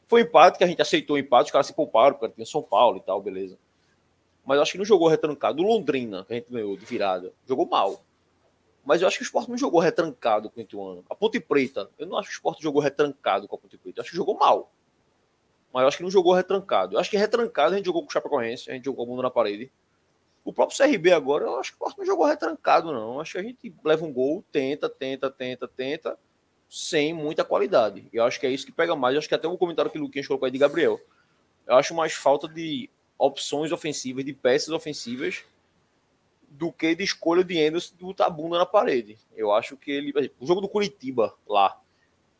Foi 0.07 0.21
um 0.21 0.25
empate 0.25 0.57
que 0.57 0.63
a 0.63 0.67
gente 0.67 0.81
aceitou 0.81 1.15
o 1.15 1.19
empate, 1.19 1.45
os 1.45 1.51
caras 1.51 1.67
se 1.67 1.73
pouparam, 1.73 2.17
porque 2.17 2.35
tinha 2.35 2.45
São 2.45 2.61
Paulo 2.61 2.97
e 2.97 3.01
tal, 3.01 3.21
beleza. 3.21 3.57
Mas 4.45 4.57
eu 4.57 4.63
acho 4.63 4.71
que 4.73 4.77
não 4.77 4.85
jogou 4.85 5.07
retrancado. 5.07 5.61
O 5.61 5.65
Londrina, 5.65 6.25
que 6.25 6.33
a 6.33 6.35
gente 6.37 6.51
ganhou 6.51 6.75
de 6.75 6.85
virada, 6.85 7.31
jogou 7.47 7.65
mal. 7.65 8.03
Mas 8.83 9.01
eu 9.01 9.07
acho 9.07 9.17
que 9.17 9.23
o 9.23 9.25
esporte 9.25 9.49
não 9.49 9.57
jogou 9.57 9.79
retrancado 9.79 10.49
com 10.49 10.59
o 10.59 10.63
Ituano. 10.63 11.05
A 11.09 11.15
Ponte 11.15 11.39
Preta, 11.39 11.89
eu 11.97 12.07
não 12.07 12.17
acho 12.17 12.29
que 12.29 12.35
o 12.35 12.37
esporte 12.37 12.63
jogou 12.63 12.81
retrancado 12.81 13.47
com 13.47 13.55
a 13.55 13.59
Ponte 13.59 13.77
Preta. 13.77 13.99
Eu 13.99 14.01
acho 14.01 14.11
que 14.11 14.17
jogou 14.17 14.37
mal. 14.37 14.71
Mas 15.73 15.81
eu 15.81 15.87
acho 15.87 15.97
que 15.97 16.03
não 16.03 16.11
jogou 16.11 16.33
retrancado. 16.33 16.95
Eu 16.95 16.99
acho 16.99 17.09
que 17.09 17.17
retrancado 17.17 17.73
a 17.73 17.77
gente 17.77 17.85
jogou 17.85 18.01
com 18.01 18.09
o 18.09 18.11
Chapecoense, 18.11 18.69
a 18.69 18.73
gente 18.73 18.85
jogou 18.85 19.05
o 19.05 19.09
mundo 19.09 19.21
na 19.21 19.29
parede. 19.29 19.71
O 20.43 20.51
próprio 20.51 20.77
CRB 20.77 21.11
agora, 21.11 21.45
eu 21.45 21.59
acho 21.59 21.71
que 21.71 21.75
o 21.75 21.77
esporte 21.77 21.99
não 21.99 22.05
jogou 22.05 22.25
retrancado, 22.25 22.91
não. 22.91 23.15
Eu 23.15 23.21
acho 23.21 23.33
que 23.33 23.37
a 23.37 23.43
gente 23.43 23.73
leva 23.83 24.03
um 24.03 24.11
gol, 24.11 24.43
tenta, 24.51 24.89
tenta, 24.89 25.29
tenta, 25.29 25.67
tenta, 25.67 26.17
sem 26.69 27.13
muita 27.13 27.43
qualidade. 27.43 28.07
Eu 28.11 28.23
acho 28.23 28.39
que 28.39 28.47
é 28.47 28.49
isso 28.49 28.65
que 28.65 28.71
pega 28.71 28.95
mais. 28.95 29.13
Eu 29.13 29.19
acho 29.19 29.27
que 29.29 29.35
até 29.35 29.47
o 29.47 29.57
comentário 29.57 29.91
que 29.91 29.99
o 29.99 30.01
Luquinhas 30.01 30.27
colocou 30.27 30.45
aí 30.45 30.51
de 30.51 30.57
Gabriel. 30.57 30.99
Eu 31.67 31.75
acho 31.75 31.93
mais 31.93 32.13
falta 32.13 32.47
de 32.47 32.89
opções 33.17 33.71
ofensivas, 33.71 34.25
de 34.25 34.33
peças 34.33 34.69
ofensivas 34.69 35.43
do 36.49 36.71
que 36.71 36.93
de 36.95 37.03
escolha 37.03 37.43
de 37.43 37.63
Anderson 37.63 37.95
de 37.95 38.03
botar 38.03 38.25
a 38.25 38.29
bunda 38.29 38.57
na 38.57 38.65
parede. 38.65 39.17
Eu 39.35 39.51
acho 39.51 39.77
que 39.77 39.91
ele. 39.91 40.33
O 40.39 40.45
jogo 40.45 40.59
do 40.59 40.67
Curitiba 40.67 41.33
lá, 41.47 41.79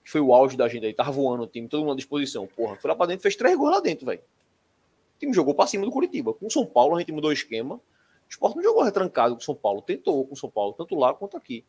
foi 0.10 0.22
o 0.22 0.34
auge 0.34 0.58
da 0.58 0.68
gente 0.68 0.86
aí, 0.86 0.94
tava 0.94 1.12
voando 1.12 1.44
o 1.44 1.48
time, 1.48 1.68
todo 1.68 1.82
mundo 1.82 1.94
à 1.94 1.96
disposição. 1.96 2.48
Porra, 2.48 2.76
foi 2.78 2.90
lá 2.90 2.96
pra 2.96 3.06
dentro, 3.06 3.22
fez 3.22 3.36
três 3.36 3.58
gols 3.58 3.72
lá 3.72 3.80
dentro, 3.80 4.06
velho. 4.06 4.22
O 4.22 5.20
time 5.20 5.34
jogou 5.34 5.54
pra 5.54 5.68
cima 5.68 5.86
do 5.86 5.92
Curitiba. 5.92 6.34
Com 6.34 6.48
o 6.48 6.52
São 6.52 6.66
Paulo, 6.66 6.96
a 6.96 7.00
gente 7.00 7.12
mudou 7.12 7.30
o 7.30 7.34
esquema. 7.34 7.76
O 7.76 7.82
Sport 8.30 8.56
não 8.56 8.64
jogou 8.64 8.84
retrancado 8.84 9.36
com 9.36 9.42
o 9.42 9.44
São 9.44 9.56
Paulo, 9.56 9.82
tentou 9.82 10.26
com 10.26 10.34
o 10.34 10.38
São 10.38 10.50
Paulo, 10.50 10.74
tanto 10.74 10.96
lá 10.96 11.14
quanto 11.14 11.38
aqui. 11.38 11.64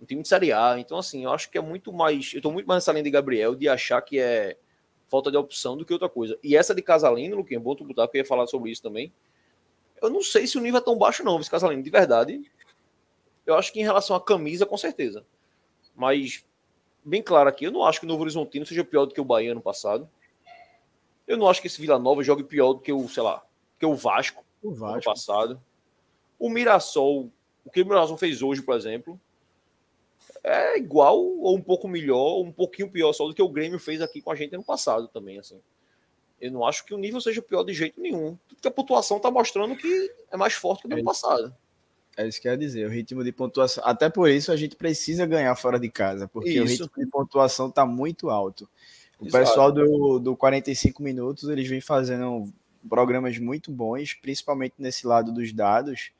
Um 0.00 0.04
time 0.04 0.22
de 0.22 0.28
Série 0.28 0.52
A. 0.52 0.78
Então, 0.78 0.98
assim, 0.98 1.24
eu 1.24 1.32
acho 1.32 1.50
que 1.50 1.58
é 1.58 1.60
muito 1.60 1.92
mais. 1.92 2.32
Eu 2.34 2.40
tô 2.40 2.50
muito 2.50 2.66
mais 2.66 2.78
nessa 2.78 2.92
linha 2.92 3.04
de 3.04 3.10
Gabriel 3.10 3.54
de 3.54 3.68
achar 3.68 4.00
que 4.02 4.18
é 4.18 4.56
falta 5.08 5.30
de 5.30 5.36
opção 5.36 5.76
do 5.76 5.84
que 5.84 5.92
outra 5.92 6.08
coisa. 6.08 6.38
E 6.42 6.56
essa 6.56 6.74
de 6.74 6.82
Casalino, 6.82 7.36
Luquinha, 7.36 7.60
bom 7.60 7.74
tu 7.74 7.84
botar, 7.84 8.06
porque 8.06 8.18
eu 8.18 8.22
ia 8.22 8.26
falar 8.26 8.46
sobre 8.46 8.70
isso 8.70 8.82
também 8.82 9.12
eu 10.00 10.10
não 10.10 10.22
sei 10.22 10.46
se 10.46 10.58
o 10.58 10.60
nível 10.60 10.78
é 10.78 10.82
tão 10.82 10.96
baixo, 10.96 11.24
não, 11.24 11.38
Vice 11.38 11.50
Casalino, 11.50 11.82
de 11.82 11.90
verdade. 11.90 12.50
Eu 13.44 13.54
acho 13.54 13.72
que 13.72 13.80
em 13.80 13.84
relação 13.84 14.16
à 14.16 14.20
camisa, 14.20 14.66
com 14.66 14.76
certeza. 14.76 15.24
Mas, 15.94 16.44
bem 17.06 17.22
claro 17.22 17.48
aqui, 17.48 17.64
eu 17.64 17.70
não 17.70 17.84
acho 17.84 18.00
que 18.00 18.06
o 18.06 18.08
Novo 18.08 18.22
Horizontino 18.22 18.66
seja 18.66 18.84
pior 18.84 19.06
do 19.06 19.14
que 19.14 19.20
o 19.20 19.24
Bahia 19.24 19.54
no 19.54 19.60
passado. 19.60 20.08
Eu 21.26 21.36
não 21.36 21.48
acho 21.48 21.60
que 21.60 21.66
esse 21.66 21.80
Vila 21.80 21.98
Nova 21.98 22.22
jogue 22.22 22.44
pior 22.44 22.72
do 22.72 22.80
que 22.80 22.92
o, 22.92 23.08
sei 23.08 23.22
lá, 23.22 23.44
que 23.78 23.86
o 23.86 23.94
Vasco, 23.94 24.44
o 24.62 24.72
Vasco. 24.72 24.96
no 24.96 25.02
passado. 25.02 25.62
O 26.38 26.50
Mirassol, 26.50 27.30
o 27.64 27.70
que 27.70 27.82
o 27.82 27.86
Mirassol 27.86 28.16
fez 28.16 28.42
hoje, 28.42 28.62
por 28.62 28.76
exemplo, 28.76 29.18
é 30.42 30.78
igual 30.78 31.18
ou 31.18 31.56
um 31.56 31.62
pouco 31.62 31.88
melhor, 31.88 32.16
ou 32.16 32.44
um 32.44 32.52
pouquinho 32.52 32.90
pior 32.90 33.12
só 33.12 33.26
do 33.26 33.34
que 33.34 33.42
o 33.42 33.48
Grêmio 33.48 33.78
fez 33.78 34.02
aqui 34.02 34.20
com 34.20 34.30
a 34.30 34.34
gente 34.34 34.56
no 34.56 34.64
passado 34.64 35.08
também, 35.08 35.38
assim. 35.38 35.60
Eu 36.40 36.52
não 36.52 36.66
acho 36.66 36.84
que 36.84 36.92
o 36.92 36.98
nível 36.98 37.20
seja 37.20 37.40
pior 37.40 37.62
de 37.62 37.72
jeito 37.72 38.00
nenhum. 38.00 38.36
Porque 38.48 38.68
a 38.68 38.70
pontuação 38.70 39.16
está 39.16 39.30
mostrando 39.30 39.74
que 39.74 40.12
é 40.30 40.36
mais 40.36 40.52
forte 40.52 40.82
que 40.82 40.88
no 40.88 40.94
é, 40.94 40.98
ano 40.98 41.04
passado. 41.04 41.56
É 42.16 42.26
isso 42.26 42.40
que 42.40 42.48
eu 42.48 42.52
ia 42.52 42.58
dizer, 42.58 42.86
o 42.86 42.90
ritmo 42.90 43.22
de 43.22 43.30
pontuação. 43.30 43.84
Até 43.86 44.08
por 44.08 44.30
isso 44.30 44.50
a 44.50 44.56
gente 44.56 44.74
precisa 44.74 45.26
ganhar 45.26 45.54
fora 45.54 45.78
de 45.78 45.90
casa, 45.90 46.26
porque 46.26 46.50
isso. 46.50 46.62
o 46.62 46.66
ritmo 46.66 47.04
de 47.04 47.10
pontuação 47.10 47.68
está 47.68 47.84
muito 47.84 48.30
alto. 48.30 48.68
O 49.18 49.26
Exato. 49.26 49.44
pessoal 49.44 49.72
do, 49.72 50.18
do 50.18 50.36
45 50.36 51.02
minutos, 51.02 51.48
eles 51.48 51.68
vêm 51.68 51.80
fazendo 51.80 52.50
programas 52.88 53.38
muito 53.38 53.70
bons, 53.70 54.14
principalmente 54.14 54.74
nesse 54.78 55.06
lado 55.06 55.32
dos 55.32 55.52
dados, 55.52 56.10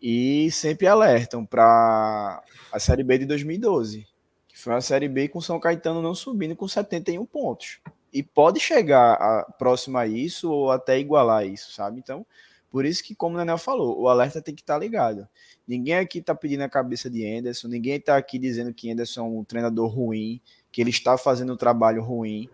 e 0.00 0.50
sempre 0.50 0.86
alertam 0.86 1.44
para 1.44 2.42
a 2.72 2.78
Série 2.78 3.02
B 3.02 3.18
de 3.18 3.26
2012, 3.26 4.06
que 4.46 4.58
Foi 4.58 4.72
uma 4.72 4.80
Série 4.80 5.08
B 5.08 5.28
com 5.28 5.40
São 5.40 5.58
Caetano 5.58 6.00
não 6.00 6.14
subindo 6.14 6.56
com 6.56 6.68
71 6.68 7.26
pontos. 7.26 7.80
E 8.12 8.22
pode 8.22 8.60
chegar 8.60 9.14
a, 9.14 9.52
próximo 9.58 9.98
a 9.98 10.06
isso 10.06 10.50
ou 10.50 10.70
até 10.70 10.98
igualar 10.98 11.46
isso, 11.46 11.72
sabe? 11.72 11.98
Então, 11.98 12.24
por 12.70 12.84
isso 12.84 13.02
que, 13.02 13.14
como 13.14 13.34
o 13.34 13.38
Daniel 13.38 13.58
falou, 13.58 14.00
o 14.00 14.08
alerta 14.08 14.42
tem 14.42 14.54
que 14.54 14.62
estar 14.62 14.74
tá 14.74 14.80
ligado. 14.80 15.28
Ninguém 15.66 15.96
aqui 15.96 16.18
está 16.18 16.34
pedindo 16.34 16.62
a 16.62 16.68
cabeça 16.68 17.08
de 17.08 17.26
Anderson, 17.26 17.68
ninguém 17.68 17.96
está 17.96 18.16
aqui 18.16 18.38
dizendo 18.38 18.72
que 18.74 18.90
Anderson 18.90 19.20
é 19.20 19.24
um 19.24 19.44
treinador 19.44 19.88
ruim, 19.88 20.40
que 20.70 20.80
ele 20.80 20.90
está 20.90 21.16
fazendo 21.16 21.54
um 21.54 21.56
trabalho 21.56 22.02
ruim, 22.02 22.48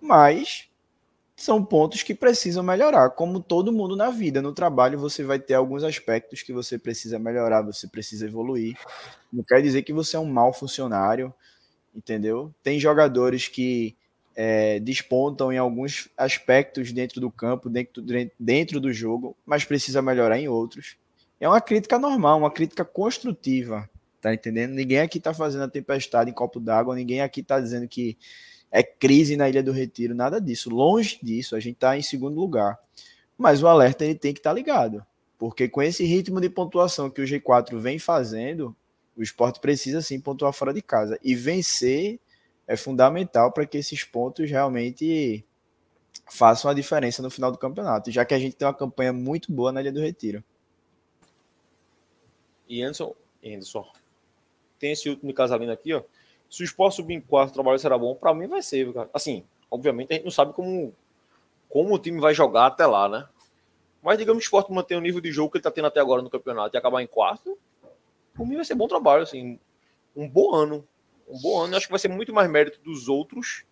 mas 0.00 0.68
são 1.36 1.64
pontos 1.64 2.02
que 2.02 2.14
precisam 2.14 2.62
melhorar, 2.62 3.10
como 3.10 3.40
todo 3.40 3.72
mundo 3.72 3.96
na 3.96 4.10
vida. 4.10 4.40
No 4.40 4.52
trabalho 4.52 4.98
você 4.98 5.24
vai 5.24 5.38
ter 5.38 5.54
alguns 5.54 5.82
aspectos 5.82 6.42
que 6.42 6.52
você 6.52 6.78
precisa 6.78 7.18
melhorar, 7.18 7.62
você 7.62 7.88
precisa 7.88 8.26
evoluir. 8.26 8.78
Não 9.32 9.42
quer 9.42 9.60
dizer 9.60 9.82
que 9.82 9.92
você 9.92 10.16
é 10.16 10.20
um 10.20 10.26
mau 10.26 10.52
funcionário, 10.52 11.34
entendeu? 11.94 12.54
Tem 12.62 12.78
jogadores 12.78 13.48
que 13.48 13.96
é, 14.34 14.80
despontam 14.80 15.52
em 15.52 15.58
alguns 15.58 16.08
aspectos 16.16 16.92
dentro 16.92 17.20
do 17.20 17.30
campo, 17.30 17.68
dentro, 17.68 18.02
dentro 18.38 18.80
do 18.80 18.92
jogo, 18.92 19.36
mas 19.46 19.64
precisa 19.64 20.02
melhorar 20.02 20.38
em 20.38 20.48
outros. 20.48 20.96
É 21.40 21.48
uma 21.48 21.60
crítica 21.60 21.98
normal, 21.98 22.38
uma 22.38 22.50
crítica 22.50 22.84
construtiva, 22.84 23.88
tá 24.20 24.32
entendendo? 24.32 24.72
Ninguém 24.72 25.00
aqui 25.00 25.20
tá 25.20 25.34
fazendo 25.34 25.64
a 25.64 25.68
tempestade 25.68 26.30
em 26.30 26.34
copo 26.34 26.58
d'água, 26.58 26.94
ninguém 26.94 27.20
aqui 27.20 27.42
tá 27.42 27.60
dizendo 27.60 27.86
que 27.86 28.16
é 28.70 28.82
crise 28.82 29.36
na 29.36 29.48
Ilha 29.48 29.62
do 29.62 29.70
Retiro, 29.70 30.14
nada 30.14 30.40
disso. 30.40 30.68
Longe 30.68 31.18
disso, 31.22 31.54
a 31.54 31.60
gente 31.60 31.74
está 31.74 31.96
em 31.96 32.02
segundo 32.02 32.40
lugar. 32.40 32.78
Mas 33.38 33.62
o 33.62 33.68
alerta 33.68 34.04
ele 34.04 34.14
tem 34.14 34.32
que 34.32 34.40
estar 34.40 34.50
tá 34.50 34.54
ligado, 34.54 35.04
porque 35.38 35.68
com 35.68 35.82
esse 35.82 36.04
ritmo 36.04 36.40
de 36.40 36.48
pontuação 36.48 37.10
que 37.10 37.20
o 37.20 37.24
G4 37.24 37.78
vem 37.78 37.98
fazendo, 37.98 38.74
o 39.16 39.22
esporte 39.22 39.60
precisa 39.60 40.00
sim 40.02 40.20
pontuar 40.20 40.52
fora 40.52 40.72
de 40.72 40.82
casa. 40.82 41.18
E 41.22 41.34
vencer 41.34 42.18
é 42.66 42.76
fundamental 42.76 43.52
para 43.52 43.66
que 43.66 43.78
esses 43.78 44.04
pontos 44.04 44.50
realmente 44.50 45.44
façam 46.30 46.70
a 46.70 46.74
diferença 46.74 47.22
no 47.22 47.30
final 47.30 47.52
do 47.52 47.58
campeonato, 47.58 48.10
já 48.10 48.24
que 48.24 48.34
a 48.34 48.38
gente 48.38 48.56
tem 48.56 48.66
uma 48.66 48.74
campanha 48.74 49.12
muito 49.12 49.52
boa 49.52 49.72
na 49.72 49.80
Ilha 49.80 49.92
do 49.92 50.00
Retiro. 50.00 50.42
E 52.68 52.82
Anderson, 52.82 53.14
Anderson 53.44 53.86
tem 54.78 54.92
esse 54.92 55.08
último 55.08 55.32
casalino 55.32 55.72
aqui, 55.72 55.92
ó. 55.92 56.02
Se 56.48 56.62
o 56.62 56.64
esporte 56.64 56.96
subir 56.96 57.14
em 57.14 57.20
quarto, 57.20 57.50
o 57.50 57.54
trabalho 57.54 57.78
será 57.78 57.98
bom, 57.98 58.14
para 58.14 58.34
mim 58.34 58.46
vai 58.46 58.62
ser, 58.62 58.92
cara. 58.92 59.10
Assim, 59.12 59.44
obviamente 59.70 60.12
a 60.12 60.14
gente 60.14 60.24
não 60.24 60.30
sabe 60.30 60.52
como, 60.52 60.94
como 61.68 61.94
o 61.94 61.98
time 61.98 62.20
vai 62.20 62.34
jogar 62.34 62.66
até 62.66 62.86
lá, 62.86 63.08
né? 63.08 63.28
Mas 64.02 64.18
digamos 64.18 64.42
que 64.42 64.46
o 64.46 64.48
esporte 64.48 64.72
manter 64.72 64.96
o 64.96 65.00
nível 65.00 65.20
de 65.20 65.32
jogo 65.32 65.50
que 65.50 65.56
ele 65.56 65.60
está 65.60 65.70
tendo 65.70 65.86
até 65.86 66.00
agora 66.00 66.22
no 66.22 66.30
campeonato 66.30 66.76
e 66.76 66.78
acabar 66.78 67.02
em 67.02 67.06
quarto, 67.06 67.58
por 68.34 68.46
mim 68.46 68.56
vai 68.56 68.64
ser 68.64 68.74
bom 68.74 68.86
trabalho, 68.86 69.22
assim. 69.22 69.58
Um 70.14 70.28
bom 70.28 70.54
ano. 70.54 70.86
Um 71.28 71.40
bom 71.40 71.62
ano. 71.62 71.74
Eu 71.74 71.76
acho 71.78 71.86
que 71.86 71.92
vai 71.92 71.98
ser 71.98 72.08
muito 72.08 72.32
mais 72.32 72.50
mérito 72.50 72.80
dos 72.80 73.08
outros 73.08 73.64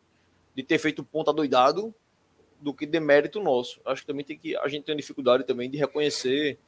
de 0.55 0.63
ter 0.63 0.79
feito 0.79 1.05
ponta 1.05 1.33
doidado 1.33 1.95
do 2.61 2.73
que 2.73 2.87
demérito 2.87 3.41
nosso. 3.41 3.81
Acho 3.85 4.03
que 4.03 4.07
também 4.07 4.25
tem 4.25 4.39
que. 4.39 4.57
A 4.57 4.69
gente 4.69 4.85
tem 4.85 4.97
dificuldade 4.97 5.45
também 5.45 5.71
de 5.71 5.77
reconhecer 5.77 6.59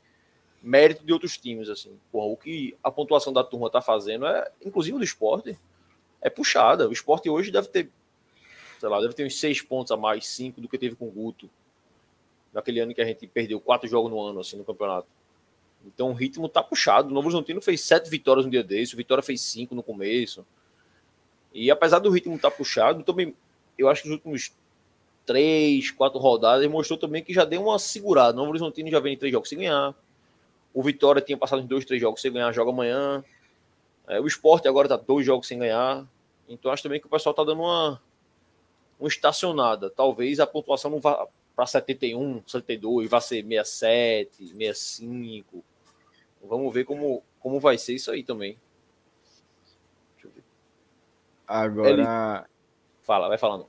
mérito 0.62 1.04
de 1.04 1.12
outros 1.12 1.36
times, 1.36 1.68
assim. 1.68 1.98
Porra, 2.10 2.26
o 2.26 2.36
que 2.36 2.76
a 2.82 2.90
pontuação 2.90 3.32
da 3.32 3.44
turma 3.44 3.70
tá 3.70 3.82
fazendo 3.82 4.26
é, 4.26 4.50
inclusive 4.64 4.96
do 4.96 5.04
esporte, 5.04 5.56
é 6.20 6.30
puxada. 6.30 6.88
O 6.88 6.92
esporte 6.92 7.28
hoje 7.28 7.50
deve 7.50 7.68
ter, 7.68 7.90
sei 8.80 8.88
lá, 8.88 9.00
deve 9.00 9.14
ter 9.14 9.26
uns 9.26 9.38
seis 9.38 9.60
pontos 9.60 9.92
a 9.92 9.96
mais, 9.96 10.26
cinco 10.26 10.60
do 10.60 10.68
que 10.68 10.78
teve 10.78 10.96
com 10.96 11.06
o 11.06 11.10
Guto. 11.10 11.50
Naquele 12.52 12.80
ano 12.80 12.94
que 12.94 13.00
a 13.00 13.04
gente 13.04 13.26
perdeu 13.26 13.60
quatro 13.60 13.86
jogos 13.88 14.10
no 14.10 14.20
ano, 14.20 14.40
assim, 14.40 14.56
no 14.56 14.64
campeonato. 14.64 15.06
Então 15.84 16.10
o 16.10 16.14
ritmo 16.14 16.48
tá 16.48 16.62
puxado. 16.62 17.08
O 17.08 17.12
Novo 17.12 17.28
Horizontino 17.28 17.60
fez 17.60 17.82
sete 17.82 18.08
vitórias 18.08 18.46
no 18.46 18.50
dia 18.50 18.64
desse, 18.64 18.94
o 18.94 18.96
Vitória 18.96 19.22
fez 19.22 19.42
cinco 19.42 19.74
no 19.74 19.82
começo. 19.82 20.46
E 21.54 21.70
apesar 21.70 22.00
do 22.00 22.10
ritmo 22.10 22.34
estar 22.34 22.50
tá 22.50 22.56
puxado, 22.56 23.04
também 23.04 23.34
eu 23.78 23.88
acho 23.88 24.02
que 24.02 24.08
nos 24.08 24.16
últimos 24.16 24.52
três, 25.24 25.90
quatro 25.90 26.18
rodadas 26.18 26.66
mostrou 26.68 26.98
também 26.98 27.22
que 27.22 27.32
já 27.32 27.44
deu 27.44 27.62
uma 27.62 27.78
segurada. 27.78 28.32
O 28.32 28.36
Novo 28.36 28.50
Horizontino 28.50 28.90
já 28.90 29.00
vem 29.00 29.14
em 29.14 29.16
três 29.16 29.32
jogos 29.32 29.48
sem 29.48 29.58
ganhar. 29.58 29.94
O 30.72 30.82
Vitória 30.82 31.22
tinha 31.22 31.38
passado 31.38 31.62
em 31.62 31.66
dois, 31.66 31.84
três 31.84 32.00
jogos 32.00 32.20
sem 32.20 32.32
ganhar, 32.32 32.52
joga 32.52 32.70
amanhã. 32.70 33.24
É, 34.08 34.20
o 34.20 34.26
esporte 34.26 34.68
agora 34.68 34.88
tá 34.88 34.96
dois 34.96 35.24
jogos 35.24 35.46
sem 35.46 35.58
ganhar. 35.58 36.04
Então 36.48 36.70
acho 36.70 36.82
também 36.82 37.00
que 37.00 37.06
o 37.06 37.10
pessoal 37.10 37.30
está 37.30 37.44
dando 37.44 37.62
uma, 37.62 38.00
uma 38.98 39.08
estacionada. 39.08 39.88
Talvez 39.88 40.40
a 40.40 40.46
pontuação 40.46 40.90
não 40.90 41.00
vá 41.00 41.26
para 41.54 41.66
71, 41.66 42.42
72, 42.46 43.08
vá 43.08 43.20
ser 43.20 43.44
67, 43.44 44.48
65. 44.48 45.64
Vamos 46.42 46.74
ver 46.74 46.84
como, 46.84 47.22
como 47.40 47.60
vai 47.60 47.78
ser 47.78 47.94
isso 47.94 48.10
aí 48.10 48.22
também. 48.22 48.58
Agora. 51.46 51.90
Ele... 51.90 52.04
Fala, 53.02 53.28
vai 53.28 53.38
falando. 53.38 53.66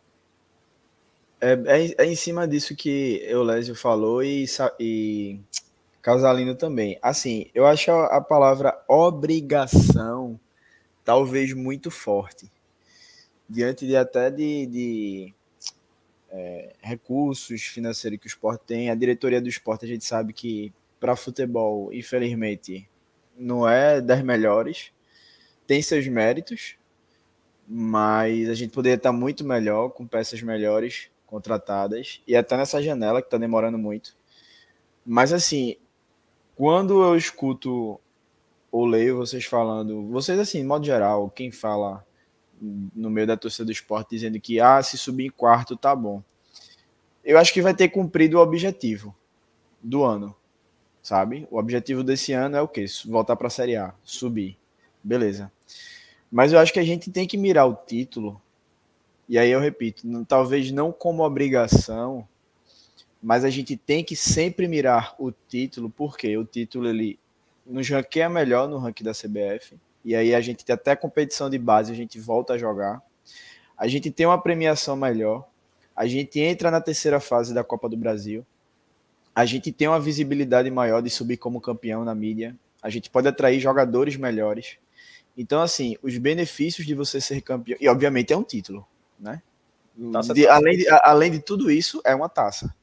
É, 1.42 1.52
é, 1.52 1.96
é, 1.98 2.06
em 2.06 2.16
cima 2.16 2.48
disso 2.48 2.76
que 2.76 3.22
Eulésio 3.26 3.76
falou 3.76 4.24
e, 4.24 4.46
e 4.80 5.40
Casalino 6.02 6.56
também. 6.56 6.98
Assim, 7.02 7.50
eu 7.54 7.66
acho 7.66 7.92
a, 7.92 8.18
a 8.18 8.22
palavra 8.22 8.82
obrigação 8.88 10.40
talvez 11.04 11.54
muito 11.54 11.92
forte 11.92 12.50
diante 13.50 13.86
de 13.86 13.96
até 13.96 14.32
de, 14.32 14.66
de 14.66 15.34
é, 16.32 16.74
recursos 16.82 17.64
financeiros 17.64 18.20
que 18.20 18.26
o 18.26 18.30
esporte 18.30 18.64
tem, 18.66 18.90
a 18.90 18.96
diretoria 18.96 19.42
do 19.42 19.48
esporte 19.48 19.86
a 19.86 19.88
gente 19.88 20.04
sabe 20.04 20.34
que 20.34 20.74
para 21.00 21.16
futebol, 21.16 21.94
infelizmente, 21.94 22.90
não 23.38 23.68
é 23.68 24.02
das 24.02 24.24
melhores, 24.24 24.92
tem 25.68 25.82
seus 25.82 26.08
méritos, 26.08 26.76
mas 27.68 28.50
a 28.50 28.54
gente 28.54 28.72
poderia 28.72 28.96
estar 28.96 29.12
muito 29.12 29.44
melhor 29.44 29.90
com 29.90 30.06
peças 30.06 30.42
melhores 30.42 31.10
contratadas 31.26 32.22
e 32.28 32.36
até 32.36 32.56
nessa 32.56 32.82
janela 32.82 33.22
que 33.22 33.28
está 33.28 33.38
demorando 33.38 33.78
muito. 33.78 34.16
Mas 35.06 35.34
assim, 35.34 35.76
quando 36.56 37.04
eu 37.04 37.16
escuto 37.18 38.00
ou 38.72 38.86
leio 38.86 39.18
vocês 39.18 39.46
falando, 39.46 40.08
vocês 40.08 40.38
assim, 40.38 40.60
de 40.60 40.66
modo 40.66 40.86
geral, 40.86 41.30
quem 41.30 41.52
fala 41.52 42.06
no 42.62 43.10
meio 43.10 43.28
da 43.28 43.38
torcida 43.38 43.66
do 43.66 43.72
esporte 43.72 44.12
dizendo 44.12 44.40
que 44.40 44.60
ah, 44.60 44.82
se 44.82 44.98
subir 44.98 45.26
em 45.26 45.30
quarto 45.30 45.76
tá 45.76 45.96
bom. 45.96 46.24
Eu 47.24 47.38
acho 47.38 47.54
que 47.54 47.62
vai 47.62 47.74
ter 47.74 47.90
cumprido 47.90 48.38
o 48.38 48.42
objetivo 48.42 49.16
do 49.82 50.04
ano, 50.04 50.36
sabe? 51.02 51.48
O 51.50 51.58
objetivo 51.58 52.04
desse 52.04 52.34
ano 52.34 52.56
é 52.56 52.62
o 52.62 52.68
quê? 52.68 52.86
Voltar 53.06 53.36
para 53.36 53.48
a 53.48 53.52
Série 53.52 53.76
A, 53.76 53.94
subir. 54.04 54.58
Beleza. 55.04 55.52
Mas 56.32 56.52
eu 56.52 56.60
acho 56.60 56.74
que 56.74 56.80
a 56.80 56.84
gente 56.84 57.12
tem 57.12 57.28
que 57.28 57.38
mirar 57.38 57.68
o 57.68 57.76
título. 57.76 58.42
E 59.28 59.38
aí 59.38 59.50
eu 59.50 59.60
repito, 59.60 60.08
não, 60.08 60.24
talvez 60.24 60.72
não 60.72 60.92
como 60.92 61.24
obrigação, 61.24 62.28
mas 63.22 63.44
a 63.44 63.50
gente 63.50 63.76
tem 63.76 64.04
que 64.04 64.16
sempre 64.16 64.68
mirar 64.68 65.16
o 65.18 65.32
título, 65.32 65.90
porque 65.90 66.38
o 66.38 66.46
título 66.46 66.88
ele 66.88 67.18
nos 67.66 67.90
ranqueia 67.90 68.30
melhor 68.30 68.68
no 68.70 68.78
ranking 68.78 69.04
da 69.04 69.14
CBF 69.14 69.76
e 70.06 70.16
aí 70.16 70.36
a 70.36 70.40
gente 70.40 70.64
tem 70.64 70.76
até 70.76 70.96
competição 70.96 71.50
de 71.50 71.58
base, 71.58 71.92
a 71.92 71.96
gente 71.96 72.20
volta 72.20 72.54
a 72.54 72.58
jogar. 72.60 73.02
A 73.76 73.88
gente 73.88 74.12
tem 74.12 74.28
uma 74.28 74.40
premiação 74.40 74.96
melhor. 74.96 75.48
A 75.96 76.06
gente 76.06 76.40
entra 76.40 76.70
na 76.70 76.80
terceira 76.80 77.20
fase 77.20 77.56
da 77.56 77.64
Copa 77.64 77.90
do 77.90 77.98
Brasil. 77.98 78.46
A 79.34 79.46
gente 79.46 79.72
tem 79.72 79.88
uma 79.88 80.00
visibilidade 80.00 80.70
maior 80.70 81.02
de 81.02 81.10
subir 81.10 81.38
como 81.38 81.60
campeão 81.60 82.06
na 82.06 82.14
mídia. 82.14 82.56
A 82.84 82.90
gente 82.92 83.10
pode 83.10 83.28
atrair 83.28 83.60
jogadores 83.60 84.16
melhores. 84.16 84.78
Então, 85.38 85.62
assim, 85.62 85.98
os 86.02 86.18
benefícios 86.18 86.86
de 86.86 86.94
você 86.94 87.20
ser 87.20 87.42
campeão. 87.42 87.78
E, 87.80 87.88
obviamente, 87.88 88.32
é 88.32 88.38
um 88.38 88.44
título, 88.44 88.88
né? 89.20 89.42
De, 90.34 90.48
além, 90.48 90.78
de, 90.78 90.90
além 91.04 91.32
de 91.32 91.40
tudo 91.40 91.72
isso, 91.72 92.02
é 92.04 92.14
uma 92.14 92.30
taça. 92.30 92.74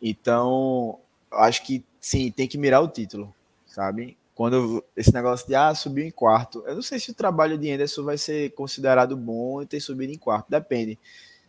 Então, 0.00 0.98
acho 1.30 1.64
que 1.64 1.84
sim, 2.00 2.30
tem 2.30 2.46
que 2.46 2.58
mirar 2.58 2.82
o 2.82 2.88
título, 2.88 3.34
sabe? 3.66 4.16
quando 4.34 4.84
esse 4.96 5.14
negócio 5.14 5.46
de 5.46 5.54
ah, 5.54 5.74
subiu 5.74 6.04
em 6.04 6.10
quarto. 6.10 6.64
Eu 6.66 6.74
não 6.74 6.82
sei 6.82 6.98
se 6.98 7.10
o 7.10 7.14
trabalho 7.14 7.56
de 7.56 7.70
Anderson 7.70 8.02
vai 8.02 8.18
ser 8.18 8.50
considerado 8.52 9.16
bom 9.16 9.62
e 9.62 9.66
ter 9.66 9.80
subido 9.80 10.12
em 10.12 10.18
quarto. 10.18 10.50
Depende. 10.50 10.98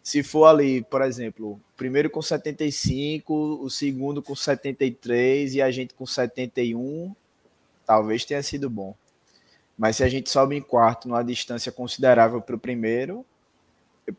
Se 0.04 0.22
for 0.22 0.46
ali, 0.46 0.84
por 0.84 1.02
exemplo, 1.02 1.60
primeiro 1.76 2.12
com 2.12 2.22
75, 2.22 3.34
o 3.34 3.70
segundo 3.72 4.22
com 4.22 4.36
73 4.36 5.56
e 5.56 5.62
a 5.62 5.72
gente 5.72 5.96
com 5.96 6.06
71, 6.06 7.16
talvez 7.86 8.24
tenha 8.24 8.44
sido 8.44 8.70
bom. 8.70 8.96
Mas 9.78 9.98
se 9.98 10.04
a 10.04 10.08
gente 10.08 10.30
sobe 10.30 10.56
em 10.56 10.62
quarto 10.62 11.08
numa 11.08 11.24
distância 11.24 11.72
considerável 11.72 12.42
para 12.42 12.56
o 12.56 12.60
primeiro, 12.60 13.26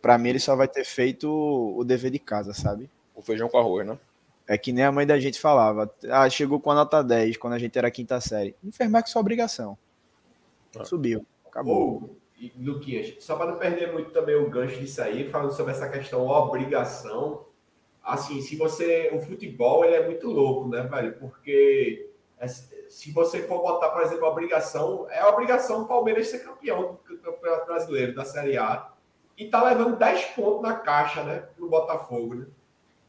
para 0.00 0.18
mim 0.18 0.30
ele 0.30 0.38
só 0.38 0.54
vai 0.54 0.68
ter 0.68 0.84
feito 0.84 1.28
o 1.30 1.82
dever 1.84 2.10
de 2.10 2.18
casa, 2.18 2.52
sabe? 2.52 2.90
O 3.14 3.22
feijão 3.22 3.48
com 3.48 3.58
arroz, 3.58 3.86
né? 3.86 3.98
É 4.46 4.56
que 4.56 4.72
nem 4.72 4.84
a 4.84 4.92
mãe 4.92 5.06
da 5.06 5.18
gente 5.18 5.40
falava. 5.40 5.92
Ah, 6.08 6.28
chegou 6.30 6.60
com 6.60 6.70
a 6.70 6.74
nota 6.74 7.02
10 7.02 7.36
quando 7.36 7.54
a 7.54 7.58
gente 7.58 7.76
era 7.76 7.90
quinta 7.90 8.20
série. 8.20 8.54
Enfermar 8.62 9.02
que 9.02 9.10
sua 9.10 9.20
obrigação. 9.20 9.76
Ah. 10.78 10.84
Subiu. 10.84 11.26
Acabou. 11.46 12.02
Oh, 12.04 12.26
Luquinhas, 12.58 13.14
só 13.18 13.34
para 13.34 13.50
não 13.50 13.58
perder 13.58 13.92
muito 13.92 14.10
também 14.10 14.36
o 14.36 14.50
gancho 14.50 14.78
disso 14.78 15.00
aí, 15.02 15.28
falando 15.30 15.52
sobre 15.52 15.72
essa 15.72 15.88
questão 15.88 16.26
obrigação. 16.26 17.46
Assim, 18.04 18.40
se 18.40 18.56
você. 18.56 19.10
O 19.12 19.20
futebol 19.20 19.84
ele 19.84 19.96
é 19.96 20.04
muito 20.04 20.28
louco, 20.28 20.68
né, 20.68 20.82
velho? 20.82 21.14
Porque 21.18 22.10
se 22.96 23.12
você 23.12 23.42
for 23.42 23.60
botar, 23.60 23.90
por 23.90 24.00
exemplo, 24.00 24.24
a 24.24 24.30
obrigação, 24.30 25.06
é 25.10 25.18
a 25.18 25.28
obrigação 25.28 25.82
do 25.82 25.86
Palmeiras 25.86 26.28
ser 26.28 26.38
campeão 26.38 26.98
do 27.06 27.18
Campeonato 27.18 27.66
Brasileiro, 27.66 28.14
da 28.14 28.24
Série 28.24 28.56
A. 28.56 28.90
E 29.36 29.50
tá 29.50 29.62
levando 29.62 29.98
10 29.98 30.24
pontos 30.28 30.62
na 30.62 30.76
caixa, 30.76 31.22
né? 31.22 31.46
No 31.58 31.68
Botafogo, 31.68 32.36
né? 32.36 32.46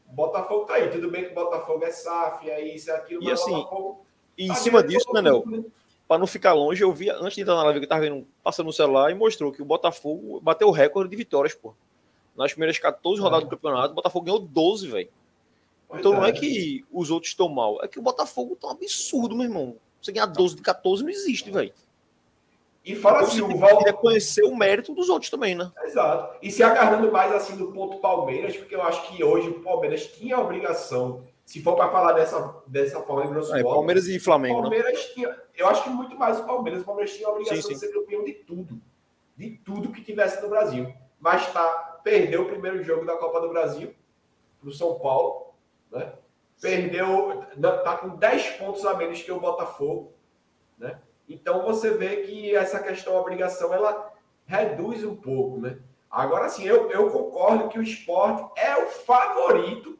O 0.06 0.12
Botafogo 0.12 0.66
tá 0.66 0.74
aí. 0.74 0.90
Tudo 0.90 1.10
bem 1.10 1.24
que 1.24 1.30
o 1.30 1.34
Botafogo 1.34 1.82
é 1.86 1.90
SAF, 1.90 2.50
é 2.50 2.60
isso, 2.60 2.90
é 2.90 2.96
aquilo, 2.96 3.22
E 3.22 3.32
assim, 3.32 3.50
Botafogo 3.50 4.04
E 4.36 4.44
em 4.44 4.48
tá 4.48 4.54
cima 4.56 4.82
disso, 4.82 5.10
Manel, 5.10 5.42
né? 5.46 5.64
para 6.06 6.18
não 6.18 6.26
ficar 6.26 6.52
longe, 6.52 6.84
eu 6.84 6.92
vi, 6.92 7.08
antes 7.08 7.36
de 7.36 7.40
entrar 7.40 7.54
na 7.54 7.62
live 7.62 7.78
que 7.80 7.86
eu 7.86 7.88
tava 7.88 8.02
vendo, 8.02 8.26
passando 8.44 8.66
no 8.66 8.74
celular, 8.74 9.10
e 9.10 9.14
mostrou 9.14 9.50
que 9.50 9.62
o 9.62 9.64
Botafogo 9.64 10.38
bateu 10.42 10.68
o 10.68 10.70
recorde 10.70 11.08
de 11.08 11.16
vitórias, 11.16 11.54
pô. 11.54 11.72
Nas 12.36 12.52
primeiras 12.52 12.78
14 12.78 13.22
rodadas 13.22 13.48
do 13.48 13.50
campeonato, 13.56 13.92
o 13.92 13.94
Botafogo 13.94 14.26
ganhou 14.26 14.38
12, 14.38 14.86
velho. 14.86 15.08
Então 15.94 16.12
não 16.12 16.24
é 16.24 16.32
que 16.32 16.84
os 16.92 17.10
outros 17.10 17.32
estão 17.32 17.48
mal, 17.48 17.78
é 17.82 17.88
que 17.88 17.98
o 17.98 18.02
Botafogo 18.02 18.56
tá 18.56 18.68
um 18.68 18.72
absurdo, 18.72 19.34
meu 19.34 19.44
irmão. 19.44 19.76
Você 20.02 20.12
ganhar 20.12 20.26
12 20.26 20.56
de 20.56 20.62
14 20.62 21.02
não 21.02 21.10
existe, 21.10 21.50
velho. 21.50 21.72
E 22.84 22.94
fora 22.94 23.20
assim, 23.20 23.40
Você 23.40 23.54
o 23.54 23.58
Val... 23.58 23.80
reconhecer 23.80 24.44
o 24.44 24.56
mérito 24.56 24.94
dos 24.94 25.08
outros 25.08 25.30
também, 25.30 25.54
né? 25.54 25.70
Exato. 25.84 26.38
E 26.40 26.50
se 26.50 26.62
agarrando 26.62 27.12
mais 27.12 27.32
assim 27.32 27.56
do 27.56 27.70
ponto 27.72 27.98
Palmeiras, 27.98 28.56
porque 28.56 28.74
eu 28.74 28.82
acho 28.82 29.08
que 29.08 29.22
hoje 29.22 29.48
o 29.48 29.60
Palmeiras 29.60 30.06
tinha 30.06 30.36
a 30.36 30.40
obrigação, 30.40 31.22
se 31.44 31.60
for 31.62 31.76
para 31.76 31.90
falar 31.90 32.12
dessa, 32.12 32.62
dessa 32.66 33.02
forma 33.02 33.26
em 33.26 33.30
grosso 33.30 33.54
É, 33.54 33.62
modo, 33.62 33.74
Palmeiras 33.74 34.08
e 34.08 34.16
o 34.16 34.20
Flamengo, 34.22 34.56
né? 34.56 34.62
Palmeiras 34.62 35.04
tinha, 35.12 35.36
eu 35.54 35.66
acho 35.66 35.84
que 35.84 35.90
muito 35.90 36.16
mais 36.16 36.38
o 36.40 36.44
Palmeiras, 36.44 36.82
o 36.82 36.84
Palmeiras 36.84 37.14
tinha 37.14 37.28
a 37.28 37.32
obrigação 37.32 37.56
Sim, 37.56 37.68
sim. 37.68 37.74
de 37.74 37.80
ser 37.80 37.92
campeão 37.92 38.24
de 38.24 38.32
tudo, 38.32 38.80
de 39.36 39.50
tudo 39.64 39.92
que 39.92 40.02
tivesse 40.02 40.40
no 40.40 40.48
Brasil. 40.48 40.90
Mas 41.20 41.52
tá, 41.52 42.00
perdeu 42.02 42.42
o 42.42 42.46
primeiro 42.46 42.82
jogo 42.82 43.04
da 43.04 43.16
Copa 43.16 43.40
do 43.40 43.50
Brasil 43.50 43.92
pro 44.60 44.72
São 44.72 44.98
Paulo, 44.98 45.47
né? 45.90 46.12
Perdeu, 46.60 47.44
tá 47.84 47.96
com 47.98 48.16
10 48.16 48.50
pontos 48.56 48.84
a 48.84 48.94
menos 48.94 49.22
que 49.22 49.30
o 49.30 49.40
Botafogo, 49.40 50.12
né? 50.76 50.98
Então 51.28 51.62
você 51.64 51.90
vê 51.90 52.22
que 52.22 52.54
essa 52.56 52.80
questão 52.80 53.14
obrigação 53.14 53.72
ela 53.72 54.12
reduz 54.46 55.04
um 55.04 55.14
pouco, 55.14 55.58
né? 55.60 55.78
Agora 56.10 56.48
sim, 56.48 56.64
eu, 56.64 56.90
eu 56.90 57.10
concordo 57.10 57.68
que 57.68 57.78
o 57.78 57.82
esporte 57.82 58.50
é 58.60 58.76
o 58.82 58.86
favorito 58.86 59.98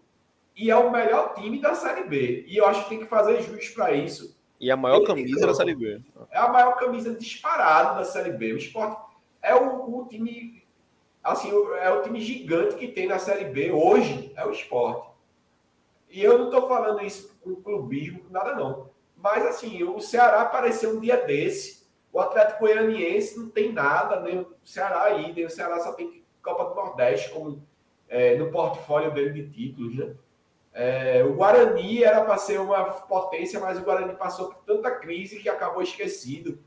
e 0.56 0.70
é 0.70 0.77
o 0.77 0.90
melhor 0.90 1.35
time 1.35 1.60
da 1.60 1.74
Série 1.74 2.05
B. 2.05 2.44
E 2.48 2.56
eu 2.56 2.66
acho 2.66 2.85
que 2.85 2.89
tem 2.89 2.98
que 3.01 3.06
fazer 3.06 3.43
jus 3.43 3.69
para 3.69 3.93
isso. 3.93 4.36
E 4.59 4.70
a 4.70 4.77
maior 4.77 5.05
camisa 5.05 5.47
da 5.47 5.55
Série 5.55 5.74
B. 5.74 6.01
É 6.31 6.39
a 6.39 6.48
maior 6.48 6.77
camisa 6.77 7.15
disparada 7.15 7.94
da 7.94 8.05
Série 8.05 8.32
B. 8.32 8.55
O 8.55 8.56
esporte 8.56 9.01
é 9.40 9.55
o, 9.55 10.01
o 10.01 10.06
time, 10.09 10.65
assim, 11.23 11.51
é 11.81 11.90
o 11.90 12.02
time 12.02 12.20
gigante 12.20 12.74
que 12.74 12.89
tem 12.89 13.06
na 13.06 13.19
Série 13.19 13.44
B 13.44 13.70
hoje, 13.70 14.32
é 14.35 14.44
o 14.44 14.51
esporte. 14.51 15.07
E 16.10 16.22
eu 16.22 16.39
não 16.39 16.47
estou 16.47 16.66
falando 16.66 17.05
isso 17.05 17.36
com 17.43 17.56
clubismo, 17.56 18.20
com 18.20 18.32
nada 18.32 18.55
não. 18.55 18.90
Mas 19.16 19.44
assim, 19.47 19.82
o 19.82 20.01
Ceará 20.01 20.43
apareceu 20.43 20.97
um 20.97 21.01
dia 21.01 21.16
desse. 21.16 21.86
O 22.12 22.20
Atlético 22.20 22.60
Goianiense 22.60 23.39
não 23.39 23.51
tem 23.51 23.72
nada, 23.72 24.20
nem 24.20 24.40
o 24.40 24.56
Ceará 24.64 25.05
aí, 25.05 25.32
nem 25.32 25.44
o 25.44 25.51
Ceará 25.51 25.78
só 25.80 25.93
tem 25.93 26.24
Copa 26.43 26.64
do 26.64 26.74
Nordeste 26.74 27.30
como 27.30 27.62
é, 28.09 28.36
no 28.36 28.51
portfólio 28.51 29.12
dele 29.12 29.43
de 29.43 29.51
títulos, 29.51 29.97
né? 29.97 30.14
É, 30.72 31.24
o 31.24 31.35
Guarani 31.35 32.05
era 32.05 32.24
para 32.24 32.39
ser 32.39 32.60
uma 32.60 32.85
potência, 32.85 33.59
mas 33.59 33.78
o 33.78 33.82
Guarani 33.82 34.14
passou 34.14 34.48
por 34.48 34.62
tanta 34.64 34.90
crise 34.93 35.40
que 35.40 35.48
acabou 35.48 35.82
esquecido. 35.82 36.59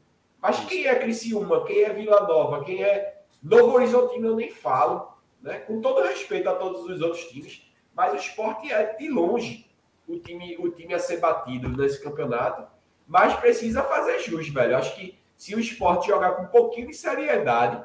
Mas 0.42 0.60
quem 0.66 0.86
é 0.86 0.96
Criciúma? 0.96 1.64
Quem 1.66 1.84
é 1.84 1.94
Vila 1.94 2.28
Nova? 2.28 2.64
Quem 2.64 2.84
é 2.84 3.22
Novo 3.42 3.76
Horizontino? 3.76 4.28
Eu 4.28 4.36
nem 4.36 4.52
falo, 4.52 5.14
né? 5.42 5.60
Com 5.60 5.80
todo 5.82 6.02
respeito 6.02 6.50
a 6.50 6.56
todos 6.56 6.84
os 6.86 7.02
outros 7.02 7.24
times, 7.26 7.71
mas 7.96 8.14
o 8.14 8.16
esporte 8.16 8.72
é 8.72 8.96
de 8.96 9.10
longe 9.10 9.70
o 10.08 10.20
time, 10.20 10.58
o 10.58 10.70
time 10.70 10.94
a 10.94 11.00
ser 11.00 11.18
batido 11.18 11.70
nesse 11.70 12.02
campeonato, 12.02 12.68
mas 13.08 13.34
precisa 13.36 13.84
fazer 13.84 14.20
jus, 14.20 14.50
velho. 14.50 14.78
Acho 14.78 14.96
que 14.96 15.18
se 15.38 15.56
o 15.56 15.60
esporte 15.60 16.08
jogar 16.08 16.32
com 16.32 16.44
um 16.44 16.48
pouquinho 16.48 16.88
de 16.88 16.94
seriedade 16.94 17.84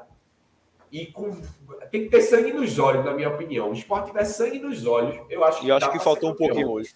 e 0.90 1.06
com. 1.06 1.30
Tem 1.90 2.04
que 2.04 2.10
ter 2.10 2.22
sangue 2.22 2.52
nos 2.52 2.78
olhos, 2.78 3.04
na 3.04 3.12
minha 3.12 3.28
opinião. 3.28 3.70
O 3.70 3.72
esporte 3.72 4.06
tiver 4.06 4.24
sangue 4.24 4.58
nos 4.58 4.86
olhos, 4.86 5.18
eu 5.28 5.44
acho 5.44 5.60
que. 5.60 5.66
E 5.66 5.70
acho 5.70 5.90
que 5.90 5.98
faltou 5.98 6.30
um 6.30 6.34
pouquinho 6.34 6.70
hoje. 6.70 6.94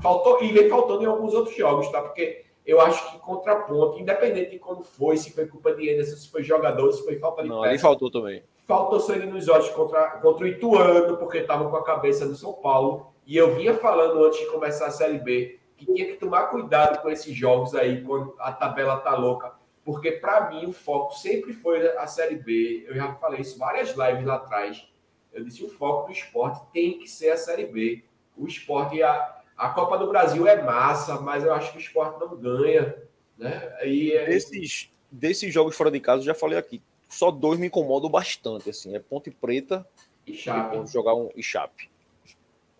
Faltou, 0.00 0.42
e 0.42 0.52
vem 0.52 0.68
faltando 0.68 1.02
em 1.02 1.06
alguns 1.06 1.34
outros 1.34 1.56
jogos, 1.56 1.88
tá? 1.90 2.00
Porque 2.00 2.44
eu 2.64 2.80
acho 2.80 3.10
que 3.10 3.18
contra 3.18 3.52
a 3.52 3.56
ponte, 3.62 4.00
independente 4.00 4.50
de 4.50 4.58
como 4.58 4.82
foi, 4.82 5.16
se 5.16 5.32
foi 5.32 5.46
culpa 5.46 5.74
de 5.74 5.90
Anderson, 5.90 6.16
se 6.16 6.30
foi 6.30 6.42
jogador, 6.44 6.92
se 6.92 7.04
foi 7.04 7.18
falta 7.18 7.42
de 7.42 7.48
Não, 7.48 7.62
peça, 7.62 7.70
ali 7.70 7.78
faltou 7.78 8.10
também. 8.10 8.42
Faltou 8.68 9.00
sangue 9.00 9.26
nos 9.26 9.48
olhos 9.48 9.70
contra, 9.70 10.10
contra 10.20 10.44
o 10.44 10.46
Ituano, 10.46 11.16
porque 11.16 11.38
estava 11.38 11.68
com 11.68 11.76
a 11.76 11.82
cabeça 11.82 12.28
do 12.28 12.36
São 12.36 12.52
Paulo. 12.52 13.14
E 13.26 13.34
eu 13.34 13.56
vinha 13.56 13.74
falando 13.74 14.22
antes 14.22 14.38
de 14.38 14.46
começar 14.46 14.86
a 14.86 14.90
Série 14.90 15.18
B 15.18 15.58
que 15.76 15.86
tinha 15.86 16.06
que 16.06 16.16
tomar 16.16 16.48
cuidado 16.48 17.00
com 17.00 17.08
esses 17.08 17.34
jogos 17.34 17.74
aí, 17.74 18.02
quando 18.02 18.34
a 18.38 18.52
tabela 18.52 18.98
tá 18.98 19.14
louca. 19.14 19.52
Porque, 19.84 20.12
para 20.12 20.50
mim, 20.50 20.66
o 20.66 20.72
foco 20.72 21.14
sempre 21.14 21.54
foi 21.54 21.96
a 21.96 22.06
Série 22.06 22.34
B. 22.34 22.84
Eu 22.86 22.94
já 22.94 23.14
falei 23.14 23.40
isso 23.40 23.58
várias 23.58 23.90
lives 23.96 24.26
lá 24.26 24.34
atrás. 24.34 24.86
Eu 25.32 25.44
disse: 25.44 25.64
o 25.64 25.68
foco 25.70 26.06
do 26.08 26.12
esporte 26.12 26.60
tem 26.72 26.98
que 26.98 27.08
ser 27.08 27.30
a 27.30 27.36
Série 27.36 27.64
B. 27.66 28.04
O 28.36 28.46
esporte, 28.46 29.02
a, 29.02 29.40
a 29.56 29.68
Copa 29.70 29.96
do 29.96 30.08
Brasil 30.08 30.46
é 30.46 30.60
massa, 30.60 31.20
mas 31.20 31.44
eu 31.44 31.52
acho 31.54 31.70
que 31.72 31.78
o 31.78 31.80
esporte 31.80 32.20
não 32.20 32.36
ganha. 32.36 32.96
Né? 33.38 33.78
E, 33.84 34.12
é- 34.12 34.26
Desses, 34.26 34.92
desses 35.10 35.54
jogos 35.54 35.76
fora 35.76 35.90
de 35.90 36.00
casa, 36.00 36.22
eu 36.22 36.26
já 36.26 36.34
falei 36.34 36.58
aqui. 36.58 36.82
Só 37.08 37.30
dois 37.30 37.58
me 37.58 37.68
incomodam 37.68 38.10
bastante, 38.10 38.70
assim. 38.70 38.94
É 38.94 38.98
Ponte 38.98 39.30
Preta 39.30 39.86
e 40.26 40.32
e 40.32 40.44
quando 40.44 40.88
jogar 40.88 41.14
um 41.14 41.30
e 41.34 41.42
Chape. 41.42 41.90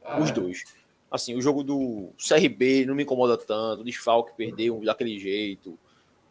É. 0.05 0.21
Os 0.21 0.31
dois. 0.31 0.65
Assim, 1.11 1.35
o 1.35 1.41
jogo 1.41 1.65
do 1.65 2.11
CRB 2.19 2.85
não 2.85 2.95
me 2.95 3.03
incomoda 3.03 3.37
tanto. 3.39 3.81
O 3.81 3.85
desfalque 3.85 4.33
perdeu 4.37 4.81
daquele 4.85 5.19
jeito. 5.19 5.79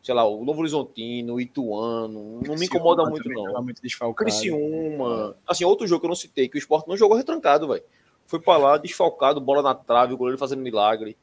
Sei 0.04 0.14
lá, 0.14 0.26
o 0.26 0.46
Novo 0.46 0.60
Horizontino, 0.62 1.34
o 1.34 1.42
Ituano. 1.42 2.40
Não 2.46 2.56
me 2.56 2.66
incomoda 2.66 3.04
muito, 3.04 3.28
não. 3.28 3.64
muito. 3.64 3.82
Criciúma. 4.16 5.36
Assim, 5.46 5.66
outro 5.66 5.88
jogo 5.88 6.02
que 6.02 6.06
eu 6.06 6.10
não 6.10 6.16
citei, 6.16 6.48
que 6.48 6.58
o 6.58 6.60
Sport 6.60 6.88
não 6.88 6.96
jogou 6.96 7.18
retrancado, 7.18 7.68
velho. 7.68 7.84
Foi 8.28 8.40
pra 8.40 8.58
lá, 8.58 8.78
desfalcado, 8.78 9.42
bola 9.42 9.62
na 9.62 9.74
trave, 9.74 10.14
o 10.14 10.18
goleiro 10.18 10.38
fazendo 10.38 10.62
milagre. 10.62 11.18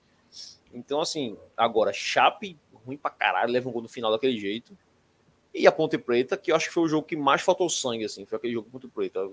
Então, 0.72 1.00
assim, 1.00 1.36
agora, 1.56 1.92
Chape, 1.92 2.58
ruim 2.84 2.96
pra 2.96 3.10
caralho, 3.10 3.52
leva 3.52 3.68
um 3.68 3.72
gol 3.72 3.82
no 3.82 3.88
final 3.88 4.10
daquele 4.10 4.36
jeito. 4.36 4.76
E 5.54 5.66
a 5.66 5.72
Ponte 5.72 5.96
Preta, 5.96 6.36
que 6.36 6.50
eu 6.50 6.56
acho 6.56 6.66
que 6.68 6.74
foi 6.74 6.82
o 6.82 6.88
jogo 6.88 7.06
que 7.06 7.16
mais 7.16 7.40
faltou 7.40 7.68
sangue, 7.70 8.04
assim, 8.04 8.26
foi 8.26 8.36
aquele 8.38 8.54
jogo 8.54 8.68
Ponte 8.70 8.88
Preta. 8.88 9.28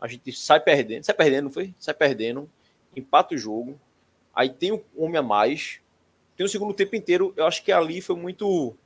A 0.00 0.06
gente 0.08 0.32
sai 0.32 0.60
perdendo, 0.60 1.04
sai 1.04 1.14
perdendo, 1.14 1.44
não 1.44 1.50
foi? 1.52 1.74
Sai 1.78 1.94
perdendo, 1.94 2.50
empata 2.94 3.34
o 3.34 3.38
jogo. 3.38 3.78
Aí 4.34 4.50
tem 4.50 4.72
o 4.72 4.82
homem 4.96 5.16
a 5.16 5.22
mais. 5.22 5.80
Tem 6.36 6.44
o 6.44 6.48
segundo 6.48 6.74
tempo 6.74 6.94
inteiro, 6.96 7.32
eu 7.36 7.46
acho 7.46 7.62
que 7.64 7.72
ali 7.72 8.00
foi 8.00 8.14
muito. 8.16 8.76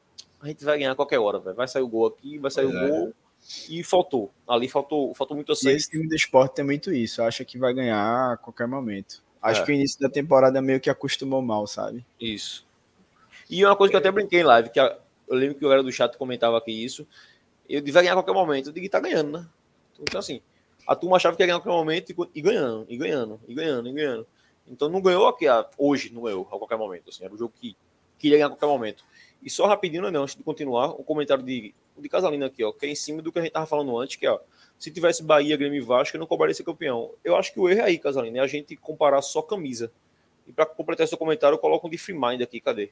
A 0.40 0.46
gente 0.48 0.64
vai 0.64 0.78
ganhar 0.78 0.92
a 0.92 0.96
qualquer 0.96 1.18
hora, 1.18 1.38
velho. 1.38 1.56
Vai 1.56 1.66
sair 1.68 1.82
o 1.82 1.88
gol 1.88 2.06
aqui, 2.06 2.38
vai 2.38 2.50
sair 2.50 2.66
Pois 2.66 2.76
o 2.76 2.78
é. 2.84 2.88
gol. 2.88 3.14
E 3.68 3.82
faltou. 3.82 4.30
Ali 4.46 4.68
faltou, 4.68 5.14
faltou 5.14 5.34
muito 5.36 5.52
E 5.52 5.56
sangue. 5.56 5.76
esse 5.76 5.90
time 5.90 6.06
do 6.08 6.14
esporte 6.14 6.54
tem 6.56 6.64
muito 6.64 6.92
isso. 6.92 7.22
Acha 7.22 7.44
que 7.44 7.58
vai 7.58 7.74
ganhar 7.74 8.32
a 8.32 8.36
qualquer 8.36 8.66
momento. 8.68 9.22
Acho 9.42 9.62
É. 9.62 9.64
que 9.64 9.72
o 9.72 9.74
início 9.74 9.98
da 10.00 10.08
temporada 10.08 10.60
meio 10.62 10.78
que 10.80 10.90
acostumou 10.90 11.40
mal, 11.42 11.66
sabe? 11.66 12.04
Isso. 12.20 12.66
E 13.48 13.64
uma 13.64 13.74
coisa 13.74 13.90
que 13.90 13.96
eu 13.96 14.00
até 14.00 14.10
brinquei 14.12 14.40
em 14.40 14.44
live, 14.44 14.70
que 14.70 14.78
a- 14.78 14.96
eu 15.30 15.36
lembro 15.36 15.54
que 15.56 15.64
o 15.64 15.68
galera 15.68 15.82
do 15.82 15.92
chat 15.92 16.18
comentava 16.18 16.58
aqui 16.58 16.72
isso. 16.72 17.06
Eu 17.68 17.82
vai 17.92 18.02
ganhar 18.02 18.12
a 18.12 18.16
qualquer 18.16 18.32
momento. 18.34 18.68
Eu 18.68 18.72
digo, 18.72 18.88
tá 18.90 19.00
ganhando, 19.00 19.30
né? 19.38 19.48
Então, 20.00 20.18
assim, 20.18 20.42
a 20.86 20.96
turma 20.96 21.16
achava 21.16 21.36
que 21.36 21.42
ia 21.42 21.46
ganhar 21.46 21.58
a 21.58 21.60
qualquer 21.60 21.78
momento 21.78 22.10
e, 22.10 22.38
e 22.38 22.42
ganhando, 22.42 22.86
e 22.88 22.96
ganhando, 22.96 23.40
e 23.46 23.54
ganhando, 23.54 23.88
e 23.88 23.92
ganhando. 23.92 24.26
Então 24.66 24.88
não 24.88 25.00
ganhou 25.00 25.26
aqui, 25.28 25.46
a- 25.48 25.68
hoje 25.78 26.12
não 26.12 26.22
ganhou 26.22 26.42
a 26.50 26.58
qualquer 26.58 26.76
momento. 26.76 27.08
Assim, 27.10 27.24
era 27.24 27.32
um 27.32 27.38
jogo 27.38 27.52
que 27.60 27.76
queria 28.18 28.38
ganhar 28.38 28.46
a 28.46 28.50
qualquer 28.50 28.66
momento. 28.66 29.04
E 29.42 29.48
só 29.48 29.66
rapidinho, 29.66 30.10
né, 30.10 30.18
antes 30.18 30.34
de 30.36 30.42
continuar, 30.42 30.90
o 30.90 31.02
comentário 31.04 31.42
de, 31.42 31.74
de 31.98 32.08
Casalina 32.08 32.46
aqui, 32.46 32.62
ó, 32.62 32.72
que 32.72 32.86
é 32.86 32.88
em 32.90 32.94
cima 32.94 33.22
do 33.22 33.32
que 33.32 33.38
a 33.38 33.42
gente 33.42 33.52
tava 33.52 33.66
falando 33.66 33.96
antes, 33.98 34.16
que 34.16 34.26
é, 34.26 34.30
ó, 34.30 34.38
se 34.78 34.90
tivesse 34.90 35.22
Bahia, 35.22 35.56
Grêmio 35.56 35.78
e 35.78 35.84
Vasco, 35.84 36.16
eu 36.16 36.20
não 36.20 36.26
cobraria 36.26 36.54
ser 36.54 36.64
campeão. 36.64 37.12
Eu 37.24 37.36
acho 37.36 37.52
que 37.52 37.60
o 37.60 37.68
erro 37.68 37.80
é 37.80 37.84
aí, 37.84 37.98
Casalina, 37.98 38.38
é 38.38 38.40
a 38.40 38.46
gente 38.46 38.76
comparar 38.76 39.22
só 39.22 39.42
camisa. 39.42 39.90
E 40.46 40.52
para 40.52 40.66
completar 40.66 41.04
esse 41.04 41.16
comentário, 41.16 41.54
eu 41.54 41.58
coloco 41.58 41.86
um 41.86 41.90
de 41.90 41.98
Free 41.98 42.14
Mind 42.18 42.40
aqui, 42.42 42.60
cadê? 42.60 42.90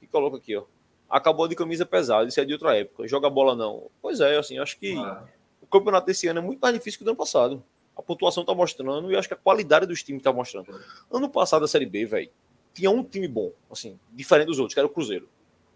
Que 0.00 0.06
coloca 0.06 0.36
aqui, 0.36 0.56
ó. 0.56 0.64
Acabou 1.08 1.48
de 1.48 1.54
camisa 1.54 1.86
pesada, 1.86 2.28
isso 2.28 2.40
é 2.40 2.44
de 2.44 2.52
outra 2.52 2.76
época. 2.76 3.08
Joga 3.08 3.30
bola 3.30 3.56
não. 3.56 3.90
Pois 4.02 4.20
é, 4.20 4.36
assim, 4.36 4.58
acho 4.58 4.78
que 4.78 4.96
Ah, 4.96 5.24
o 5.62 5.66
campeonato 5.66 6.06
desse 6.06 6.26
ano 6.26 6.38
é 6.40 6.42
muito 6.42 6.60
mais 6.60 6.74
difícil 6.74 6.98
que 6.98 7.02
o 7.02 7.06
do 7.06 7.10
ano 7.10 7.16
passado. 7.16 7.62
A 7.96 8.02
pontuação 8.02 8.44
tá 8.44 8.54
mostrando 8.54 9.10
e 9.10 9.16
acho 9.16 9.26
que 9.26 9.34
a 9.34 9.36
qualidade 9.36 9.86
dos 9.86 10.02
times 10.02 10.22
tá 10.22 10.32
mostrando. 10.32 10.78
Ano 11.10 11.28
passado 11.28 11.64
a 11.64 11.68
Série 11.68 11.86
B, 11.86 12.06
velho, 12.06 12.30
tinha 12.72 12.90
um 12.90 13.02
time 13.02 13.26
bom, 13.26 13.52
assim, 13.70 13.98
diferente 14.12 14.46
dos 14.46 14.58
outros, 14.58 14.74
que 14.74 14.80
era 14.80 14.86
o 14.86 14.90
Cruzeiro. 14.90 15.28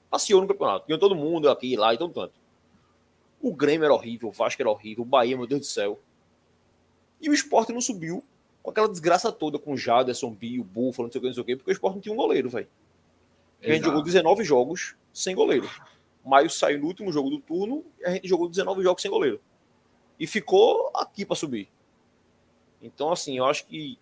Passeou 0.09 0.41
no 0.41 0.47
campeonato, 0.47 0.87
ganhou 0.87 1.01
todo 1.01 1.17
mundo 1.17 1.49
aqui, 1.51 1.77
lá 1.77 1.93
e 1.95 1.99
todo 1.99 2.13
canto. 2.13 2.35
O 3.41 3.55
Grêmio 3.55 3.85
era 3.85 3.93
horrível, 3.95 4.29
o 4.29 4.33
Vasco 4.33 4.63
era 4.63 4.71
horrível, 4.71 5.03
o 5.03 5.07
Bahia, 5.07 5.37
meu 5.37 5.47
Deus 5.47 5.63
do 5.63 5.67
céu. 5.67 5.99
E 7.21 7.29
o 7.29 7.33
Sport 7.33 7.71
não 7.71 7.81
subiu 7.81 8.23
com 8.63 8.71
aquela 8.71 8.89
desgraça 8.89 9.33
toda 9.33 9.59
com 9.59 9.73
o 9.73 9.77
Jaderson, 9.77 10.31
Bio, 10.31 10.63
Búfalo, 10.63 11.09
não 11.09 11.13
sei 11.13 11.19
o 11.19 11.23
que, 11.23 11.27
não 11.29 11.35
sei 11.35 11.43
o 11.43 11.47
que, 11.47 11.57
porque 11.57 11.71
o 11.71 11.73
Sport 11.73 11.95
não 11.95 12.01
tinha 12.01 12.13
um 12.13 12.17
goleiro, 12.17 12.49
velho. 12.49 12.69
A 13.61 13.69
gente 13.69 13.85
jogou 13.85 14.03
19 14.03 14.45
jogos 14.45 14.95
sem 15.13 15.35
goleiro. 15.35 15.69
Maio 16.25 16.49
saiu 16.49 16.79
no 16.79 16.87
último 16.87 17.13
jogo 17.13 17.31
do 17.31 17.41
turno 17.41 17.85
e 18.01 18.05
a 18.05 18.11
gente 18.11 18.29
jogou 18.29 18.49
19 18.49 18.83
jogos 18.83 19.03
sem 19.03 19.11
goleiro. 19.11 19.41
E 20.19 20.27
ficou 20.27 20.91
aqui 20.95 21.25
para 21.25 21.37
subir. 21.37 21.69
Então, 22.81 23.13
assim, 23.13 23.39
eu 23.39 23.45
acho 23.45 23.67
que 23.67 23.99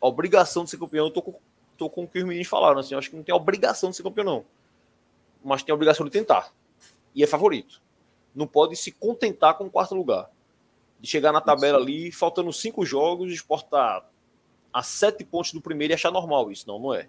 a 0.00 0.06
obrigação 0.06 0.64
de 0.64 0.70
ser 0.70 0.78
campeão, 0.78 1.06
eu 1.06 1.12
tô 1.12 1.22
com, 1.22 1.34
tô 1.76 1.88
com 1.88 2.04
o 2.04 2.08
que 2.08 2.18
os 2.18 2.24
meninos 2.24 2.48
falaram, 2.48 2.80
assim, 2.80 2.94
eu 2.94 2.98
acho 2.98 3.10
que 3.10 3.16
não 3.16 3.22
tem 3.22 3.34
obrigação 3.34 3.90
de 3.90 3.96
ser 3.96 4.02
campeão, 4.02 4.24
não. 4.24 4.44
Mas 5.42 5.62
tem 5.62 5.72
a 5.72 5.74
obrigação 5.74 6.04
de 6.04 6.12
tentar. 6.12 6.52
E 7.14 7.22
é 7.22 7.26
favorito. 7.26 7.80
Não 8.34 8.46
pode 8.46 8.76
se 8.76 8.90
contentar 8.90 9.56
com 9.56 9.64
o 9.64 9.70
quarto 9.70 9.94
lugar. 9.94 10.30
De 11.00 11.08
chegar 11.08 11.32
na 11.32 11.40
tabela 11.40 11.78
ali, 11.78 12.10
faltando 12.10 12.52
cinco 12.52 12.84
jogos, 12.84 13.32
exportar 13.32 14.08
a 14.72 14.82
sete 14.82 15.24
pontos 15.24 15.52
do 15.52 15.60
primeiro 15.60 15.92
e 15.92 15.94
achar 15.94 16.10
normal 16.10 16.50
isso. 16.50 16.66
Não, 16.66 16.78
não 16.78 16.94
é. 16.94 17.08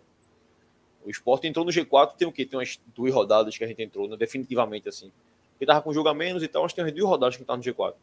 O 1.06 1.10
esporte 1.10 1.48
entrou 1.48 1.64
no 1.64 1.72
G4, 1.72 2.16
tem 2.16 2.28
o 2.28 2.32
quê? 2.32 2.46
Tem 2.46 2.58
umas 2.58 2.80
duas 2.96 3.14
rodadas 3.14 3.58
que 3.58 3.64
a 3.64 3.68
gente 3.68 3.82
entrou, 3.82 4.08
né? 4.08 4.18
definitivamente 4.18 4.90
assim. 4.90 5.12
Ele 5.60 5.68
tava 5.68 5.82
com 5.82 5.94
jogo 5.94 6.10
a 6.10 6.14
menos 6.14 6.42
e 6.44 6.48
tal, 6.48 6.68
que 6.68 6.76
tem 6.76 6.84
umas 6.84 6.94
duas 6.94 7.08
rodadas 7.08 7.38
que 7.38 7.44
tá 7.44 7.56
no 7.56 7.64
G4. 7.64 7.94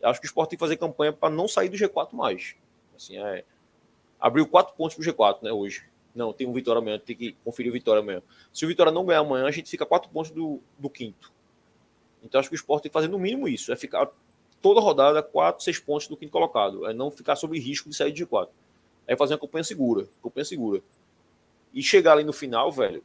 Eu 0.00 0.08
acho 0.08 0.20
que 0.20 0.26
o 0.26 0.28
esporte 0.28 0.50
tem 0.50 0.56
que 0.56 0.60
fazer 0.60 0.76
campanha 0.76 1.12
para 1.12 1.30
não 1.30 1.46
sair 1.48 1.68
do 1.68 1.76
G4 1.76 2.12
mais. 2.12 2.54
Assim, 2.94 3.16
é. 3.18 3.44
Abriu 4.20 4.46
quatro 4.46 4.74
pontos 4.74 4.96
pro 4.96 5.04
G4, 5.04 5.42
né, 5.42 5.52
hoje. 5.52 5.84
Não, 6.14 6.32
tem 6.32 6.46
um 6.46 6.52
Vitória 6.52 6.80
amanhã, 6.80 6.98
tem 6.98 7.14
que 7.14 7.36
conferir 7.44 7.70
o 7.70 7.72
Vitória 7.74 8.00
amanhã. 8.00 8.22
Se 8.52 8.64
o 8.64 8.68
Vitória 8.68 8.90
não 8.90 9.04
ganhar 9.04 9.20
amanhã, 9.20 9.46
a 9.46 9.50
gente 9.50 9.70
fica 9.70 9.84
quatro 9.84 10.10
pontos 10.10 10.30
do, 10.30 10.60
do 10.78 10.88
quinto. 10.88 11.30
Então 12.22 12.40
acho 12.40 12.48
que 12.48 12.54
o 12.54 12.56
esporte 12.56 12.84
tem 12.84 12.90
que 12.90 12.94
fazer 12.94 13.08
no 13.08 13.18
mínimo 13.18 13.46
isso. 13.46 13.70
É 13.70 13.76
ficar 13.76 14.10
toda 14.62 14.80
rodada 14.80 15.22
quatro, 15.22 15.62
seis 15.62 15.78
pontos 15.78 16.08
do 16.08 16.16
quinto 16.16 16.32
colocado. 16.32 16.86
É 16.86 16.92
não 16.92 17.10
ficar 17.10 17.36
sob 17.36 17.58
risco 17.58 17.88
de 17.88 17.94
sair 17.94 18.12
de 18.12 18.24
G4. 18.24 18.48
É 19.06 19.14
fazer 19.14 19.34
uma 19.34 19.40
campanha 19.40 19.62
segura. 19.62 20.08
Campanha 20.22 20.44
segura. 20.44 20.82
E 21.76 21.82
chegar 21.82 22.14
ali 22.14 22.24
no 22.24 22.32
final, 22.32 22.72
velho. 22.72 23.04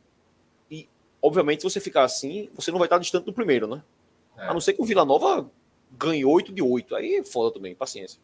E, 0.69 0.87
obviamente, 1.21 1.61
se 1.61 1.69
você 1.69 1.81
ficar 1.81 2.05
assim, 2.05 2.49
você 2.55 2.71
não 2.71 2.79
vai 2.79 2.85
estar 2.85 2.97
distante 2.97 3.25
do 3.25 3.33
primeiro, 3.33 3.67
né? 3.67 3.83
É. 4.37 4.47
A 4.47 4.53
não 4.53 4.61
ser 4.61 4.71
que 4.71 4.81
o 4.81 4.85
Vila 4.85 5.03
Nova 5.03 5.51
ganhe 5.91 6.23
8 6.23 6.53
de 6.53 6.63
8. 6.63 6.95
Aí 6.95 7.15
é 7.15 7.23
foda 7.23 7.53
também, 7.53 7.75
paciência. 7.75 8.17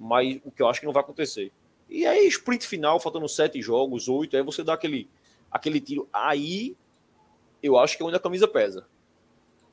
Mas 0.00 0.40
o 0.42 0.50
que 0.50 0.62
eu 0.62 0.66
acho 0.66 0.80
que 0.80 0.86
não 0.86 0.94
vai 0.94 1.02
acontecer. 1.02 1.52
E 1.90 2.06
aí, 2.06 2.26
sprint 2.26 2.66
final, 2.66 2.98
faltando 2.98 3.28
sete 3.28 3.60
jogos, 3.60 4.08
oito, 4.08 4.34
aí 4.34 4.42
você 4.42 4.64
dá 4.64 4.72
aquele, 4.72 5.08
aquele 5.50 5.78
tiro. 5.78 6.08
Aí 6.10 6.74
eu 7.62 7.78
acho 7.78 7.96
que 7.96 8.02
é 8.02 8.06
onde 8.06 8.16
a 8.16 8.20
camisa 8.20 8.48
pesa. 8.48 8.86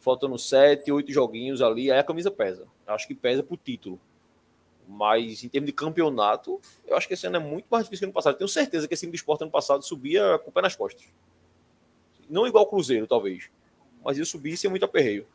Faltando 0.01 0.37
sete, 0.37 0.91
oito 0.91 1.11
joguinhos 1.13 1.61
ali, 1.61 1.89
aí 1.89 1.97
a 1.97 2.03
camisa 2.03 2.29
pesa. 2.29 2.67
Acho 2.85 3.07
que 3.07 3.15
pesa 3.15 3.41
pro 3.41 3.55
título. 3.55 3.99
Mas 4.91 5.43
em 5.43 5.47
termos 5.47 5.67
de 5.67 5.73
campeonato, 5.73 6.59
eu 6.85 6.97
acho 6.97 7.07
que 7.07 7.13
esse 7.13 7.25
ano 7.25 7.37
é 7.37 7.39
muito 7.39 7.65
mais 7.71 7.85
difícil 7.85 8.01
que 8.01 8.05
ano 8.05 8.13
passado. 8.13 8.37
Tenho 8.37 8.47
certeza 8.47 8.87
que 8.87 8.93
esse 8.93 9.01
time 9.01 9.11
de 9.11 9.17
esporte 9.17 9.41
ano 9.41 9.51
passado 9.51 9.83
subia 9.83 10.37
com 10.39 10.49
o 10.49 10.53
pé 10.53 10.61
nas 10.61 10.75
costas. 10.75 11.05
Não 12.29 12.45
igual 12.45 12.65
o 12.65 12.67
Cruzeiro, 12.67 13.07
talvez. 13.07 13.49
Mas 14.03 14.17
ia 14.17 14.25
subir 14.25 14.57
sem 14.57 14.69
muito 14.69 14.83
aperreio. 14.83 15.25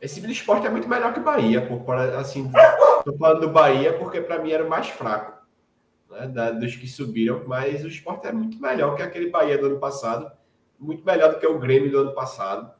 Esse 0.00 0.16
time 0.16 0.26
de 0.26 0.32
esporte 0.32 0.66
é 0.66 0.70
muito 0.70 0.88
melhor 0.88 1.14
que 1.14 1.20
o 1.20 1.22
Bahia, 1.22 1.64
por, 1.64 1.94
assim, 1.94 2.50
tô 3.04 3.16
falando 3.16 3.42
do 3.42 3.50
Bahia 3.50 3.96
porque 3.96 4.20
para 4.20 4.40
mim 4.40 4.50
era 4.50 4.64
o 4.64 4.68
mais 4.68 4.88
fraco 4.88 5.40
né, 6.10 6.26
da, 6.26 6.50
dos 6.50 6.74
que 6.74 6.88
subiram, 6.88 7.44
mas 7.46 7.84
o 7.84 7.88
esporte 7.88 8.26
é 8.26 8.32
muito 8.32 8.60
melhor 8.60 8.96
que 8.96 9.02
aquele 9.02 9.30
Bahia 9.30 9.56
do 9.56 9.66
ano 9.66 9.78
passado, 9.78 10.30
muito 10.76 11.04
melhor 11.04 11.32
do 11.32 11.38
que 11.38 11.46
o 11.46 11.58
Grêmio 11.58 11.90
do 11.90 11.98
ano 12.00 12.12
passado. 12.14 12.72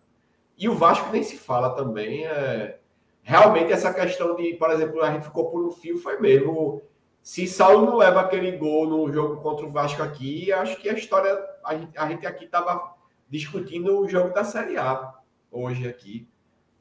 E 0.59 0.69
o 0.69 0.75
Vasco 0.75 1.11
nem 1.13 1.23
se 1.23 1.37
fala 1.37 1.71
também. 1.71 2.27
É... 2.27 2.79
Realmente 3.23 3.73
essa 3.73 3.93
questão 3.95 4.35
de, 4.35 4.55
por 4.55 4.71
exemplo, 4.71 5.01
a 5.03 5.13
gente 5.13 5.25
ficou 5.25 5.51
por 5.51 5.65
um 5.65 5.71
fio, 5.71 5.99
foi 5.99 6.19
mesmo. 6.19 6.83
Se 7.23 7.47
Saulo 7.47 7.87
não 7.87 7.97
leva 7.97 8.21
aquele 8.21 8.53
gol 8.53 8.87
no 8.87 9.13
jogo 9.13 9.41
contra 9.41 9.65
o 9.65 9.71
Vasco 9.71 10.03
aqui, 10.03 10.53
acho 10.53 10.77
que 10.81 10.89
a 10.89 10.95
história. 10.95 11.39
A 11.65 11.77
gente, 11.77 11.97
a 11.97 12.09
gente 12.09 12.27
aqui 12.27 12.45
estava 12.45 12.95
discutindo 13.29 13.99
o 13.99 14.09
jogo 14.09 14.35
da 14.35 14.43
Série 14.43 14.77
A 14.77 15.15
hoje 15.51 15.89
aqui 15.89 16.29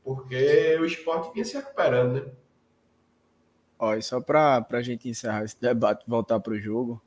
porque 0.04 0.78
o 0.80 0.86
esporte 0.86 1.34
vinha 1.34 1.46
se 1.46 1.56
recuperando, 1.56 2.14
né? 2.14 2.32
Ó, 3.78 3.96
e 3.96 4.02
só 4.02 4.22
para 4.22 4.66
a 4.70 4.82
gente 4.82 5.10
encerrar 5.10 5.44
esse 5.44 5.60
debate, 5.60 6.04
voltar 6.08 6.40
para 6.40 6.54
o 6.54 6.60
jogo, 6.60 7.02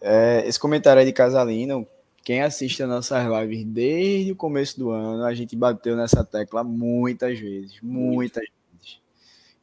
é, 0.00 0.46
esse 0.46 0.58
comentário 0.58 1.00
aí 1.00 1.06
de 1.06 1.12
Casalino, 1.12 1.86
quem 2.22 2.42
assiste 2.42 2.82
as 2.82 2.88
nossas 2.88 3.24
lives 3.26 3.64
desde 3.64 4.32
o 4.32 4.36
começo 4.36 4.78
do 4.78 4.90
ano, 4.90 5.24
a 5.24 5.34
gente 5.34 5.56
bateu 5.56 5.96
nessa 5.96 6.24
tecla 6.24 6.62
muitas 6.62 7.38
vezes, 7.38 7.78
muitas 7.82 8.44
vezes. 8.44 9.00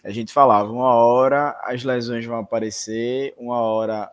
A 0.04 0.12
gente 0.12 0.34
falava, 0.34 0.72
uma 0.72 0.94
hora 0.96 1.60
as 1.64 1.84
lesões 1.84 2.26
vão 2.26 2.40
aparecer, 2.40 3.34
uma 3.38 3.60
hora 3.60 4.12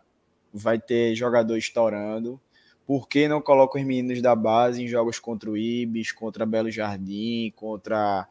vai 0.53 0.79
ter 0.79 1.15
jogador 1.15 1.57
estourando, 1.57 2.41
por 2.87 3.09
que 3.09 3.29
não 3.29 3.41
coloca 3.41 3.79
os 3.79 3.85
meninos 3.85 4.21
da 4.21 4.35
base 4.35 4.83
em 4.83 4.89
jogos 4.89 5.19
contra 5.19 5.51
o 5.51 5.57
Ibis, 5.57 6.13
contra 6.13 6.45
Belo 6.45 6.71
Jardim, 6.71 7.53
contra 7.57 8.29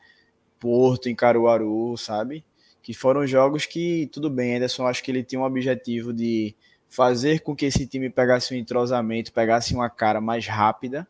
Porto, 0.59 1.09
em 1.09 1.15
Caruaru, 1.15 1.97
sabe? 1.97 2.45
Que 2.83 2.93
foram 2.93 3.25
jogos 3.25 3.65
que, 3.65 4.07
tudo 4.11 4.29
bem, 4.29 4.55
Anderson, 4.55 4.85
acho 4.85 5.03
que 5.03 5.09
ele 5.09 5.23
tinha 5.23 5.41
um 5.41 5.45
objetivo 5.45 6.13
de 6.13 6.55
fazer 6.91 7.39
com 7.39 7.55
que 7.55 7.65
esse 7.65 7.87
time 7.87 8.09
pegasse 8.09 8.53
um 8.53 8.57
entrosamento, 8.57 9.31
pegasse 9.31 9.73
uma 9.73 9.89
cara 9.89 10.19
mais 10.19 10.45
rápida, 10.45 11.07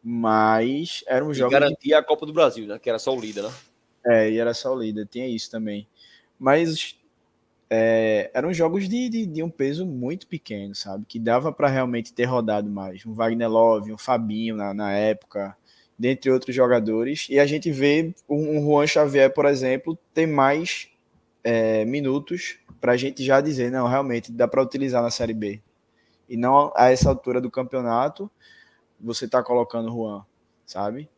mas 0.00 1.02
era 1.08 1.24
um 1.24 1.34
jogo. 1.34 1.50
Garantia 1.50 1.76
de... 1.82 1.94
a 1.94 2.02
Copa 2.02 2.24
do 2.24 2.32
Brasil, 2.32 2.64
né? 2.68 2.78
Que 2.78 2.88
era 2.88 2.98
só 3.00 3.12
o 3.12 3.20
líder, 3.20 3.42
né? 3.42 3.52
É, 4.06 4.30
e 4.30 4.38
era 4.38 4.54
só 4.54 4.72
o 4.72 4.78
líder, 4.78 5.08
tinha 5.08 5.26
isso 5.26 5.50
também. 5.50 5.88
Mas 6.38 6.96
é, 7.68 8.30
eram 8.32 8.54
jogos 8.54 8.88
de, 8.88 9.08
de, 9.08 9.26
de, 9.26 9.42
um 9.42 9.50
peso 9.50 9.84
muito 9.84 10.28
pequeno, 10.28 10.76
sabe? 10.76 11.04
Que 11.08 11.18
dava 11.18 11.52
para 11.52 11.66
realmente 11.66 12.12
ter 12.12 12.26
rodado 12.26 12.70
mais. 12.70 13.04
Um 13.04 13.14
Wagner 13.14 13.50
Love, 13.50 13.92
um 13.92 13.98
Fabinho 13.98 14.54
na, 14.54 14.72
na 14.72 14.92
época, 14.92 15.56
dentre 15.98 16.30
outros 16.30 16.54
jogadores. 16.54 17.26
E 17.28 17.40
a 17.40 17.46
gente 17.46 17.72
vê 17.72 18.14
um, 18.28 18.58
um 18.58 18.64
Juan 18.64 18.86
Xavier, 18.86 19.32
por 19.34 19.46
exemplo, 19.46 19.98
ter 20.12 20.26
mais 20.26 20.88
é, 21.44 21.84
minutos 21.84 22.58
para 22.80 22.92
a 22.92 22.96
gente 22.96 23.22
já 23.22 23.40
dizer, 23.40 23.70
não, 23.70 23.86
realmente 23.86 24.32
dá 24.32 24.48
para 24.48 24.62
utilizar 24.62 25.02
na 25.02 25.10
Série 25.10 25.34
B. 25.34 25.62
E 26.28 26.36
não 26.36 26.72
a 26.74 26.90
essa 26.90 27.08
altura 27.08 27.40
do 27.40 27.50
campeonato 27.50 28.30
você 28.98 29.26
está 29.26 29.42
colocando 29.42 29.88
o 29.88 29.94
Juan, 29.94 30.24
sabe? 30.64 31.08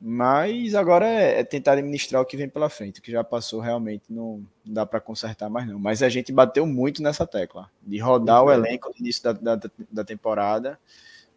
Mas 0.00 0.74
agora 0.74 1.06
é, 1.06 1.40
é, 1.40 1.44
tentar 1.44 1.72
administrar 1.72 2.20
o 2.20 2.26
que 2.26 2.36
vem 2.36 2.48
pela 2.48 2.68
frente. 2.68 3.00
O 3.00 3.02
que 3.02 3.10
já 3.10 3.24
passou 3.24 3.60
realmente 3.60 4.04
não, 4.10 4.44
não 4.64 4.74
dá 4.74 4.84
para 4.84 5.00
consertar 5.00 5.48
mais, 5.48 5.66
não. 5.66 5.78
Mas 5.78 6.02
a 6.02 6.08
gente 6.08 6.32
bateu 6.32 6.66
muito 6.66 7.02
nessa 7.02 7.26
tecla 7.26 7.70
de 7.82 7.98
rodar 7.98 8.42
o 8.42 8.52
elenco 8.52 8.90
no 8.90 8.94
início 8.98 9.22
da, 9.22 9.32
da, 9.32 9.70
da 9.90 10.04
temporada, 10.04 10.78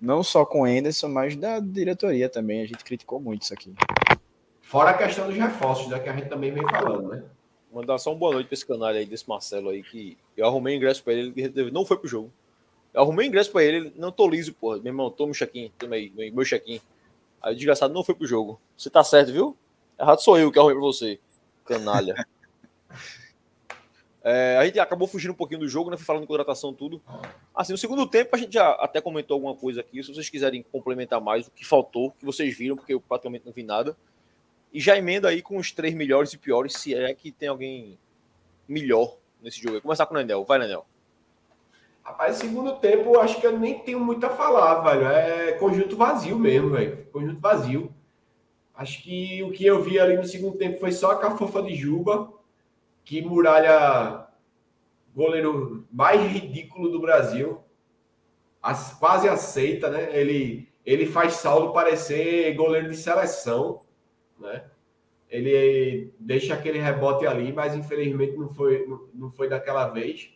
não 0.02 0.22
só 0.24 0.46
com 0.46 0.62
o 0.62 0.66
Anderson, 0.66 1.08
mas 1.08 1.36
da 1.36 1.60
diretoria 1.60 2.28
também. 2.28 2.62
A 2.62 2.68
gente 2.68 2.84
criticou 2.84 3.20
muito 3.20 3.44
isso 3.44 3.54
aqui. 3.54 3.74
Fora 4.62 4.90
a 4.90 4.98
questão 4.98 5.28
dos 5.28 5.38
reforços, 5.38 5.88
né, 5.88 6.00
que 6.00 6.10
a 6.10 6.14
gente 6.14 6.28
também 6.28 6.52
vem 6.52 6.68
falando, 6.68 7.08
né? 7.08 7.24
Mandar 7.78 8.00
só 8.00 8.10
uma 8.10 8.18
boa 8.18 8.34
noite 8.34 8.48
para 8.48 8.56
esse 8.56 8.66
canal 8.66 8.90
aí, 8.90 9.06
desse 9.06 9.30
Marcelo 9.30 9.70
aí, 9.70 9.84
que 9.84 10.18
eu 10.36 10.48
arrumei 10.48 10.76
ingresso 10.76 11.04
para 11.04 11.14
ele, 11.14 11.32
ele 11.36 11.70
não 11.70 11.86
foi 11.86 11.96
pro 11.96 12.08
jogo. 12.08 12.34
Eu 12.92 13.04
arrumei 13.04 13.28
ingresso 13.28 13.52
para 13.52 13.64
ele, 13.64 13.94
não 13.96 14.12
tô 14.12 14.28
liso, 14.28 14.52
porra. 14.52 14.78
Meu 14.78 14.88
irmão, 14.88 15.12
toma 15.12 15.30
o 15.30 15.36
chequinho, 15.36 15.72
toma 15.78 15.94
aí, 15.94 16.12
meu 16.34 16.44
chequinho. 16.44 16.82
Aí 17.40 17.54
o 17.54 17.56
desgraçado 17.56 17.94
não 17.94 18.04
foi 18.04 18.16
pro 18.16 18.26
jogo. 18.26 18.60
Você 18.76 18.90
tá 18.90 19.04
certo, 19.04 19.32
viu? 19.32 19.56
Errado 20.00 20.24
sou 20.24 20.40
eu 20.40 20.52
que 20.52 20.58
arrumei 20.58 20.76
pra 20.76 20.86
você, 20.86 21.20
canalha. 21.66 22.16
é, 24.26 24.58
a 24.58 24.66
gente 24.66 24.80
acabou 24.80 25.08
fugindo 25.08 25.34
um 25.34 25.38
pouquinho 25.38 25.60
do 25.60 25.68
jogo, 25.68 25.92
né? 25.92 25.98
Fui 25.98 26.06
falando 26.06 26.24
de 26.24 26.28
contratação 26.28 26.74
tudo. 26.74 27.00
Assim, 27.54 27.74
no 27.74 27.78
segundo 27.78 28.08
tempo 28.08 28.36
a 28.36 28.40
gente 28.40 28.54
já 28.54 28.72
até 28.72 29.00
comentou 29.02 29.36
alguma 29.36 29.54
coisa 29.54 29.82
aqui. 29.82 30.02
Se 30.02 30.12
vocês 30.12 30.32
quiserem 30.32 30.66
complementar 30.72 31.22
mais 31.22 31.46
o 31.46 31.52
que 31.52 31.64
faltou, 31.64 32.10
que 32.10 32.26
vocês 32.26 32.58
viram, 32.58 32.76
porque 32.76 32.96
eu 32.96 33.00
praticamente 33.00 33.46
não 33.46 33.54
vi 33.54 33.62
nada. 33.62 33.96
E 34.74 34.80
já 34.80 34.98
emenda 34.98 35.30
aí 35.30 35.42
com 35.42 35.58
os 35.58 35.72
três 35.72 35.94
melhores 35.94 36.34
e 36.34 36.38
piores, 36.38 36.74
se 36.74 36.94
é 36.94 37.14
que 37.14 37.32
tem 37.32 37.50
alguém 37.50 37.98
melhor 38.68 39.18
nesse 39.42 39.60
jogo. 39.60 39.74
Vou 39.74 39.82
começar 39.82 40.06
com 40.06 40.14
o 40.14 40.18
Nenel. 40.18 40.44
Vai, 40.44 40.60
Nenel. 40.60 40.86
Rapaz, 42.04 42.38
segundo 42.38 42.76
tempo, 42.78 43.20
acho 43.20 43.40
que 43.40 43.46
eu 43.46 43.58
nem 43.58 43.80
tenho 43.80 44.00
muito 44.00 44.26
a 44.26 44.30
falar, 44.30 44.82
velho. 44.82 45.08
É 45.08 45.52
conjunto 45.54 45.98
vazio 45.98 46.40
mesmo, 46.40 46.70
velho. 46.70 47.06
Conjunto 47.12 47.42
vazio. 47.42 47.94
Acho 48.74 49.02
que 49.04 49.44
o 49.44 49.52
que 49.52 49.66
eu 49.66 49.82
vi 49.82 50.00
ali 50.00 50.16
no 50.16 50.24
segundo 50.24 50.58
tempo 50.58 50.80
foi 50.80 50.92
só 50.92 51.12
a 51.12 51.20
cafofa 51.20 51.64
de 51.64 51.76
Juba, 51.76 52.32
que 53.04 53.22
muralha 53.22 54.28
goleiro 55.16 55.88
mais 55.92 56.22
ridículo 56.32 56.90
do 56.90 57.02
Brasil. 57.02 57.60
As, 58.62 58.94
quase 58.94 59.28
aceita, 59.28 59.90
né? 59.90 60.16
Ele, 60.16 60.70
ele 60.86 61.08
faz 61.08 61.34
Saulo 61.34 61.74
parecer 61.74 62.54
goleiro 62.54 62.90
de 62.90 62.96
seleção, 62.96 63.82
né? 64.40 64.64
Ele 65.30 66.14
deixa 66.20 66.54
aquele 66.54 66.80
rebote 66.80 67.28
ali, 67.28 67.52
mas 67.52 67.76
infelizmente 67.76 68.38
não 68.38 68.50
foi, 68.50 68.88
não, 69.14 69.30
foi 69.30 69.50
daquela 69.50 69.88
vez. 69.88 70.34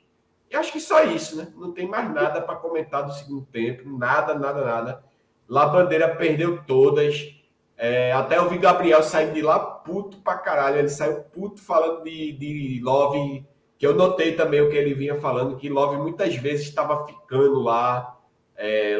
E 0.49 0.55
acho 0.55 0.71
que 0.71 0.81
só 0.81 1.03
isso, 1.05 1.37
né? 1.37 1.47
Não 1.55 1.71
tem 1.71 1.87
mais 1.87 2.13
nada 2.13 2.41
para 2.41 2.57
comentar 2.57 3.05
do 3.05 3.13
segundo 3.13 3.45
tempo. 3.45 3.89
Nada, 3.97 4.35
nada, 4.35 4.65
nada. 4.65 5.03
La 5.47 5.65
Bandeira 5.65 6.13
perdeu 6.15 6.61
todas. 6.63 7.33
É, 7.77 8.11
até 8.11 8.37
eu 8.37 8.49
vi 8.49 8.57
Gabriel 8.57 9.01
saindo 9.01 9.33
de 9.33 9.41
lá 9.41 9.57
puto 9.59 10.17
pra 10.17 10.37
caralho. 10.37 10.77
Ele 10.77 10.89
saiu 10.89 11.21
puto 11.23 11.61
falando 11.61 12.03
de, 12.03 12.33
de 12.33 12.81
Love, 12.83 13.45
que 13.77 13.87
eu 13.87 13.95
notei 13.95 14.33
também 14.35 14.59
o 14.59 14.69
que 14.69 14.75
ele 14.75 14.93
vinha 14.93 15.15
falando, 15.15 15.55
que 15.55 15.69
Love 15.69 15.97
muitas 15.97 16.35
vezes 16.35 16.67
estava 16.67 17.07
ficando 17.07 17.61
lá. 17.61 18.19
É, 18.57 18.99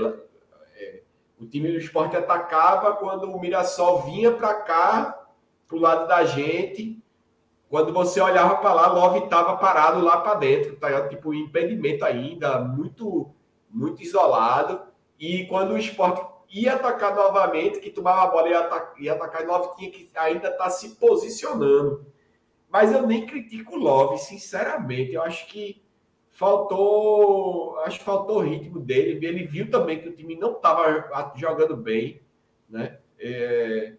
o 1.41 1.47
time 1.47 1.72
do 1.72 1.77
esporte 1.77 2.15
atacava 2.15 2.93
quando 2.95 3.31
o 3.31 3.39
Mirassol 3.39 4.03
vinha 4.03 4.31
para 4.31 4.53
cá, 4.53 5.26
pro 5.68 5.80
lado 5.80 6.07
da 6.07 6.23
gente 6.23 7.01
quando 7.72 7.93
você 7.93 8.19
olhava 8.19 8.57
para 8.57 8.73
lá, 8.73 8.88
Love 8.91 9.19
estava 9.19 9.55
parado 9.55 10.01
lá 10.01 10.18
para 10.18 10.35
dentro, 10.35 10.76
tá? 10.76 11.07
tipo 11.07 11.34
impedimento 11.34 12.03
ainda, 12.03 12.59
muito 12.59 13.34
muito 13.69 14.03
isolado. 14.03 14.81
E 15.18 15.45
quando 15.45 15.72
o 15.72 15.77
esporte 15.77 16.22
ia 16.49 16.73
atacar 16.73 17.15
novamente, 17.15 17.80
que 17.80 17.89
tomava 17.89 18.23
a 18.23 18.27
bola 18.27 18.49
e 18.49 18.51
ia 18.51 18.59
atacar, 18.59 19.01
ia 19.01 19.13
atacar 19.13 19.47
Love 19.47 19.77
tinha 19.77 19.89
que 19.89 20.09
ainda 20.15 20.49
estar 20.49 20.65
tá 20.65 20.69
se 20.69 20.95
posicionando. 20.95 22.05
Mas 22.69 22.91
eu 22.91 23.07
nem 23.07 23.26
critico 23.26 23.76
o 23.76 23.80
Love, 23.80 24.18
sinceramente. 24.18 25.13
Eu 25.13 25.23
acho 25.23 25.47
que 25.47 25.81
faltou, 26.41 27.77
acho 27.81 27.99
que 27.99 28.05
faltou 28.05 28.38
o 28.38 28.41
ritmo 28.41 28.80
dele. 28.80 29.23
Ele 29.23 29.45
viu 29.45 29.69
também 29.69 30.01
que 30.01 30.09
o 30.09 30.15
time 30.15 30.35
não 30.35 30.53
estava 30.53 31.31
jogando 31.35 31.77
bem, 31.77 32.19
né? 32.68 32.97
É, 33.19 33.93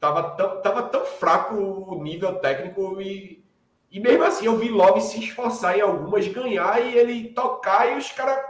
tava 0.00 0.30
tão, 0.30 0.60
tava 0.60 0.82
tão 0.82 1.04
fraco 1.04 1.54
o 1.54 2.02
nível 2.02 2.40
técnico 2.40 3.00
e, 3.00 3.44
e 3.88 4.00
mesmo 4.00 4.24
assim 4.24 4.46
eu 4.46 4.56
vi 4.56 4.68
Love 4.68 5.00
se 5.00 5.20
esforçar 5.20 5.78
em 5.78 5.80
algumas, 5.80 6.26
ganhar 6.26 6.84
e 6.84 6.98
ele 6.98 7.28
tocar 7.28 7.92
e 7.92 7.96
os 7.96 8.10
caras 8.10 8.44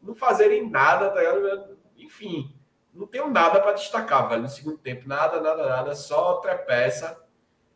não 0.00 0.14
fazerem 0.14 0.70
nada, 0.70 1.10
tá 1.10 1.20
ligado? 1.20 1.76
Enfim, 1.96 2.54
não 2.94 3.08
tenho 3.08 3.28
nada 3.28 3.60
para 3.60 3.72
destacar, 3.72 4.28
velho, 4.28 4.42
no 4.42 4.48
segundo 4.48 4.78
tempo. 4.78 5.08
Nada, 5.08 5.40
nada, 5.40 5.66
nada, 5.68 5.94
só 5.96 6.34
trepeça. 6.34 7.20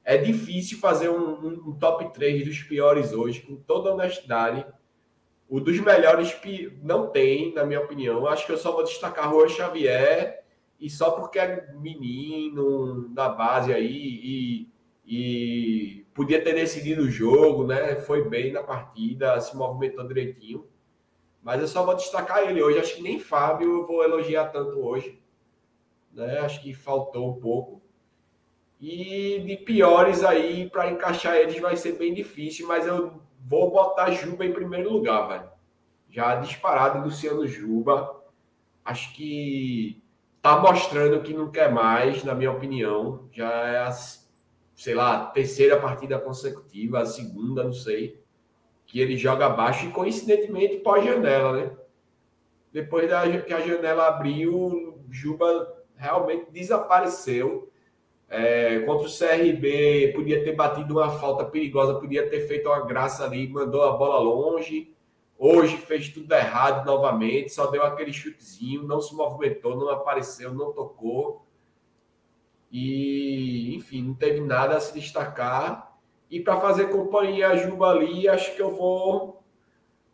É 0.05 0.17
difícil 0.17 0.79
fazer 0.79 1.09
um, 1.09 1.69
um, 1.69 1.73
top 1.79 2.13
3 2.13 2.45
dos 2.45 2.63
piores 2.63 3.13
hoje, 3.13 3.41
com 3.41 3.57
toda 3.57 3.93
honestidade. 3.93 4.67
O 5.49 5.61
dos 5.61 5.79
melhores 5.79 6.35
não 6.83 7.09
tem, 7.09 7.55
na 7.55 7.65
minha 7.65 7.81
opinião. 7.81 8.27
Acho 8.27 8.47
que 8.47 8.53
eu 8.53 8.59
só 8.59 8.73
vou 8.73 8.83
destacar 8.83 9.31
Juan 9.31 9.49
Xavier 9.49 10.43
e 10.81 10.91
só 10.91 11.13
porque 11.13 11.39
é 11.39 11.73
menino 11.75 13.09
da 13.11 13.29
base 13.29 13.73
aí 13.73 14.21
e, 14.25 14.69
e 15.07 16.07
podia 16.15 16.43
ter 16.43 16.55
decidido 16.55 17.03
o 17.03 17.11
jogo, 17.11 17.67
né? 17.67 17.97
Foi 17.97 18.29
bem 18.29 18.53
na 18.53 18.63
partida, 18.63 19.41
se 19.41 19.57
movimentou 19.57 20.07
direitinho. 20.07 20.67
Mas 21.43 21.61
eu 21.61 21.67
só 21.67 21.85
vou 21.85 21.97
destacar 21.97 22.49
ele 22.49 22.63
hoje. 22.63 22.79
Acho 22.79 22.97
que 22.97 23.03
nem 23.03 23.19
Fábio 23.19 23.79
eu 23.79 23.87
vou 23.87 24.03
elogiar 24.03 24.47
tanto 24.47 24.79
hoje. 24.79 25.21
Né? 26.13 26.39
Acho 26.39 26.63
que 26.63 26.73
faltou 26.73 27.31
um 27.31 27.41
pouco. 27.41 27.82
E 28.83 29.39
de 29.47 29.57
piores 29.59 30.25
aí, 30.25 30.69
para 30.69 30.91
encaixar 30.91 31.37
eles 31.37 31.61
vai 31.61 31.77
ser 31.77 31.93
bem 31.93 32.13
difícil, 32.13 32.67
mas 32.67 32.85
eu 32.85 33.23
vou 33.39 33.71
botar 33.71 34.11
Juba 34.11 34.45
em 34.45 34.53
primeiro 34.53 34.93
lugar, 34.93 35.29
velho. 35.29 35.49
Já 36.11 36.35
disparado 36.35 37.05
Luciano 37.05 37.47
Juba. 37.47 38.21
Acho 38.85 39.15
que 39.15 40.03
tá 40.43 40.59
mostrando 40.59 41.23
que 41.23 41.33
não 41.33 41.49
quer 41.49 41.71
mais, 41.71 42.25
na 42.25 42.35
minha 42.35 42.51
opinião. 42.51 43.29
Já 43.31 43.53
é 43.69 43.79
a, 43.79 43.93
sei 44.75 44.95
lá, 44.95 45.27
terceira 45.27 45.81
partida 45.81 46.19
consecutiva, 46.19 46.99
a 46.99 47.07
segunda, 47.07 47.63
não 47.63 47.73
sei, 47.73 48.21
que 48.85 48.99
ele 48.99 49.17
joga 49.17 49.47
abaixo 49.47 49.87
e 49.87 49.93
coincidentemente 49.93 50.79
pós-janela, 50.79 51.53
né? 51.53 51.71
Depois 52.73 53.09
da, 53.09 53.43
que 53.43 53.55
a 53.55 53.61
janela 53.61 54.09
abriu, 54.09 54.99
Juba 55.09 55.73
realmente 55.95 56.51
desapareceu. 56.51 57.72
É, 58.35 58.81
contra 58.87 59.07
o 59.07 59.11
CRB, 59.11 60.13
podia 60.15 60.43
ter 60.43 60.53
batido 60.53 60.95
uma 60.95 61.11
falta 61.19 61.45
perigosa, 61.45 62.01
podia 62.01 62.27
ter 62.31 62.49
feito 62.49 62.67
uma 62.67 62.81
graça 62.81 63.27
ali, 63.27 63.47
mandou 63.47 63.83
a 63.83 63.93
bola 63.93 64.19
longe. 64.21 64.91
Hoje 65.39 65.77
fez 65.77 66.09
tudo 66.09 66.33
errado 66.33 66.87
novamente, 66.87 67.53
só 67.53 67.67
deu 67.67 67.83
aquele 67.83 68.11
chutezinho, 68.11 68.85
não 68.85 69.03
se 69.03 69.15
movimentou, 69.15 69.77
não 69.77 69.91
apareceu, 69.91 70.55
não 70.55 70.73
tocou. 70.73 71.45
E, 72.71 73.77
enfim, 73.77 74.03
não 74.03 74.15
teve 74.15 74.41
nada 74.41 74.79
a 74.79 74.81
se 74.81 74.99
destacar. 74.99 75.95
E 76.31 76.41
para 76.41 76.59
fazer 76.59 76.89
companhia 76.89 77.49
a 77.49 77.57
Juba 77.57 77.91
ali, 77.91 78.27
acho 78.27 78.57
que 78.57 78.63
eu 78.63 78.75
vou 78.75 79.45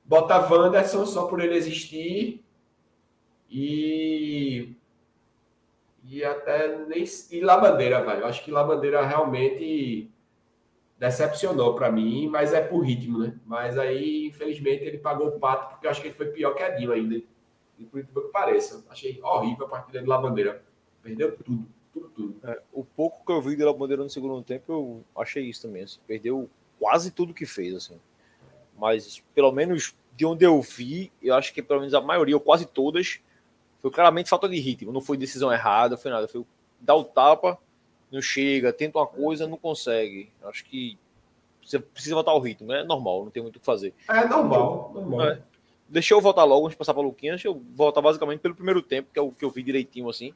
botar 0.05 0.53
Wanderson 0.53 1.07
só 1.07 1.29
por 1.29 1.39
ele 1.39 1.55
existir. 1.55 2.45
E. 3.49 4.75
E 6.09 6.25
até 6.25 6.75
nem. 6.87 7.05
E 7.31 7.41
Labandeira, 7.41 8.03
velho. 8.03 8.25
Acho 8.25 8.43
que 8.43 8.51
Labandeira 8.51 9.05
realmente 9.05 10.11
decepcionou 10.99 11.75
para 11.75 11.93
mim, 11.93 12.27
mas 12.29 12.55
é 12.55 12.63
por 12.63 12.81
ritmo, 12.81 13.19
né? 13.19 13.39
Mas 13.45 13.79
aí, 13.79 14.27
infelizmente, 14.27 14.83
ele 14.85 14.99
pagou 14.99 15.29
o 15.29 15.39
pato, 15.39 15.69
porque 15.69 15.87
eu 15.87 15.91
acho 15.91 16.01
que 16.01 16.09
ele 16.09 16.15
foi 16.15 16.29
pior 16.29 16.55
que 16.55 16.63
Edinho 16.63 16.93
ainda. 16.93 17.23
E 17.79 17.85
por 17.85 18.01
incrível 18.01 18.23
que 18.23 18.33
pareça. 18.33 18.85
Achei 18.89 19.21
horrível 19.23 19.67
a 19.67 19.69
partida 19.69 20.01
de 20.01 20.07
Labandeira. 20.07 20.65
Perdeu 21.03 21.37
tudo, 21.37 21.69
tudo, 21.93 22.09
tudo. 22.09 22.37
É, 22.43 22.61
o 22.73 22.83
pouco 22.83 23.25
que 23.25 23.31
eu 23.31 23.43
vi 23.43 23.55
de 23.55 23.63
Labandeira 23.63 24.03
no 24.03 24.11
segundo 24.11 24.43
tempo, 24.43 24.73
eu 24.73 25.05
achei 25.15 25.45
isso 25.45 25.63
também. 25.63 25.83
Assim, 25.83 26.01
perdeu 26.07 26.49
quase 26.81 27.11
tudo 27.11 27.35
que 27.35 27.45
fez, 27.45 27.75
assim. 27.75 28.01
Mas, 28.77 29.23
pelo 29.35 29.53
menos, 29.53 29.95
de 30.17 30.25
onde 30.25 30.45
eu 30.45 30.61
vi, 30.63 31.13
eu 31.23 31.35
acho 31.35 31.53
que 31.53 31.63
pelo 31.63 31.81
menos 31.81 31.95
a 31.95 32.01
maioria, 32.01 32.35
ou 32.35 32.41
quase 32.41 32.67
todas, 32.67 33.21
foi 33.81 33.91
claramente 33.91 34.29
falta 34.29 34.49
de 34.49 34.59
ritmo. 34.59 34.93
Não 34.93 35.01
foi 35.01 35.17
decisão 35.17 35.53
errada, 35.53 35.97
foi 35.97 36.11
nada. 36.11 36.29
Foi 36.29 36.45
dar 36.81 36.95
o 36.95 37.05
tapa 37.05 37.59
não 38.11 38.23
chega, 38.23 38.73
tenta 38.73 38.99
uma 38.99 39.07
coisa, 39.07 39.47
não 39.47 39.57
consegue. 39.57 40.31
Acho 40.45 40.65
que 40.65 40.99
você 41.63 41.79
precisa 41.79 42.15
voltar 42.15 42.31
ao 42.31 42.41
ritmo, 42.41 42.73
é 42.73 42.83
normal, 42.83 43.25
não 43.25 43.31
tem 43.31 43.43
muito 43.43 43.57
o 43.57 43.61
que 43.61 43.67
fazer. 43.67 43.95
É 44.09 44.27
normal, 44.27 44.91
normal. 44.95 45.29
É. 45.29 45.43
Deixa 45.89 46.15
eu 46.15 46.21
voltar 46.21 46.45
logo 46.45 46.67
antes 46.67 46.75
de 46.75 46.79
passar 46.79 46.95
para 46.95 47.03
Luquinhas. 47.03 47.43
Eu 47.45 47.63
voltar 47.75 48.01
basicamente 48.01 48.41
pelo 48.41 48.55
primeiro 48.55 48.83
tempo, 48.83 49.11
que 49.13 49.19
é 49.19 49.23
o 49.23 49.31
que 49.31 49.45
eu 49.45 49.51
vi 49.51 49.63
direitinho 49.63 50.09
assim. 50.09 50.35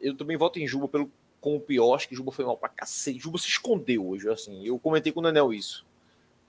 Eu 0.00 0.16
também 0.16 0.36
voto 0.36 0.58
em 0.58 0.66
Juba 0.66 0.88
pelo, 0.88 1.10
com 1.40 1.56
o 1.56 1.60
pior, 1.60 1.94
acho 1.94 2.08
que 2.08 2.14
Juba 2.14 2.32
foi 2.32 2.44
mal 2.44 2.56
pra 2.56 2.68
cacete. 2.68 3.18
Juba 3.18 3.38
se 3.38 3.48
escondeu 3.48 4.08
hoje, 4.08 4.30
assim. 4.30 4.64
Eu 4.66 4.78
comentei 4.78 5.12
com 5.12 5.20
o 5.20 5.22
Nenel 5.22 5.52
isso. 5.52 5.86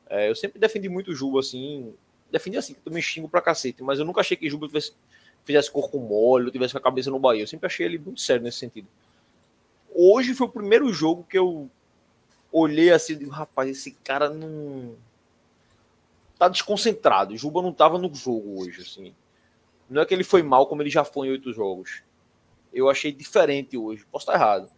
É, 0.09 0.29
eu 0.29 0.35
sempre 0.35 0.59
defendi 0.59 0.87
muito 0.87 1.11
o 1.11 1.15
Juba, 1.15 1.41
assim. 1.41 1.93
Defendi 2.29 2.57
assim, 2.57 2.73
que 2.73 2.79
eu 2.79 2.83
também 2.85 3.01
xingo 3.01 3.27
pra 3.27 3.41
cacete, 3.41 3.83
mas 3.83 3.99
eu 3.99 4.05
nunca 4.05 4.21
achei 4.21 4.37
que 4.37 4.49
Juba 4.49 4.67
tivesse, 4.67 4.93
fizesse 5.43 5.71
corpo 5.71 5.99
mole, 5.99 6.51
tivesse 6.51 6.73
com 6.73 6.79
a 6.79 6.81
cabeça 6.81 7.09
no 7.09 7.19
Bahia. 7.19 7.43
Eu 7.43 7.47
sempre 7.47 7.67
achei 7.67 7.85
ele 7.85 7.97
muito 7.97 8.21
sério 8.21 8.43
nesse 8.43 8.57
sentido 8.57 8.87
hoje 9.93 10.33
foi 10.33 10.47
o 10.47 10.51
primeiro 10.51 10.91
jogo 10.91 11.25
que 11.29 11.37
eu 11.37 11.69
olhei 12.51 12.91
assim 12.91 13.13
e 13.13 13.17
digo, 13.17 13.31
rapaz, 13.31 13.69
esse 13.69 13.91
cara 14.03 14.29
não. 14.29 14.95
Tá 16.37 16.47
desconcentrado. 16.47 17.37
Juba 17.37 17.61
não 17.61 17.71
tava 17.71 17.99
no 17.99 18.13
jogo 18.13 18.61
hoje, 18.61 18.81
assim. 18.81 19.13
Não 19.89 20.01
é 20.01 20.05
que 20.05 20.13
ele 20.13 20.23
foi 20.23 20.41
mal 20.41 20.65
como 20.65 20.81
ele 20.81 20.89
já 20.89 21.03
foi 21.03 21.27
em 21.27 21.31
oito 21.31 21.53
jogos. 21.53 22.01
Eu 22.73 22.89
achei 22.89 23.11
diferente 23.11 23.77
hoje. 23.77 24.05
Posso 24.11 24.23
estar 24.23 24.33
errado. 24.33 24.69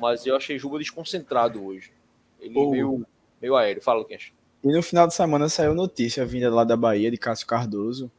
Mas 0.00 0.26
eu 0.26 0.34
achei 0.34 0.58
Juba 0.58 0.78
desconcentrado 0.78 1.64
hoje. 1.64 1.92
Ele 2.40 2.58
oh. 2.58 2.70
meio, 2.70 3.06
meio 3.40 3.54
aéreo. 3.54 3.82
Fala, 3.82 4.00
Luquinhas. 4.00 4.32
E 4.64 4.72
no 4.72 4.82
final 4.82 5.06
de 5.06 5.14
semana 5.14 5.48
saiu 5.48 5.74
notícia 5.74 6.26
vinda 6.26 6.52
lá 6.52 6.64
da 6.64 6.76
Bahia, 6.76 7.10
de 7.10 7.16
Cássio 7.16 7.46
Cardoso, 7.46 8.10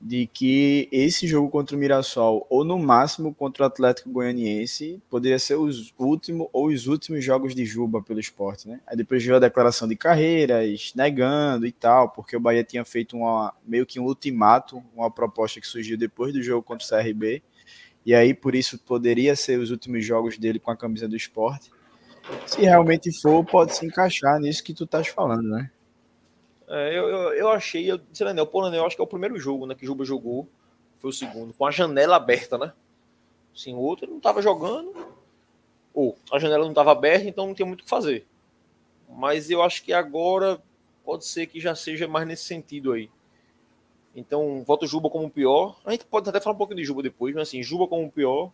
de 0.00 0.26
que 0.26 0.88
esse 0.90 1.26
jogo 1.26 1.50
contra 1.50 1.76
o 1.76 1.78
Mirassol, 1.78 2.46
ou 2.48 2.64
no 2.64 2.78
máximo 2.78 3.34
contra 3.34 3.64
o 3.64 3.66
Atlético 3.66 4.08
Goianiense, 4.08 4.98
poderia 5.10 5.38
ser 5.38 5.56
os 5.56 5.92
últimos 5.98 6.48
ou 6.54 6.68
os 6.68 6.86
últimos 6.86 7.22
jogos 7.22 7.54
de 7.54 7.66
Juba 7.66 8.02
pelo 8.02 8.18
esporte, 8.18 8.66
né? 8.66 8.80
Aí 8.86 8.96
depois 8.96 9.22
veio 9.22 9.36
a 9.36 9.40
declaração 9.40 9.86
de 9.86 9.94
carreiras, 9.94 10.92
negando 10.96 11.66
e 11.66 11.72
tal, 11.72 12.08
porque 12.08 12.34
o 12.34 12.40
Bahia 12.40 12.64
tinha 12.64 12.82
feito 12.82 13.14
uma, 13.14 13.52
meio 13.66 13.84
que 13.84 14.00
um 14.00 14.04
ultimato, 14.04 14.82
uma 14.96 15.10
proposta 15.10 15.60
que 15.60 15.66
surgiu 15.66 15.98
depois 15.98 16.32
do 16.32 16.42
jogo 16.42 16.62
contra 16.62 16.86
o 16.86 16.88
CRB, 16.88 17.42
e 18.06 18.14
aí 18.14 18.32
por 18.32 18.54
isso 18.54 18.78
poderia 18.78 19.36
ser 19.36 19.58
os 19.58 19.70
últimos 19.70 20.02
jogos 20.02 20.38
dele 20.38 20.58
com 20.58 20.70
a 20.70 20.76
camisa 20.76 21.06
do 21.06 21.16
esporte. 21.16 21.70
Se 22.46 22.62
realmente 22.62 23.12
for, 23.20 23.44
pode 23.44 23.76
se 23.76 23.84
encaixar 23.84 24.40
nisso 24.40 24.64
que 24.64 24.72
tu 24.72 24.84
estás 24.84 25.08
falando, 25.08 25.48
né? 25.48 25.70
É, 26.70 26.96
eu, 26.96 27.08
eu, 27.08 27.32
eu, 27.32 27.48
achei, 27.48 27.90
eu 27.90 27.98
disse, 27.98 28.24
né, 28.24 28.40
o 28.40 28.46
Polanel, 28.46 28.86
acho 28.86 28.94
que 28.94 29.02
é 29.02 29.04
o 29.04 29.08
primeiro 29.08 29.36
jogo 29.36 29.66
né, 29.66 29.74
que 29.74 29.84
Juba 29.84 30.04
jogou, 30.04 30.48
foi 31.00 31.10
o 31.10 31.12
segundo, 31.12 31.52
com 31.52 31.66
a 31.66 31.70
janela 31.72 32.14
aberta, 32.14 32.56
né? 32.56 32.72
Assim, 33.52 33.74
o 33.74 33.78
outro 33.78 34.08
não 34.08 34.18
estava 34.18 34.40
jogando, 34.40 34.94
ou 35.92 36.16
a 36.30 36.38
janela 36.38 36.62
não 36.62 36.70
estava 36.70 36.92
aberta, 36.92 37.26
então 37.26 37.48
não 37.48 37.54
tinha 37.54 37.66
muito 37.66 37.80
o 37.80 37.84
que 37.84 37.90
fazer. 37.90 38.24
Mas 39.08 39.50
eu 39.50 39.62
acho 39.62 39.82
que 39.82 39.92
agora 39.92 40.62
pode 41.04 41.26
ser 41.26 41.46
que 41.46 41.58
já 41.58 41.74
seja 41.74 42.06
mais 42.06 42.28
nesse 42.28 42.44
sentido 42.44 42.92
aí. 42.92 43.10
Então, 44.14 44.62
voto 44.64 44.86
Juba 44.86 45.10
como 45.10 45.28
pior. 45.28 45.80
A 45.84 45.90
gente 45.90 46.04
pode 46.04 46.28
até 46.28 46.40
falar 46.40 46.54
um 46.54 46.58
pouco 46.58 46.74
de 46.74 46.84
Juba 46.84 47.02
depois, 47.02 47.34
mas 47.34 47.48
assim, 47.48 47.62
Juba 47.64 47.88
como 47.88 48.10
pior. 48.10 48.52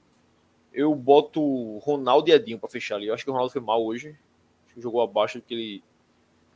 Eu 0.72 0.94
boto 0.94 1.78
Ronaldo 1.78 2.30
e 2.30 2.32
Edinho 2.32 2.59
para 2.59 2.68
fechar 2.70 2.97
ali. 2.97 3.09
Eu 3.09 3.14
acho 3.14 3.24
que 3.24 3.30
o 3.30 3.32
Ronaldo 3.32 3.52
foi 3.52 3.60
mal 3.60 3.84
hoje. 3.84 4.16
Acho 4.64 4.74
que 4.74 4.80
jogou 4.80 5.02
abaixo 5.02 5.38
do 5.38 5.44
que 5.44 5.55
ele 5.55 5.82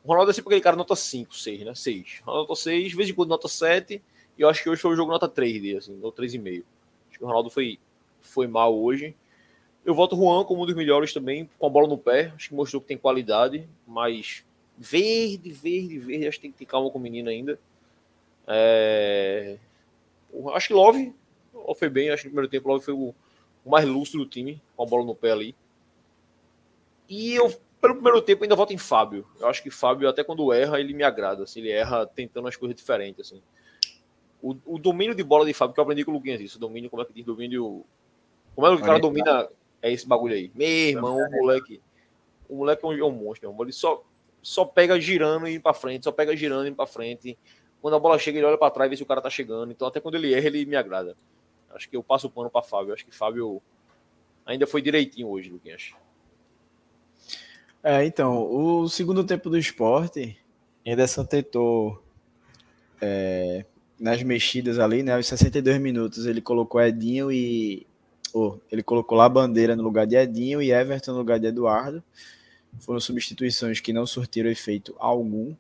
o 0.05 0.09
Ronaldo 0.09 0.31
é 0.31 0.35
sempre 0.35 0.49
aquele 0.49 0.63
cara 0.63 0.77
nota 0.77 0.97
5, 0.97 1.35
6, 1.35 1.61
né? 1.65 1.75
6. 1.75 2.23
Nota 2.27 2.55
6, 2.55 2.91
de 2.91 2.97
vez 2.97 3.09
em 3.09 3.15
quando 3.15 3.29
nota 3.29 3.49
7. 3.49 4.03
E 4.39 4.43
eu 4.43 4.49
acho 4.49 4.63
que 4.63 4.71
hoje 4.71 4.81
foi 4.81 4.93
o 4.93 4.97
jogo 4.97 5.11
nota 5.11 5.29
3 5.29 5.61
dele, 5.61 5.77
assim, 5.77 5.99
ou 6.03 6.13
3,5. 6.13 6.65
Acho 7.09 7.19
que 7.19 7.25
o 7.25 7.27
Ronaldo 7.27 7.51
foi, 7.51 7.79
foi 8.23 8.47
mal 8.47 8.75
hoje. 8.75 9.15
Eu 9.85 9.95
voto 9.95 10.17
o 10.17 10.19
Juan 10.19 10.45
como 10.45 10.63
um 10.63 10.67
dos 10.67 10.75
melhores 10.75 11.13
também, 11.13 11.49
com 11.59 11.67
a 11.67 11.71
bola 11.71 11.89
no 11.89 11.99
pé. 11.99 12.33
Acho 12.35 12.49
que 12.49 12.55
mostrou 12.55 12.81
que 12.81 12.89
tem 12.89 12.97
qualidade, 12.97 13.69
mas 13.87 14.45
verde, 14.79 15.51
verde, 15.51 15.99
verde. 15.99 16.29
Acho 16.29 16.39
que 16.39 16.43
tem 16.43 16.53
que 16.53 16.59
ter 16.59 16.67
calma 16.67 16.91
com 16.91 16.99
o 16.99 17.03
menino 17.03 17.29
ainda. 17.29 17.59
É... 18.47 19.59
Acho 20.55 20.69
que 20.69 20.75
Love, 20.75 21.15
foi 21.77 21.89
bem. 21.89 22.11
Acho 22.11 22.23
que 22.23 22.29
no 22.29 22.33
primeiro 22.33 22.51
tempo 22.51 22.69
Love 22.69 22.85
foi 22.85 22.95
o, 22.95 23.15
mais 23.65 23.87
lúcido 23.87 24.25
do 24.25 24.31
time, 24.31 24.61
com 24.77 24.83
a 24.83 24.87
bola 24.87 25.05
no 25.05 25.15
pé 25.15 25.33
ali. 25.33 25.55
E 27.09 27.35
eu 27.35 27.55
Pelo 27.81 27.95
primeiro 27.95 28.21
tempo, 28.21 28.45
ainda 28.45 28.55
voto 28.55 28.73
em 28.75 28.79
Fábio. 28.79 29.27
Eu 29.39 29.49
acho 29.49 29.63
que 29.63 29.71
Fábio, 29.71 30.09
até 30.09 30.23
quando 30.23 30.53
erra, 30.53 30.79
ele 30.79 30.93
me 30.93 31.03
agrada. 31.03 31.45
Assim, 31.45 31.61
ele 31.61 31.71
erra 31.71 32.07
tentando 32.07 32.47
as 32.47 32.57
coisas 32.57 32.77
diferentes. 32.77 33.27
Assim. 33.27 33.43
O, 34.43 34.57
o 34.67 34.79
domínio 34.79 35.15
de 35.15 35.23
bola 35.23 35.47
de 35.47 35.55
Fábio, 35.55 35.75
que 35.75 35.81
eu 35.81 35.85
aprendi 35.85 36.05
com 36.05 36.11
o 36.11 36.15
Luquinhas 36.15 36.41
isso. 36.41 36.59
Domínio, 36.59 36.91
como 36.91 37.03
é 37.03 37.07
que 37.07 37.13
diz? 37.13 37.25
Domínio. 37.25 37.85
Como 38.55 38.67
é 38.67 38.77
que 38.77 38.83
o 38.83 38.85
cara 38.85 38.99
domina? 38.99 39.49
É 39.81 39.91
esse 39.91 40.07
bagulho 40.07 40.35
aí. 40.35 40.51
Meu 40.55 40.69
irmão, 40.69 41.17
o 41.17 41.31
moleque. 41.31 41.81
O 42.49 42.57
moleque 42.57 42.85
é 42.85 42.89
um, 42.89 42.93
é 42.93 43.05
um 43.05 43.11
monstro, 43.11 43.49
meu 43.49 43.55
irmão. 43.55 43.65
Ele 43.65 43.73
só, 43.73 44.05
só 44.43 44.65
pega 44.65 45.01
girando 45.01 45.49
e 45.49 45.53
ir 45.53 45.61
pra 45.61 45.73
frente, 45.73 46.05
só 46.05 46.13
pega 46.13 46.37
girando 46.37 46.67
e 46.67 46.71
ir 46.71 46.75
pra 46.75 46.87
frente. 46.87 47.39
Quando 47.81 47.95
a 47.95 47.99
bola 47.99 48.19
chega, 48.19 48.39
ele 48.39 48.47
olha 48.47 48.59
para 48.59 48.71
trás 48.71 48.89
e 48.89 48.91
vê 48.91 48.97
se 48.97 49.03
o 49.03 49.07
cara 49.07 49.23
tá 49.23 49.31
chegando. 49.31 49.73
Então, 49.73 49.89
até 49.89 50.01
quando 50.01 50.17
ele 50.17 50.35
erra, 50.35 50.49
ele 50.49 50.67
me 50.67 50.77
agrada. 50.77 51.17
Acho 51.71 51.89
que 51.89 51.97
eu 51.97 52.03
passo 52.03 52.27
o 52.27 52.31
pano 52.31 52.51
para 52.51 52.63
Fábio. 52.63 52.93
Acho 52.93 53.07
que 53.07 53.15
Fábio 53.15 53.63
ainda 54.45 54.67
foi 54.67 54.83
direitinho 54.83 55.29
hoje, 55.29 55.51
Luquinhas. 55.51 55.95
É, 57.83 58.05
então, 58.05 58.43
o 58.53 58.89
segundo 58.89 59.25
tempo 59.25 59.49
do 59.49 59.57
esporte, 59.57 60.37
Ederson 60.85 61.25
tentou 61.25 62.03
é, 63.01 63.65
nas 63.99 64.23
mexidas 64.23 64.79
ali, 64.79 65.03
né? 65.03 65.19
Os 65.19 65.27
62 65.27 65.81
minutos 65.81 66.27
ele 66.27 66.41
colocou 66.41 66.81
Edinho 66.81 67.33
e. 67.33 67.87
Oh, 68.33 68.59
ele 68.71 68.83
colocou 68.83 69.19
lá 69.19 69.25
a 69.25 69.29
bandeira 69.29 69.75
no 69.75 69.83
lugar 69.83 70.07
de 70.07 70.15
Edinho 70.17 70.63
e 70.63 70.71
Everton 70.71 71.13
no 71.13 71.19
lugar 71.19 71.41
de 71.41 71.47
Eduardo. 71.47 72.03
Foram 72.79 73.01
substituições 73.01 73.81
que 73.81 73.93
não 73.93 74.07
surtiram 74.07 74.49
efeito 74.49 74.95
algum. 74.99 75.55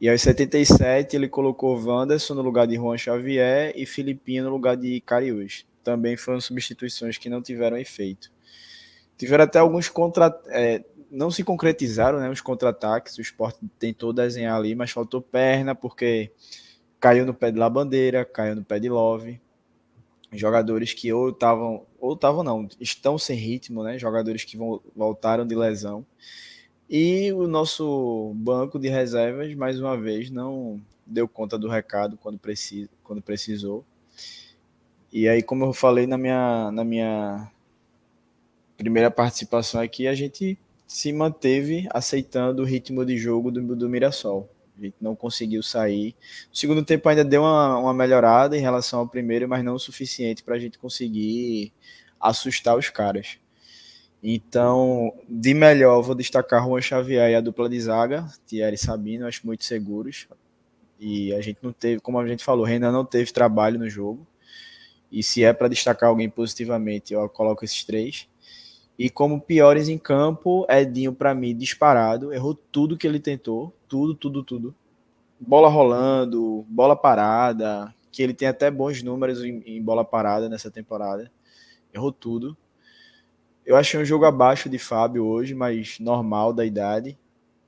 E 0.00 0.08
aos 0.08 0.22
77 0.22 1.16
ele 1.16 1.28
colocou 1.28 1.78
Wanderson 1.78 2.34
no 2.34 2.42
lugar 2.42 2.66
de 2.66 2.76
Juan 2.76 2.96
Xavier 2.96 3.72
e 3.76 3.84
Filipinho 3.84 4.44
no 4.44 4.50
lugar 4.50 4.76
de 4.76 5.00
Cariús. 5.00 5.66
Também 5.82 6.16
foram 6.16 6.40
substituições 6.40 7.18
que 7.18 7.28
não 7.28 7.42
tiveram 7.42 7.76
efeito. 7.76 8.30
Tiveram 9.18 9.44
até 9.44 9.58
alguns 9.58 9.88
contra. 9.88 10.40
É, 10.46 10.82
não 11.10 11.30
se 11.30 11.42
concretizaram 11.42 12.20
né, 12.20 12.30
os 12.30 12.40
contra-ataques. 12.40 13.18
O 13.18 13.20
esporte 13.20 13.58
tentou 13.78 14.12
desenhar 14.12 14.56
ali, 14.56 14.74
mas 14.74 14.90
faltou 14.90 15.20
perna, 15.20 15.74
porque 15.74 16.30
caiu 17.00 17.26
no 17.26 17.34
pé 17.34 17.50
de 17.50 17.58
Labandeira, 17.58 18.24
caiu 18.24 18.54
no 18.54 18.64
pé 18.64 18.78
de 18.78 18.88
Love. 18.88 19.40
Jogadores 20.32 20.94
que 20.94 21.12
ou 21.12 21.30
estavam, 21.30 21.84
ou 21.98 22.12
estavam 22.14 22.44
não, 22.44 22.68
estão 22.78 23.18
sem 23.18 23.36
ritmo, 23.36 23.82
né? 23.82 23.98
Jogadores 23.98 24.44
que 24.44 24.56
voltaram 24.94 25.44
de 25.44 25.56
lesão. 25.56 26.06
E 26.88 27.32
o 27.32 27.48
nosso 27.48 28.32
banco 28.36 28.78
de 28.78 28.88
reservas, 28.88 29.52
mais 29.54 29.80
uma 29.80 29.96
vez, 29.96 30.30
não 30.30 30.80
deu 31.04 31.26
conta 31.26 31.58
do 31.58 31.68
recado 31.68 32.16
quando, 32.16 32.38
precis, 32.38 32.88
quando 33.02 33.20
precisou. 33.20 33.84
E 35.12 35.28
aí, 35.28 35.42
como 35.42 35.64
eu 35.64 35.72
falei 35.72 36.06
na 36.06 36.16
minha, 36.16 36.70
na 36.70 36.84
minha 36.84 37.50
primeira 38.76 39.10
participação 39.10 39.80
aqui, 39.80 40.06
a 40.06 40.14
gente 40.14 40.56
se 40.90 41.12
manteve 41.12 41.86
aceitando 41.90 42.62
o 42.62 42.64
ritmo 42.64 43.06
de 43.06 43.16
jogo 43.16 43.52
do, 43.52 43.76
do 43.76 43.88
Mirassol. 43.88 44.50
A 44.76 44.82
gente 44.82 44.96
não 45.00 45.14
conseguiu 45.14 45.62
sair. 45.62 46.16
O 46.52 46.56
segundo 46.56 46.84
tempo 46.84 47.08
ainda 47.08 47.24
deu 47.24 47.42
uma, 47.42 47.78
uma 47.78 47.94
melhorada 47.94 48.58
em 48.58 48.60
relação 48.60 48.98
ao 48.98 49.06
primeiro, 49.06 49.48
mas 49.48 49.62
não 49.62 49.76
o 49.76 49.78
suficiente 49.78 50.42
para 50.42 50.56
a 50.56 50.58
gente 50.58 50.80
conseguir 50.80 51.72
assustar 52.18 52.76
os 52.76 52.90
caras. 52.90 53.38
Então, 54.20 55.14
de 55.28 55.54
melhor, 55.54 56.02
vou 56.02 56.16
destacar 56.16 56.66
Juan 56.66 56.80
Xavier 56.80 57.30
e 57.30 57.34
a 57.36 57.40
dupla 57.40 57.68
de 57.68 57.80
zaga, 57.80 58.26
Thierry 58.44 58.74
e 58.74 58.78
Sabino, 58.78 59.28
acho 59.28 59.46
muito 59.46 59.64
seguros. 59.64 60.26
E 60.98 61.32
a 61.32 61.40
gente 61.40 61.58
não 61.62 61.72
teve, 61.72 62.00
como 62.00 62.18
a 62.18 62.26
gente 62.26 62.42
falou, 62.42 62.64
Renan 62.64 62.90
não 62.90 63.04
teve 63.04 63.32
trabalho 63.32 63.78
no 63.78 63.88
jogo. 63.88 64.26
E 65.10 65.22
se 65.22 65.44
é 65.44 65.52
para 65.52 65.68
destacar 65.68 66.08
alguém 66.08 66.28
positivamente, 66.28 67.14
eu 67.14 67.28
coloco 67.28 67.64
esses 67.64 67.84
três. 67.84 68.28
E 69.00 69.08
como 69.08 69.40
piores 69.40 69.88
em 69.88 69.96
campo, 69.96 70.66
Edinho, 70.68 71.14
para 71.14 71.34
mim, 71.34 71.56
disparado. 71.56 72.34
Errou 72.34 72.54
tudo 72.54 72.98
que 72.98 73.06
ele 73.06 73.18
tentou. 73.18 73.74
Tudo, 73.88 74.14
tudo, 74.14 74.44
tudo. 74.44 74.74
Bola 75.40 75.70
rolando, 75.70 76.66
bola 76.68 76.94
parada. 76.94 77.94
Que 78.12 78.22
ele 78.22 78.34
tem 78.34 78.46
até 78.46 78.70
bons 78.70 79.02
números 79.02 79.42
em, 79.42 79.62
em 79.64 79.82
bola 79.82 80.04
parada 80.04 80.50
nessa 80.50 80.70
temporada. 80.70 81.32
Errou 81.94 82.12
tudo. 82.12 82.54
Eu 83.64 83.74
achei 83.74 83.98
um 83.98 84.04
jogo 84.04 84.26
abaixo 84.26 84.68
de 84.68 84.78
Fábio 84.78 85.24
hoje, 85.24 85.54
mas 85.54 85.98
normal 85.98 86.52
da 86.52 86.66
idade. 86.66 87.18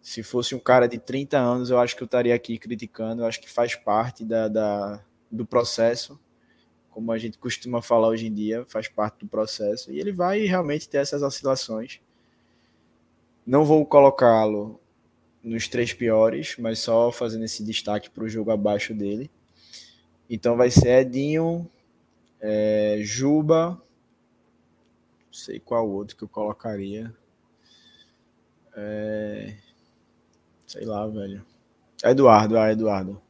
Se 0.02 0.22
fosse 0.22 0.54
um 0.54 0.59
cara 0.59 0.86
de 0.86 0.98
30 0.98 1.38
anos, 1.38 1.70
eu 1.70 1.78
acho 1.78 1.96
que 1.96 2.02
eu 2.02 2.06
estaria 2.06 2.34
aqui 2.34 2.59
criticando. 2.59 3.22
Eu 3.22 3.26
acho 3.26 3.40
que 3.40 3.48
faz 3.48 3.74
parte 3.74 4.22
da, 4.22 4.48
da, 4.48 5.02
do 5.30 5.46
processo, 5.46 6.20
como 6.93 7.10
a 7.10 7.19
gente 7.19 7.39
costuma 7.39 7.82
falar 7.82 8.09
hoje 8.09 8.27
em 8.27 8.35
dia, 8.35 8.64
faz 8.69 8.86
parte 8.86 9.20
do 9.20 9.27
processo. 9.27 9.90
E 9.90 9.98
ele 9.98 10.12
vai 10.12 10.40
realmente 10.40 10.89
ter 10.89 10.98
essas 10.98 11.23
oscilações. 11.23 12.01
Não 13.44 13.64
vou 13.64 13.85
colocá-lo 13.85 14.78
nos 15.43 15.66
três 15.66 15.93
piores, 15.93 16.55
mas 16.59 16.78
só 16.78 17.10
fazendo 17.10 17.44
esse 17.44 17.64
destaque 17.64 18.09
para 18.09 18.23
o 18.23 18.28
jogo 18.28 18.51
abaixo 18.51 18.94
dele. 18.94 19.31
Então 20.31 20.56
vai 20.56 20.70
ser 20.70 21.01
Edinho, 21.01 21.69
é, 22.40 22.98
Juba, 23.01 23.70
não 25.27 25.32
sei 25.32 25.59
qual 25.59 25.89
outro 25.89 26.16
que 26.16 26.23
eu 26.23 26.28
colocaria. 26.28 27.12
É... 28.77 29.56
Sei 30.66 30.85
lá, 30.85 31.06
velho. 31.06 31.44
Eduardo, 32.05 32.59
ah, 32.59 32.70
Eduardo. 32.70 33.20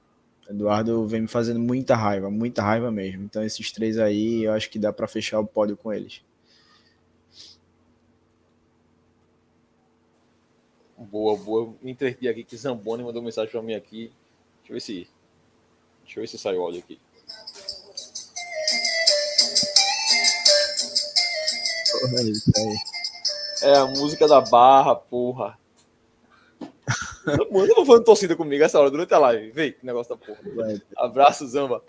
Eduardo 0.49 1.07
vem 1.07 1.23
me 1.23 1.29
fazendo 1.29 1.61
muita 1.61 1.95
raiva, 1.95 2.31
muita 2.31 2.63
raiva 2.63 2.91
mesmo. 2.91 3.25
Então 3.25 3.43
esses 3.43 3.71
três 3.71 3.99
aí, 3.99 4.45
eu 4.45 4.53
acho 4.53 4.69
que 4.71 4.79
dá 4.79 4.93
para 4.93 5.07
fechar 5.07 5.41
o 5.41 5.47
pódio 5.47 5.77
com 5.77 5.93
eles. 5.93 6.23
Boa, 10.97 11.37
boa. 11.37 11.75
Me 11.83 11.91
entreti 11.91 12.29
aqui 12.29 12.45
que 12.45 12.57
Zamboni 12.57 13.03
mandou 13.03 13.23
mensagem 13.23 13.51
para 13.51 13.63
mim 13.63 13.75
aqui. 13.75 14.13
Deixa 14.61 14.71
eu 14.71 14.75
ver 14.75 14.81
se. 14.81 15.09
Deixa 16.05 16.19
eu 16.19 16.23
ver 16.23 16.27
se 16.27 16.39
sai 16.39 16.57
o 16.57 16.63
áudio 16.63 16.81
aqui. 16.81 16.99
É. 23.63 23.71
É 23.71 23.77
a 23.77 23.87
música 23.87 24.27
da 24.27 24.41
barra, 24.41 24.95
porra. 24.97 25.59
Manda 27.51 27.75
uma 27.75 27.87
falando 27.87 28.05
torcida 28.05 28.37
comigo 28.37 28.63
essa 28.63 28.79
hora, 28.81 28.91
durante 28.91 29.13
a 29.15 29.19
live. 29.19 29.51
Vem, 29.51 29.73
que 29.73 29.85
negócio 29.85 30.17
da 30.17 30.25
porra. 30.25 30.41
Abraço, 30.97 31.47
Zamba. 31.47 31.83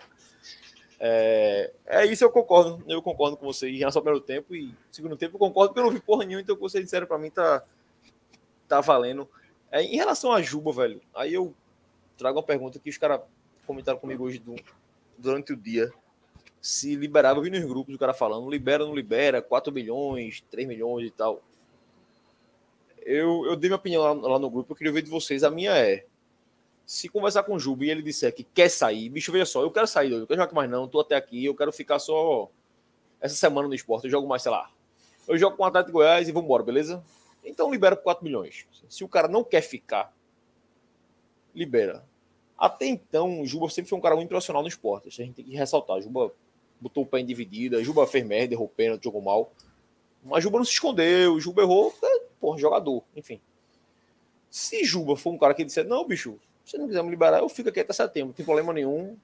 É, 0.98 1.72
é 1.86 2.06
isso, 2.06 2.24
eu 2.24 2.30
concordo. 2.30 2.82
Eu 2.88 3.02
concordo 3.02 3.36
com 3.36 3.46
você 3.46 3.68
em 3.68 3.78
relação 3.78 4.00
ao 4.00 4.04
primeiro 4.04 4.24
tempo. 4.24 4.54
E 4.54 4.74
segundo 4.90 5.16
tempo, 5.16 5.34
eu 5.36 5.38
concordo 5.38 5.70
porque 5.70 5.80
eu 5.80 5.84
não 5.84 5.92
vi 5.92 6.00
porra 6.00 6.24
nenhuma. 6.24 6.42
Então, 6.42 6.54
o 6.54 6.56
que 6.56 6.62
você 6.62 6.82
disseram 6.82 7.06
pra 7.06 7.18
mim 7.18 7.30
tá, 7.30 7.62
tá 8.68 8.80
valendo. 8.80 9.28
É, 9.70 9.82
em 9.82 9.96
relação 9.96 10.32
a 10.32 10.40
Juba, 10.40 10.72
velho, 10.72 11.00
aí 11.14 11.34
eu 11.34 11.54
trago 12.16 12.38
uma 12.38 12.44
pergunta 12.44 12.78
que 12.78 12.90
os 12.90 12.96
caras 12.96 13.20
comentaram 13.66 13.98
comigo 13.98 14.24
hoje 14.24 14.38
do, 14.38 14.54
durante 15.18 15.52
o 15.52 15.56
dia 15.56 15.92
se 16.64 16.96
liberava, 16.96 17.38
eu 17.38 17.42
vi 17.42 17.50
nos 17.50 17.62
grupos 17.66 17.94
o 17.94 17.98
cara 17.98 18.14
falando, 18.14 18.48
libera, 18.48 18.86
não 18.86 18.94
libera, 18.94 19.42
4 19.42 19.70
milhões, 19.70 20.42
3 20.50 20.66
milhões 20.66 21.06
e 21.06 21.10
tal. 21.10 21.42
Eu, 23.04 23.44
eu 23.46 23.56
dei 23.56 23.68
minha 23.68 23.76
opinião 23.76 24.02
lá, 24.02 24.12
lá 24.12 24.38
no 24.38 24.50
grupo, 24.50 24.72
eu 24.72 24.76
queria 24.76 24.92
ver 24.92 25.02
de 25.02 25.10
vocês. 25.10 25.44
A 25.44 25.50
minha 25.50 25.76
é: 25.76 26.06
se 26.86 27.08
conversar 27.08 27.42
com 27.42 27.54
o 27.54 27.58
Juba 27.58 27.84
e 27.84 27.90
ele 27.90 28.02
disser 28.02 28.34
que 28.34 28.44
quer 28.44 28.68
sair, 28.68 29.08
bicho, 29.08 29.30
veja 29.30 29.46
só, 29.46 29.62
eu 29.62 29.70
quero 29.70 29.86
sair, 29.86 30.12
eu 30.12 30.26
quero 30.26 30.40
jogar 30.40 30.54
mais 30.54 30.70
não, 30.70 30.88
tô 30.88 31.00
até 31.00 31.16
aqui, 31.16 31.44
eu 31.44 31.54
quero 31.54 31.72
ficar 31.72 31.98
só 31.98 32.50
essa 33.20 33.34
semana 33.34 33.68
no 33.68 33.74
esporte, 33.74 34.04
eu 34.04 34.10
jogo 34.10 34.26
mais, 34.26 34.42
sei 34.42 34.52
lá. 34.52 34.70
Eu 35.26 35.38
jogo 35.38 35.56
com 35.56 35.62
o 35.62 35.66
Atlético 35.66 35.92
Goiás 35.92 36.28
e 36.28 36.32
vou 36.32 36.42
embora, 36.42 36.62
beleza? 36.62 37.02
Então 37.42 37.70
libera 37.70 37.96
por 37.96 38.02
4 38.02 38.24
milhões. 38.24 38.66
Se 38.88 39.04
o 39.04 39.08
cara 39.08 39.28
não 39.28 39.42
quer 39.42 39.62
ficar, 39.62 40.12
libera. 41.54 42.04
Até 42.58 42.86
então, 42.86 43.40
o 43.40 43.46
Juba 43.46 43.68
sempre 43.68 43.88
foi 43.88 43.98
um 43.98 44.02
cara 44.02 44.16
muito 44.16 44.28
profissional 44.28 44.62
no 44.62 44.68
esporte. 44.68 45.08
Isso 45.08 45.20
a 45.20 45.24
gente 45.24 45.34
tem 45.34 45.44
que 45.44 45.56
ressaltar. 45.56 46.00
Juba 46.00 46.32
botou 46.80 47.04
o 47.04 47.06
pé 47.06 47.20
em 47.20 47.26
dividida. 47.26 47.82
Juba 47.82 48.06
fez 48.06 48.24
merda, 48.24 48.54
errou 48.54 48.68
pênalti, 48.68 49.04
jogou 49.04 49.22
mal. 49.22 49.52
Mas 50.22 50.42
Juba 50.42 50.58
não 50.58 50.64
se 50.64 50.72
escondeu, 50.72 51.38
Juba 51.38 51.62
errou, 51.62 51.94
é, 52.02 52.22
porra, 52.44 52.58
jogador, 52.58 53.02
enfim. 53.16 53.40
Se 54.50 54.84
Juba 54.84 55.16
for 55.16 55.32
um 55.32 55.38
cara 55.38 55.54
que 55.54 55.64
disser, 55.64 55.86
não, 55.86 56.06
bicho, 56.06 56.38
se 56.62 56.76
não 56.76 56.86
quiser 56.86 57.02
me 57.02 57.08
liberar, 57.08 57.38
eu 57.38 57.48
fico 57.48 57.70
aqui 57.70 57.80
até 57.80 57.94
setembro, 57.94 58.28
não 58.28 58.34
tem 58.34 58.44
problema 58.44 58.70
nenhum. 58.70 59.16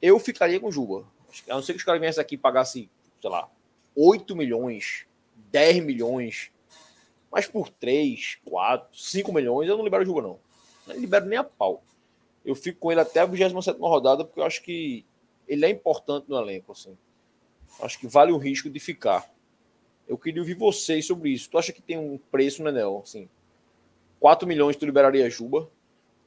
Eu 0.00 0.18
ficaria 0.18 0.60
com 0.60 0.70
Juba. 0.70 1.06
A 1.48 1.54
não 1.54 1.62
ser 1.62 1.72
que 1.72 1.78
os 1.78 1.84
caras 1.84 2.02
viessem 2.02 2.20
aqui 2.20 2.34
e 2.34 2.38
pagassem, 2.38 2.90
sei 3.18 3.30
lá, 3.30 3.50
8 3.96 4.36
milhões, 4.36 5.06
10 5.50 5.82
milhões, 5.82 6.52
mas 7.32 7.46
por 7.46 7.70
3, 7.70 8.40
4, 8.44 8.94
5 8.94 9.32
milhões, 9.32 9.66
eu 9.66 9.76
não 9.78 9.84
libero 9.84 10.02
o 10.02 10.06
Juba, 10.06 10.20
não. 10.20 10.38
Não 10.86 10.96
libero 10.96 11.24
nem 11.24 11.38
a 11.38 11.44
pau. 11.44 11.82
Eu 12.44 12.54
fico 12.54 12.78
com 12.78 12.92
ele 12.92 13.00
até 13.00 13.20
a 13.20 13.24
27 13.24 13.78
rodada, 13.80 14.22
porque 14.22 14.40
eu 14.40 14.44
acho 14.44 14.62
que 14.62 15.02
ele 15.48 15.64
é 15.64 15.70
importante 15.70 16.28
no 16.28 16.36
elenco, 16.36 16.72
assim. 16.72 16.94
Acho 17.80 17.98
que 17.98 18.06
vale 18.06 18.32
o 18.32 18.36
risco 18.36 18.68
de 18.68 18.78
ficar. 18.78 19.26
Eu 20.08 20.16
queria 20.16 20.40
ouvir 20.40 20.54
vocês 20.54 21.06
sobre 21.06 21.30
isso. 21.30 21.50
Tu 21.50 21.58
acha 21.58 21.72
que 21.72 21.82
tem 21.82 21.98
um 21.98 22.18
preço, 22.30 22.62
né, 22.62 22.72
Nel? 22.72 23.02
Assim, 23.04 23.28
4 24.18 24.48
milhões 24.48 24.76
tu 24.76 24.86
liberaria 24.86 25.28
Juba, 25.28 25.68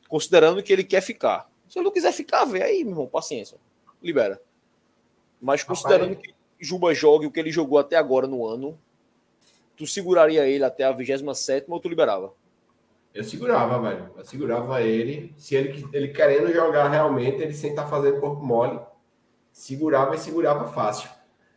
considerando 0.08 0.62
que 0.62 0.72
ele 0.72 0.84
quer 0.84 1.02
ficar. 1.02 1.50
Se 1.68 1.80
ele 1.80 1.86
não 1.86 1.92
quiser 1.92 2.12
ficar, 2.12 2.46
vê 2.46 2.62
aí, 2.62 2.84
meu 2.84 2.92
irmão, 2.92 3.08
paciência. 3.08 3.58
Libera. 4.02 4.42
Mas 5.42 5.64
considerando 5.64 6.16
Rapaz. 6.16 6.28
que 6.28 6.66
Juba 6.66 6.94
jogue 6.94 7.26
o 7.26 7.32
que 7.32 7.40
ele 7.40 7.52
jogou 7.52 7.80
até 7.80 7.96
agora 7.96 8.28
no 8.28 8.46
ano, 8.46 8.78
tu 9.76 9.88
seguraria 9.88 10.46
ele 10.46 10.64
até 10.64 10.84
a 10.84 10.92
27 10.92 11.66
ou 11.68 11.80
tu 11.80 11.90
liberava? 11.90 12.34
Eu 13.14 13.24
segurava, 13.24 13.82
velho. 13.82 14.12
Eu 14.16 14.24
segurava 14.24 14.82
ele. 14.82 15.34
Se 15.38 15.56
ele, 15.56 15.88
ele 15.92 16.10
querendo 16.10 16.54
jogar 16.54 16.88
realmente, 16.88 17.42
ele 17.42 17.54
sem 17.54 17.72
estar 17.72 17.84
tá 17.84 17.90
fazendo 17.90 18.22
corpo 18.22 18.44
mole, 18.44 18.80
segurava 19.52 20.16
e 20.16 20.20
segurava 20.20 20.68
fácil. 20.68 21.10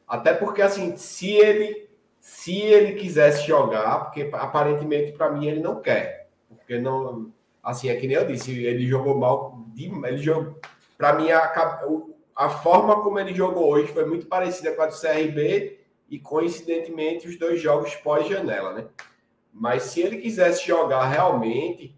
Até 0.07 0.33
porque, 0.35 0.63
assim, 0.63 0.97
se 0.97 1.33
ele 1.33 1.84
se 2.25 2.59
ele 2.59 2.95
quisesse 2.95 3.47
jogar, 3.47 4.07
porque 4.07 4.31
aparentemente 4.33 5.13
para 5.13 5.31
mim 5.31 5.47
ele 5.47 5.61
não 5.61 5.83
quer, 5.83 6.31
porque 6.49 6.79
não, 6.79 7.31
assim 7.63 7.91
é 7.91 7.97
que 7.97 8.07
nem 8.07 8.17
eu 8.17 8.27
disse, 8.27 8.65
ele 8.65 8.87
jogou 8.87 9.19
mal, 9.19 9.63
ele 9.77 10.17
jogou, 10.17 10.59
para 10.97 11.13
mim 11.13 11.31
a, 11.31 11.53
a 12.35 12.49
forma 12.49 13.03
como 13.03 13.19
ele 13.19 13.35
jogou 13.35 13.69
hoje 13.69 13.93
foi 13.93 14.07
muito 14.07 14.27
parecida 14.27 14.73
com 14.73 14.81
a 14.81 14.87
do 14.87 14.99
CRB 14.99 15.81
e 16.09 16.19
coincidentemente 16.19 17.29
os 17.29 17.39
dois 17.39 17.61
jogos 17.61 17.95
pós 17.97 18.27
janela, 18.27 18.73
né? 18.73 18.87
Mas 19.53 19.83
se 19.83 20.01
ele 20.01 20.17
quisesse 20.17 20.67
jogar 20.67 21.07
realmente, 21.07 21.95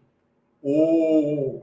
o, 0.61 1.61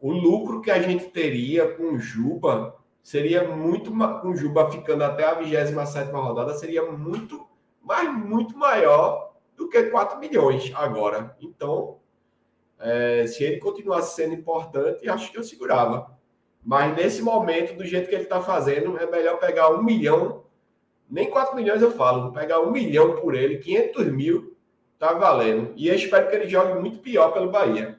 o 0.00 0.10
lucro 0.10 0.62
que 0.62 0.70
a 0.70 0.80
gente 0.80 1.04
teria 1.10 1.68
com 1.68 1.92
o 1.92 1.98
Juba 1.98 2.76
seria 3.02 3.46
muito 3.46 3.90
com 3.90 4.28
o 4.30 4.36
Juba 4.36 4.70
ficando 4.70 5.04
até 5.04 5.26
a 5.26 5.34
27 5.34 6.10
rodada 6.12 6.54
seria 6.54 6.90
muito 6.90 7.46
mas 7.84 8.12
muito 8.12 8.56
maior 8.56 9.34
do 9.56 9.68
que 9.68 9.84
4 9.84 10.18
milhões 10.18 10.72
agora. 10.74 11.36
Então, 11.40 11.98
é, 12.80 13.26
se 13.26 13.44
ele 13.44 13.58
continuasse 13.58 14.16
sendo 14.16 14.34
importante, 14.34 15.08
acho 15.08 15.30
que 15.30 15.38
eu 15.38 15.44
segurava. 15.44 16.12
Mas 16.64 16.96
nesse 16.96 17.22
momento, 17.22 17.76
do 17.76 17.84
jeito 17.84 18.08
que 18.08 18.14
ele 18.14 18.24
está 18.24 18.40
fazendo, 18.40 18.98
é 18.98 19.06
melhor 19.08 19.38
pegar 19.38 19.68
um 19.70 19.82
milhão, 19.82 20.44
nem 21.08 21.30
4 21.30 21.54
milhões 21.54 21.82
eu 21.82 21.92
falo, 21.92 22.22
vou 22.22 22.32
pegar 22.32 22.60
um 22.60 22.70
milhão 22.70 23.16
por 23.16 23.34
ele, 23.34 23.58
500 23.58 24.06
mil, 24.06 24.56
tá 24.98 25.12
valendo. 25.12 25.72
E 25.76 25.88
eu 25.88 25.94
espero 25.94 26.28
que 26.28 26.36
ele 26.36 26.48
jogue 26.48 26.80
muito 26.80 26.98
pior 26.98 27.32
pelo 27.32 27.50
Bahia. 27.50 27.98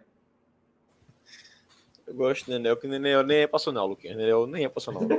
Eu 2.07 2.15
gosto 2.15 2.45
do 2.45 2.51
Nenel, 2.51 2.77
que 2.77 2.87
Nenel 2.87 3.23
nem 3.23 3.39
é 3.39 3.47
passional, 3.47 3.87
Luquinhas. 3.87 4.17
Nenel 4.17 4.47
nem 4.47 4.65
é 4.65 4.69
passional. 4.69 5.03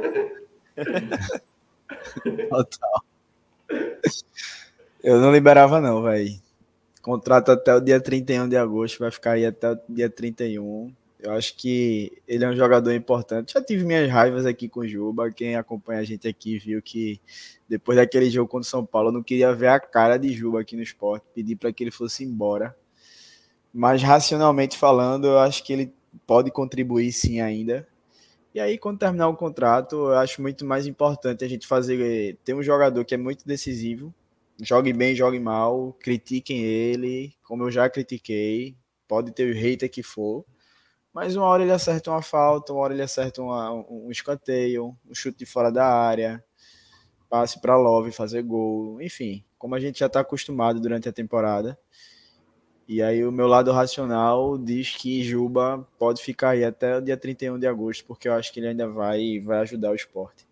Total. 2.50 3.05
Eu 5.02 5.20
não 5.20 5.32
liberava, 5.32 5.80
não, 5.80 6.02
velho. 6.02 6.40
Contrato 7.00 7.52
até 7.52 7.74
o 7.74 7.80
dia 7.80 8.00
31 8.00 8.48
de 8.48 8.56
agosto, 8.56 8.98
vai 8.98 9.10
ficar 9.10 9.32
aí 9.32 9.46
até 9.46 9.70
o 9.70 9.78
dia 9.88 10.10
31. 10.10 10.92
Eu 11.20 11.32
acho 11.32 11.56
que 11.56 12.12
ele 12.26 12.44
é 12.44 12.48
um 12.48 12.56
jogador 12.56 12.92
importante. 12.92 13.52
Já 13.52 13.62
tive 13.62 13.84
minhas 13.84 14.10
raivas 14.10 14.44
aqui 14.44 14.68
com 14.68 14.80
o 14.80 14.88
Juba. 14.88 15.30
Quem 15.30 15.56
acompanha 15.56 16.00
a 16.00 16.04
gente 16.04 16.28
aqui 16.28 16.58
viu 16.58 16.82
que 16.82 17.20
depois 17.68 17.96
daquele 17.96 18.28
jogo 18.30 18.48
contra 18.48 18.66
o 18.66 18.70
São 18.70 18.84
Paulo, 18.84 19.08
eu 19.08 19.12
não 19.12 19.22
queria 19.22 19.52
ver 19.54 19.68
a 19.68 19.80
cara 19.80 20.18
de 20.18 20.32
Juba 20.32 20.60
aqui 20.60 20.76
no 20.76 20.82
esporte. 20.82 21.24
Pedi 21.34 21.56
para 21.56 21.72
que 21.72 21.84
ele 21.84 21.90
fosse 21.90 22.24
embora. 22.24 22.76
Mas 23.72 24.02
racionalmente 24.02 24.76
falando, 24.76 25.26
eu 25.26 25.38
acho 25.38 25.62
que 25.64 25.72
ele 25.72 25.92
pode 26.26 26.50
contribuir 26.50 27.12
sim 27.12 27.40
ainda. 27.40 27.86
E 28.56 28.58
aí, 28.58 28.78
quando 28.78 28.98
terminar 28.98 29.28
o 29.28 29.36
contrato, 29.36 29.96
eu 29.96 30.14
acho 30.16 30.40
muito 30.40 30.64
mais 30.64 30.86
importante 30.86 31.44
a 31.44 31.48
gente 31.48 31.66
fazer 31.66 32.38
ter 32.42 32.54
um 32.54 32.62
jogador 32.62 33.04
que 33.04 33.14
é 33.14 33.18
muito 33.18 33.46
decisivo, 33.46 34.14
jogue 34.62 34.94
bem, 34.94 35.14
jogue 35.14 35.38
mal, 35.38 35.94
critiquem 36.00 36.64
ele, 36.64 37.34
como 37.44 37.64
eu 37.64 37.70
já 37.70 37.90
critiquei, 37.90 38.74
pode 39.06 39.30
ter 39.32 39.50
o 39.50 39.54
hater 39.54 39.90
que 39.90 40.02
for, 40.02 40.42
mas 41.12 41.36
uma 41.36 41.44
hora 41.44 41.64
ele 41.64 41.70
acerta 41.70 42.10
uma 42.10 42.22
falta, 42.22 42.72
uma 42.72 42.80
hora 42.80 42.94
ele 42.94 43.02
acerta 43.02 43.42
uma, 43.42 43.74
um 43.90 44.10
escanteio, 44.10 44.96
um 45.06 45.14
chute 45.14 45.36
de 45.40 45.44
fora 45.44 45.70
da 45.70 45.86
área, 45.86 46.42
passe 47.28 47.60
para 47.60 47.76
Love 47.76 48.10
fazer 48.10 48.42
gol, 48.42 49.02
enfim, 49.02 49.44
como 49.58 49.74
a 49.74 49.78
gente 49.78 49.98
já 49.98 50.06
está 50.06 50.20
acostumado 50.20 50.80
durante 50.80 51.10
a 51.10 51.12
temporada. 51.12 51.78
E 52.88 53.02
aí 53.02 53.24
o 53.24 53.32
meu 53.32 53.48
lado 53.48 53.72
racional 53.72 54.56
diz 54.56 54.94
que 54.96 55.22
Juba 55.24 55.84
pode 55.98 56.22
ficar 56.22 56.50
aí 56.50 56.64
até 56.64 56.96
o 56.96 57.00
dia 57.00 57.16
31 57.16 57.58
de 57.58 57.66
agosto, 57.66 58.04
porque 58.04 58.28
eu 58.28 58.32
acho 58.34 58.52
que 58.52 58.60
ele 58.60 58.68
ainda 58.68 58.88
vai, 58.88 59.40
vai 59.40 59.58
ajudar 59.60 59.90
o 59.90 59.94
esporte. 59.94 60.46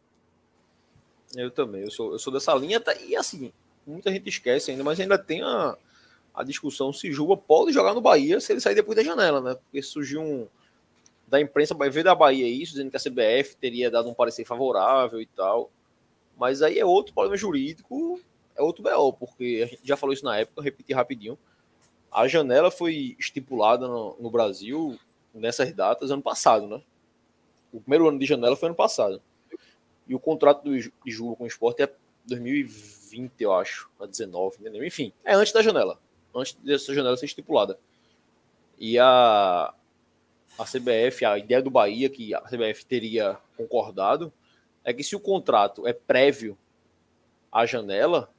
Eu 1.36 1.50
também, 1.50 1.82
eu 1.82 1.90
sou, 1.90 2.12
eu 2.12 2.18
sou 2.18 2.32
dessa 2.32 2.54
linha, 2.54 2.80
tá, 2.80 2.94
e 2.96 3.14
assim, 3.14 3.52
muita 3.86 4.10
gente 4.10 4.28
esquece 4.28 4.70
ainda, 4.70 4.82
mas 4.82 4.98
ainda 4.98 5.16
tem 5.16 5.42
a, 5.42 5.76
a 6.34 6.42
discussão 6.42 6.92
se 6.92 7.12
Juba 7.12 7.36
pode 7.36 7.72
jogar 7.72 7.94
no 7.94 8.00
Bahia 8.00 8.40
se 8.40 8.52
ele 8.52 8.60
sair 8.60 8.74
depois 8.74 8.96
da 8.96 9.04
janela, 9.04 9.40
né? 9.40 9.54
Porque 9.54 9.80
surgiu 9.80 10.20
um. 10.20 10.48
Da 11.26 11.40
imprensa 11.40 11.74
vai 11.74 11.88
ver 11.88 12.02
da 12.02 12.14
Bahia 12.14 12.46
isso, 12.46 12.72
dizendo 12.72 12.90
que 12.90 12.96
a 12.96 13.00
CBF 13.00 13.56
teria 13.56 13.90
dado 13.90 14.08
um 14.08 14.14
parecer 14.14 14.44
favorável 14.44 15.20
e 15.20 15.26
tal. 15.26 15.70
Mas 16.36 16.62
aí 16.62 16.78
é 16.78 16.84
outro 16.84 17.14
problema 17.14 17.36
jurídico, 17.36 18.20
é 18.56 18.62
outro 18.62 18.82
BO, 18.82 19.12
porque 19.12 19.62
a 19.64 19.66
gente 19.66 19.80
já 19.84 19.96
falou 19.96 20.12
isso 20.12 20.24
na 20.24 20.36
época, 20.36 20.62
repetir 20.62 20.94
rapidinho. 20.94 21.38
A 22.14 22.28
janela 22.28 22.70
foi 22.70 23.16
estipulada 23.18 23.88
no, 23.88 24.16
no 24.20 24.30
Brasil 24.30 24.96
nessas 25.34 25.72
datas 25.72 26.12
ano 26.12 26.22
passado, 26.22 26.68
né? 26.68 26.80
O 27.72 27.80
primeiro 27.80 28.08
ano 28.08 28.20
de 28.20 28.24
janela 28.24 28.54
foi 28.54 28.68
ano 28.68 28.76
passado. 28.76 29.20
E 30.06 30.14
o 30.14 30.20
contrato 30.20 30.62
do, 30.62 30.78
de 30.78 30.92
Juba 31.06 31.34
com 31.34 31.42
o 31.42 31.48
esporte 31.48 31.82
é 31.82 31.92
2020, 32.26 33.32
eu 33.40 33.52
acho, 33.52 33.90
a 33.98 34.06
19, 34.06 34.58
entendeu? 34.60 34.84
Enfim, 34.84 35.12
é 35.24 35.34
antes 35.34 35.52
da 35.52 35.60
janela, 35.60 35.98
antes 36.32 36.54
dessa 36.54 36.94
janela 36.94 37.16
ser 37.16 37.26
estipulada. 37.26 37.76
E 38.78 38.96
a, 38.96 39.74
a 40.56 40.64
CBF, 40.64 41.24
a 41.24 41.36
ideia 41.36 41.60
do 41.60 41.70
Bahia, 41.70 42.08
que 42.08 42.32
a 42.32 42.42
CBF 42.42 42.86
teria 42.86 43.36
concordado, 43.56 44.32
é 44.84 44.92
que 44.92 45.02
se 45.02 45.16
o 45.16 45.20
contrato 45.20 45.84
é 45.84 45.92
prévio 45.92 46.56
à 47.50 47.66
janela, 47.66 48.32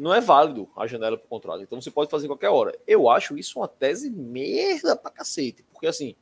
não 0.00 0.14
é 0.14 0.20
válido 0.20 0.68
a 0.74 0.86
janela 0.86 1.18
para 1.18 1.26
o 1.26 1.28
contrato. 1.28 1.62
Então 1.62 1.80
você 1.80 1.90
pode 1.90 2.10
fazer 2.10 2.26
qualquer 2.26 2.48
hora. 2.48 2.76
Eu 2.86 3.10
acho 3.10 3.36
isso 3.36 3.58
uma 3.58 3.68
tese 3.68 4.10
merda 4.10 4.96
pra 4.96 5.10
cacete. 5.10 5.62
Porque 5.70 5.86
assim, 5.86 6.16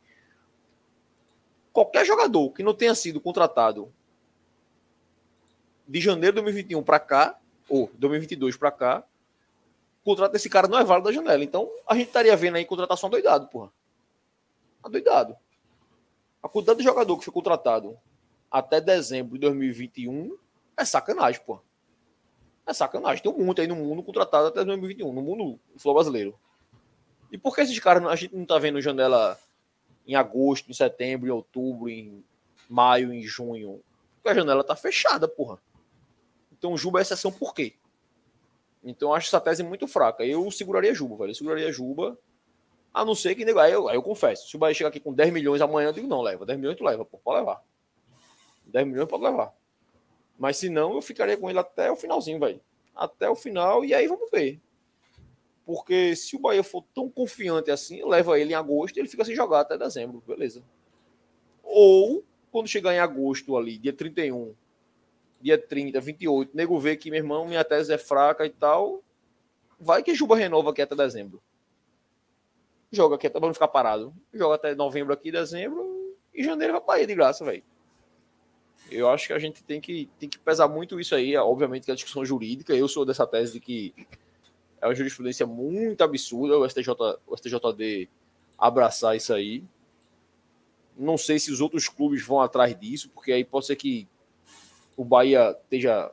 qualquer 1.73 2.05
jogador 2.05 2.51
que 2.51 2.63
não 2.63 2.75
tenha 2.75 2.95
sido 2.95 3.21
contratado 3.21 3.93
de 5.87 6.01
janeiro 6.01 6.35
de 6.35 6.43
2021 6.43 6.83
para 6.83 6.99
cá, 6.99 7.39
ou 7.69 7.89
2022 7.95 8.57
para 8.57 8.73
cá, 8.73 9.05
o 10.03 10.05
contrato 10.05 10.33
desse 10.33 10.51
cara 10.51 10.67
não 10.67 10.79
é 10.79 10.85
válido 10.85 11.09
da 11.09 11.15
janela. 11.15 11.45
Então, 11.45 11.71
a 11.87 11.95
gente 11.95 12.09
estaria 12.09 12.37
vendo 12.37 12.57
aí 12.57 12.65
contratação 12.65 13.09
doidado, 13.09 13.47
porra. 13.47 13.73
Adoidado. 14.83 15.37
A 16.43 16.49
quantidade 16.49 16.79
de 16.79 16.85
jogador 16.85 17.17
que 17.17 17.25
foi 17.25 17.33
contratado 17.33 17.97
até 18.51 18.81
dezembro 18.81 19.35
de 19.35 19.41
2021 19.41 20.37
é 20.77 20.85
sacanagem, 20.85 21.41
porra. 21.43 21.68
É 22.69 22.75
sacanagem. 22.75 23.23
Tem 23.23 23.33
um 23.33 23.47
monte 23.47 23.63
aí 23.63 23.67
no 23.67 23.75
mundo 23.75 24.03
contratado 24.03 24.49
até 24.49 24.63
2021, 24.63 25.11
no 25.11 25.23
mundo 25.23 25.53
do 25.53 25.73
futebol 25.73 25.95
brasileiro. 25.95 26.39
E 27.33 27.39
por 27.39 27.55
que 27.55 27.63
esses 27.63 27.79
caras 27.79 28.05
a 28.05 28.15
gente 28.15 28.37
não 28.37 28.45
tá 28.45 28.59
vendo 28.59 28.79
janela 28.79 29.39
em 30.07 30.15
agosto, 30.15 30.71
em 30.71 30.75
setembro, 30.75 31.27
em 31.27 31.31
outubro, 31.31 31.89
em 31.89 32.23
maio, 32.69 33.11
em 33.11 33.23
junho? 33.23 33.83
Porque 34.17 34.29
a 34.29 34.35
janela 34.35 34.63
tá 34.63 34.77
fechada, 34.77 35.27
porra. 35.27 35.59
Então, 36.53 36.77
Juba 36.77 36.99
é 36.99 37.03
exceção 37.03 37.33
por 37.33 37.55
quê? 37.55 37.75
Então, 38.85 39.15
acho 39.15 39.29
essa 39.29 39.41
tese 39.41 39.63
muito 39.63 39.89
fraca. 39.89 40.23
Eu 40.23 40.51
seguraria 40.51 40.95
Juba, 40.95 41.17
velho. 41.17 41.31
Eu 41.31 41.35
seguraria 41.35 41.73
Juba. 41.73 42.19
A 42.93 43.03
não 43.03 43.15
ser 43.15 43.35
que. 43.35 43.45
Aí 43.45 43.73
eu, 43.73 43.89
aí 43.89 43.97
eu 43.97 44.03
confesso. 44.03 44.47
Se 44.47 44.57
o 44.57 44.59
Bahia 44.59 44.75
chegar 44.75 44.91
aqui 44.91 45.01
com 45.01 45.15
10 45.15 45.33
milhões 45.33 45.63
amanhã, 45.63 45.89
eu 45.89 45.93
digo, 45.95 46.07
não, 46.07 46.21
leva. 46.21 46.45
10 46.45 46.59
milhões 46.59 46.77
tu 46.77 46.85
leva, 46.85 47.03
pô, 47.03 47.17
pode 47.17 47.39
levar. 47.41 47.63
10 48.67 48.87
milhões 48.87 49.09
pode 49.09 49.25
levar. 49.25 49.55
Mas 50.39 50.57
se 50.57 50.71
não, 50.71 50.95
eu 50.95 51.03
ficaria 51.03 51.37
com 51.37 51.51
ele 51.51 51.59
até 51.59 51.91
o 51.91 51.97
finalzinho, 51.97 52.39
velho. 52.39 52.61
Até 52.95 53.29
o 53.29 53.35
final, 53.35 53.85
e 53.85 53.93
aí 53.93 54.07
vamos 54.07 54.31
ver. 54.31 54.61
Porque 55.67 56.17
se 56.17 56.37
o 56.37 56.39
Bahia 56.39 56.63
for 56.63 56.85
tão 56.95 57.11
confiante 57.11 57.71
assim, 57.71 58.03
leva 58.05 58.39
ele 58.39 58.53
em 58.53 58.55
agosto 58.55 58.97
e 58.97 59.01
ele 59.01 59.09
fica 59.09 59.25
sem 59.25 59.35
jogar 59.35 59.61
até 59.61 59.77
dezembro, 59.77 60.23
beleza. 60.27 60.63
Ou, 61.63 62.25
quando 62.51 62.69
chegar 62.69 62.95
em 62.95 62.99
agosto 62.99 63.57
ali, 63.57 63.77
dia 63.77 63.93
31, 63.93 64.55
dia 65.41 65.59
30, 65.59 66.01
28, 66.01 66.57
nego 66.57 66.79
vê 66.79 66.97
que, 66.97 67.11
meu 67.11 67.19
irmão, 67.19 67.47
minha 67.47 67.65
tese 67.65 67.93
é 67.93 67.99
fraca 67.99 68.47
e 68.47 68.51
tal, 68.51 69.03
vai 69.79 70.03
que 70.03 70.15
Juba 70.15 70.37
renova 70.37 70.71
aqui 70.71 70.81
até 70.81 70.97
dezembro. 70.97 71.43
Joga 72.91 73.17
aqui 73.17 73.27
até 73.27 73.39
não 73.39 73.53
ficar 73.53 73.69
parado. 73.69 74.15
Joga 74.33 74.55
até 74.55 74.75
novembro 74.75 75.13
aqui, 75.13 75.31
dezembro, 75.31 76.17
e 76.33 76.43
janeiro 76.43 76.73
vai 76.73 76.81
para 76.81 77.07
de 77.07 77.15
graça, 77.15 77.45
velho. 77.45 77.63
Eu 78.91 79.09
acho 79.11 79.27
que 79.27 79.33
a 79.33 79.39
gente 79.39 79.63
tem 79.63 79.81
que, 79.81 80.09
tem 80.19 80.29
que 80.29 80.39
pesar 80.39 80.69
muito 80.69 80.99
isso 81.01 81.15
aí. 81.15 81.37
Obviamente 81.37 81.85
que 81.85 81.93
a 81.93 81.95
discussão 81.95 82.25
jurídica, 82.25 82.75
eu 82.75 82.89
sou 82.89 83.05
dessa 83.05 83.27
tese 83.27 83.55
de 83.55 83.61
que 83.61 83.95
é 84.81 84.87
uma 84.87 84.95
jurisprudência 84.95 85.47
muito 85.47 86.03
absurda 86.03 86.59
o, 86.59 86.69
STJ, 86.69 86.91
o 87.27 87.37
STJD 87.37 88.09
abraçar 88.59 89.17
isso 89.17 89.33
aí. 89.33 89.63
Não 90.97 91.17
sei 91.17 91.39
se 91.39 91.53
os 91.53 91.61
outros 91.61 91.89
clubes 91.89 92.25
vão 92.25 92.41
atrás 92.41 92.79
disso, 92.79 93.11
porque 93.15 93.33
aí 93.33 93.45
pode 93.45 93.67
ser 93.67 93.77
que 93.77 94.09
o 94.97 95.05
Bahia 95.05 95.57
esteja 95.63 96.11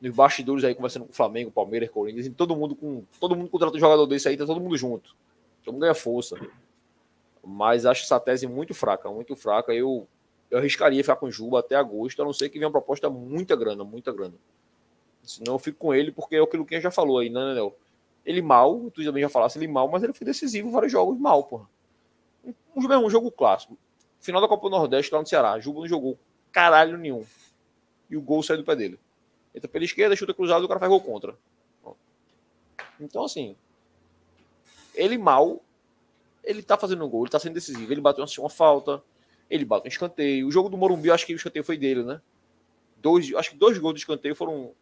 nos 0.00 0.14
bastidores 0.14 0.64
aí 0.64 0.74
conversando 0.74 1.06
com 1.06 1.12
o 1.12 1.14
Flamengo, 1.14 1.50
Palmeiras, 1.50 1.88
Corinthians, 1.88 2.30
todo 2.36 2.54
mundo 2.54 2.74
com 2.74 3.02
todo 3.18 3.34
mundo 3.34 3.48
contrata 3.48 3.76
um 3.76 3.80
jogador 3.80 4.06
desse 4.06 4.28
aí, 4.28 4.36
tá 4.36 4.44
todo 4.44 4.60
mundo 4.60 4.76
junto. 4.76 5.16
Todo 5.64 5.72
mundo 5.74 5.82
ganha 5.82 5.94
força. 5.94 6.36
Mas 7.42 7.86
acho 7.86 8.02
essa 8.02 8.20
tese 8.20 8.46
muito 8.46 8.74
fraca, 8.74 9.10
muito 9.10 9.34
fraca. 9.34 9.72
Eu, 9.72 10.06
eu 10.50 10.58
arriscaria 10.58 11.02
ficar 11.02 11.16
com 11.16 11.26
o 11.26 11.30
Juba 11.30 11.60
até 11.60 11.74
agosto, 11.74 12.20
a 12.22 12.24
não 12.24 12.32
ser 12.32 12.48
que 12.48 12.58
venha 12.58 12.68
uma 12.68 12.72
proposta 12.72 13.10
muita 13.10 13.56
grana, 13.56 13.84
muita 13.84 14.12
grana. 14.12 14.34
Senão 15.22 15.54
eu 15.54 15.58
fico 15.58 15.78
com 15.78 15.94
ele, 15.94 16.12
porque 16.12 16.36
é 16.36 16.42
o 16.42 16.46
que 16.46 16.56
o 16.56 16.60
Luquinha 16.60 16.80
já 16.80 16.90
falou 16.90 17.18
aí, 17.18 17.30
né, 17.30 17.40
Nenel? 17.40 17.76
Ele 18.24 18.40
mal, 18.40 18.90
tu 18.90 19.02
também 19.04 19.22
já 19.22 19.28
falasse 19.28 19.58
ele 19.58 19.68
mal, 19.68 19.88
mas 19.88 20.02
ele 20.02 20.12
foi 20.12 20.24
decisivo 20.24 20.70
vários 20.70 20.92
jogos 20.92 21.18
mal, 21.18 21.44
porra. 21.44 21.68
Um, 22.44 22.52
um, 22.76 23.06
um 23.06 23.10
jogo 23.10 23.30
clássico. 23.30 23.76
Final 24.20 24.40
da 24.40 24.48
Copa 24.48 24.68
do 24.68 24.76
Nordeste 24.76 25.12
lá 25.12 25.20
no 25.20 25.26
Ceará. 25.26 25.58
Juba 25.58 25.80
não 25.80 25.88
jogou 25.88 26.18
caralho 26.50 26.96
nenhum. 26.96 27.24
E 28.08 28.16
o 28.16 28.22
gol 28.22 28.42
saiu 28.42 28.58
do 28.58 28.64
pé 28.64 28.76
dele. 28.76 28.98
Entra 29.54 29.68
pela 29.68 29.84
esquerda, 29.84 30.16
chuta 30.16 30.32
cruzado, 30.32 30.64
o 30.64 30.68
cara 30.68 30.80
faz 30.80 30.90
gol 30.90 31.00
contra. 31.00 31.36
Então, 33.00 33.24
assim, 33.24 33.56
ele 34.94 35.18
mal, 35.18 35.60
ele 36.42 36.62
tá 36.62 36.76
fazendo 36.76 37.04
um 37.04 37.08
gol, 37.08 37.22
ele 37.22 37.30
tá 37.30 37.38
sendo 37.38 37.54
decisivo. 37.54 37.92
Ele 37.92 38.00
bateu 38.00 38.24
uma, 38.24 38.30
uma 38.38 38.50
falta, 38.50 39.02
ele 39.48 39.64
bateu 39.64 39.88
um 39.88 39.92
escanteio. 39.92 40.46
O 40.46 40.50
jogo 40.50 40.68
do 40.68 40.76
Morumbi, 40.76 41.10
acho 41.10 41.26
que 41.26 41.34
o 41.34 41.36
escanteio 41.36 41.64
foi 41.64 41.76
dele, 41.76 42.02
né? 42.02 42.20
Dois, 42.96 43.32
acho 43.34 43.50
que 43.50 43.56
dois 43.56 43.76
gols 43.78 43.94
de 43.94 44.00
escanteio 44.00 44.34
foram, 44.34 44.72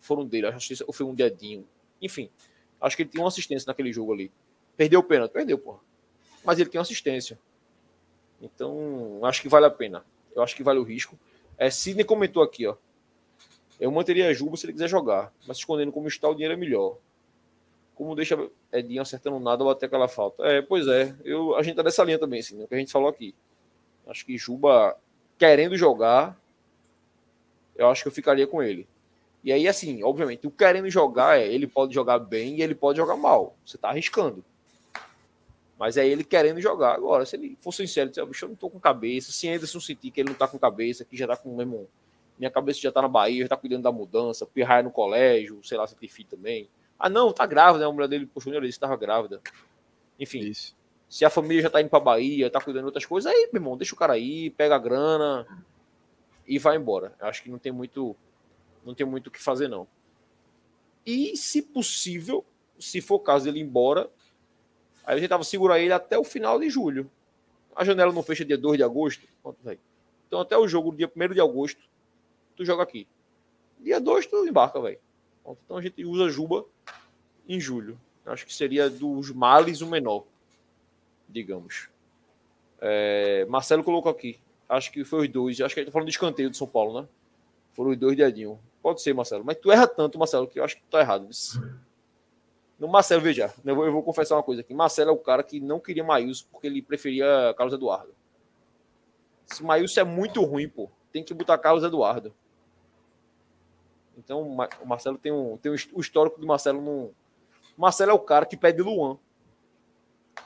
foram 0.00 0.26
dele. 0.26 0.46
Acho 0.46 0.74
que 0.74 0.92
foi 0.92 1.06
um 1.06 1.14
dedinho. 1.14 1.66
Enfim, 2.02 2.30
acho 2.80 2.96
que 2.96 3.02
ele 3.02 3.10
tinha 3.10 3.22
uma 3.22 3.28
assistência 3.28 3.66
naquele 3.66 3.92
jogo 3.92 4.12
ali. 4.12 4.32
Perdeu 4.76 5.00
o 5.00 5.04
pênalti, 5.04 5.32
perdeu, 5.32 5.58
porra. 5.58 5.80
Mas 6.44 6.58
ele 6.58 6.70
tem 6.70 6.78
uma 6.78 6.82
assistência. 6.82 7.38
Então, 8.40 9.20
acho 9.22 9.42
que 9.42 9.48
vale 9.48 9.66
a 9.66 9.70
pena. 9.70 10.04
Eu 10.34 10.42
acho 10.42 10.56
que 10.56 10.62
vale 10.62 10.78
o 10.78 10.82
risco. 10.82 11.18
É, 11.58 11.70
Sidney 11.70 12.04
comentou 12.04 12.42
aqui, 12.42 12.66
ó. 12.66 12.76
Eu 13.78 13.90
manteria 13.90 14.28
a 14.28 14.32
Juba 14.32 14.56
se 14.56 14.66
ele 14.66 14.74
quiser 14.74 14.88
jogar, 14.88 15.32
mas 15.46 15.58
escondendo 15.58 15.92
como 15.92 16.08
está, 16.08 16.28
o 16.28 16.34
dinheiro 16.34 16.54
é 16.54 16.56
melhor. 16.56 16.98
Como 17.94 18.14
deixa 18.14 18.50
Edinho 18.72 19.02
acertando 19.02 19.40
nada, 19.40 19.64
bater 19.64 19.86
aquela 19.86 20.08
falta. 20.08 20.42
É, 20.44 20.62
pois 20.62 20.86
é. 20.86 21.14
Eu, 21.24 21.54
a 21.54 21.62
gente 21.62 21.76
tá 21.76 21.82
nessa 21.82 22.04
linha 22.04 22.18
também, 22.18 22.40
assim, 22.40 22.56
né, 22.56 22.64
o 22.64 22.68
que 22.68 22.74
a 22.74 22.78
gente 22.78 22.92
falou 22.92 23.08
aqui. 23.08 23.34
Acho 24.10 24.26
que 24.26 24.36
Juba, 24.36 24.96
querendo 25.38 25.76
jogar, 25.76 26.36
eu 27.76 27.88
acho 27.88 28.02
que 28.02 28.08
eu 28.08 28.12
ficaria 28.12 28.46
com 28.46 28.60
ele. 28.60 28.86
E 29.42 29.52
aí, 29.52 29.68
assim, 29.68 30.02
obviamente, 30.02 30.46
o 30.46 30.50
querendo 30.50 30.90
jogar 30.90 31.38
é 31.38 31.46
ele 31.46 31.66
pode 31.66 31.94
jogar 31.94 32.18
bem 32.18 32.56
e 32.56 32.62
ele 32.62 32.74
pode 32.74 32.98
jogar 32.98 33.16
mal. 33.16 33.56
Você 33.64 33.78
tá 33.78 33.88
arriscando. 33.88 34.44
Mas 35.78 35.96
é 35.96 36.06
ele 36.06 36.24
querendo 36.24 36.60
jogar. 36.60 36.94
Agora, 36.94 37.24
se 37.24 37.36
ele 37.36 37.56
for 37.60 37.72
sincero, 37.72 38.10
dizer, 38.10 38.26
bicho, 38.26 38.44
eu 38.44 38.50
não 38.50 38.56
tô 38.56 38.68
com 38.68 38.80
cabeça. 38.80 39.32
Se 39.32 39.48
Anderson 39.48 39.80
sentir 39.80 40.10
que 40.10 40.20
ele 40.20 40.30
não 40.30 40.36
tá 40.36 40.46
com 40.46 40.58
cabeça, 40.58 41.04
que 41.04 41.16
já 41.16 41.26
tá 41.26 41.36
com 41.36 41.56
mesmo. 41.56 41.88
Minha 42.36 42.50
cabeça 42.50 42.80
já 42.80 42.90
tá 42.90 43.00
na 43.00 43.08
Bahia, 43.08 43.44
já 43.44 43.48
tá 43.48 43.56
cuidando 43.56 43.84
da 43.84 43.92
mudança, 43.92 44.44
pirraia 44.44 44.82
no 44.82 44.90
colégio, 44.90 45.60
sei 45.62 45.78
lá 45.78 45.86
se 45.86 45.94
tem 45.94 46.08
filho 46.08 46.28
também. 46.28 46.68
Ah, 46.98 47.08
não, 47.08 47.32
tá 47.32 47.46
grávida, 47.46 47.84
né? 47.84 47.90
a 47.90 47.92
mulher 47.92 48.08
dele 48.08 48.26
puxou 48.26 48.52
nele, 48.52 48.68
estava 48.68 48.96
grávida. 48.96 49.40
Enfim, 50.18 50.40
Isso. 50.40 50.74
Se 51.10 51.26
a 51.26 51.30
família 51.30 51.62
já 51.62 51.68
tá 51.68 51.82
indo 51.82 51.90
pra 51.90 52.00
Bahia, 52.00 52.48
tá 52.48 52.58
cuidando 52.58 52.84
de 52.84 52.86
outras 52.86 53.04
coisas, 53.04 53.30
aí, 53.30 53.50
meu 53.52 53.60
irmão, 53.60 53.76
deixa 53.76 53.94
o 53.94 53.98
cara 53.98 54.14
aí, 54.14 54.48
pega 54.48 54.76
a 54.76 54.78
grana 54.78 55.46
e 56.46 56.58
vai 56.58 56.76
embora. 56.76 57.14
Acho 57.20 57.42
que 57.42 57.50
não 57.50 57.58
tem 57.58 57.72
muito. 57.72 58.16
Não 58.82 58.94
tem 58.94 59.04
muito 59.04 59.26
o 59.26 59.30
que 59.30 59.42
fazer, 59.42 59.68
não. 59.68 59.86
E, 61.04 61.36
se 61.36 61.60
possível, 61.60 62.42
se 62.78 63.02
for 63.02 63.18
caso 63.18 63.44
dele 63.44 63.58
ir 63.58 63.62
embora, 63.62 64.08
Aí 65.04 65.18
gente 65.18 65.28
tava 65.28 65.42
segurar 65.42 65.80
ele 65.80 65.92
até 65.92 66.16
o 66.16 66.22
final 66.22 66.58
de 66.60 66.70
julho. 66.70 67.10
A 67.74 67.84
janela 67.84 68.12
não 68.12 68.22
fecha 68.22 68.44
dia 68.44 68.56
2 68.56 68.76
de 68.76 68.84
agosto. 68.84 69.26
Então 70.28 70.40
até 70.40 70.56
o 70.56 70.68
jogo, 70.68 70.94
dia 70.94 71.10
1 71.14 71.34
de 71.34 71.40
agosto, 71.40 71.82
tu 72.54 72.64
joga 72.64 72.84
aqui. 72.84 73.08
Dia 73.80 74.00
2 74.00 74.26
tu 74.26 74.46
embarca, 74.46 74.80
velho. 74.80 75.00
Então 75.64 75.78
a 75.78 75.82
gente 75.82 76.04
usa 76.04 76.28
Juba 76.28 76.64
em 77.48 77.58
julho. 77.58 77.98
Acho 78.24 78.46
que 78.46 78.54
seria 78.54 78.88
dos 78.88 79.32
males 79.32 79.80
o 79.80 79.86
menor, 79.88 80.24
digamos. 81.30 81.88
É, 82.80 83.44
Marcelo 83.48 83.84
colocou 83.84 84.10
aqui. 84.10 84.40
Acho 84.68 84.90
que 84.92 85.04
foi 85.04 85.26
os 85.26 85.28
dois. 85.28 85.60
Acho 85.60 85.74
que 85.74 85.80
ele 85.80 85.86
tá 85.86 85.92
falando 85.92 86.06
de 86.06 86.12
escanteio 86.12 86.50
de 86.50 86.56
São 86.56 86.66
Paulo, 86.66 87.00
né? 87.00 87.08
Foram 87.72 87.90
os 87.90 87.96
dois 87.96 88.16
dedinhos. 88.16 88.58
Pode 88.82 89.02
ser, 89.02 89.14
Marcelo. 89.14 89.44
Mas 89.44 89.58
tu 89.58 89.70
erra 89.70 89.86
tanto, 89.86 90.18
Marcelo, 90.18 90.46
que 90.46 90.58
eu 90.58 90.64
acho 90.64 90.76
que 90.76 90.82
tu 90.82 90.90
tá 90.90 91.00
errado. 91.00 91.28
No 92.78 92.88
Marcelo, 92.88 93.20
veja, 93.20 93.52
eu 93.64 93.74
vou, 93.74 93.84
eu 93.84 93.92
vou, 93.92 94.02
confessar 94.02 94.36
uma 94.36 94.42
coisa 94.42 94.62
aqui. 94.62 94.72
Marcelo 94.72 95.10
é 95.10 95.12
o 95.12 95.18
cara 95.18 95.42
que 95.42 95.60
não 95.60 95.78
queria 95.78 96.02
Maílson 96.02 96.46
porque 96.50 96.66
ele 96.66 96.80
preferia 96.80 97.54
Carlos 97.56 97.74
Eduardo. 97.74 98.14
Se 99.44 99.62
Maílson 99.62 100.00
é 100.00 100.04
muito 100.04 100.42
ruim, 100.42 100.68
pô, 100.68 100.88
tem 101.12 101.22
que 101.22 101.34
botar 101.34 101.58
Carlos 101.58 101.84
Eduardo. 101.84 102.32
Então 104.16 104.42
o 104.42 104.86
Marcelo 104.86 105.18
tem 105.18 105.32
um, 105.32 105.56
tem 105.58 105.72
um, 105.72 105.76
o 105.92 106.00
histórico 106.00 106.40
de 106.40 106.46
Marcelo 106.46 106.80
no. 106.80 107.12
Marcelo 107.76 108.12
é 108.12 108.14
o 108.14 108.18
cara 108.18 108.46
que 108.46 108.56
pede 108.56 108.80
Luan. 108.80 109.18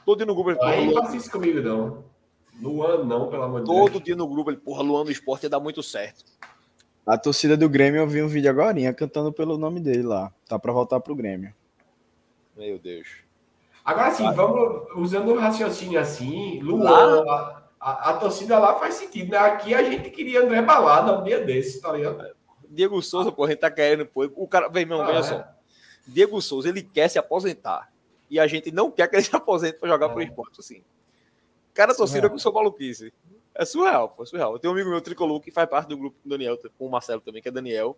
Todo 0.04 0.18
dia 0.18 0.26
no 0.26 0.34
grupo 0.34 0.50
ele. 0.50 0.58
Aí 0.62 0.86
não 0.86 1.02
faça 1.02 1.16
isso 1.16 1.30
comigo, 1.30 1.60
não. 1.60 2.04
Luan, 2.60 3.04
não, 3.04 3.28
pelo 3.28 3.42
amor 3.42 3.62
de 3.62 3.66
Deus. 3.66 3.90
Todo 3.90 4.02
dia 4.02 4.16
no 4.16 4.28
grupo 4.28 4.50
ele, 4.50 4.58
porra, 4.58 4.82
Luan 4.82 5.04
no 5.04 5.10
esporte 5.10 5.44
ia 5.44 5.50
dar 5.50 5.60
muito 5.60 5.82
certo. 5.82 6.24
A 7.06 7.18
torcida 7.18 7.56
do 7.56 7.68
Grêmio 7.68 8.00
eu 8.00 8.06
vi 8.06 8.22
um 8.22 8.28
vídeo 8.28 8.50
agora 8.50 8.92
cantando 8.94 9.32
pelo 9.32 9.58
nome 9.58 9.80
dele 9.80 10.02
lá. 10.02 10.32
Tá 10.48 10.58
pra 10.58 10.72
voltar 10.72 11.00
pro 11.00 11.14
Grêmio. 11.14 11.54
Meu 12.56 12.78
Deus. 12.78 13.08
Agora 13.84 14.10
sim, 14.12 14.30
vamos 14.32 14.86
usando 14.96 15.32
o 15.32 15.38
raciocínio 15.38 16.00
assim, 16.00 16.58
Luan, 16.60 17.22
a, 17.28 17.62
a, 17.78 18.10
a, 18.10 18.12
torcida 18.14 18.58
lá 18.58 18.78
faz 18.78 18.94
sentido, 18.94 19.32
né? 19.32 19.36
Aqui 19.36 19.74
a 19.74 19.82
gente 19.82 20.08
queria 20.08 20.40
André 20.40 20.62
Balada 20.62 21.18
um 21.18 21.22
dia 21.22 21.44
desses, 21.44 21.82
tá 21.82 21.92
ligado? 21.92 22.34
Diego 22.66 23.02
Souza, 23.02 23.30
pô, 23.30 23.44
a 23.44 23.50
gente 23.50 23.58
tá 23.58 23.70
querendo, 23.70 24.06
pô. 24.06 24.24
O 24.36 24.48
cara, 24.48 24.68
vem, 24.68 24.86
meu, 24.86 25.02
ah, 25.02 25.06
veja 25.06 25.18
é. 25.18 25.22
só. 25.22 25.44
Diego 26.06 26.40
Souza, 26.40 26.70
ele 26.70 26.82
quer 26.82 27.08
se 27.08 27.18
aposentar. 27.18 27.92
E 28.34 28.40
a 28.40 28.48
gente 28.48 28.72
não 28.72 28.90
quer 28.90 29.06
que 29.06 29.14
ele 29.14 29.22
se 29.22 29.34
aposente 29.36 29.78
para 29.78 29.88
jogar 29.88 30.06
é. 30.06 30.08
pro 30.08 30.20
esporte, 30.20 30.58
assim. 30.58 30.82
Cara, 31.72 31.94
torcida 31.94 32.28
com 32.28 32.36
seu 32.36 32.52
maluquice. 32.52 33.12
É 33.54 33.64
surreal, 33.64 34.08
pô, 34.08 34.24
é 34.24 34.26
surreal. 34.26 34.54
Eu 34.54 34.58
tenho 34.58 34.72
um 34.72 34.74
amigo 34.74 34.90
meu, 34.90 35.00
Tricolor, 35.00 35.40
que 35.40 35.52
faz 35.52 35.70
parte 35.70 35.86
do 35.86 35.96
grupo 35.96 36.18
do 36.24 36.30
Daniel, 36.30 36.58
com 36.76 36.86
o 36.88 36.90
Marcelo 36.90 37.20
também, 37.20 37.40
que 37.40 37.46
é 37.48 37.52
Daniel. 37.52 37.96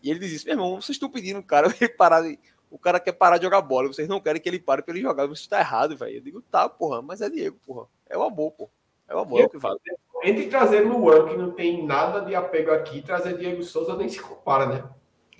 E 0.00 0.12
ele 0.12 0.20
diz 0.20 0.30
isso, 0.30 0.46
meu 0.46 0.54
irmão, 0.54 0.80
vocês 0.80 0.90
estão 0.94 1.10
pedindo 1.10 1.40
o 1.40 1.42
cara 1.42 1.66
parar 1.98 2.22
de 2.22 2.38
o 2.70 2.78
cara 2.78 3.00
quer 3.00 3.10
parar 3.12 3.38
de 3.38 3.44
jogar 3.44 3.60
bola, 3.62 3.88
vocês 3.88 4.06
não 4.06 4.20
querem 4.20 4.40
que 4.40 4.48
ele 4.48 4.60
pare 4.60 4.80
para 4.80 4.94
ele 4.94 5.02
jogar. 5.02 5.28
Isso 5.28 5.48
tá 5.48 5.58
errado, 5.58 5.96
velho. 5.96 6.18
Eu 6.18 6.20
digo, 6.20 6.40
tá, 6.40 6.68
porra, 6.68 7.02
mas 7.02 7.20
é 7.20 7.28
Diego, 7.28 7.58
porra. 7.66 7.88
É 8.08 8.16
o 8.16 8.22
amor, 8.22 8.52
pô. 8.52 8.70
É 9.08 9.14
o 9.16 9.18
amor, 9.18 9.40
é 9.40 9.44
o 9.46 9.50
que 9.50 9.58
vale. 9.58 9.80
Entre 10.22 10.46
trazer 10.46 10.82
Luan, 10.82 11.26
que 11.26 11.36
não 11.36 11.50
tem 11.50 11.84
nada 11.84 12.20
de 12.20 12.36
apego 12.36 12.70
aqui, 12.70 13.02
trazer 13.02 13.36
Diego 13.38 13.60
Souza 13.64 13.96
nem 13.96 14.08
se 14.08 14.20
compara, 14.20 14.66
né? 14.66 14.88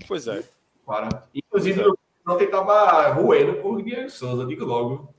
Pois 0.08 0.26
é. 0.26 0.42
Para. 0.84 1.28
Inclusive, 1.32 1.82
é. 1.82 2.07
Não 2.28 2.36
tentava 2.36 3.08
roendo 3.08 3.54
por 3.54 3.82
Diego 3.82 4.10
Souza, 4.10 4.44
digo 4.44 4.66
logo. 4.66 5.14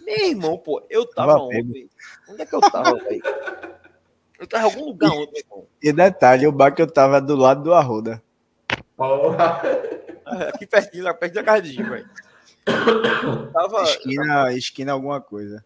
Meu 0.00 0.26
irmão, 0.26 0.56
pô, 0.56 0.82
eu 0.88 1.06
tava 1.06 1.34
ontem. 1.34 1.90
Onde 2.26 2.40
é 2.42 2.46
que 2.46 2.54
eu 2.54 2.60
tava, 2.60 2.96
velho? 3.04 3.22
Eu 4.40 4.46
tava 4.46 4.64
em 4.66 4.70
algum 4.70 4.86
lugar 4.86 5.10
ontem, 5.10 5.40
irmão. 5.40 5.66
E 5.82 5.92
detalhe, 5.92 6.46
o 6.46 6.52
bar 6.52 6.74
que 6.74 6.80
eu 6.80 6.90
tava 6.90 7.20
do 7.20 7.36
lado 7.36 7.62
do 7.62 7.74
Arruda. 7.74 8.22
Porra. 8.96 9.60
Aqui 10.24 10.66
pertinho, 10.66 11.14
perto 11.14 11.34
da 11.34 11.44
casa 11.44 11.62
de 11.62 11.82
velho. 11.82 12.08
Tava... 13.52 13.82
Esquina, 13.82 14.52
esquina 14.54 14.92
alguma 14.92 15.20
coisa. 15.20 15.62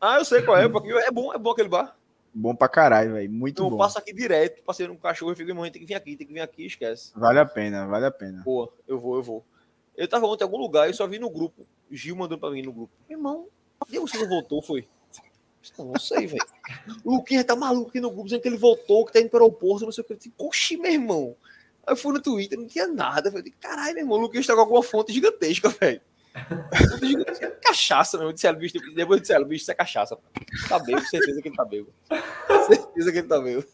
Ah, 0.00 0.18
eu 0.18 0.24
sei 0.24 0.40
qual 0.40 0.56
é, 0.56 0.68
porque 0.68 0.90
é 0.90 1.10
bom, 1.10 1.34
é 1.34 1.38
bom 1.38 1.50
aquele 1.50 1.68
bar. 1.68 1.94
Bom 2.32 2.54
pra 2.54 2.68
caralho, 2.68 3.12
velho. 3.12 3.30
Muito 3.30 3.62
eu 3.62 3.68
bom. 3.68 3.74
Eu 3.74 3.78
passo 3.78 3.98
aqui 3.98 4.14
direto, 4.14 4.62
passei 4.62 4.88
um 4.88 4.96
cachorro 4.96 5.32
e 5.32 5.36
fico, 5.36 5.50
irmão, 5.50 5.68
tem 5.70 5.82
que 5.82 5.86
vir 5.86 5.94
aqui, 5.94 6.16
tem 6.16 6.26
que 6.26 6.32
vir 6.32 6.40
aqui, 6.40 6.64
esquece. 6.64 7.12
Vale 7.14 7.40
a 7.40 7.44
pena, 7.44 7.86
vale 7.86 8.06
a 8.06 8.10
pena. 8.10 8.42
Boa, 8.42 8.72
eu 8.86 8.98
vou, 8.98 9.16
eu 9.16 9.22
vou. 9.22 9.44
Eu 9.98 10.06
tava 10.06 10.26
ontem 10.26 10.44
em 10.44 10.46
algum 10.46 10.58
lugar, 10.58 10.86
eu 10.86 10.94
só 10.94 11.08
vi 11.08 11.18
no 11.18 11.28
grupo. 11.28 11.66
Gil 11.90 12.14
mandando 12.14 12.40
pra 12.40 12.52
mim 12.52 12.62
no 12.62 12.72
grupo. 12.72 12.92
Irmão, 13.10 13.48
e 13.90 13.98
você 13.98 14.16
não 14.16 14.28
voltou, 14.28 14.62
foi? 14.62 14.86
Não 15.76 15.98
sei, 15.98 16.24
velho. 16.24 16.46
O 17.04 17.16
Luquinha 17.16 17.42
tá 17.42 17.56
maluco 17.56 17.90
aqui 17.90 18.00
no 18.00 18.08
grupo, 18.08 18.26
dizendo 18.26 18.40
que 18.40 18.48
ele 18.48 18.56
voltou, 18.56 19.04
que 19.04 19.12
tá 19.12 19.20
indo 19.20 19.28
para 19.28 19.40
o 19.40 19.46
aeroporto, 19.46 19.84
não 19.84 19.90
sei 19.90 20.02
o 20.02 20.06
que. 20.06 20.12
Eu 20.12 20.16
disse, 20.16 20.76
meu 20.76 20.92
irmão. 20.92 21.36
Aí 21.84 21.92
eu 21.92 21.96
fui 21.96 22.12
no 22.12 22.22
Twitter, 22.22 22.56
não 22.56 22.68
tinha 22.68 22.86
nada. 22.86 23.28
Eu 23.28 23.44
caralho, 23.58 23.94
meu 23.94 24.04
irmão, 24.04 24.18
o 24.18 24.20
Luquinhas 24.20 24.46
tá 24.46 24.54
com 24.54 24.60
alguma 24.60 24.84
fonte 24.84 25.12
gigantesca, 25.12 25.68
velho. 25.68 26.00
cachaça, 27.60 28.18
meu. 28.18 28.32
Disseram, 28.32 28.56
bicho, 28.56 28.74
depois 28.94 29.20
disseram, 29.20 29.44
bicho, 29.46 29.62
isso 29.62 29.72
é 29.72 29.74
cachaça. 29.74 30.16
Tá 30.68 30.78
bebo, 30.78 31.00
certeza 31.00 31.42
que 31.42 31.48
ele 31.48 31.56
tá 31.56 31.64
bebo. 31.64 31.92
Certeza 32.68 33.12
que 33.12 33.18
ele 33.18 33.26
tá 33.26 33.40
bebo. 33.40 33.64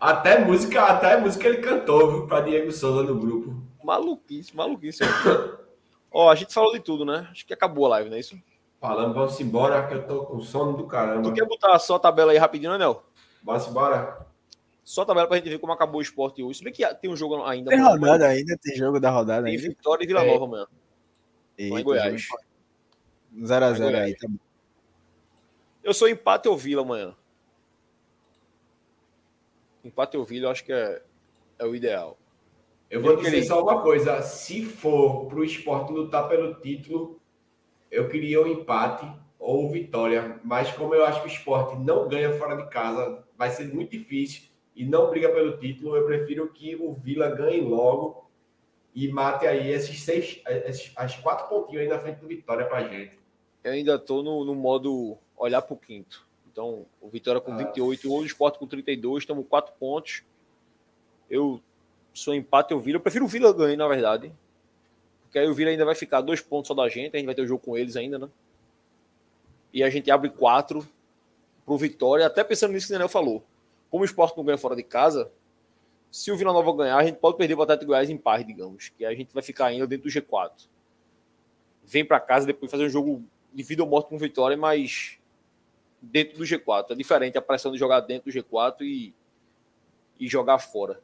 Até 0.00 0.38
música, 0.38 0.82
até 0.84 1.16
música 1.16 1.48
ele 1.48 1.58
cantou, 1.58 2.12
viu, 2.12 2.26
pra 2.28 2.42
Diego 2.42 2.70
Souza 2.70 3.02
no 3.02 3.18
grupo. 3.18 3.71
Maluquice, 3.82 4.54
maluquice. 4.56 5.02
Ó, 6.10 6.30
a 6.30 6.34
gente 6.34 6.52
falou 6.52 6.72
de 6.72 6.80
tudo, 6.80 7.04
né? 7.04 7.28
Acho 7.30 7.46
que 7.46 7.54
acabou 7.54 7.86
a 7.86 7.90
live, 7.90 8.10
não 8.10 8.16
é 8.16 8.20
isso? 8.20 8.38
Falando, 8.80 9.14
vamos 9.14 9.40
embora, 9.40 9.86
que 9.86 9.94
eu 9.94 10.06
tô 10.06 10.26
com 10.26 10.40
sono 10.40 10.76
do 10.76 10.86
caramba. 10.86 11.22
Tu 11.22 11.32
quer 11.32 11.46
botar 11.46 11.78
só 11.78 11.94
a 11.94 11.98
tabela 11.98 12.32
aí 12.32 12.38
rapidinho, 12.38 12.72
Anel? 12.72 13.04
Vamos 13.42 13.66
embora. 13.68 14.26
Só 14.84 15.02
a 15.02 15.06
tabela 15.06 15.28
pra 15.28 15.36
gente 15.36 15.48
ver 15.48 15.58
como 15.58 15.72
acabou 15.72 16.00
o 16.00 16.02
esporte 16.02 16.42
hoje. 16.42 16.58
Se 16.58 16.64
bem 16.64 16.72
que 16.72 16.84
tem 16.96 17.10
um 17.10 17.16
jogo 17.16 17.42
ainda. 17.44 17.70
Tem 17.70 17.80
rodada 17.80 18.26
ainda, 18.26 18.58
tem 18.60 18.76
jogo 18.76 18.98
da 18.98 19.10
rodada 19.10 19.44
tem 19.44 19.56
ainda. 19.56 19.68
Vitória 19.68 20.04
e 20.04 20.06
Vila 20.06 20.24
Nova 20.24 20.44
amanhã. 20.44 20.66
Eita, 21.56 21.80
em 21.80 21.84
Goiás. 21.84 22.26
0x0 23.34 23.94
aí, 23.94 24.16
tá 24.16 24.28
bom. 24.28 24.36
Eu 25.82 25.94
sou 25.94 26.08
empate 26.08 26.48
ou 26.48 26.56
Vila 26.56 26.82
amanhã. 26.82 27.14
Empate 29.84 30.16
ou 30.16 30.24
Vila, 30.24 30.46
eu 30.46 30.50
acho 30.50 30.64
que 30.64 30.72
é, 30.72 31.02
é 31.58 31.64
o 31.64 31.74
ideal. 31.74 32.18
Eu 32.92 33.00
vou 33.00 33.16
dizer 33.16 33.30
queria... 33.30 33.46
só 33.46 33.62
uma 33.62 33.80
coisa. 33.80 34.20
Se 34.20 34.62
for 34.62 35.24
pro 35.24 35.42
esporte 35.42 35.90
lutar 35.90 36.28
pelo 36.28 36.60
título, 36.60 37.18
eu 37.90 38.06
queria 38.06 38.38
o 38.38 38.44
um 38.44 38.46
empate 38.46 39.10
ou 39.38 39.70
vitória. 39.70 40.38
Mas 40.44 40.70
como 40.72 40.94
eu 40.94 41.02
acho 41.06 41.22
que 41.22 41.28
o 41.28 41.32
esporte 41.32 41.74
não 41.80 42.06
ganha 42.06 42.34
fora 42.34 42.54
de 42.54 42.68
casa, 42.68 43.24
vai 43.34 43.48
ser 43.48 43.72
muito 43.72 43.92
difícil 43.92 44.42
e 44.76 44.84
não 44.84 45.08
briga 45.08 45.30
pelo 45.30 45.56
título, 45.56 45.96
eu 45.96 46.04
prefiro 46.04 46.52
que 46.52 46.76
o 46.76 46.92
Vila 46.92 47.30
ganhe 47.30 47.62
logo 47.62 48.30
e 48.94 49.08
mate 49.08 49.46
aí 49.46 49.70
esses 49.70 50.02
seis, 50.02 50.42
esses, 50.46 50.92
as 50.94 51.16
quatro 51.16 51.48
pontinhos 51.48 51.84
aí 51.84 51.88
na 51.88 51.98
frente 51.98 52.20
do 52.20 52.28
Vitória 52.28 52.66
pra 52.66 52.86
gente. 52.88 53.18
Eu 53.64 53.72
ainda 53.72 53.98
tô 53.98 54.22
no, 54.22 54.44
no 54.44 54.54
modo 54.54 55.16
olhar 55.34 55.62
pro 55.62 55.76
quinto. 55.76 56.26
Então, 56.50 56.84
o 57.00 57.08
Vitória 57.08 57.40
com 57.40 57.52
Ah. 57.52 57.56
28, 57.56 58.12
o 58.12 58.24
Sport 58.26 58.58
com 58.58 58.66
32, 58.66 59.22
estamos 59.22 59.46
quatro 59.48 59.72
pontos. 59.80 60.22
Eu 61.30 61.58
sou 62.12 62.34
empate, 62.34 62.72
eu 62.72 62.80
Vila. 62.80 62.96
Eu 62.96 63.00
prefiro 63.00 63.24
o 63.24 63.28
Vila 63.28 63.52
ganhar, 63.52 63.76
na 63.76 63.88
verdade. 63.88 64.32
Porque 65.24 65.38
aí 65.38 65.48
o 65.48 65.54
Vila 65.54 65.70
ainda 65.70 65.84
vai 65.84 65.94
ficar 65.94 66.20
dois 66.20 66.40
pontos 66.40 66.68
só 66.68 66.74
da 66.74 66.88
gente, 66.88 67.14
a 67.14 67.18
gente 67.18 67.26
vai 67.26 67.34
ter 67.34 67.42
o 67.42 67.46
jogo 67.46 67.64
com 67.64 67.76
eles 67.76 67.96
ainda, 67.96 68.18
né? 68.18 68.28
E 69.72 69.82
a 69.82 69.88
gente 69.88 70.10
abre 70.10 70.28
quatro 70.28 70.86
pro 71.64 71.76
Vitória, 71.78 72.26
até 72.26 72.44
pensando 72.44 72.72
nisso 72.72 72.86
que 72.86 72.92
o 72.92 72.94
Daniel 72.94 73.08
falou. 73.08 73.42
Como 73.90 74.02
o 74.02 74.04
Sport 74.04 74.36
não 74.36 74.44
ganha 74.44 74.58
fora 74.58 74.76
de 74.76 74.82
casa, 74.82 75.30
se 76.10 76.30
o 76.30 76.36
Vila 76.36 76.52
Nova 76.52 76.76
ganhar, 76.76 76.98
a 76.98 77.04
gente 77.04 77.16
pode 77.16 77.38
perder 77.38 77.54
o 77.54 77.62
Atlético 77.62 77.86
Goiás 77.86 78.10
em 78.10 78.18
paz, 78.18 78.46
digamos. 78.46 78.90
Que 78.90 79.04
a 79.06 79.14
gente 79.14 79.32
vai 79.32 79.42
ficar 79.42 79.66
ainda 79.66 79.86
dentro 79.86 80.10
do 80.10 80.10
G4. 80.10 80.68
Vem 81.84 82.04
para 82.04 82.20
casa 82.20 82.46
depois 82.46 82.70
fazer 82.70 82.84
um 82.84 82.90
jogo 82.90 83.24
de 83.52 83.62
vida 83.62 83.82
ou 83.82 83.88
morte 83.88 84.08
com 84.08 84.18
Vitória, 84.18 84.56
mas 84.56 85.18
dentro 86.02 86.36
do 86.36 86.44
G4. 86.44 86.90
É 86.90 86.94
diferente 86.94 87.38
a 87.38 87.42
pressão 87.42 87.72
de 87.72 87.78
jogar 87.78 88.00
dentro 88.00 88.30
do 88.30 88.38
G4 88.38 88.82
e, 88.82 89.14
e 90.20 90.28
jogar 90.28 90.58
fora. 90.58 91.00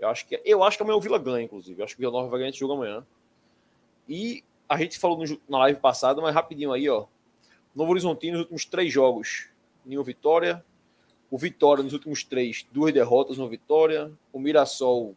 Eu 0.00 0.08
acho 0.08 0.26
que 0.26 0.40
eu 0.44 0.64
acho 0.64 0.78
que 0.78 0.82
amanhã 0.82 0.96
o 0.96 1.00
Vila 1.00 1.18
ganha, 1.18 1.44
inclusive. 1.44 1.80
Eu 1.80 1.84
acho 1.84 1.94
que 1.94 2.00
o 2.00 2.02
Vila 2.02 2.12
Nova 2.12 2.30
vai 2.30 2.40
ganhar 2.40 2.50
esse 2.50 2.58
jogo 2.58 2.72
amanhã. 2.72 3.06
E 4.08 4.42
a 4.66 4.78
gente 4.78 4.98
falou 4.98 5.18
no 5.18 5.40
na 5.48 5.58
live 5.58 5.78
passada, 5.78 6.22
mas 6.22 6.34
rapidinho 6.34 6.72
aí, 6.72 6.88
ó. 6.88 7.06
Novo 7.74 7.92
Horizontino 7.92 8.38
nos 8.38 8.42
últimos 8.42 8.64
três 8.64 8.92
jogos, 8.92 9.48
nenhuma 9.84 10.04
vitória. 10.04 10.64
O 11.30 11.38
Vitória 11.38 11.84
nos 11.84 11.92
últimos 11.92 12.24
três, 12.24 12.66
duas 12.72 12.92
derrotas, 12.92 13.38
uma 13.38 13.48
vitória. 13.48 14.10
O 14.32 14.40
Mirassol, 14.40 15.14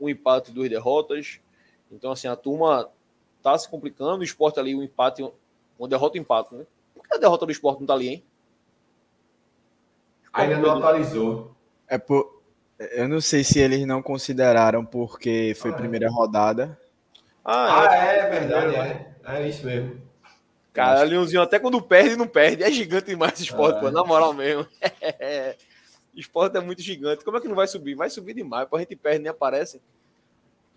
um 0.00 0.08
empate 0.08 0.50
e 0.50 0.54
duas 0.54 0.70
derrotas. 0.70 1.40
Então, 1.90 2.12
assim, 2.12 2.28
a 2.28 2.36
turma 2.36 2.88
tá 3.42 3.58
se 3.58 3.68
complicando. 3.68 4.20
O 4.20 4.24
esporte 4.24 4.60
ali, 4.60 4.76
um 4.76 4.82
empate, 4.84 5.28
uma 5.76 5.88
derrota 5.88 6.16
e 6.16 6.20
um 6.20 6.22
empate, 6.22 6.54
né? 6.54 6.64
Por 6.94 7.02
que 7.02 7.16
a 7.16 7.18
derrota 7.18 7.44
do 7.44 7.50
esporte 7.50 7.80
não 7.80 7.86
tá 7.86 7.94
ali, 7.94 8.08
hein? 8.08 8.24
Ainda 10.32 10.58
não 10.58 10.76
atualizou. 10.76 11.50
É 11.88 11.98
por... 11.98 12.37
Eu 12.78 13.08
não 13.08 13.20
sei 13.20 13.42
se 13.42 13.58
eles 13.58 13.84
não 13.86 14.00
consideraram 14.02 14.84
porque 14.84 15.52
foi 15.56 15.70
Ah, 15.72 15.74
é. 15.74 15.76
primeira 15.76 16.10
rodada. 16.10 16.78
Ah, 17.44 17.88
Ah, 17.88 17.94
é. 17.96 18.18
é 18.18 18.30
verdade, 18.30 18.76
é. 18.76 19.12
É 19.24 19.48
isso 19.48 19.66
mesmo. 19.66 20.00
Cara, 20.72 21.02
Leãozinho, 21.02 21.42
até 21.42 21.58
quando 21.58 21.82
perde, 21.82 22.14
não 22.14 22.28
perde. 22.28 22.62
É 22.62 22.70
gigante 22.70 23.06
demais 23.06 23.32
esse 23.32 23.44
esporte, 23.44 23.78
É. 23.78 23.80
pô, 23.80 23.90
na 23.90 24.04
moral 24.04 24.32
mesmo. 24.32 24.64
esporte 26.14 26.56
é 26.56 26.60
muito 26.60 26.82
gigante. 26.82 27.24
Como 27.24 27.36
é 27.36 27.40
que 27.40 27.48
não 27.48 27.54
vai 27.56 27.66
subir? 27.66 27.94
Vai 27.94 28.10
subir 28.10 28.34
demais. 28.34 28.68
Pô, 28.68 28.76
a 28.76 28.80
gente 28.80 28.94
perde, 28.96 29.20
nem 29.20 29.28
aparece. 29.30 29.80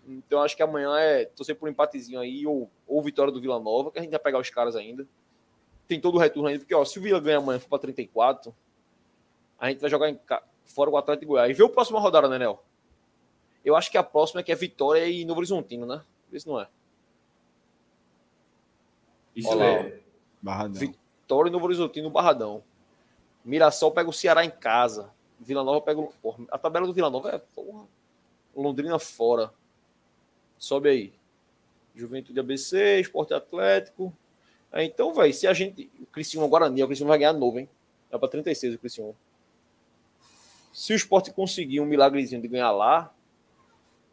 Então 0.06 0.42
acho 0.42 0.56
que 0.56 0.62
amanhã 0.62 0.96
é 0.98 1.24
torcer 1.26 1.54
por 1.54 1.68
um 1.68 1.70
empatezinho 1.70 2.18
aí, 2.18 2.44
ou, 2.44 2.68
ou 2.86 3.00
vitória 3.02 3.32
do 3.32 3.40
Vila 3.40 3.60
Nova, 3.60 3.92
que 3.92 3.98
a 3.98 4.02
gente 4.02 4.10
vai 4.10 4.18
pegar 4.18 4.40
os 4.40 4.50
caras 4.50 4.74
ainda. 4.74 5.06
Tem 5.86 6.00
todo 6.00 6.16
o 6.16 6.18
retorno 6.18 6.48
ainda, 6.48 6.60
porque 6.60 6.74
ó, 6.74 6.84
se 6.84 6.98
o 6.98 7.02
Vila 7.02 7.20
ganha 7.20 7.38
amanhã 7.38 7.58
e 7.58 7.60
for 7.60 7.68
pra 7.68 7.78
34, 7.78 8.52
a 9.60 9.68
gente 9.68 9.80
vai 9.80 9.88
jogar 9.90 10.08
em 10.10 10.16
ca- 10.16 10.42
fora 10.64 10.90
o 10.90 10.96
Atlético 10.96 11.20
de 11.20 11.26
Goiás. 11.26 11.56
Vê 11.56 11.62
o 11.62 11.68
próximo 11.68 11.98
rodada, 11.98 12.28
né, 12.28 12.38
Nel? 12.38 12.62
Eu 13.64 13.76
acho 13.76 13.90
que 13.90 13.98
a 13.98 14.02
próxima 14.02 14.40
é 14.40 14.44
que 14.44 14.52
é 14.52 14.56
Vitória 14.56 15.06
e 15.06 15.24
Novo 15.24 15.40
Horizontino, 15.40 15.86
né? 15.86 16.02
Se 16.36 16.46
não 16.46 16.60
é. 16.60 16.68
Isso 19.36 19.54
mesmo. 19.56 20.00
Barradão. 20.40 20.80
Vitória 20.80 21.48
e 21.48 21.52
Novo 21.52 21.64
Horizontino 21.66 22.08
no 22.08 22.12
Barradão. 22.12 22.62
Mirassol 23.44 23.92
pega 23.92 24.08
o 24.08 24.12
Ceará 24.12 24.44
em 24.44 24.50
casa. 24.50 25.10
Vila 25.38 25.64
Nova 25.64 25.80
pega 25.80 26.00
o. 26.00 26.12
Porra, 26.22 26.44
a 26.50 26.58
tabela 26.58 26.86
do 26.86 26.92
Vila 26.92 27.10
Nova 27.10 27.30
é. 27.30 27.38
Porra. 27.38 27.86
Londrina 28.54 28.98
fora. 28.98 29.52
Sobe 30.58 30.88
aí. 30.88 31.12
Juventude 31.94 32.38
ABC, 32.38 33.00
Esporte 33.00 33.34
Atlético. 33.34 34.12
É, 34.72 34.84
então, 34.84 35.12
velho, 35.12 35.32
se 35.34 35.46
a 35.46 35.52
gente. 35.52 35.90
O 36.00 36.06
Criciúma 36.06 36.46
Guarani, 36.46 36.82
o 36.82 36.86
Criciúma 36.86 37.10
vai 37.10 37.18
ganhar 37.18 37.32
novo, 37.32 37.58
hein? 37.58 37.68
É 38.10 38.18
pra 38.18 38.28
36 38.28 38.74
o 38.74 38.78
Criciúma. 38.78 39.14
Se 40.72 40.92
o 40.92 40.96
Esporte 40.96 41.30
conseguir 41.30 41.80
um 41.80 41.86
milagrezinho 41.86 42.40
de 42.40 42.48
ganhar 42.48 42.70
lá, 42.70 43.12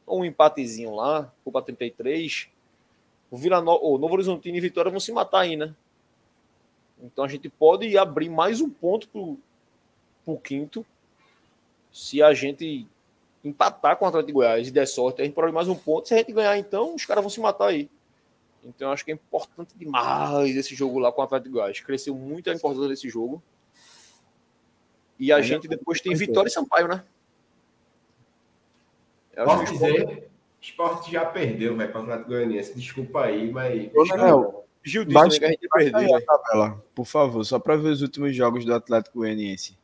ou 0.06 0.22
um 0.22 0.26
empatezinho 0.26 0.94
lá, 0.94 1.32
for 1.44 1.52
pra 1.52 1.62
33, 1.62 2.50
o 3.32 3.38
Vila 3.38 3.62
Nova, 3.62 3.86
o 3.86 3.98
Novo 3.98 4.16
Horizontino 4.16 4.58
e 4.58 4.62
Vitória 4.62 4.92
vão 4.92 5.00
se 5.00 5.12
matar 5.12 5.42
aí, 5.42 5.56
né? 5.56 5.74
Então 7.02 7.24
a 7.24 7.28
gente 7.28 7.48
pode 7.48 7.98
abrir 7.98 8.30
mais 8.30 8.60
um 8.60 8.70
ponto 8.70 9.08
pro, 9.08 9.38
pro 10.26 10.38
quinto. 10.38 10.86
Se 11.92 12.22
a 12.22 12.34
gente 12.34 12.88
empatar 13.44 13.96
com 13.96 14.06
o 14.06 14.08
Atlético 14.08 14.28
de 14.28 14.34
Goiás 14.34 14.68
e 14.68 14.72
der 14.72 14.88
sorte, 14.88 15.22
a 15.22 15.26
gente 15.26 15.34
pode 15.34 15.54
mais 15.54 15.68
um 15.68 15.76
ponto. 15.76 16.08
Se 16.08 16.14
a 16.14 16.18
gente 16.18 16.34
ganhar, 16.34 16.58
então, 16.58 16.94
os 16.94 17.06
caras 17.06 17.24
vão 17.24 17.30
se 17.30 17.40
matar 17.40 17.68
aí. 17.68 17.90
Então 18.64 18.92
acho 18.92 19.06
que 19.06 19.12
é 19.12 19.14
importante 19.14 19.74
demais 19.78 20.56
esse 20.56 20.76
jogo 20.76 21.00
lá 21.00 21.12
com 21.12 21.22
o 21.22 21.24
Atlético 21.24 21.50
de 21.50 21.54
Goiás. 21.54 21.80
Cresceu 21.80 22.14
muito 22.14 22.50
a 22.50 22.54
importância 22.54 22.90
desse 22.90 23.08
jogo. 23.08 23.42
E 25.20 25.32
a 25.34 25.42
gente 25.42 25.68
depois 25.68 26.00
tem. 26.00 26.16
Vitória 26.16 26.48
e 26.48 26.52
Sampaio, 26.52 26.88
né? 26.88 27.04
Eu 29.34 29.44
acho 29.50 29.52
Posso 29.60 29.66
que 29.66 29.72
o 29.72 29.74
Sport- 29.76 29.92
dizer, 30.08 30.18
o 30.18 30.30
esporte 30.62 31.12
já 31.12 31.26
perdeu, 31.26 31.76
velho, 31.76 31.92
para 31.92 32.00
o 32.00 32.04
Atlético 32.04 32.30
Goianiense. 32.30 32.74
Desculpa 32.78 33.26
aí, 33.26 33.52
mas. 33.52 33.92
Ô, 33.94 34.04
Daniel, 34.06 34.66
Gil 34.84 35.04
disse 35.04 35.14
Baixa- 35.14 35.34
né, 35.34 35.40
que 35.40 35.46
a 35.46 35.50
gente 35.50 35.92
perder. 35.94 36.14
a 36.16 36.22
tabela, 36.22 36.84
por 36.96 37.06
favor, 37.06 37.44
só 37.44 37.60
para 37.60 37.76
ver 37.76 37.90
os 37.90 38.02
últimos 38.02 38.36
jogos 38.36 38.64
do 38.66 38.74
Atlético 38.74 39.20
Goianiense. 39.20 39.78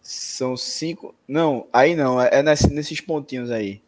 São 0.00 0.56
cinco. 0.56 1.14
Não, 1.26 1.66
aí 1.72 1.94
não, 1.94 2.20
é 2.20 2.42
nesse- 2.42 2.70
nesses 2.72 3.00
pontinhos 3.00 3.50
aí. 3.50 3.82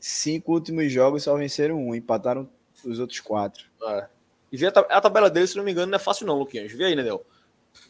Cinco 0.00 0.52
últimos 0.52 0.90
jogos 0.90 1.22
só 1.22 1.36
venceram 1.36 1.76
um, 1.76 1.94
empataram 1.94 2.48
os 2.84 2.98
outros 2.98 3.20
quatro. 3.20 3.66
É. 3.84 4.08
E 4.50 4.56
vê 4.56 4.66
a, 4.66 4.72
tab- 4.72 4.90
a 4.90 5.00
tabela 5.00 5.30
dele, 5.30 5.46
se 5.46 5.56
não 5.56 5.62
me 5.64 5.70
engano, 5.70 5.90
não 5.92 5.96
é 5.96 6.00
fácil 6.00 6.26
não, 6.26 6.38
Luquinhas. 6.38 6.72
Vê 6.72 6.86
aí, 6.86 6.96
né, 6.96 7.02
Del? 7.04 7.24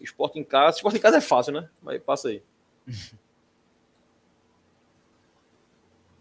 Esporte 0.00 0.38
em 0.38 0.44
casa. 0.44 0.76
Esporte 0.76 0.98
em 0.98 1.00
casa 1.00 1.18
é 1.18 1.20
fácil, 1.20 1.52
né? 1.52 1.68
Mas 1.82 2.02
passa 2.02 2.28
aí. 2.28 2.42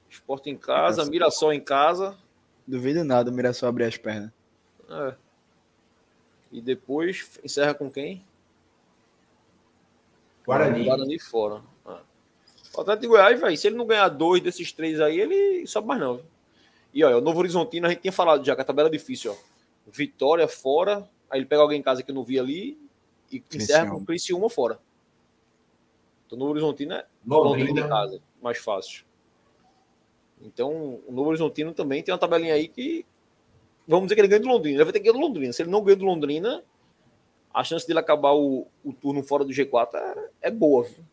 Esporte 0.09 0.49
em 0.49 0.57
casa, 0.57 1.05
Mirassol 1.05 1.53
em 1.53 1.61
casa. 1.61 2.17
Duvido 2.67 3.03
nada 3.03 3.31
o 3.31 3.33
Mirassol 3.33 3.69
abrir 3.69 3.85
as 3.85 3.97
pernas. 3.97 4.31
É. 4.89 5.15
E 6.51 6.61
depois 6.61 7.39
encerra 7.43 7.73
com 7.73 7.89
quem? 7.89 8.23
Guarani. 10.45 10.83
Guarani 10.83 11.17
fora. 11.19 11.61
É. 11.88 11.97
O 12.73 12.81
Atlético 12.81 13.01
de 13.01 13.07
Goiás, 13.07 13.39
velho, 13.39 13.57
se 13.57 13.67
ele 13.67 13.77
não 13.77 13.88
ganhar 13.88 14.09
dois 14.09 14.41
desses 14.41 14.71
três 14.71 14.99
aí, 14.99 15.19
ele 15.19 15.65
sobe 15.65 15.88
mais 15.88 15.99
não. 15.99 16.21
E 16.93 17.03
olha, 17.03 17.17
o 17.17 17.21
Novo 17.21 17.39
Horizontino, 17.39 17.88
a 17.88 17.89
gente 17.89 18.01
tinha 18.01 18.11
falado 18.11 18.43
já 18.45 18.53
que 18.53 18.61
a 18.61 18.65
tabela 18.65 18.89
é 18.89 18.91
difícil, 18.91 19.31
ó. 19.31 19.35
Vitória 19.88 20.47
fora, 20.47 21.09
aí 21.29 21.39
ele 21.39 21.45
pega 21.45 21.61
alguém 21.61 21.79
em 21.79 21.83
casa 21.83 22.03
que 22.03 22.11
eu 22.11 22.15
não 22.15 22.23
vi 22.23 22.38
ali 22.38 22.77
e 23.32 23.44
encerra 23.56 23.90
com 23.91 23.98
o 23.98 24.06
Criciúma 24.06 24.49
fora. 24.49 24.80
Então 26.26 26.38
o 26.38 26.40
Novo 26.40 26.52
Horizontino 26.52 26.94
é 26.94 27.06
Londrina 27.26 27.88
casa, 27.88 28.22
mais 28.41 28.58
fácil. 28.58 29.06
Então, 30.44 30.99
o 31.08 31.12
Novo 31.12 31.30
Horizontino 31.30 31.74
também 31.74 32.02
tem 32.02 32.12
uma 32.12 32.18
tabelinha 32.20 32.53
aí 32.53 32.68
que. 32.68 33.06
Vamos 33.88 34.06
dizer 34.06 34.16
que 34.16 34.22
ele 34.22 34.28
ganha 34.28 34.41
do 34.41 34.48
Londrina. 34.48 34.78
Ele 34.78 34.84
vai 34.84 34.94
ter 34.94 34.99
que 34.99 35.06
ganhar 35.06 35.20
do 35.20 35.26
Londrina. 35.26 35.53
Se 35.53 35.62
ele 35.62 35.70
não 35.70 35.84
ganha 35.84 35.98
do 35.98 36.06
Londrina, 36.06 36.64
a 37.53 37.64
chance 37.64 37.86
dele 37.88 37.99
acabar 37.99 38.34
o, 38.34 38.68
o 38.84 38.94
turno 38.94 39.22
fora 39.24 39.44
do 39.44 39.52
G4 39.52 39.95
é, 39.95 40.30
é 40.44 40.52
boa. 40.52 40.84
viu? 40.84 41.03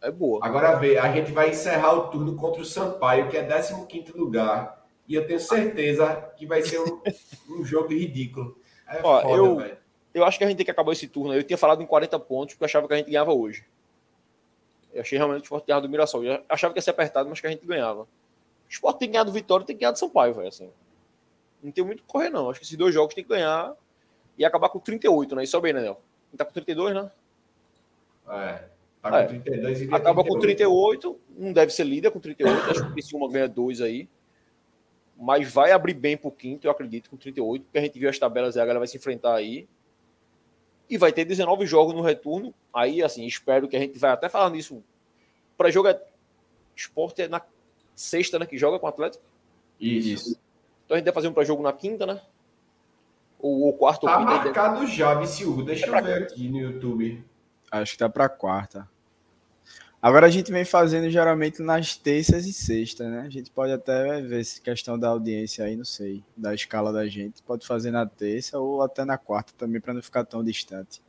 É 0.00 0.10
boa. 0.10 0.44
Agora 0.44 0.76
vê, 0.76 0.98
a 0.98 1.12
gente 1.12 1.32
vai 1.32 1.50
encerrar 1.50 1.94
o 1.94 2.08
turno 2.08 2.36
contra 2.36 2.60
o 2.60 2.64
Sampaio, 2.64 3.28
que 3.28 3.36
é 3.36 3.46
15 3.46 4.12
lugar. 4.14 4.84
E 5.08 5.14
eu 5.14 5.26
tenho 5.26 5.40
certeza 5.40 6.14
que 6.36 6.44
vai 6.46 6.62
ser 6.62 6.80
um, 6.80 7.00
um 7.50 7.64
jogo 7.64 7.92
ridículo. 7.92 8.56
É 8.88 9.00
Ó, 9.02 9.22
foda, 9.22 9.34
eu- 9.34 9.56
velho. 9.56 9.81
Eu 10.14 10.24
acho 10.24 10.38
que 10.38 10.44
a 10.44 10.46
gente 10.48 10.56
tem 10.56 10.64
que 10.64 10.70
acabar 10.70 10.92
esse 10.92 11.08
turno. 11.08 11.32
aí. 11.32 11.38
Eu 11.38 11.42
tinha 11.42 11.56
falado 11.56 11.82
em 11.82 11.86
40 11.86 12.18
pontos, 12.20 12.54
porque 12.54 12.64
eu 12.64 12.66
achava 12.66 12.86
que 12.86 12.94
a 12.94 12.96
gente 12.96 13.10
ganhava 13.10 13.32
hoje. 13.32 13.64
Eu 14.92 15.00
achei 15.00 15.16
realmente 15.16 15.42
o 15.42 15.44
Sport 15.44 15.66
ganhava 15.66 15.82
do 15.82 15.88
Mirassol. 15.88 16.24
Eu 16.24 16.42
achava 16.48 16.74
que 16.74 16.78
ia 16.78 16.82
ser 16.82 16.90
apertado, 16.90 17.28
mas 17.28 17.40
que 17.40 17.46
a 17.46 17.50
gente 17.50 17.64
ganhava. 17.64 18.02
O 18.02 18.08
Sport 18.68 18.98
tem 18.98 19.08
que 19.08 19.12
ganhar 19.12 19.24
do 19.24 19.32
Vitória 19.32 19.64
tem 19.64 19.74
que 19.74 19.80
ganhar 19.80 19.92
do 19.92 19.98
Sampaio, 19.98 20.34
velho. 20.34 20.48
Assim. 20.48 20.70
Não 21.62 21.72
tem 21.72 21.84
muito 21.84 22.00
o 22.00 22.02
que 22.02 22.08
correr, 22.08 22.28
não. 22.28 22.50
Acho 22.50 22.60
que 22.60 22.66
esses 22.66 22.76
dois 22.76 22.92
jogos 22.92 23.14
tem 23.14 23.24
que 23.24 23.30
ganhar 23.30 23.74
e 24.36 24.44
acabar 24.44 24.68
com 24.68 24.78
38, 24.78 25.34
né? 25.36 25.44
Isso 25.44 25.56
é 25.56 25.60
bem, 25.60 25.72
né, 25.72 25.80
Nel? 25.80 26.00
Tá 26.36 26.44
com 26.44 26.52
32, 26.52 26.94
né? 26.94 27.10
É. 28.28 28.64
Tá 29.00 29.10
com 29.10 29.16
É. 29.16 29.26
32 29.26 29.82
e 29.82 29.94
Acaba 29.94 30.24
com 30.24 30.38
38, 30.38 31.20
não 31.36 31.52
deve 31.52 31.72
ser 31.72 31.84
líder 31.84 32.10
com 32.10 32.20
38, 32.20 32.70
acho 32.70 32.82
que 32.82 32.88
o 32.88 32.92
Criciúma 32.92 33.30
ganha 33.30 33.48
dois 33.48 33.80
aí. 33.80 34.08
Mas 35.16 35.52
vai 35.52 35.72
abrir 35.72 35.94
bem 35.94 36.16
pro 36.16 36.30
quinto, 36.30 36.66
eu 36.66 36.70
acredito, 36.70 37.10
com 37.10 37.16
38, 37.16 37.64
porque 37.64 37.78
a 37.78 37.82
gente 37.82 37.98
viu 37.98 38.08
as 38.08 38.18
tabelas 38.18 38.56
e 38.56 38.58
a 38.58 38.62
galera 38.62 38.78
vai 38.80 38.88
se 38.88 38.96
enfrentar 38.96 39.34
aí. 39.34 39.68
E 40.92 40.98
vai 40.98 41.10
ter 41.10 41.24
19 41.24 41.64
jogos 41.64 41.94
no 41.94 42.02
retorno. 42.02 42.52
Aí, 42.74 43.02
assim, 43.02 43.24
espero 43.26 43.66
que 43.66 43.74
a 43.74 43.80
gente 43.80 43.98
vai 43.98 44.10
até 44.10 44.28
falar 44.28 44.50
nisso. 44.50 44.84
Para 45.56 45.70
jogo 45.70 45.88
é. 45.88 45.98
Esporte 46.76 47.22
é 47.22 47.28
na 47.28 47.40
sexta, 47.94 48.38
né? 48.38 48.44
Que 48.44 48.58
joga 48.58 48.78
com 48.78 48.84
o 48.84 48.88
Atlético. 48.88 49.24
Isso. 49.80 50.38
Então 50.84 50.94
a 50.94 50.98
gente 50.98 51.04
deve 51.06 51.14
fazer 51.14 51.28
um 51.28 51.32
pré-jogo 51.32 51.62
na 51.62 51.72
quinta, 51.72 52.04
né? 52.06 52.20
Ou, 53.38 53.62
ou 53.62 53.72
quarta 53.72 54.06
ou 54.06 54.12
Tá 54.12 54.18
quinta. 54.18 54.30
a 54.30 54.34
gente 54.34 54.44
deve- 54.44 54.58
marcado 54.58 54.86
já, 54.86 55.14
Vici 55.14 55.44
Hugo. 55.46 55.62
Deixa 55.62 55.86
eu 55.86 56.02
ver 56.02 56.22
aqui 56.24 56.48
no 56.48 56.58
YouTube. 56.58 57.24
Acho 57.70 57.92
que 57.92 57.98
tá 57.98 58.08
pra 58.08 58.28
quarta. 58.28 58.86
Agora 60.04 60.26
a 60.26 60.30
gente 60.30 60.50
vem 60.50 60.64
fazendo 60.64 61.08
geralmente 61.08 61.62
nas 61.62 61.94
terças 61.96 62.44
e 62.44 62.52
sextas, 62.52 63.06
né? 63.08 63.20
A 63.20 63.30
gente 63.30 63.52
pode 63.52 63.70
até 63.72 64.20
ver 64.20 64.44
se 64.44 64.60
questão 64.60 64.98
da 64.98 65.08
audiência 65.08 65.64
aí, 65.64 65.76
não 65.76 65.84
sei, 65.84 66.24
da 66.36 66.52
escala 66.52 66.92
da 66.92 67.06
gente. 67.06 67.40
Pode 67.42 67.64
fazer 67.64 67.92
na 67.92 68.04
terça 68.04 68.58
ou 68.58 68.82
até 68.82 69.04
na 69.04 69.16
quarta 69.16 69.52
também, 69.56 69.80
para 69.80 69.94
não 69.94 70.02
ficar 70.02 70.24
tão 70.24 70.42
distante. 70.42 71.00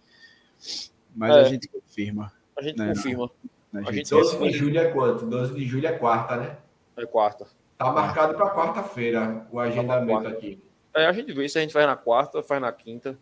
Mas 1.15 1.36
É. 1.36 1.40
a 1.40 1.44
gente 1.45 1.68
confirma. 1.68 2.32
A 2.56 2.61
gente 2.61 2.78
Não, 2.78 2.88
confirma. 2.90 3.32
né? 3.72 3.82
A 3.84 3.90
A 3.90 3.91
gente 3.91 4.07
gente 4.07 4.10
12 4.11 4.38
de 4.38 4.52
julho 4.52 4.78
é 4.80 4.91
quanto? 4.91 5.26
12 5.26 5.56
de 5.56 5.65
julho 5.65 5.88
é 5.88 5.94
quarta, 5.98 6.38
né? 6.38 6.57
É 6.95 7.03
quarta. 7.07 7.48
Tá 7.80 7.91
marcado 7.91 8.36
para 8.36 8.53
quarta-feira 8.53 9.48
o 9.52 9.60
agendamento 9.60 10.22
quarta. 10.22 10.30
aqui. 10.30 10.61
É, 10.95 11.07
a 11.07 11.11
gente 11.11 11.34
vê 11.34 11.49
se 11.49 11.57
a 11.57 11.61
gente 11.61 11.74
faz 11.74 11.88
na 11.88 11.95
quarta, 11.95 12.44
faz 12.44 12.61
na 12.61 12.72
quinta. 12.72 13.18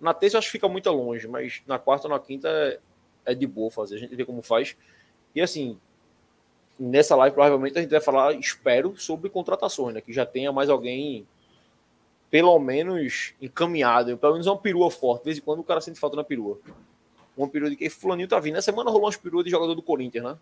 Na 0.00 0.14
terça 0.14 0.36
eu 0.36 0.38
acho 0.38 0.46
que 0.46 0.52
fica 0.52 0.68
muito 0.68 0.88
longe, 0.92 1.26
mas 1.26 1.62
na 1.66 1.80
quarta 1.80 2.06
ou 2.06 2.14
na 2.14 2.20
quinta 2.20 2.48
é, 2.48 2.78
é 3.24 3.34
de 3.34 3.44
boa 3.44 3.72
fazer. 3.72 3.96
A 3.96 3.98
gente 3.98 4.14
vê 4.14 4.24
como 4.24 4.40
faz. 4.40 4.76
E 5.36 5.42
assim, 5.42 5.78
nessa 6.80 7.14
live 7.14 7.34
provavelmente 7.34 7.76
a 7.78 7.82
gente 7.82 7.90
vai 7.90 8.00
falar, 8.00 8.32
espero, 8.32 8.96
sobre 8.96 9.28
contratações, 9.28 9.94
né? 9.94 10.00
Que 10.00 10.14
já 10.14 10.24
tenha 10.24 10.50
mais 10.50 10.70
alguém, 10.70 11.26
pelo 12.30 12.58
menos, 12.58 13.34
encaminhado. 13.40 14.16
Pelo 14.16 14.32
menos 14.32 14.46
uma 14.46 14.56
perua 14.56 14.90
forte. 14.90 15.20
De 15.20 15.24
vez 15.26 15.38
em 15.38 15.42
quando 15.42 15.60
o 15.60 15.64
cara 15.64 15.82
sente 15.82 16.00
falta 16.00 16.16
na 16.16 16.24
perua. 16.24 16.58
Uma 17.36 17.46
perua 17.46 17.68
de 17.68 17.76
que 17.76 17.90
fulaninho 17.90 18.26
tá 18.26 18.40
vindo. 18.40 18.56
Essa 18.56 18.72
semana 18.72 18.88
rolou 18.88 19.04
umas 19.04 19.16
peruas 19.18 19.44
de 19.44 19.50
jogador 19.50 19.74
do 19.74 19.82
Corinthians, 19.82 20.24
né? 20.24 20.38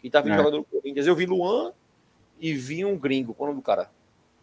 Que 0.00 0.08
tá 0.08 0.20
vindo 0.20 0.34
É. 0.34 0.36
jogador 0.36 0.58
do 0.58 0.64
Corinthians. 0.64 1.08
Eu 1.08 1.16
vi 1.16 1.26
Luan 1.26 1.72
e 2.40 2.54
vi 2.54 2.84
um 2.84 2.96
gringo. 2.96 3.34
Qual 3.34 3.48
é 3.48 3.50
o 3.50 3.52
nome 3.52 3.62
do 3.62 3.66
cara? 3.66 3.90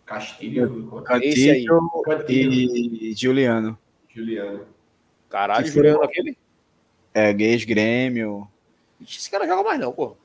Castilho, 0.06 1.02
Cantilho, 1.04 2.52
e 2.76 3.14
Juliano. 3.16 3.78
Juliano. 4.10 4.66
Caralho, 5.30 5.68
Juliano 5.68 6.04
aquele? 6.04 6.38
É, 7.14 7.34
Gays 7.34 7.64
Grêmio. 7.64 8.48
Esse 9.02 9.30
cara 9.30 9.48
joga 9.48 9.64
mais 9.64 9.80
não, 9.80 9.92
pô. 9.92 10.16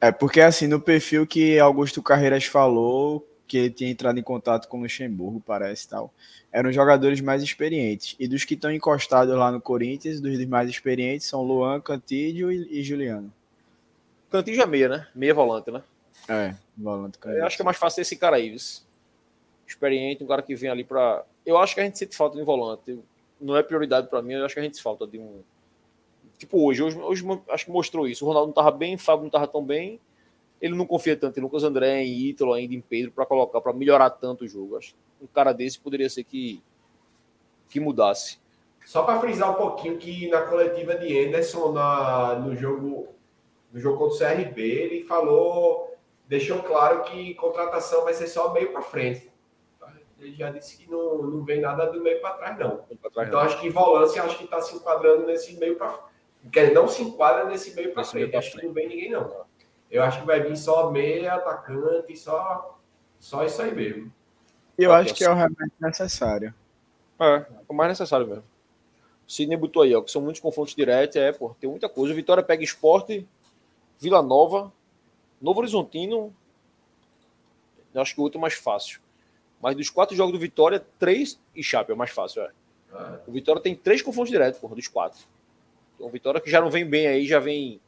É 0.00 0.12
porque 0.12 0.40
assim, 0.40 0.66
no 0.66 0.80
perfil 0.80 1.26
que 1.26 1.58
Augusto 1.58 2.02
Carreiras 2.02 2.44
falou, 2.44 3.26
que 3.46 3.56
ele 3.56 3.70
tinha 3.70 3.90
entrado 3.90 4.18
em 4.18 4.22
contato 4.22 4.68
com 4.68 4.78
o 4.78 4.82
Luxemburgo, 4.82 5.42
parece 5.44 5.88
tal, 5.88 6.12
eram 6.52 6.72
jogadores 6.72 7.20
mais 7.20 7.42
experientes. 7.42 8.16
E 8.18 8.28
dos 8.28 8.44
que 8.44 8.54
estão 8.54 8.70
encostados 8.70 9.34
lá 9.34 9.50
no 9.50 9.60
Corinthians, 9.60 10.20
dos 10.20 10.44
mais 10.46 10.68
experientes 10.68 11.26
são 11.26 11.42
Luan, 11.42 11.80
Cantídio 11.80 12.50
e, 12.52 12.80
e 12.80 12.82
Juliano. 12.82 13.32
Cantinho 14.30 14.60
é 14.60 14.66
meia, 14.66 14.88
né? 14.88 15.06
Meia 15.14 15.34
volante, 15.34 15.70
né? 15.70 15.82
É, 16.28 16.54
volante. 16.76 17.18
Eu 17.24 17.46
acho 17.46 17.56
que 17.56 17.62
é 17.62 17.64
mais 17.64 17.76
fácil 17.76 18.00
esse 18.00 18.16
cara 18.16 18.36
aí, 18.36 18.50
viu? 18.50 18.58
Experiente, 19.66 20.22
um 20.22 20.26
cara 20.26 20.42
que 20.42 20.54
vem 20.54 20.70
ali 20.70 20.84
pra. 20.84 21.24
Eu 21.44 21.58
acho 21.58 21.74
que 21.74 21.80
a 21.80 21.84
gente 21.84 21.98
sente 21.98 22.16
falta 22.16 22.36
de 22.36 22.42
um 22.42 22.44
volante. 22.46 22.98
Não 23.40 23.56
é 23.56 23.62
prioridade 23.62 24.08
pra 24.08 24.22
mim, 24.22 24.34
eu 24.34 24.44
acho 24.44 24.54
que 24.54 24.60
a 24.60 24.62
gente 24.62 24.82
falta 24.82 25.06
de 25.06 25.18
um. 25.18 25.42
Tipo 26.38 26.66
hoje, 26.66 26.82
hoje, 26.82 26.98
hoje 26.98 27.24
acho 27.50 27.64
que 27.64 27.70
mostrou 27.70 28.06
isso. 28.06 28.24
O 28.24 28.28
Ronaldo 28.28 28.48
não 28.48 28.54
tava 28.54 28.70
bem, 28.70 28.94
o 28.94 28.98
Fábio 28.98 29.24
não 29.24 29.30
tava 29.30 29.46
tão 29.48 29.64
bem. 29.64 30.00
Ele 30.60 30.74
não 30.74 30.86
confia 30.86 31.16
tanto 31.16 31.38
em 31.38 31.42
Lucas 31.42 31.64
André, 31.64 32.02
em 32.02 32.28
Ítalo, 32.28 32.52
ainda 32.52 32.74
em 32.74 32.80
Pedro, 32.80 33.12
pra 33.12 33.26
colocar, 33.26 33.60
pra 33.60 33.72
melhorar 33.72 34.10
tanto 34.10 34.44
o 34.44 34.48
jogo. 34.48 34.76
Acho 34.76 34.94
que 34.94 35.24
um 35.24 35.26
cara 35.26 35.52
desse 35.52 35.78
poderia 35.78 36.08
ser 36.08 36.24
que, 36.24 36.62
que 37.68 37.78
mudasse. 37.78 38.38
Só 38.84 39.02
para 39.02 39.20
frisar 39.20 39.50
um 39.50 39.54
pouquinho 39.54 39.98
que 39.98 40.28
na 40.28 40.42
coletiva 40.42 40.94
de 40.94 41.26
Anderson 41.26 41.72
na, 41.72 42.36
no 42.36 42.54
jogo 42.54 43.08
no 43.72 43.80
jogo 43.80 43.98
contra 43.98 44.14
o 44.14 44.18
CRB, 44.18 44.62
ele 44.62 45.04
falou, 45.04 45.94
deixou 46.26 46.62
claro 46.62 47.02
que 47.02 47.34
contratação 47.34 48.04
vai 48.04 48.14
ser 48.14 48.26
só 48.26 48.52
meio 48.52 48.72
para 48.72 48.80
frente. 48.80 49.30
Ele 50.18 50.34
já 50.34 50.50
disse 50.50 50.78
que 50.78 50.90
não, 50.90 51.18
não 51.22 51.44
vem 51.44 51.60
nada 51.60 51.86
do 51.86 52.00
meio 52.00 52.20
para 52.22 52.34
trás, 52.36 52.58
não. 52.58 52.78
Trás, 53.12 53.28
Então 53.28 53.38
não. 53.38 53.40
acho 53.40 53.60
que 53.60 53.68
volância 53.68 54.22
acho 54.22 54.38
que 54.38 54.44
está 54.44 54.62
se 54.62 54.74
enquadrando 54.74 55.26
nesse 55.26 55.54
meio 55.58 55.76
para 55.76 56.06
Quer 56.52 56.62
dizer, 56.62 56.74
não 56.74 56.88
se 56.88 57.02
enquadra 57.02 57.44
nesse 57.44 57.74
meio 57.74 57.92
para 57.92 58.02
meio 58.02 58.10
frente. 58.10 58.30
pra 58.30 58.38
Acho 58.38 58.52
que 58.52 58.66
não 58.66 58.72
vem 58.72 58.88
ninguém, 58.88 59.10
não. 59.10 59.44
Eu 59.90 60.02
acho 60.02 60.20
que 60.20 60.26
vai 60.26 60.40
vir 60.40 60.56
só 60.56 60.90
meia, 60.90 61.34
atacante, 61.34 62.16
só, 62.16 62.78
só 63.18 63.44
isso 63.44 63.62
aí 63.62 63.74
mesmo. 63.74 64.12
Eu 64.76 64.92
acho 64.92 65.14
que 65.14 65.24
é 65.24 65.30
o 65.30 65.34
remédio 65.34 65.72
necessário. 65.80 66.54
É, 67.18 67.36
é 67.36 67.46
o 67.68 67.74
mais 67.74 67.90
necessário 67.90 68.26
mesmo. 68.26 68.44
O 69.26 69.32
Sidney 69.32 69.56
botou 69.56 69.82
aí, 69.82 69.94
ó, 69.94 70.02
que 70.02 70.10
são 70.10 70.22
muitos 70.22 70.40
confrontos 70.40 70.74
diretos, 70.74 71.16
é, 71.16 71.32
pô, 71.32 71.54
tem 71.60 71.68
muita 71.68 71.88
coisa. 71.88 72.12
O 72.12 72.16
Vitória 72.16 72.42
pega 72.42 72.62
esporte, 72.62 73.26
Vila 73.98 74.22
Nova, 74.22 74.72
Novo 75.40 75.60
Horizontino. 75.60 76.34
Eu 77.94 78.02
acho 78.02 78.14
que 78.14 78.20
o 78.20 78.24
outro 78.24 78.38
é 78.38 78.42
mais 78.42 78.54
fácil. 78.54 79.00
Mas 79.60 79.74
dos 79.74 79.88
quatro 79.88 80.14
jogos 80.14 80.32
do 80.32 80.38
Vitória, 80.38 80.84
três 80.98 81.40
e 81.54 81.62
Chape 81.62 81.90
é 81.90 81.94
o 81.94 81.96
mais 81.96 82.10
fácil, 82.10 82.42
é. 82.42 82.50
Ah, 82.92 83.18
O 83.26 83.32
Vitória 83.32 83.60
tem 83.60 83.74
três 83.74 84.02
confrontos 84.02 84.30
diretos, 84.30 84.60
porra, 84.60 84.74
dos 84.74 84.86
quatro. 84.86 85.18
O 85.98 86.08
Vitória 86.08 86.40
que 86.40 86.50
já 86.50 86.60
não 86.60 86.70
vem 86.70 86.84
bem 86.84 87.06
aí, 87.06 87.26
já 87.26 87.38
vem. 87.38 87.80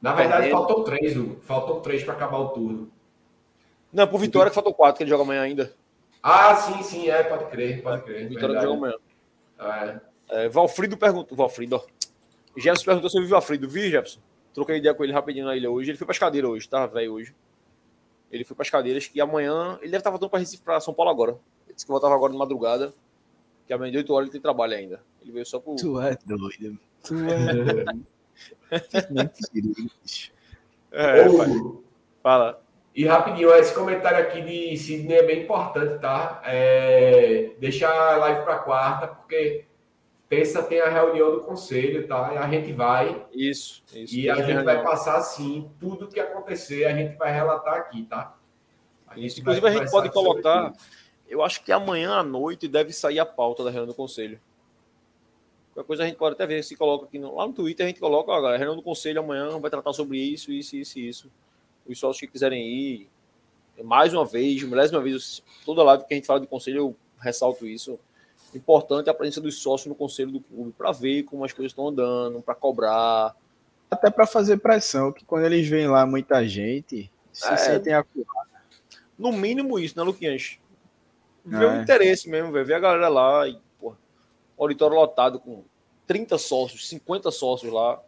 Na 0.00 0.12
verdade, 0.12 0.42
Perdendo. 0.48 0.58
faltam 0.58 0.84
três, 0.84 1.16
Hugo. 1.16 1.40
Faltam 1.42 1.80
três 1.80 2.04
para 2.04 2.14
acabar 2.14 2.38
o 2.38 2.48
turno. 2.48 2.90
Não, 3.92 4.06
pro 4.06 4.18
Vitória 4.18 4.50
que 4.50 4.54
faltou 4.54 4.74
quatro, 4.74 4.98
que 4.98 5.02
ele 5.02 5.10
joga 5.10 5.22
amanhã 5.22 5.42
ainda. 5.42 5.72
Ah, 6.22 6.54
sim, 6.56 6.82
sim, 6.82 7.08
é, 7.08 7.22
pode 7.22 7.46
crer, 7.46 7.82
pode 7.82 8.02
crer. 8.02 8.26
O 8.26 8.28
Vitória 8.28 8.48
verdade. 8.60 8.66
joga 8.66 8.78
amanhã. 8.78 10.00
É. 10.28 10.44
É, 10.44 10.48
Valfrido 10.48 10.96
perguntou. 10.96 11.36
Valfrido, 11.36 11.76
ó. 11.76 11.84
Jefferson 12.56 12.84
perguntou 12.84 13.10
sobre 13.10 13.26
o 13.26 13.30
Valfrido. 13.30 13.68
Vi, 13.68 13.90
Jefferson? 13.90 14.20
Troquei 14.52 14.78
ideia 14.78 14.94
com 14.94 15.04
ele 15.04 15.12
rapidinho 15.12 15.46
na 15.46 15.56
ilha 15.56 15.70
hoje. 15.70 15.90
Ele 15.90 15.98
foi 15.98 16.06
para 16.06 16.18
cadeiras 16.18 16.50
hoje, 16.50 16.68
tá, 16.68 16.86
velho, 16.86 17.12
hoje. 17.12 17.34
Ele 18.30 18.44
foi 18.44 18.56
para 18.56 18.68
cadeiras 18.68 19.06
que 19.06 19.20
amanhã. 19.20 19.78
Ele 19.80 19.90
deve 19.90 19.98
estar 19.98 20.10
voltando 20.10 20.30
para 20.30 20.40
Recife, 20.40 20.62
para 20.62 20.80
São 20.80 20.94
Paulo 20.94 21.10
agora. 21.10 21.32
Ele 21.66 21.74
disse 21.74 21.86
que 21.86 21.92
voltava 21.92 22.14
agora 22.14 22.32
de 22.32 22.38
madrugada. 22.38 22.92
Que 23.66 23.72
amanhã 23.72 23.90
de 23.92 23.98
8 23.98 24.12
horas 24.14 24.26
ele 24.26 24.32
tem 24.32 24.40
trabalho 24.40 24.74
ainda. 24.74 25.00
Ele 25.22 25.32
veio 25.32 25.46
só 25.46 25.58
por. 25.58 25.76
Tu 25.76 26.00
é 26.00 26.16
doido. 26.24 26.78
Tu 27.02 27.14
é 27.14 27.54
doido. 27.54 28.06
Mentira. 29.10 30.32
É, 30.92 31.28
Ô, 31.28 31.82
Fala. 32.22 32.62
E 32.94 33.04
rapidinho, 33.04 33.52
esse 33.54 33.74
comentário 33.74 34.18
aqui 34.18 34.40
de 34.40 34.76
Sidney 34.78 35.18
é 35.18 35.22
bem 35.22 35.42
importante, 35.42 36.00
tá? 36.00 36.40
É, 36.46 37.50
deixa 37.60 37.86
a 37.88 38.16
live 38.16 38.42
para 38.42 38.58
quarta, 38.60 39.06
porque 39.08 39.66
terça 40.30 40.62
tem 40.62 40.80
a 40.80 40.88
reunião 40.88 41.32
do 41.32 41.40
conselho, 41.40 42.08
tá? 42.08 42.32
E 42.32 42.38
a 42.38 42.48
gente 42.48 42.72
vai 42.72 43.26
Isso, 43.34 43.82
isso. 43.94 44.16
e 44.16 44.30
a 44.30 44.36
gente 44.36 44.48
eu 44.50 44.64
vai 44.64 44.76
reunião. 44.76 44.84
passar 44.90 45.20
sim 45.20 45.70
tudo 45.78 46.08
que 46.08 46.18
acontecer, 46.18 46.86
a 46.86 46.96
gente 46.96 47.16
vai 47.18 47.32
relatar 47.34 47.74
aqui, 47.74 48.04
tá? 48.04 48.34
A 49.06 49.18
gente 49.18 49.40
Inclusive, 49.40 49.68
a 49.68 49.70
gente 49.72 49.90
pode 49.90 50.10
colocar. 50.10 50.70
tudo. 50.70 50.78
Eu 51.28 51.42
acho 51.42 51.62
que 51.64 51.72
amanhã 51.72 52.12
à 52.12 52.22
noite 52.22 52.68
deve 52.68 52.92
sair 52.92 53.18
a 53.18 53.26
pauta 53.26 53.64
da 53.64 53.70
reunião 53.70 53.88
do 53.88 53.94
conselho. 53.94 54.40
Qualquer 55.74 55.86
coisa 55.86 56.02
a 56.04 56.06
gente 56.06 56.16
pode 56.16 56.34
até 56.34 56.46
ver 56.46 56.62
se 56.62 56.76
coloca 56.76 57.04
aqui 57.04 57.18
no, 57.18 57.34
lá 57.34 57.46
no 57.46 57.52
Twitter, 57.52 57.84
a 57.84 57.88
gente 57.88 58.00
coloca, 58.00 58.30
ó, 58.30 58.36
galera, 58.36 58.54
a 58.54 58.58
reunião 58.58 58.76
do 58.76 58.82
conselho 58.82 59.20
amanhã 59.20 59.58
vai 59.58 59.70
tratar 59.70 59.92
sobre 59.92 60.18
isso, 60.18 60.50
isso, 60.50 60.76
isso 60.76 60.98
e 60.98 61.08
isso. 61.08 61.30
Os 61.86 61.98
sócios 61.98 62.20
que 62.20 62.26
quiserem 62.26 62.66
ir, 62.66 63.10
mais 63.84 64.14
uma 64.14 64.24
vez, 64.24 64.62
milésima 64.62 65.00
vez, 65.00 65.42
toda 65.64 65.82
live 65.82 66.04
que 66.04 66.14
a 66.14 66.16
gente 66.16 66.26
fala 66.26 66.40
de 66.40 66.46
conselho, 66.46 66.78
eu 66.78 66.96
ressalto 67.20 67.66
isso. 67.66 67.98
Importante 68.54 69.10
a 69.10 69.14
presença 69.14 69.40
dos 69.40 69.58
sócios 69.60 69.86
no 69.86 69.94
conselho 69.94 70.30
do 70.30 70.40
clube, 70.40 70.72
para 70.72 70.92
ver 70.92 71.24
como 71.24 71.44
as 71.44 71.52
coisas 71.52 71.72
estão 71.72 71.88
andando, 71.88 72.40
para 72.40 72.54
cobrar. 72.54 73.36
Até 73.90 74.10
para 74.10 74.26
fazer 74.26 74.56
pressão, 74.58 75.12
que 75.12 75.24
quando 75.24 75.44
eles 75.44 75.68
veem 75.68 75.88
lá 75.88 76.06
muita 76.06 76.46
gente, 76.48 77.10
se 77.32 77.46
É. 77.46 77.56
sentem 77.56 77.92
acuados. 77.92 78.32
No 79.18 79.30
mínimo 79.30 79.78
isso, 79.78 79.96
né, 79.98 80.02
Luquinhas? 80.02 80.58
Ver 81.46 81.64
o 81.66 81.70
É. 81.70 81.82
interesse 81.82 82.28
mesmo, 82.28 82.50
ver, 82.52 82.64
ver 82.64 82.74
a 82.74 82.80
galera 82.80 83.08
lá 83.08 83.46
e, 83.48 83.58
porra, 83.80 83.96
auditório 84.58 84.96
lotado 84.96 85.38
com 85.38 85.64
30 86.06 86.36
sócios, 86.38 86.88
50 86.88 87.30
sócios 87.30 87.72
lá, 87.72 88.00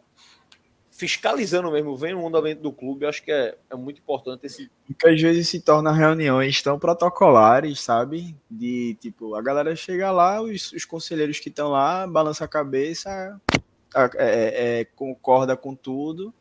fiscalizando 0.91 1.71
mesmo, 1.71 1.95
vendo 1.95 2.19
o 2.19 2.27
andamento 2.27 2.61
do 2.61 2.71
clube, 2.73 3.05
acho 3.05 3.23
que 3.23 3.31
é, 3.31 3.55
é 3.69 3.75
muito 3.75 3.99
importante 3.99 4.45
esse. 4.45 4.69
que 4.99 5.07
às 5.07 5.21
vezes 5.21 5.47
se 5.47 5.61
torna 5.61 5.93
reuniões 5.93 6.61
tão 6.61 6.77
protocolares, 6.77 7.79
sabe? 7.79 8.35
De 8.51 8.97
tipo, 8.99 9.35
a 9.35 9.41
galera 9.41 9.73
chega 9.75 10.11
lá, 10.11 10.41
os, 10.41 10.73
os 10.73 10.83
conselheiros 10.83 11.39
que 11.39 11.47
estão 11.49 11.69
lá, 11.69 12.05
balança 12.05 12.43
a 12.43 12.47
cabeça, 12.49 13.39
a- 13.95 14.09
é- 14.15 14.79
é- 14.81 14.85
concorda 14.95 15.55
com 15.55 15.73
tudo. 15.73 16.33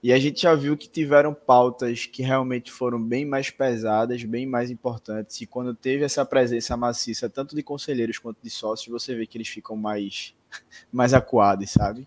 E 0.00 0.12
a 0.12 0.18
gente 0.18 0.42
já 0.42 0.54
viu 0.54 0.76
que 0.76 0.88
tiveram 0.88 1.34
pautas 1.34 2.06
que 2.06 2.22
realmente 2.22 2.70
foram 2.70 3.02
bem 3.02 3.24
mais 3.26 3.50
pesadas, 3.50 4.22
bem 4.22 4.46
mais 4.46 4.70
importantes. 4.70 5.40
E 5.40 5.46
quando 5.46 5.74
teve 5.74 6.04
essa 6.04 6.24
presença 6.24 6.76
maciça, 6.76 7.28
tanto 7.28 7.56
de 7.56 7.62
conselheiros 7.64 8.18
quanto 8.18 8.38
de 8.40 8.48
sócios, 8.50 8.88
você 8.92 9.14
vê 9.14 9.26
que 9.26 9.36
eles 9.36 9.48
ficam 9.48 9.76
mais, 9.76 10.34
mais 10.92 11.12
acuados, 11.14 11.70
sabe? 11.70 12.06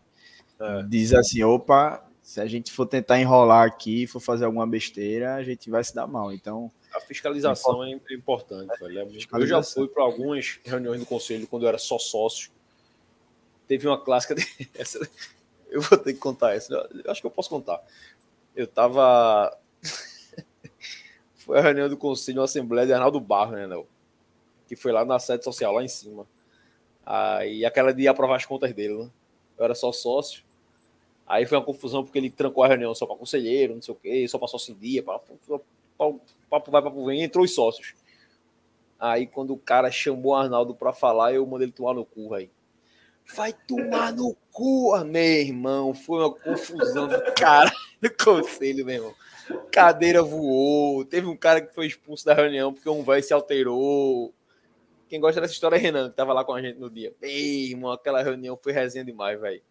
É. 0.60 0.84
Diz 0.84 1.14
assim, 1.14 1.44
opa, 1.44 2.02
se 2.22 2.40
a 2.40 2.46
gente 2.46 2.72
for 2.72 2.86
tentar 2.86 3.20
enrolar 3.20 3.68
aqui, 3.68 4.08
for 4.08 4.22
fazer 4.22 4.46
alguma 4.46 4.66
besteira, 4.66 5.36
a 5.36 5.44
gente 5.44 5.70
vai 5.70 5.84
se 5.84 5.94
dar 5.94 6.08
mal. 6.08 6.32
Então, 6.32 6.72
A 6.96 7.02
fiscalização 7.02 7.84
é 7.84 7.92
importante, 8.14 8.70
velho. 8.80 9.00
É 9.00 9.04
muito- 9.06 9.28
Eu 9.38 9.48
já 9.48 9.62
fui 9.64 9.88
para 9.90 10.04
algumas 10.04 10.60
reuniões 10.64 11.00
do 11.02 11.06
conselho 11.06 11.46
quando 11.48 11.64
eu 11.64 11.70
era 11.70 11.78
só 11.78 11.98
sócio. 12.00 12.52
Teve 13.68 13.86
uma 13.88 14.02
clássica 14.02 14.34
dessa. 14.74 15.00
Eu 15.72 15.82
vou 15.82 15.98
ter 15.98 16.14
que 16.14 16.20
contar 16.20 16.54
essa. 16.54 16.74
Eu 16.74 17.10
acho 17.10 17.22
que 17.22 17.28
eu 17.28 17.32
posso 17.32 17.50
contar. 17.50 17.82
Eu 18.54 18.68
tava. 18.68 19.58
Foi 21.34 21.58
a 21.58 21.62
reunião 21.62 21.88
do 21.88 21.96
conselho, 21.96 22.40
uma 22.40 22.46
assembleia 22.46 22.86
de 22.86 22.94
Arnaldo 22.94 23.20
Barro, 23.22 23.54
né, 23.54 23.66
Léo? 23.66 23.88
Que 24.68 24.76
foi 24.76 24.92
lá 24.92 25.04
na 25.04 25.18
sede 25.18 25.44
social, 25.44 25.74
lá 25.74 25.84
em 25.84 25.88
cima. 25.88 26.28
Aí 27.06 27.66
aquela 27.66 27.94
de 27.94 28.08
aprovar 28.08 28.36
as 28.36 28.46
contas 28.46 28.72
dele, 28.74 28.94
né? 28.96 29.10
Eu 29.58 29.66
era 29.66 29.74
só 29.74 29.92
sócio. 29.92 30.44
Aí 31.26 31.46
foi 31.46 31.58
uma 31.58 31.64
confusão 31.64 32.04
porque 32.04 32.20
ele 32.20 32.30
trancou 32.30 32.64
a 32.64 32.68
reunião 32.68 32.94
só 32.94 33.06
para 33.06 33.16
conselheiro, 33.16 33.74
não 33.74 33.82
sei 33.82 33.94
o 33.94 33.98
quê, 33.98 34.28
só 34.28 34.38
para 34.38 34.48
sócio 34.48 34.74
em 34.74 34.78
dia, 34.78 35.02
papo 35.02 35.38
vai, 36.70 36.82
papo 36.82 37.06
vem, 37.06 37.24
entrou 37.24 37.46
os 37.46 37.56
sócios. 37.56 37.96
Aí 39.00 39.26
quando 39.26 39.54
o 39.54 39.58
cara 39.58 39.90
chamou 39.90 40.34
o 40.34 40.36
Arnaldo 40.36 40.76
para 40.76 40.94
falar, 40.94 41.34
eu 41.34 41.46
mandei 41.46 41.66
ele 41.66 41.74
tomar 41.74 41.94
no 41.94 42.06
cu, 42.06 42.34
aí. 42.34 42.50
Vai 43.36 43.54
tomar 43.54 44.14
no 44.14 44.36
cu, 44.52 44.94
ah, 44.94 45.04
meu 45.04 45.22
irmão. 45.22 45.94
Foi 45.94 46.20
uma 46.20 46.34
confusão 46.34 47.08
do 47.08 47.34
cara 47.34 47.72
do 48.02 48.10
conselho, 48.16 48.86
meu 48.86 48.96
irmão. 48.96 49.16
Cadeira 49.72 50.22
voou. 50.22 51.06
Teve 51.06 51.28
um 51.28 51.36
cara 51.36 51.62
que 51.62 51.74
foi 51.74 51.88
expulso 51.88 52.26
da 52.26 52.34
reunião 52.34 52.74
porque 52.74 52.90
um 52.90 53.04
velho 53.04 53.24
se 53.24 53.34
alterou. 53.34 54.34
Quem 55.08 55.20
gosta 55.20 55.42
dessa 55.42 55.54
história 55.54 55.76
é 55.76 55.80
Renan, 55.80 56.10
que 56.10 56.16
tava 56.16 56.34
lá 56.34 56.44
com 56.44 56.54
a 56.54 56.62
gente 56.62 56.80
no 56.80 56.90
dia. 56.90 57.14
Meu 57.22 57.30
irmão, 57.30 57.92
aquela 57.92 58.24
reunião 58.24 58.58
foi 58.62 58.72
resenha 58.72 59.04
demais, 59.04 59.40
velho. 59.40 59.62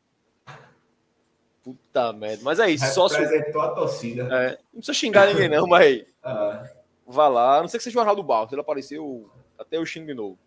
Puta 1.63 2.13
merda. 2.13 2.43
Mas 2.43 2.59
é 2.59 2.71
isso. 2.71 2.87
Sócio... 2.93 3.19
Representou 3.19 3.61
a 3.61 3.69
torcida. 3.71 4.23
É, 4.31 4.51
não 4.73 4.81
precisa 4.81 4.95
xingar 4.95 5.27
ninguém, 5.27 5.49
não, 5.49 5.67
mas. 5.67 6.05
Ah. 6.23 6.69
Vá 7.07 7.29
lá. 7.29 7.57
A 7.57 7.61
não 7.63 7.69
sei 7.69 7.79
que 7.79 7.85
seja 7.85 7.97
o 7.97 8.01
Arnaldo 8.01 8.23
Barros. 8.23 8.53
Ele 8.53 8.61
apareceu 8.61 9.31
até 9.59 9.79
o 9.79 9.87
xingo 9.87 10.09
de 10.09 10.13
novo. 10.13 10.39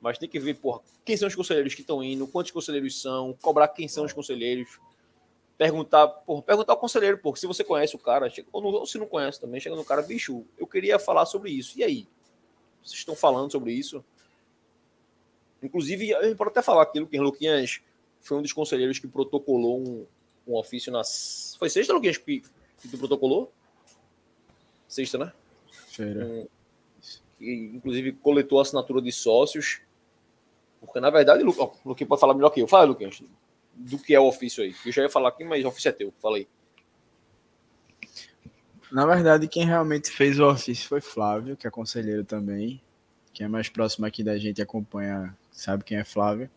Mas 0.00 0.18
tem 0.18 0.28
que 0.28 0.38
ver, 0.38 0.54
porra, 0.54 0.80
quem 1.04 1.16
são 1.16 1.28
os 1.28 1.34
conselheiros 1.34 1.74
que 1.74 1.82
estão 1.82 2.02
indo, 2.02 2.26
quantos 2.26 2.50
conselheiros 2.50 3.00
são, 3.00 3.36
cobrar 3.42 3.68
quem 3.68 3.86
são 3.86 4.04
os 4.04 4.12
conselheiros. 4.12 4.78
Perguntar, 5.58 6.08
porra, 6.08 6.42
perguntar 6.42 6.72
ao 6.72 6.78
conselheiro, 6.78 7.18
porra, 7.18 7.36
se 7.36 7.46
você 7.46 7.62
conhece 7.62 7.94
o 7.94 7.98
cara, 7.98 8.30
chega, 8.30 8.48
ou, 8.50 8.62
não, 8.62 8.70
ou 8.70 8.86
se 8.86 8.96
não 8.96 9.06
conhece 9.06 9.38
também, 9.38 9.60
chega 9.60 9.76
no 9.76 9.84
cara, 9.84 10.00
bicho, 10.00 10.44
eu 10.56 10.66
queria 10.66 10.98
falar 10.98 11.26
sobre 11.26 11.50
isso. 11.50 11.78
E 11.78 11.84
aí? 11.84 12.08
Vocês 12.82 12.98
estão 13.00 13.14
falando 13.14 13.52
sobre 13.52 13.72
isso? 13.72 14.02
Inclusive, 15.62 16.14
a 16.14 16.22
gente 16.24 16.36
pode 16.36 16.50
até 16.50 16.62
falar 16.62 16.82
aquilo 16.82 17.06
que 17.06 17.18
Luquinhas 17.18 17.80
foi 18.22 18.38
um 18.38 18.42
dos 18.42 18.54
conselheiros 18.54 18.98
que 18.98 19.06
protocolou 19.06 19.78
um, 19.78 20.06
um 20.46 20.56
ofício 20.56 20.90
nas. 20.90 21.56
Foi 21.58 21.68
sexta, 21.68 21.92
Luquinhas, 21.92 22.16
que, 22.16 22.40
que 22.40 22.88
tu 22.88 22.96
protocolou? 22.96 23.52
Sexta, 24.88 25.18
né? 25.18 25.32
Um, 25.98 26.46
que, 27.38 27.72
inclusive, 27.74 28.12
coletou 28.12 28.58
a 28.58 28.62
assinatura 28.62 29.02
de 29.02 29.12
sócios. 29.12 29.80
Porque, 30.80 31.00
na 31.00 31.10
verdade, 31.10 31.44
o 31.44 31.46
Luquinhas 31.84 32.08
pode 32.08 32.20
falar 32.20 32.34
melhor 32.34 32.50
que 32.50 32.60
eu. 32.60 32.66
Fala, 32.66 32.84
Luquinhas, 32.84 33.22
do 33.74 33.98
que 33.98 34.14
é 34.14 34.20
o 34.20 34.26
ofício 34.26 34.62
aí. 34.62 34.74
Eu 34.84 34.92
já 34.92 35.02
ia 35.02 35.10
falar 35.10 35.28
aqui, 35.28 35.44
mas 35.44 35.64
o 35.64 35.68
ofício 35.68 35.88
é 35.88 35.92
teu. 35.92 36.12
Fala 36.20 36.38
aí. 36.38 36.48
Na 38.90 39.06
verdade, 39.06 39.46
quem 39.46 39.64
realmente 39.64 40.10
fez 40.10 40.38
o 40.40 40.48
ofício 40.48 40.88
foi 40.88 41.00
Flávio, 41.00 41.56
que 41.56 41.66
é 41.66 41.70
conselheiro 41.70 42.24
também. 42.24 42.80
Quem 43.32 43.44
é 43.44 43.48
mais 43.48 43.68
próximo 43.68 44.06
aqui 44.06 44.24
da 44.24 44.36
gente 44.36 44.60
acompanha, 44.60 45.36
sabe 45.52 45.84
quem 45.84 45.98
é 45.98 46.04
Flávio. 46.04 46.50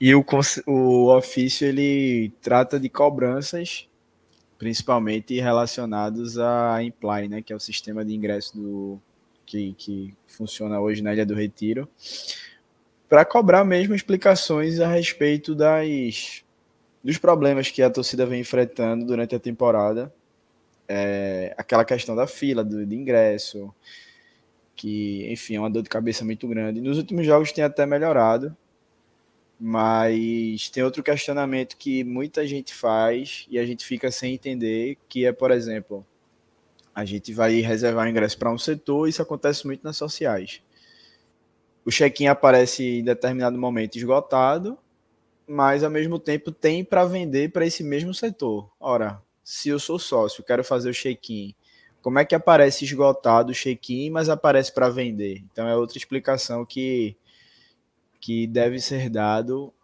E 0.00 0.14
o, 0.14 0.24
o 0.66 1.16
ofício 1.16 1.66
ele 1.66 2.32
trata 2.40 2.80
de 2.80 2.88
cobranças, 2.88 3.88
principalmente 4.56 5.38
relacionados 5.38 6.38
à 6.38 6.82
Imply, 6.82 7.28
né, 7.28 7.42
que 7.42 7.52
é 7.52 7.56
o 7.56 7.60
sistema 7.60 8.04
de 8.04 8.14
ingresso 8.14 8.56
do, 8.56 9.00
que, 9.44 9.74
que 9.74 10.14
funciona 10.26 10.80
hoje 10.80 11.02
na 11.02 11.12
Ilha 11.12 11.26
do 11.26 11.34
Retiro, 11.34 11.88
para 13.12 13.26
cobrar 13.26 13.62
mesmo 13.62 13.94
explicações 13.94 14.80
a 14.80 14.88
respeito 14.88 15.54
das, 15.54 16.42
dos 17.04 17.18
problemas 17.18 17.70
que 17.70 17.82
a 17.82 17.90
torcida 17.90 18.24
vem 18.24 18.40
enfrentando 18.40 19.04
durante 19.04 19.34
a 19.34 19.38
temporada. 19.38 20.10
É, 20.88 21.54
aquela 21.58 21.84
questão 21.84 22.16
da 22.16 22.26
fila, 22.26 22.64
do, 22.64 22.86
de 22.86 22.96
ingresso, 22.96 23.70
que, 24.74 25.30
enfim, 25.30 25.56
é 25.56 25.60
uma 25.60 25.68
dor 25.68 25.82
de 25.82 25.90
cabeça 25.90 26.24
muito 26.24 26.48
grande. 26.48 26.80
Nos 26.80 26.96
últimos 26.96 27.26
jogos 27.26 27.52
tem 27.52 27.62
até 27.62 27.84
melhorado, 27.84 28.56
mas 29.60 30.70
tem 30.70 30.82
outro 30.82 31.02
questionamento 31.02 31.76
que 31.76 32.02
muita 32.04 32.46
gente 32.46 32.72
faz 32.72 33.46
e 33.50 33.58
a 33.58 33.66
gente 33.66 33.84
fica 33.84 34.10
sem 34.10 34.32
entender, 34.32 34.96
que 35.06 35.26
é, 35.26 35.32
por 35.32 35.50
exemplo, 35.50 36.02
a 36.94 37.04
gente 37.04 37.30
vai 37.34 37.60
reservar 37.60 38.08
ingresso 38.08 38.38
para 38.38 38.50
um 38.50 38.56
setor, 38.56 39.06
isso 39.06 39.20
acontece 39.20 39.66
muito 39.66 39.84
nas 39.84 39.98
sociais. 39.98 40.62
O 41.84 41.90
check-in 41.90 42.26
aparece 42.26 43.00
em 43.00 43.04
determinado 43.04 43.58
momento 43.58 43.96
esgotado, 43.96 44.78
mas 45.46 45.82
ao 45.82 45.90
mesmo 45.90 46.18
tempo 46.18 46.52
tem 46.52 46.84
para 46.84 47.04
vender 47.04 47.50
para 47.50 47.66
esse 47.66 47.82
mesmo 47.82 48.14
setor. 48.14 48.70
Ora, 48.78 49.20
se 49.42 49.68
eu 49.68 49.78
sou 49.78 49.98
sócio, 49.98 50.44
quero 50.44 50.62
fazer 50.62 50.90
o 50.90 50.94
check-in, 50.94 51.54
como 52.00 52.18
é 52.18 52.24
que 52.24 52.34
aparece 52.34 52.84
esgotado 52.84 53.50
o 53.50 53.54
check-in, 53.54 54.10
mas 54.10 54.28
aparece 54.28 54.72
para 54.72 54.88
vender? 54.88 55.42
Então 55.52 55.66
é 55.66 55.76
outra 55.76 55.98
explicação 55.98 56.64
que 56.64 57.16
que 58.20 58.46
deve 58.46 58.78
ser 58.78 59.10
dado 59.10 59.74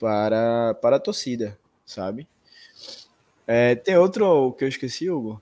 para, 0.00 0.74
para 0.74 0.96
a 0.96 1.00
torcida, 1.00 1.56
sabe? 1.86 2.26
É, 3.46 3.76
tem 3.76 3.96
outro 3.96 4.52
que 4.58 4.64
eu 4.64 4.68
esqueci, 4.68 5.08
Hugo? 5.08 5.40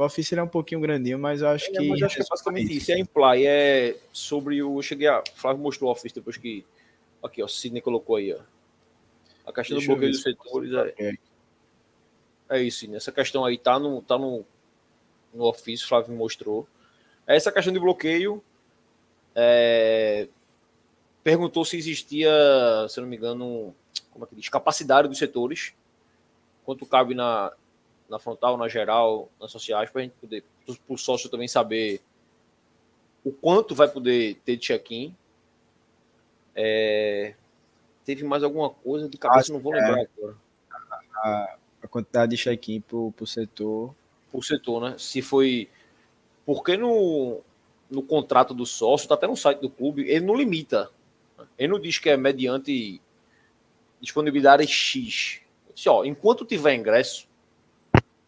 O 0.00 0.02
Office 0.02 0.32
é 0.32 0.42
um 0.42 0.48
pouquinho 0.48 0.80
grandinho, 0.80 1.18
mas 1.18 1.42
eu 1.42 1.48
acho 1.48 1.66
é, 1.66 1.72
que. 1.72 1.88
Mas 1.90 2.02
acho 2.02 2.16
que 2.16 2.22
é 2.22 2.26
basicamente 2.26 2.74
isso. 2.74 2.90
É 2.90 2.98
Imply, 2.98 3.46
é 3.46 3.96
sobre 4.10 4.62
o. 4.62 4.78
Eu 4.78 4.82
cheguei 4.82 5.06
a. 5.06 5.22
Flávio 5.34 5.62
mostrou 5.62 5.90
o 5.90 5.92
Office 5.92 6.10
depois 6.10 6.38
que. 6.38 6.64
Aqui, 7.22 7.42
ó. 7.42 7.46
Sidney 7.46 7.82
colocou 7.82 8.16
aí, 8.16 8.32
ó. 8.32 8.38
A 9.46 9.52
questão 9.52 9.76
Deixa 9.76 9.92
do 9.92 9.96
bloqueio 9.96 10.12
dos 10.12 10.22
setores. 10.22 10.72
É, 10.98 11.12
é 12.48 12.62
isso, 12.62 12.78
Sidney. 12.78 12.96
Essa 12.96 13.12
questão 13.12 13.44
aí 13.44 13.58
tá 13.58 13.78
no, 13.78 14.00
tá 14.00 14.16
no, 14.16 14.42
no 15.34 15.44
Office, 15.44 15.82
o 15.82 15.88
Flávio 15.88 16.16
mostrou. 16.16 16.66
Essa 17.26 17.52
questão 17.52 17.70
de 17.70 17.78
bloqueio. 17.78 18.42
É, 19.34 20.28
perguntou 21.22 21.62
se 21.62 21.76
existia, 21.76 22.30
se 22.88 22.98
não 23.02 23.06
me 23.06 23.16
engano, 23.16 23.74
como 24.10 24.24
é 24.24 24.28
que 24.28 24.34
diz, 24.34 24.48
capacidade 24.48 25.08
dos 25.08 25.18
setores, 25.18 25.74
quanto 26.64 26.86
cabe 26.86 27.14
na, 27.14 27.52
na 28.10 28.18
frontal, 28.18 28.56
na 28.56 28.68
geral, 28.68 29.30
nas 29.40 29.50
sociais, 29.50 29.88
para 29.90 30.00
a 30.00 30.04
gente 30.04 30.14
poder, 30.20 30.44
para 30.66 30.94
o 30.94 30.98
sócio 30.98 31.30
também 31.30 31.48
saber 31.48 32.00
o 33.24 33.32
quanto 33.32 33.74
vai 33.74 33.88
poder 33.88 34.40
ter 34.44 34.56
de 34.56 34.66
check-in. 34.66 35.14
É, 36.54 37.34
teve 38.04 38.24
mais 38.24 38.42
alguma 38.42 38.70
coisa 38.70 39.08
de 39.08 39.16
cabeça, 39.16 39.52
não 39.52 39.60
vou 39.60 39.72
lembrar 39.72 40.00
é, 40.00 40.08
agora. 40.18 40.36
A, 41.14 41.56
a, 41.82 41.88
quantidade 41.88 42.34
de 42.34 42.42
check-in 42.42 42.80
para 42.80 42.96
o 42.96 43.26
setor. 43.26 43.94
Por 44.32 44.44
setor, 44.44 44.80
né? 44.82 44.96
Se 44.98 45.22
foi. 45.22 45.68
Porque 46.44 46.76
no, 46.76 47.40
no 47.90 48.02
contrato 48.02 48.52
do 48.52 48.66
sócio, 48.66 49.04
está 49.04 49.14
até 49.14 49.26
no 49.26 49.36
site 49.36 49.60
do 49.60 49.70
clube, 49.70 50.02
ele 50.08 50.24
não 50.24 50.34
limita 50.34 50.90
ele 51.58 51.68
não 51.68 51.78
diz 51.78 51.98
que 51.98 52.08
é 52.08 52.16
mediante 52.16 53.00
disponibilidade 54.00 54.66
X. 54.66 55.40
Disse, 55.74 55.88
ó, 55.88 56.04
enquanto 56.04 56.44
tiver 56.44 56.74
ingresso, 56.74 57.28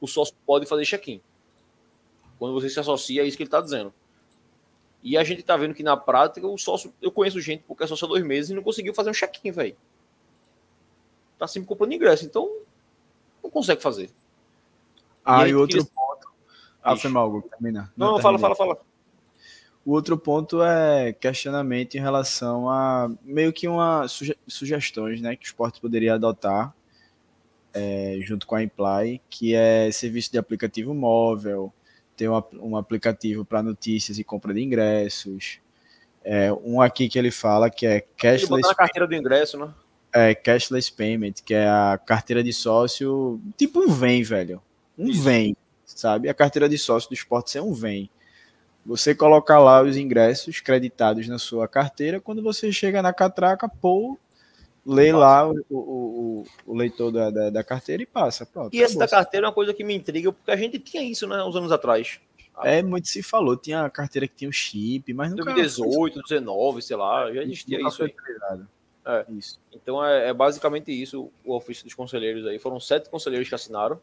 o 0.02 0.08
sócio 0.08 0.34
pode 0.44 0.66
fazer 0.66 0.84
check-in. 0.84 1.22
Quando 2.36 2.52
você 2.52 2.68
se 2.68 2.80
associa, 2.80 3.22
é 3.22 3.24
isso 3.24 3.36
que 3.36 3.44
ele 3.44 3.48
está 3.48 3.60
dizendo. 3.60 3.94
E 5.00 5.16
a 5.16 5.22
gente 5.22 5.40
está 5.40 5.56
vendo 5.56 5.74
que 5.74 5.82
na 5.84 5.96
prática 5.96 6.44
o 6.44 6.58
sócio. 6.58 6.92
Eu 7.00 7.12
conheço 7.12 7.40
gente 7.40 7.62
porque 7.62 7.84
é 7.84 7.86
sócio 7.86 8.04
há 8.04 8.08
dois 8.08 8.24
meses 8.24 8.50
e 8.50 8.54
não 8.54 8.64
conseguiu 8.64 8.92
fazer 8.92 9.10
um 9.10 9.14
check-in, 9.14 9.52
velho. 9.52 9.76
Tá 11.38 11.46
sempre 11.46 11.68
comprando 11.68 11.92
ingresso, 11.92 12.24
então 12.24 12.52
não 13.42 13.48
consegue 13.48 13.80
fazer. 13.80 14.10
Ah, 15.24 15.46
e, 15.46 15.52
e 15.52 15.54
outro 15.54 15.78
queria... 15.78 15.92
ponto. 15.94 16.32
Ah, 16.82 16.96
foi 16.96 17.10
mal, 17.10 17.40
termina. 17.42 17.92
Não, 17.96 18.06
não, 18.06 18.12
não 18.14 18.20
fala, 18.20 18.38
fala, 18.40 18.56
fala. 18.56 18.80
O 19.84 19.92
outro 19.92 20.18
ponto 20.18 20.62
é 20.62 21.12
questionamento 21.12 21.94
em 21.96 22.00
relação 22.00 22.68
a 22.68 23.08
meio 23.22 23.52
que 23.52 23.68
uma 23.68 24.08
suge 24.08 24.36
sugestões 24.48 25.20
né, 25.20 25.36
que 25.36 25.44
o 25.44 25.46
esporte 25.46 25.80
poderia 25.80 26.14
adotar 26.14 26.74
é, 27.74 28.18
junto 28.22 28.46
com 28.46 28.54
a 28.54 28.62
Imply, 28.62 29.20
que 29.28 29.54
é 29.54 29.90
serviço 29.90 30.30
de 30.30 30.38
aplicativo 30.38 30.94
móvel, 30.94 31.72
ter 32.16 32.28
um, 32.28 32.42
um 32.60 32.76
aplicativo 32.76 33.44
para 33.44 33.62
notícias 33.62 34.18
e 34.18 34.24
compra 34.24 34.52
de 34.52 34.62
ingressos. 34.62 35.60
É, 36.24 36.52
um 36.52 36.80
aqui 36.80 37.08
que 37.08 37.18
ele 37.18 37.30
fala 37.30 37.70
que 37.70 37.86
é 37.86 38.04
cashless. 38.16 38.68
na 38.68 38.74
carteira 38.74 39.06
do 39.06 39.14
ingresso, 39.14 39.58
né? 39.58 39.72
É, 40.14 40.34
cashless 40.34 40.90
payment, 40.90 41.34
que 41.44 41.54
é 41.54 41.66
a 41.66 41.98
carteira 42.04 42.42
de 42.42 42.52
sócio, 42.52 43.40
tipo 43.56 43.80
um 43.80 43.88
vem, 43.88 44.22
velho. 44.22 44.62
Um 44.96 45.08
Isso. 45.08 45.22
vem, 45.22 45.56
sabe? 45.86 46.28
A 46.28 46.34
carteira 46.34 46.68
de 46.68 46.76
sócio 46.76 47.08
do 47.08 47.14
esporte 47.14 47.56
é 47.56 47.62
um 47.62 47.72
vem 47.72 48.10
você 48.84 49.14
colocar 49.14 49.60
lá 49.60 49.80
os 49.82 49.96
ingressos 49.96 50.60
creditados 50.60 51.28
na 51.28 51.38
sua 51.38 51.68
carteira, 51.68 52.20
quando 52.20 52.42
você 52.42 52.72
chega 52.72 53.00
na 53.00 53.12
catraca, 53.12 53.68
pô, 53.68 54.18
lê 54.84 55.12
lá 55.12 55.48
o, 55.48 55.64
o, 55.70 56.44
o, 56.66 56.74
leitor 56.74 57.12
da, 57.12 57.30
da, 57.30 57.50
da, 57.50 57.64
carteira 57.64 58.02
e 58.02 58.06
passa. 58.06 58.44
Pronto, 58.44 58.74
e 58.74 58.80
esse 58.80 58.98
da 58.98 59.08
carteira 59.08 59.46
é 59.46 59.48
uma 59.48 59.54
coisa 59.54 59.72
que 59.72 59.84
me 59.84 59.94
intriga, 59.94 60.32
porque 60.32 60.50
a 60.50 60.56
gente 60.56 60.78
tinha 60.78 61.02
isso, 61.02 61.26
né, 61.26 61.42
uns 61.42 61.54
anos 61.54 61.70
atrás. 61.70 62.20
É, 62.62 62.82
muito 62.82 63.08
se 63.08 63.22
falou, 63.22 63.56
tinha 63.56 63.84
a 63.84 63.90
carteira 63.90 64.28
que 64.28 64.34
tinha 64.34 64.48
o 64.48 64.52
chip, 64.52 65.12
mas 65.14 65.30
nunca... 65.30 65.44
2018, 65.44 66.14
2019, 66.14 66.82
sei 66.82 66.96
lá, 66.96 67.32
já 67.32 67.42
existia 67.42 67.80
isso 67.80 68.04
aí. 68.04 68.14
É. 69.04 69.24
Isso. 69.30 69.60
Então 69.72 70.04
é, 70.04 70.28
é, 70.28 70.32
basicamente 70.32 70.92
isso 70.92 71.30
o 71.44 71.56
ofício 71.56 71.84
dos 71.84 71.94
conselheiros 71.94 72.46
aí. 72.46 72.58
Foram 72.58 72.78
sete 72.78 73.10
conselheiros 73.10 73.48
que 73.48 73.54
assinaram. 73.54 74.00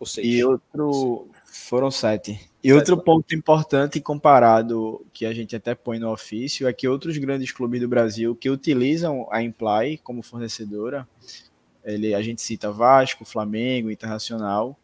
Ou 0.00 0.06
seis. 0.06 0.26
E 0.26 0.44
outro. 0.44 1.28
Foram 1.44 1.90
sete. 1.90 2.49
E 2.62 2.72
outro 2.74 3.02
ponto 3.02 3.34
importante 3.34 4.00
comparado, 4.00 5.04
que 5.14 5.24
a 5.24 5.32
gente 5.32 5.56
até 5.56 5.74
põe 5.74 5.98
no 5.98 6.12
ofício, 6.12 6.68
é 6.68 6.72
que 6.72 6.86
outros 6.86 7.16
grandes 7.16 7.50
clubes 7.50 7.80
do 7.80 7.88
Brasil 7.88 8.36
que 8.36 8.50
utilizam 8.50 9.26
a 9.30 9.42
Imply 9.42 9.98
como 10.04 10.22
fornecedora, 10.22 11.08
Ele, 11.82 12.14
a 12.14 12.20
gente 12.20 12.42
cita 12.42 12.70
Vasco, 12.70 13.24
Flamengo, 13.24 13.90
Internacional, 13.90 14.78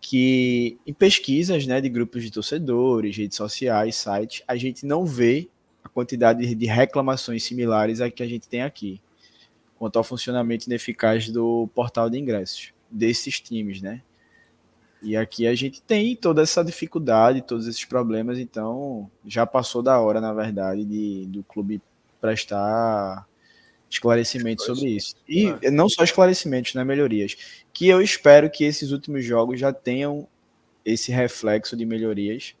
que 0.00 0.78
em 0.84 0.92
pesquisas 0.92 1.64
né, 1.66 1.80
de 1.80 1.88
grupos 1.88 2.24
de 2.24 2.30
torcedores, 2.30 3.16
redes 3.16 3.36
sociais, 3.36 3.96
sites, 3.96 4.42
a 4.46 4.56
gente 4.56 4.84
não 4.84 5.06
vê 5.06 5.48
a 5.84 5.88
quantidade 5.88 6.54
de 6.54 6.66
reclamações 6.66 7.44
similares 7.44 8.00
a 8.00 8.10
que 8.10 8.22
a 8.22 8.26
gente 8.26 8.48
tem 8.48 8.62
aqui, 8.62 9.00
quanto 9.78 9.96
ao 9.96 10.04
funcionamento 10.04 10.66
ineficaz 10.66 11.28
do 11.28 11.68
portal 11.72 12.10
de 12.10 12.18
ingressos 12.18 12.72
desses 12.90 13.40
times, 13.40 13.80
né? 13.80 14.02
E 15.02 15.16
aqui 15.16 15.46
a 15.46 15.54
gente 15.54 15.82
tem 15.82 16.16
toda 16.16 16.42
essa 16.42 16.64
dificuldade, 16.64 17.42
todos 17.42 17.66
esses 17.66 17.84
problemas, 17.84 18.38
então 18.38 19.10
já 19.24 19.46
passou 19.46 19.82
da 19.82 20.00
hora, 20.00 20.20
na 20.20 20.32
verdade, 20.32 20.84
de, 20.84 21.26
do 21.26 21.42
clube 21.44 21.80
prestar 22.20 23.26
esclarecimento 23.88 24.62
sobre 24.62 24.88
isso. 24.90 25.14
E 25.28 25.48
ah. 25.48 25.70
não 25.70 25.88
só 25.88 26.02
esclarecimentos, 26.02 26.74
né, 26.74 26.84
melhorias. 26.84 27.36
Que 27.72 27.88
eu 27.88 28.00
espero 28.00 28.50
que 28.50 28.64
esses 28.64 28.90
últimos 28.90 29.24
jogos 29.24 29.60
já 29.60 29.72
tenham 29.72 30.26
esse 30.84 31.12
reflexo 31.12 31.76
de 31.76 31.84
melhorias, 31.84 32.54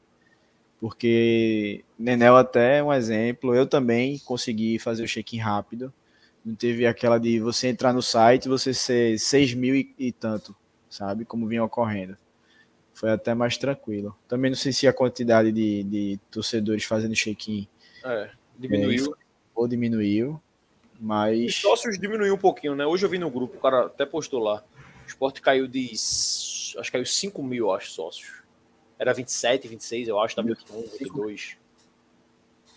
porque 0.80 1.84
Nenel 1.98 2.36
até 2.36 2.78
é 2.78 2.82
um 2.82 2.92
exemplo, 2.92 3.54
eu 3.54 3.66
também 3.66 4.18
consegui 4.20 4.78
fazer 4.78 5.04
o 5.04 5.08
check-in 5.08 5.38
rápido, 5.38 5.92
não 6.44 6.54
teve 6.54 6.86
aquela 6.86 7.18
de 7.18 7.40
você 7.40 7.68
entrar 7.68 7.92
no 7.92 8.02
site 8.02 8.44
e 8.44 8.48
você 8.48 8.74
ser 8.74 9.18
6 9.18 9.54
mil 9.54 9.74
e, 9.74 9.94
e 9.98 10.12
tanto, 10.12 10.54
sabe, 10.88 11.24
como 11.24 11.46
vinha 11.46 11.64
ocorrendo. 11.64 12.16
Foi 12.96 13.10
até 13.10 13.34
mais 13.34 13.58
tranquilo. 13.58 14.16
Também 14.26 14.50
não 14.50 14.56
sei 14.56 14.72
se 14.72 14.88
a 14.88 14.92
quantidade 14.92 15.52
de, 15.52 15.82
de 15.82 16.18
torcedores 16.30 16.82
fazendo 16.82 17.14
check-in 17.14 17.68
é, 18.02 18.30
diminuiu. 18.58 19.12
É, 19.12 19.16
ou 19.54 19.68
diminuiu. 19.68 20.40
Mas. 20.98 21.44
Os 21.44 21.56
sócios 21.56 21.98
diminuiu 21.98 22.32
um 22.32 22.38
pouquinho, 22.38 22.74
né? 22.74 22.86
Hoje 22.86 23.04
eu 23.04 23.10
vi 23.10 23.18
no 23.18 23.30
grupo, 23.30 23.58
o 23.58 23.60
cara 23.60 23.84
até 23.84 24.06
postou 24.06 24.42
lá. 24.42 24.64
O 25.04 25.06
esporte 25.06 25.42
caiu 25.42 25.68
de. 25.68 25.92
Acho 25.92 26.82
que 26.84 26.92
caiu 26.92 27.04
5 27.04 27.42
mil, 27.42 27.70
acho, 27.70 27.90
sócios. 27.90 28.42
Era 28.98 29.12
27, 29.12 29.68
26, 29.68 30.08
eu 30.08 30.18
acho, 30.18 30.34
tá 30.34 30.40
21, 30.40 30.80
22. 30.98 31.58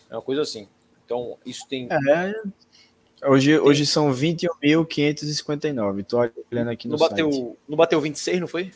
É 0.09 0.15
uma 0.15 0.21
coisa 0.21 0.41
assim. 0.41 0.67
Então, 1.05 1.37
isso 1.45 1.65
tem. 1.69 1.87
É. 1.89 2.33
Hoje, 3.25 3.51
tem... 3.51 3.59
hoje 3.59 3.85
são 3.85 4.11
21.559. 4.11 6.03
Tô 6.03 6.29
olhando 6.51 6.71
aqui 6.71 6.89
no 6.89 6.97
não 6.97 6.99
bateu, 6.99 7.31
site. 7.31 7.57
Não 7.69 7.77
bateu 7.77 8.01
26, 8.01 8.41
não 8.41 8.47
foi? 8.49 8.73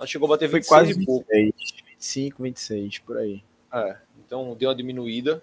Ela 0.00 0.06
chegou 0.06 0.26
a 0.26 0.30
bater 0.30 0.48
26 0.48 0.66
foi 0.66 0.76
quase 0.76 0.94
26, 0.94 1.54
25, 1.86 2.42
26, 2.42 2.98
por 3.00 3.18
aí. 3.18 3.44
É, 3.70 3.98
então 4.26 4.56
deu 4.56 4.70
uma 4.70 4.74
diminuída. 4.74 5.42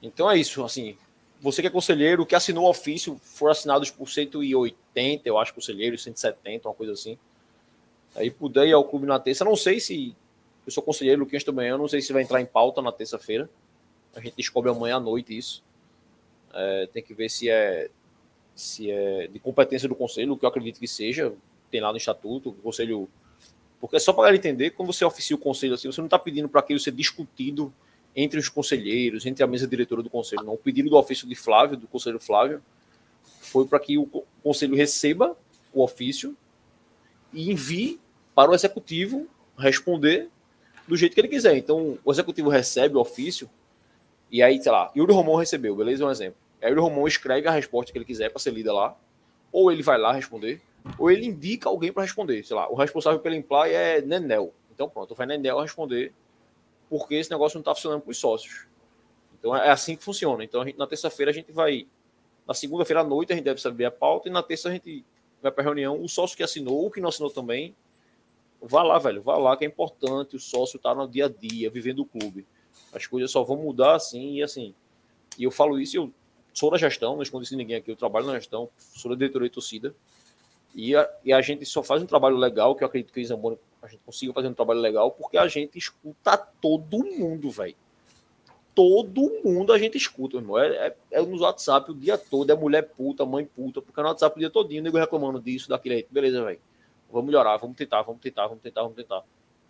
Então 0.00 0.30
é 0.30 0.38
isso, 0.38 0.64
assim, 0.64 0.96
você 1.40 1.60
que 1.60 1.66
é 1.66 1.70
conselheiro, 1.70 2.24
que 2.24 2.36
assinou 2.36 2.66
o 2.66 2.70
ofício, 2.70 3.20
for 3.22 3.50
assinados 3.50 3.90
por 3.90 4.08
180, 4.08 5.28
eu 5.28 5.38
acho, 5.38 5.52
conselheiros, 5.52 6.04
170, 6.04 6.68
uma 6.68 6.74
coisa 6.74 6.92
assim. 6.92 7.18
Aí 8.14 8.30
puder 8.30 8.66
ir 8.66 8.72
ao 8.72 8.84
clube 8.84 9.06
na 9.06 9.18
terça. 9.18 9.44
Não 9.44 9.56
sei 9.56 9.78
se. 9.80 10.16
Eu 10.64 10.72
sou 10.72 10.82
conselheiro 10.82 11.20
Luquinhas 11.20 11.44
também, 11.44 11.68
eu 11.68 11.78
não 11.78 11.88
sei 11.88 12.00
se 12.00 12.12
vai 12.12 12.22
entrar 12.22 12.40
em 12.40 12.46
pauta 12.46 12.82
na 12.82 12.92
terça-feira. 12.92 13.48
A 14.14 14.20
gente 14.20 14.36
descobre 14.36 14.70
amanhã 14.70 14.96
à 14.96 15.00
noite 15.00 15.36
isso. 15.36 15.64
É, 16.52 16.88
tem 16.92 17.02
que 17.02 17.14
ver 17.14 17.28
se 17.28 17.48
é, 17.48 17.88
se 18.54 18.90
é 18.90 19.26
de 19.28 19.38
competência 19.38 19.88
do 19.88 19.94
conselho, 19.94 20.34
o 20.34 20.38
que 20.38 20.44
eu 20.44 20.48
acredito 20.48 20.78
que 20.78 20.86
seja. 20.86 21.32
Tem 21.70 21.80
lá 21.80 21.90
no 21.90 21.98
estatuto, 21.98 22.50
o 22.50 22.54
conselho. 22.54 23.08
Porque 23.80 23.96
é 23.96 23.98
só 23.98 24.12
para 24.12 24.34
entender, 24.34 24.70
quando 24.70 24.92
você 24.92 25.04
oficia 25.04 25.36
o 25.36 25.38
conselho 25.38 25.74
assim, 25.74 25.90
você 25.90 26.00
não 26.00 26.06
está 26.06 26.18
pedindo 26.18 26.48
para 26.48 26.60
aquilo 26.60 26.80
ser 26.80 26.92
discutido 26.92 27.72
entre 28.14 28.38
os 28.38 28.48
conselheiros, 28.48 29.24
entre 29.26 29.44
a 29.44 29.46
mesa 29.46 29.66
diretora 29.66 30.02
do 30.02 30.10
conselho. 30.10 30.42
Não. 30.42 30.54
O 30.54 30.58
pedido 30.58 30.90
do 30.90 30.96
ofício 30.96 31.28
de 31.28 31.34
Flávio, 31.34 31.76
do 31.76 31.86
conselho 31.86 32.18
Flávio, 32.18 32.60
foi 33.22 33.66
para 33.66 33.78
que 33.78 33.96
o 33.96 34.24
conselho 34.42 34.74
receba 34.74 35.36
o 35.72 35.82
ofício 35.82 36.36
e 37.32 37.50
envie 37.50 38.00
para 38.34 38.50
o 38.50 38.54
executivo 38.54 39.28
responder 39.56 40.28
do 40.86 40.96
jeito 40.96 41.14
que 41.14 41.20
ele 41.20 41.28
quiser. 41.28 41.56
Então, 41.56 41.98
o 42.04 42.10
executivo 42.10 42.48
recebe 42.48 42.96
o 42.96 43.00
ofício 43.00 43.48
e 44.30 44.42
aí, 44.42 44.62
sei 44.62 44.72
lá, 44.72 44.90
Yuri 44.96 45.12
Romão 45.12 45.36
recebeu, 45.36 45.74
beleza? 45.74 46.04
Um 46.04 46.10
exemplo. 46.10 46.36
Aí 46.60 46.68
Yuri 46.68 46.80
Romão 46.80 47.06
escreve 47.06 47.48
a 47.48 47.52
resposta 47.52 47.92
que 47.92 47.98
ele 47.98 48.04
quiser 48.04 48.30
para 48.30 48.38
ser 48.38 48.50
lida 48.50 48.72
lá, 48.72 48.96
ou 49.50 49.72
ele 49.72 49.82
vai 49.82 49.98
lá 49.98 50.12
responder, 50.12 50.60
ou 50.98 51.10
ele 51.10 51.26
indica 51.26 51.68
alguém 51.68 51.92
para 51.92 52.02
responder. 52.02 52.44
Sei 52.44 52.56
lá, 52.56 52.68
o 52.70 52.74
responsável 52.74 53.20
pelo 53.20 53.34
imply 53.34 53.72
é 53.72 54.00
Nenel. 54.00 54.52
Então, 54.72 54.88
pronto, 54.88 55.14
vai 55.14 55.26
Nenel 55.26 55.60
responder 55.60 56.12
porque 56.88 57.16
esse 57.16 57.30
negócio 57.30 57.56
não 57.56 57.60
está 57.60 57.74
funcionando 57.74 58.02
para 58.02 58.10
os 58.10 58.18
sócios. 58.18 58.66
Então 59.38 59.54
é 59.54 59.70
assim 59.70 59.96
que 59.96 60.02
funciona. 60.02 60.42
Então 60.42 60.64
gente, 60.64 60.78
na 60.78 60.86
terça-feira 60.86 61.30
a 61.30 61.34
gente 61.34 61.52
vai. 61.52 61.86
Na 62.46 62.54
segunda-feira 62.54 63.00
à 63.00 63.04
noite 63.04 63.32
a 63.32 63.36
gente 63.36 63.44
deve 63.44 63.60
saber 63.60 63.84
a 63.84 63.90
pauta 63.90 64.28
e 64.28 64.32
na 64.32 64.42
terça 64.42 64.68
a 64.68 64.72
gente 64.72 65.04
vai 65.42 65.52
para 65.52 65.62
a 65.62 65.64
reunião. 65.64 66.00
O 66.02 66.08
sócio 66.08 66.36
que 66.36 66.42
assinou, 66.42 66.86
o 66.86 66.90
que 66.90 67.00
não 67.00 67.10
assinou 67.10 67.30
também, 67.30 67.74
vá 68.60 68.82
lá, 68.82 68.98
velho, 68.98 69.22
vá 69.22 69.36
lá 69.36 69.56
que 69.56 69.64
é 69.64 69.68
importante. 69.68 70.36
O 70.36 70.40
sócio 70.40 70.76
está 70.76 70.94
no 70.94 71.06
dia 71.06 71.26
a 71.26 71.28
dia, 71.28 71.70
vivendo 71.70 72.00
o 72.00 72.06
clube. 72.06 72.46
As 72.92 73.06
coisas 73.06 73.30
só 73.30 73.42
vão 73.42 73.56
mudar 73.58 73.94
assim 73.94 74.36
e 74.36 74.42
assim. 74.42 74.74
E 75.38 75.44
eu 75.44 75.50
falo 75.50 75.78
isso, 75.78 75.96
eu 75.96 76.12
sou 76.52 76.70
da 76.70 76.78
gestão, 76.78 77.14
não 77.14 77.22
escondo 77.22 77.44
isso 77.44 77.52
de 77.52 77.56
ninguém 77.56 77.76
aqui, 77.76 77.90
eu 77.90 77.96
trabalho 77.96 78.26
na 78.26 78.34
gestão, 78.34 78.68
sou 78.76 79.10
da 79.10 79.16
diretoria 79.16 79.48
de 79.48 79.54
torcida. 79.54 79.94
E 80.78 80.94
a, 80.94 81.10
e 81.24 81.32
a 81.32 81.40
gente 81.40 81.66
só 81.66 81.82
faz 81.82 82.00
um 82.00 82.06
trabalho 82.06 82.36
legal, 82.36 82.76
que 82.76 82.84
eu 82.84 82.86
acredito 82.86 83.12
que 83.12 83.20
o 83.20 83.26
Zamboni 83.26 83.58
a 83.82 83.88
gente 83.88 84.00
consiga 84.06 84.32
fazer 84.32 84.46
um 84.46 84.54
trabalho 84.54 84.78
legal, 84.78 85.10
porque 85.10 85.36
a 85.36 85.48
gente 85.48 85.76
escuta 85.76 86.36
todo 86.36 87.04
mundo, 87.04 87.50
velho. 87.50 87.74
Todo 88.76 89.40
mundo 89.44 89.72
a 89.72 89.78
gente 89.78 89.98
escuta, 89.98 90.36
irmão. 90.36 90.56
É, 90.56 90.68
é, 90.68 90.96
é, 91.10 91.20
no 91.20 91.40
WhatsApp 91.40 91.90
o 91.90 91.94
dia 91.94 92.16
todo, 92.16 92.52
é 92.52 92.54
mulher 92.54 92.82
puta, 92.82 93.26
mãe 93.26 93.44
puta, 93.44 93.82
porque 93.82 94.00
no 94.00 94.06
WhatsApp 94.06 94.36
o 94.36 94.38
dia 94.38 94.50
todinho, 94.50 94.80
nego 94.80 94.96
reclamando 94.96 95.40
disso, 95.40 95.68
daquele 95.68 96.06
Beleza, 96.08 96.44
velho. 96.44 96.60
Vamos 97.10 97.26
melhorar, 97.26 97.56
vamos 97.56 97.76
tentar, 97.76 98.02
vamos 98.02 98.20
tentar, 98.20 98.46
vamos 98.46 98.62
tentar, 98.62 98.82
vamos 98.82 98.96
tentar. 98.96 99.24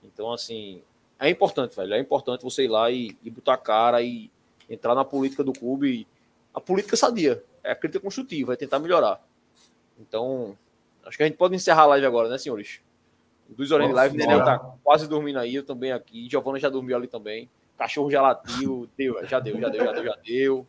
Então, 0.04 0.30
assim, 0.30 0.82
é 1.18 1.30
importante, 1.30 1.74
velho. 1.74 1.94
É 1.94 1.98
importante 1.98 2.44
você 2.44 2.64
ir 2.64 2.68
lá 2.68 2.90
e, 2.90 3.16
e 3.24 3.30
botar 3.30 3.54
a 3.54 3.56
cara 3.58 4.02
e 4.02 4.30
entrar 4.68 4.94
na 4.94 5.06
política 5.06 5.42
do 5.42 5.54
clube. 5.54 6.06
A 6.52 6.60
política 6.60 6.98
sadia, 6.98 7.42
é 7.64 7.72
a 7.72 7.74
crítica 7.74 8.04
construtiva, 8.04 8.52
é 8.52 8.56
tentar 8.56 8.78
melhorar. 8.78 9.26
Então, 9.98 10.54
acho 11.08 11.16
que 11.16 11.22
a 11.22 11.26
gente 11.26 11.38
pode 11.38 11.56
encerrar 11.56 11.82
a 11.82 11.86
live 11.86 12.06
agora, 12.06 12.28
né, 12.28 12.38
senhores? 12.38 12.80
Horas 13.72 13.88
de 13.88 13.94
live, 13.94 14.14
o 14.14 14.18
Daniel 14.18 14.44
tá 14.44 14.58
quase 14.84 15.08
dormindo 15.08 15.38
aí, 15.38 15.54
eu 15.54 15.64
também 15.64 15.90
aqui. 15.90 16.28
Giovana 16.28 16.58
já 16.58 16.68
dormiu 16.68 16.94
ali 16.96 17.08
também. 17.08 17.48
Cachorro 17.78 18.10
já 18.10 18.20
latiu, 18.20 18.88
deu, 18.96 19.26
já 19.26 19.40
deu, 19.40 19.58
já 19.58 19.68
deu, 19.70 19.84
já 19.84 19.92
deu, 19.92 20.04
já 20.04 20.16
deu. 20.22 20.66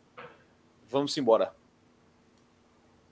Vamos 0.88 1.16
embora. 1.18 1.52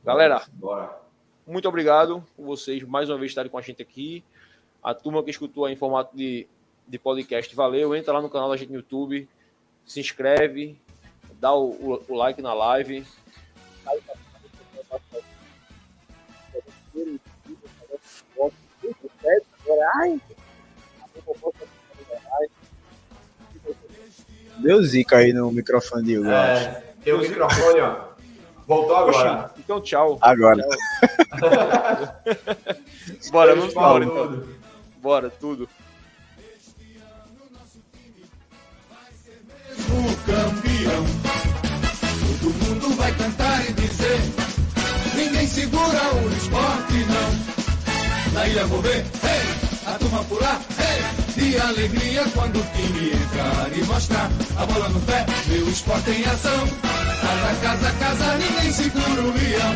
Galera, 0.02 0.42
Bora. 0.52 0.98
muito 1.46 1.68
obrigado 1.68 2.24
por 2.34 2.46
vocês 2.46 2.82
mais 2.82 3.10
uma 3.10 3.18
vez 3.18 3.30
estarem 3.30 3.50
com 3.50 3.58
a 3.58 3.62
gente 3.62 3.82
aqui. 3.82 4.24
A 4.82 4.94
turma 4.94 5.22
que 5.22 5.30
escutou 5.30 5.66
aí 5.66 5.74
em 5.74 5.76
formato 5.76 6.16
de, 6.16 6.46
de 6.86 6.98
podcast, 6.98 7.54
valeu. 7.54 7.94
Entra 7.94 8.14
lá 8.14 8.22
no 8.22 8.30
canal 8.30 8.48
da 8.48 8.56
gente 8.56 8.70
no 8.70 8.76
YouTube, 8.76 9.28
se 9.84 10.00
inscreve, 10.00 10.80
dá 11.38 11.52
o, 11.52 11.70
o, 11.72 12.04
o 12.08 12.14
like 12.14 12.40
na 12.40 12.54
live. 12.54 13.04
Ai. 19.96 20.20
Deu 24.58 24.82
zica 24.82 25.18
aí 25.18 25.32
no 25.32 25.50
microfone 25.52 26.04
de 26.04 26.18
Hugo. 26.18 26.28
É, 26.28 26.82
tem 27.04 27.12
o 27.12 27.18
microfone, 27.18 27.80
ó. 27.80 28.08
Voltou 28.66 28.96
agora. 28.96 29.12
Poxa, 29.12 29.54
então, 29.58 29.80
tchau. 29.80 30.18
Agora. 30.20 30.62
Tchau. 30.62 30.78
Bora, 33.32 33.54
vamos 33.54 33.72
embora 33.72 34.04
então. 34.04 34.44
Bora, 35.00 35.30
tudo. 35.30 35.68
O 39.88 40.16
campeão. 40.26 41.04
Todo 42.42 42.54
mundo 42.64 42.96
vai 42.96 43.14
cantar 43.14 43.70
e 43.70 43.72
dizer: 43.72 44.18
Ninguém 45.14 45.46
segura 45.46 46.14
o 46.14 46.28
esporte, 46.36 47.04
não. 47.06 47.57
Ilha 48.46 48.66
vou 48.66 48.80
ver, 48.82 49.04
hey! 49.22 49.84
a 49.86 49.98
turma 49.98 50.24
pular, 50.24 50.60
hey! 50.78 51.18
de 51.38 51.56
alegria 51.58 52.24
quando 52.34 52.58
o 52.58 52.64
time 52.74 53.10
entrar 53.10 53.70
e 53.76 53.84
mostrar 53.84 54.30
a 54.56 54.66
bola 54.66 54.88
no 54.88 55.00
pé, 55.00 55.24
meu 55.46 55.68
esporte 55.68 56.10
em 56.10 56.24
ação. 56.24 56.68
Casa, 57.20 57.54
casa, 57.62 57.92
casa, 57.92 58.36
ninguém 58.36 58.72
segura 58.72 59.22
o 59.22 59.32
leão. 59.32 59.74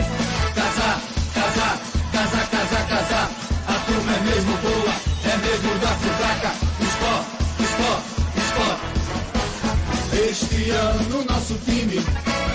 Casa, 0.54 1.00
casa, 1.34 1.78
casa, 2.12 2.46
casa, 2.50 2.84
casa, 2.88 3.30
a 3.68 3.74
turma 3.86 4.12
é 4.12 4.20
mesmo 4.20 4.56
boa, 4.58 4.94
é 5.24 5.36
mesmo 5.38 5.78
da 5.78 5.88
futraca. 5.88 6.52
Esporte, 6.80 7.26
esporte, 7.62 8.08
esporte. 8.42 8.86
Este 10.30 10.70
ano 10.70 11.24
nosso 11.24 11.54
time 11.64 12.31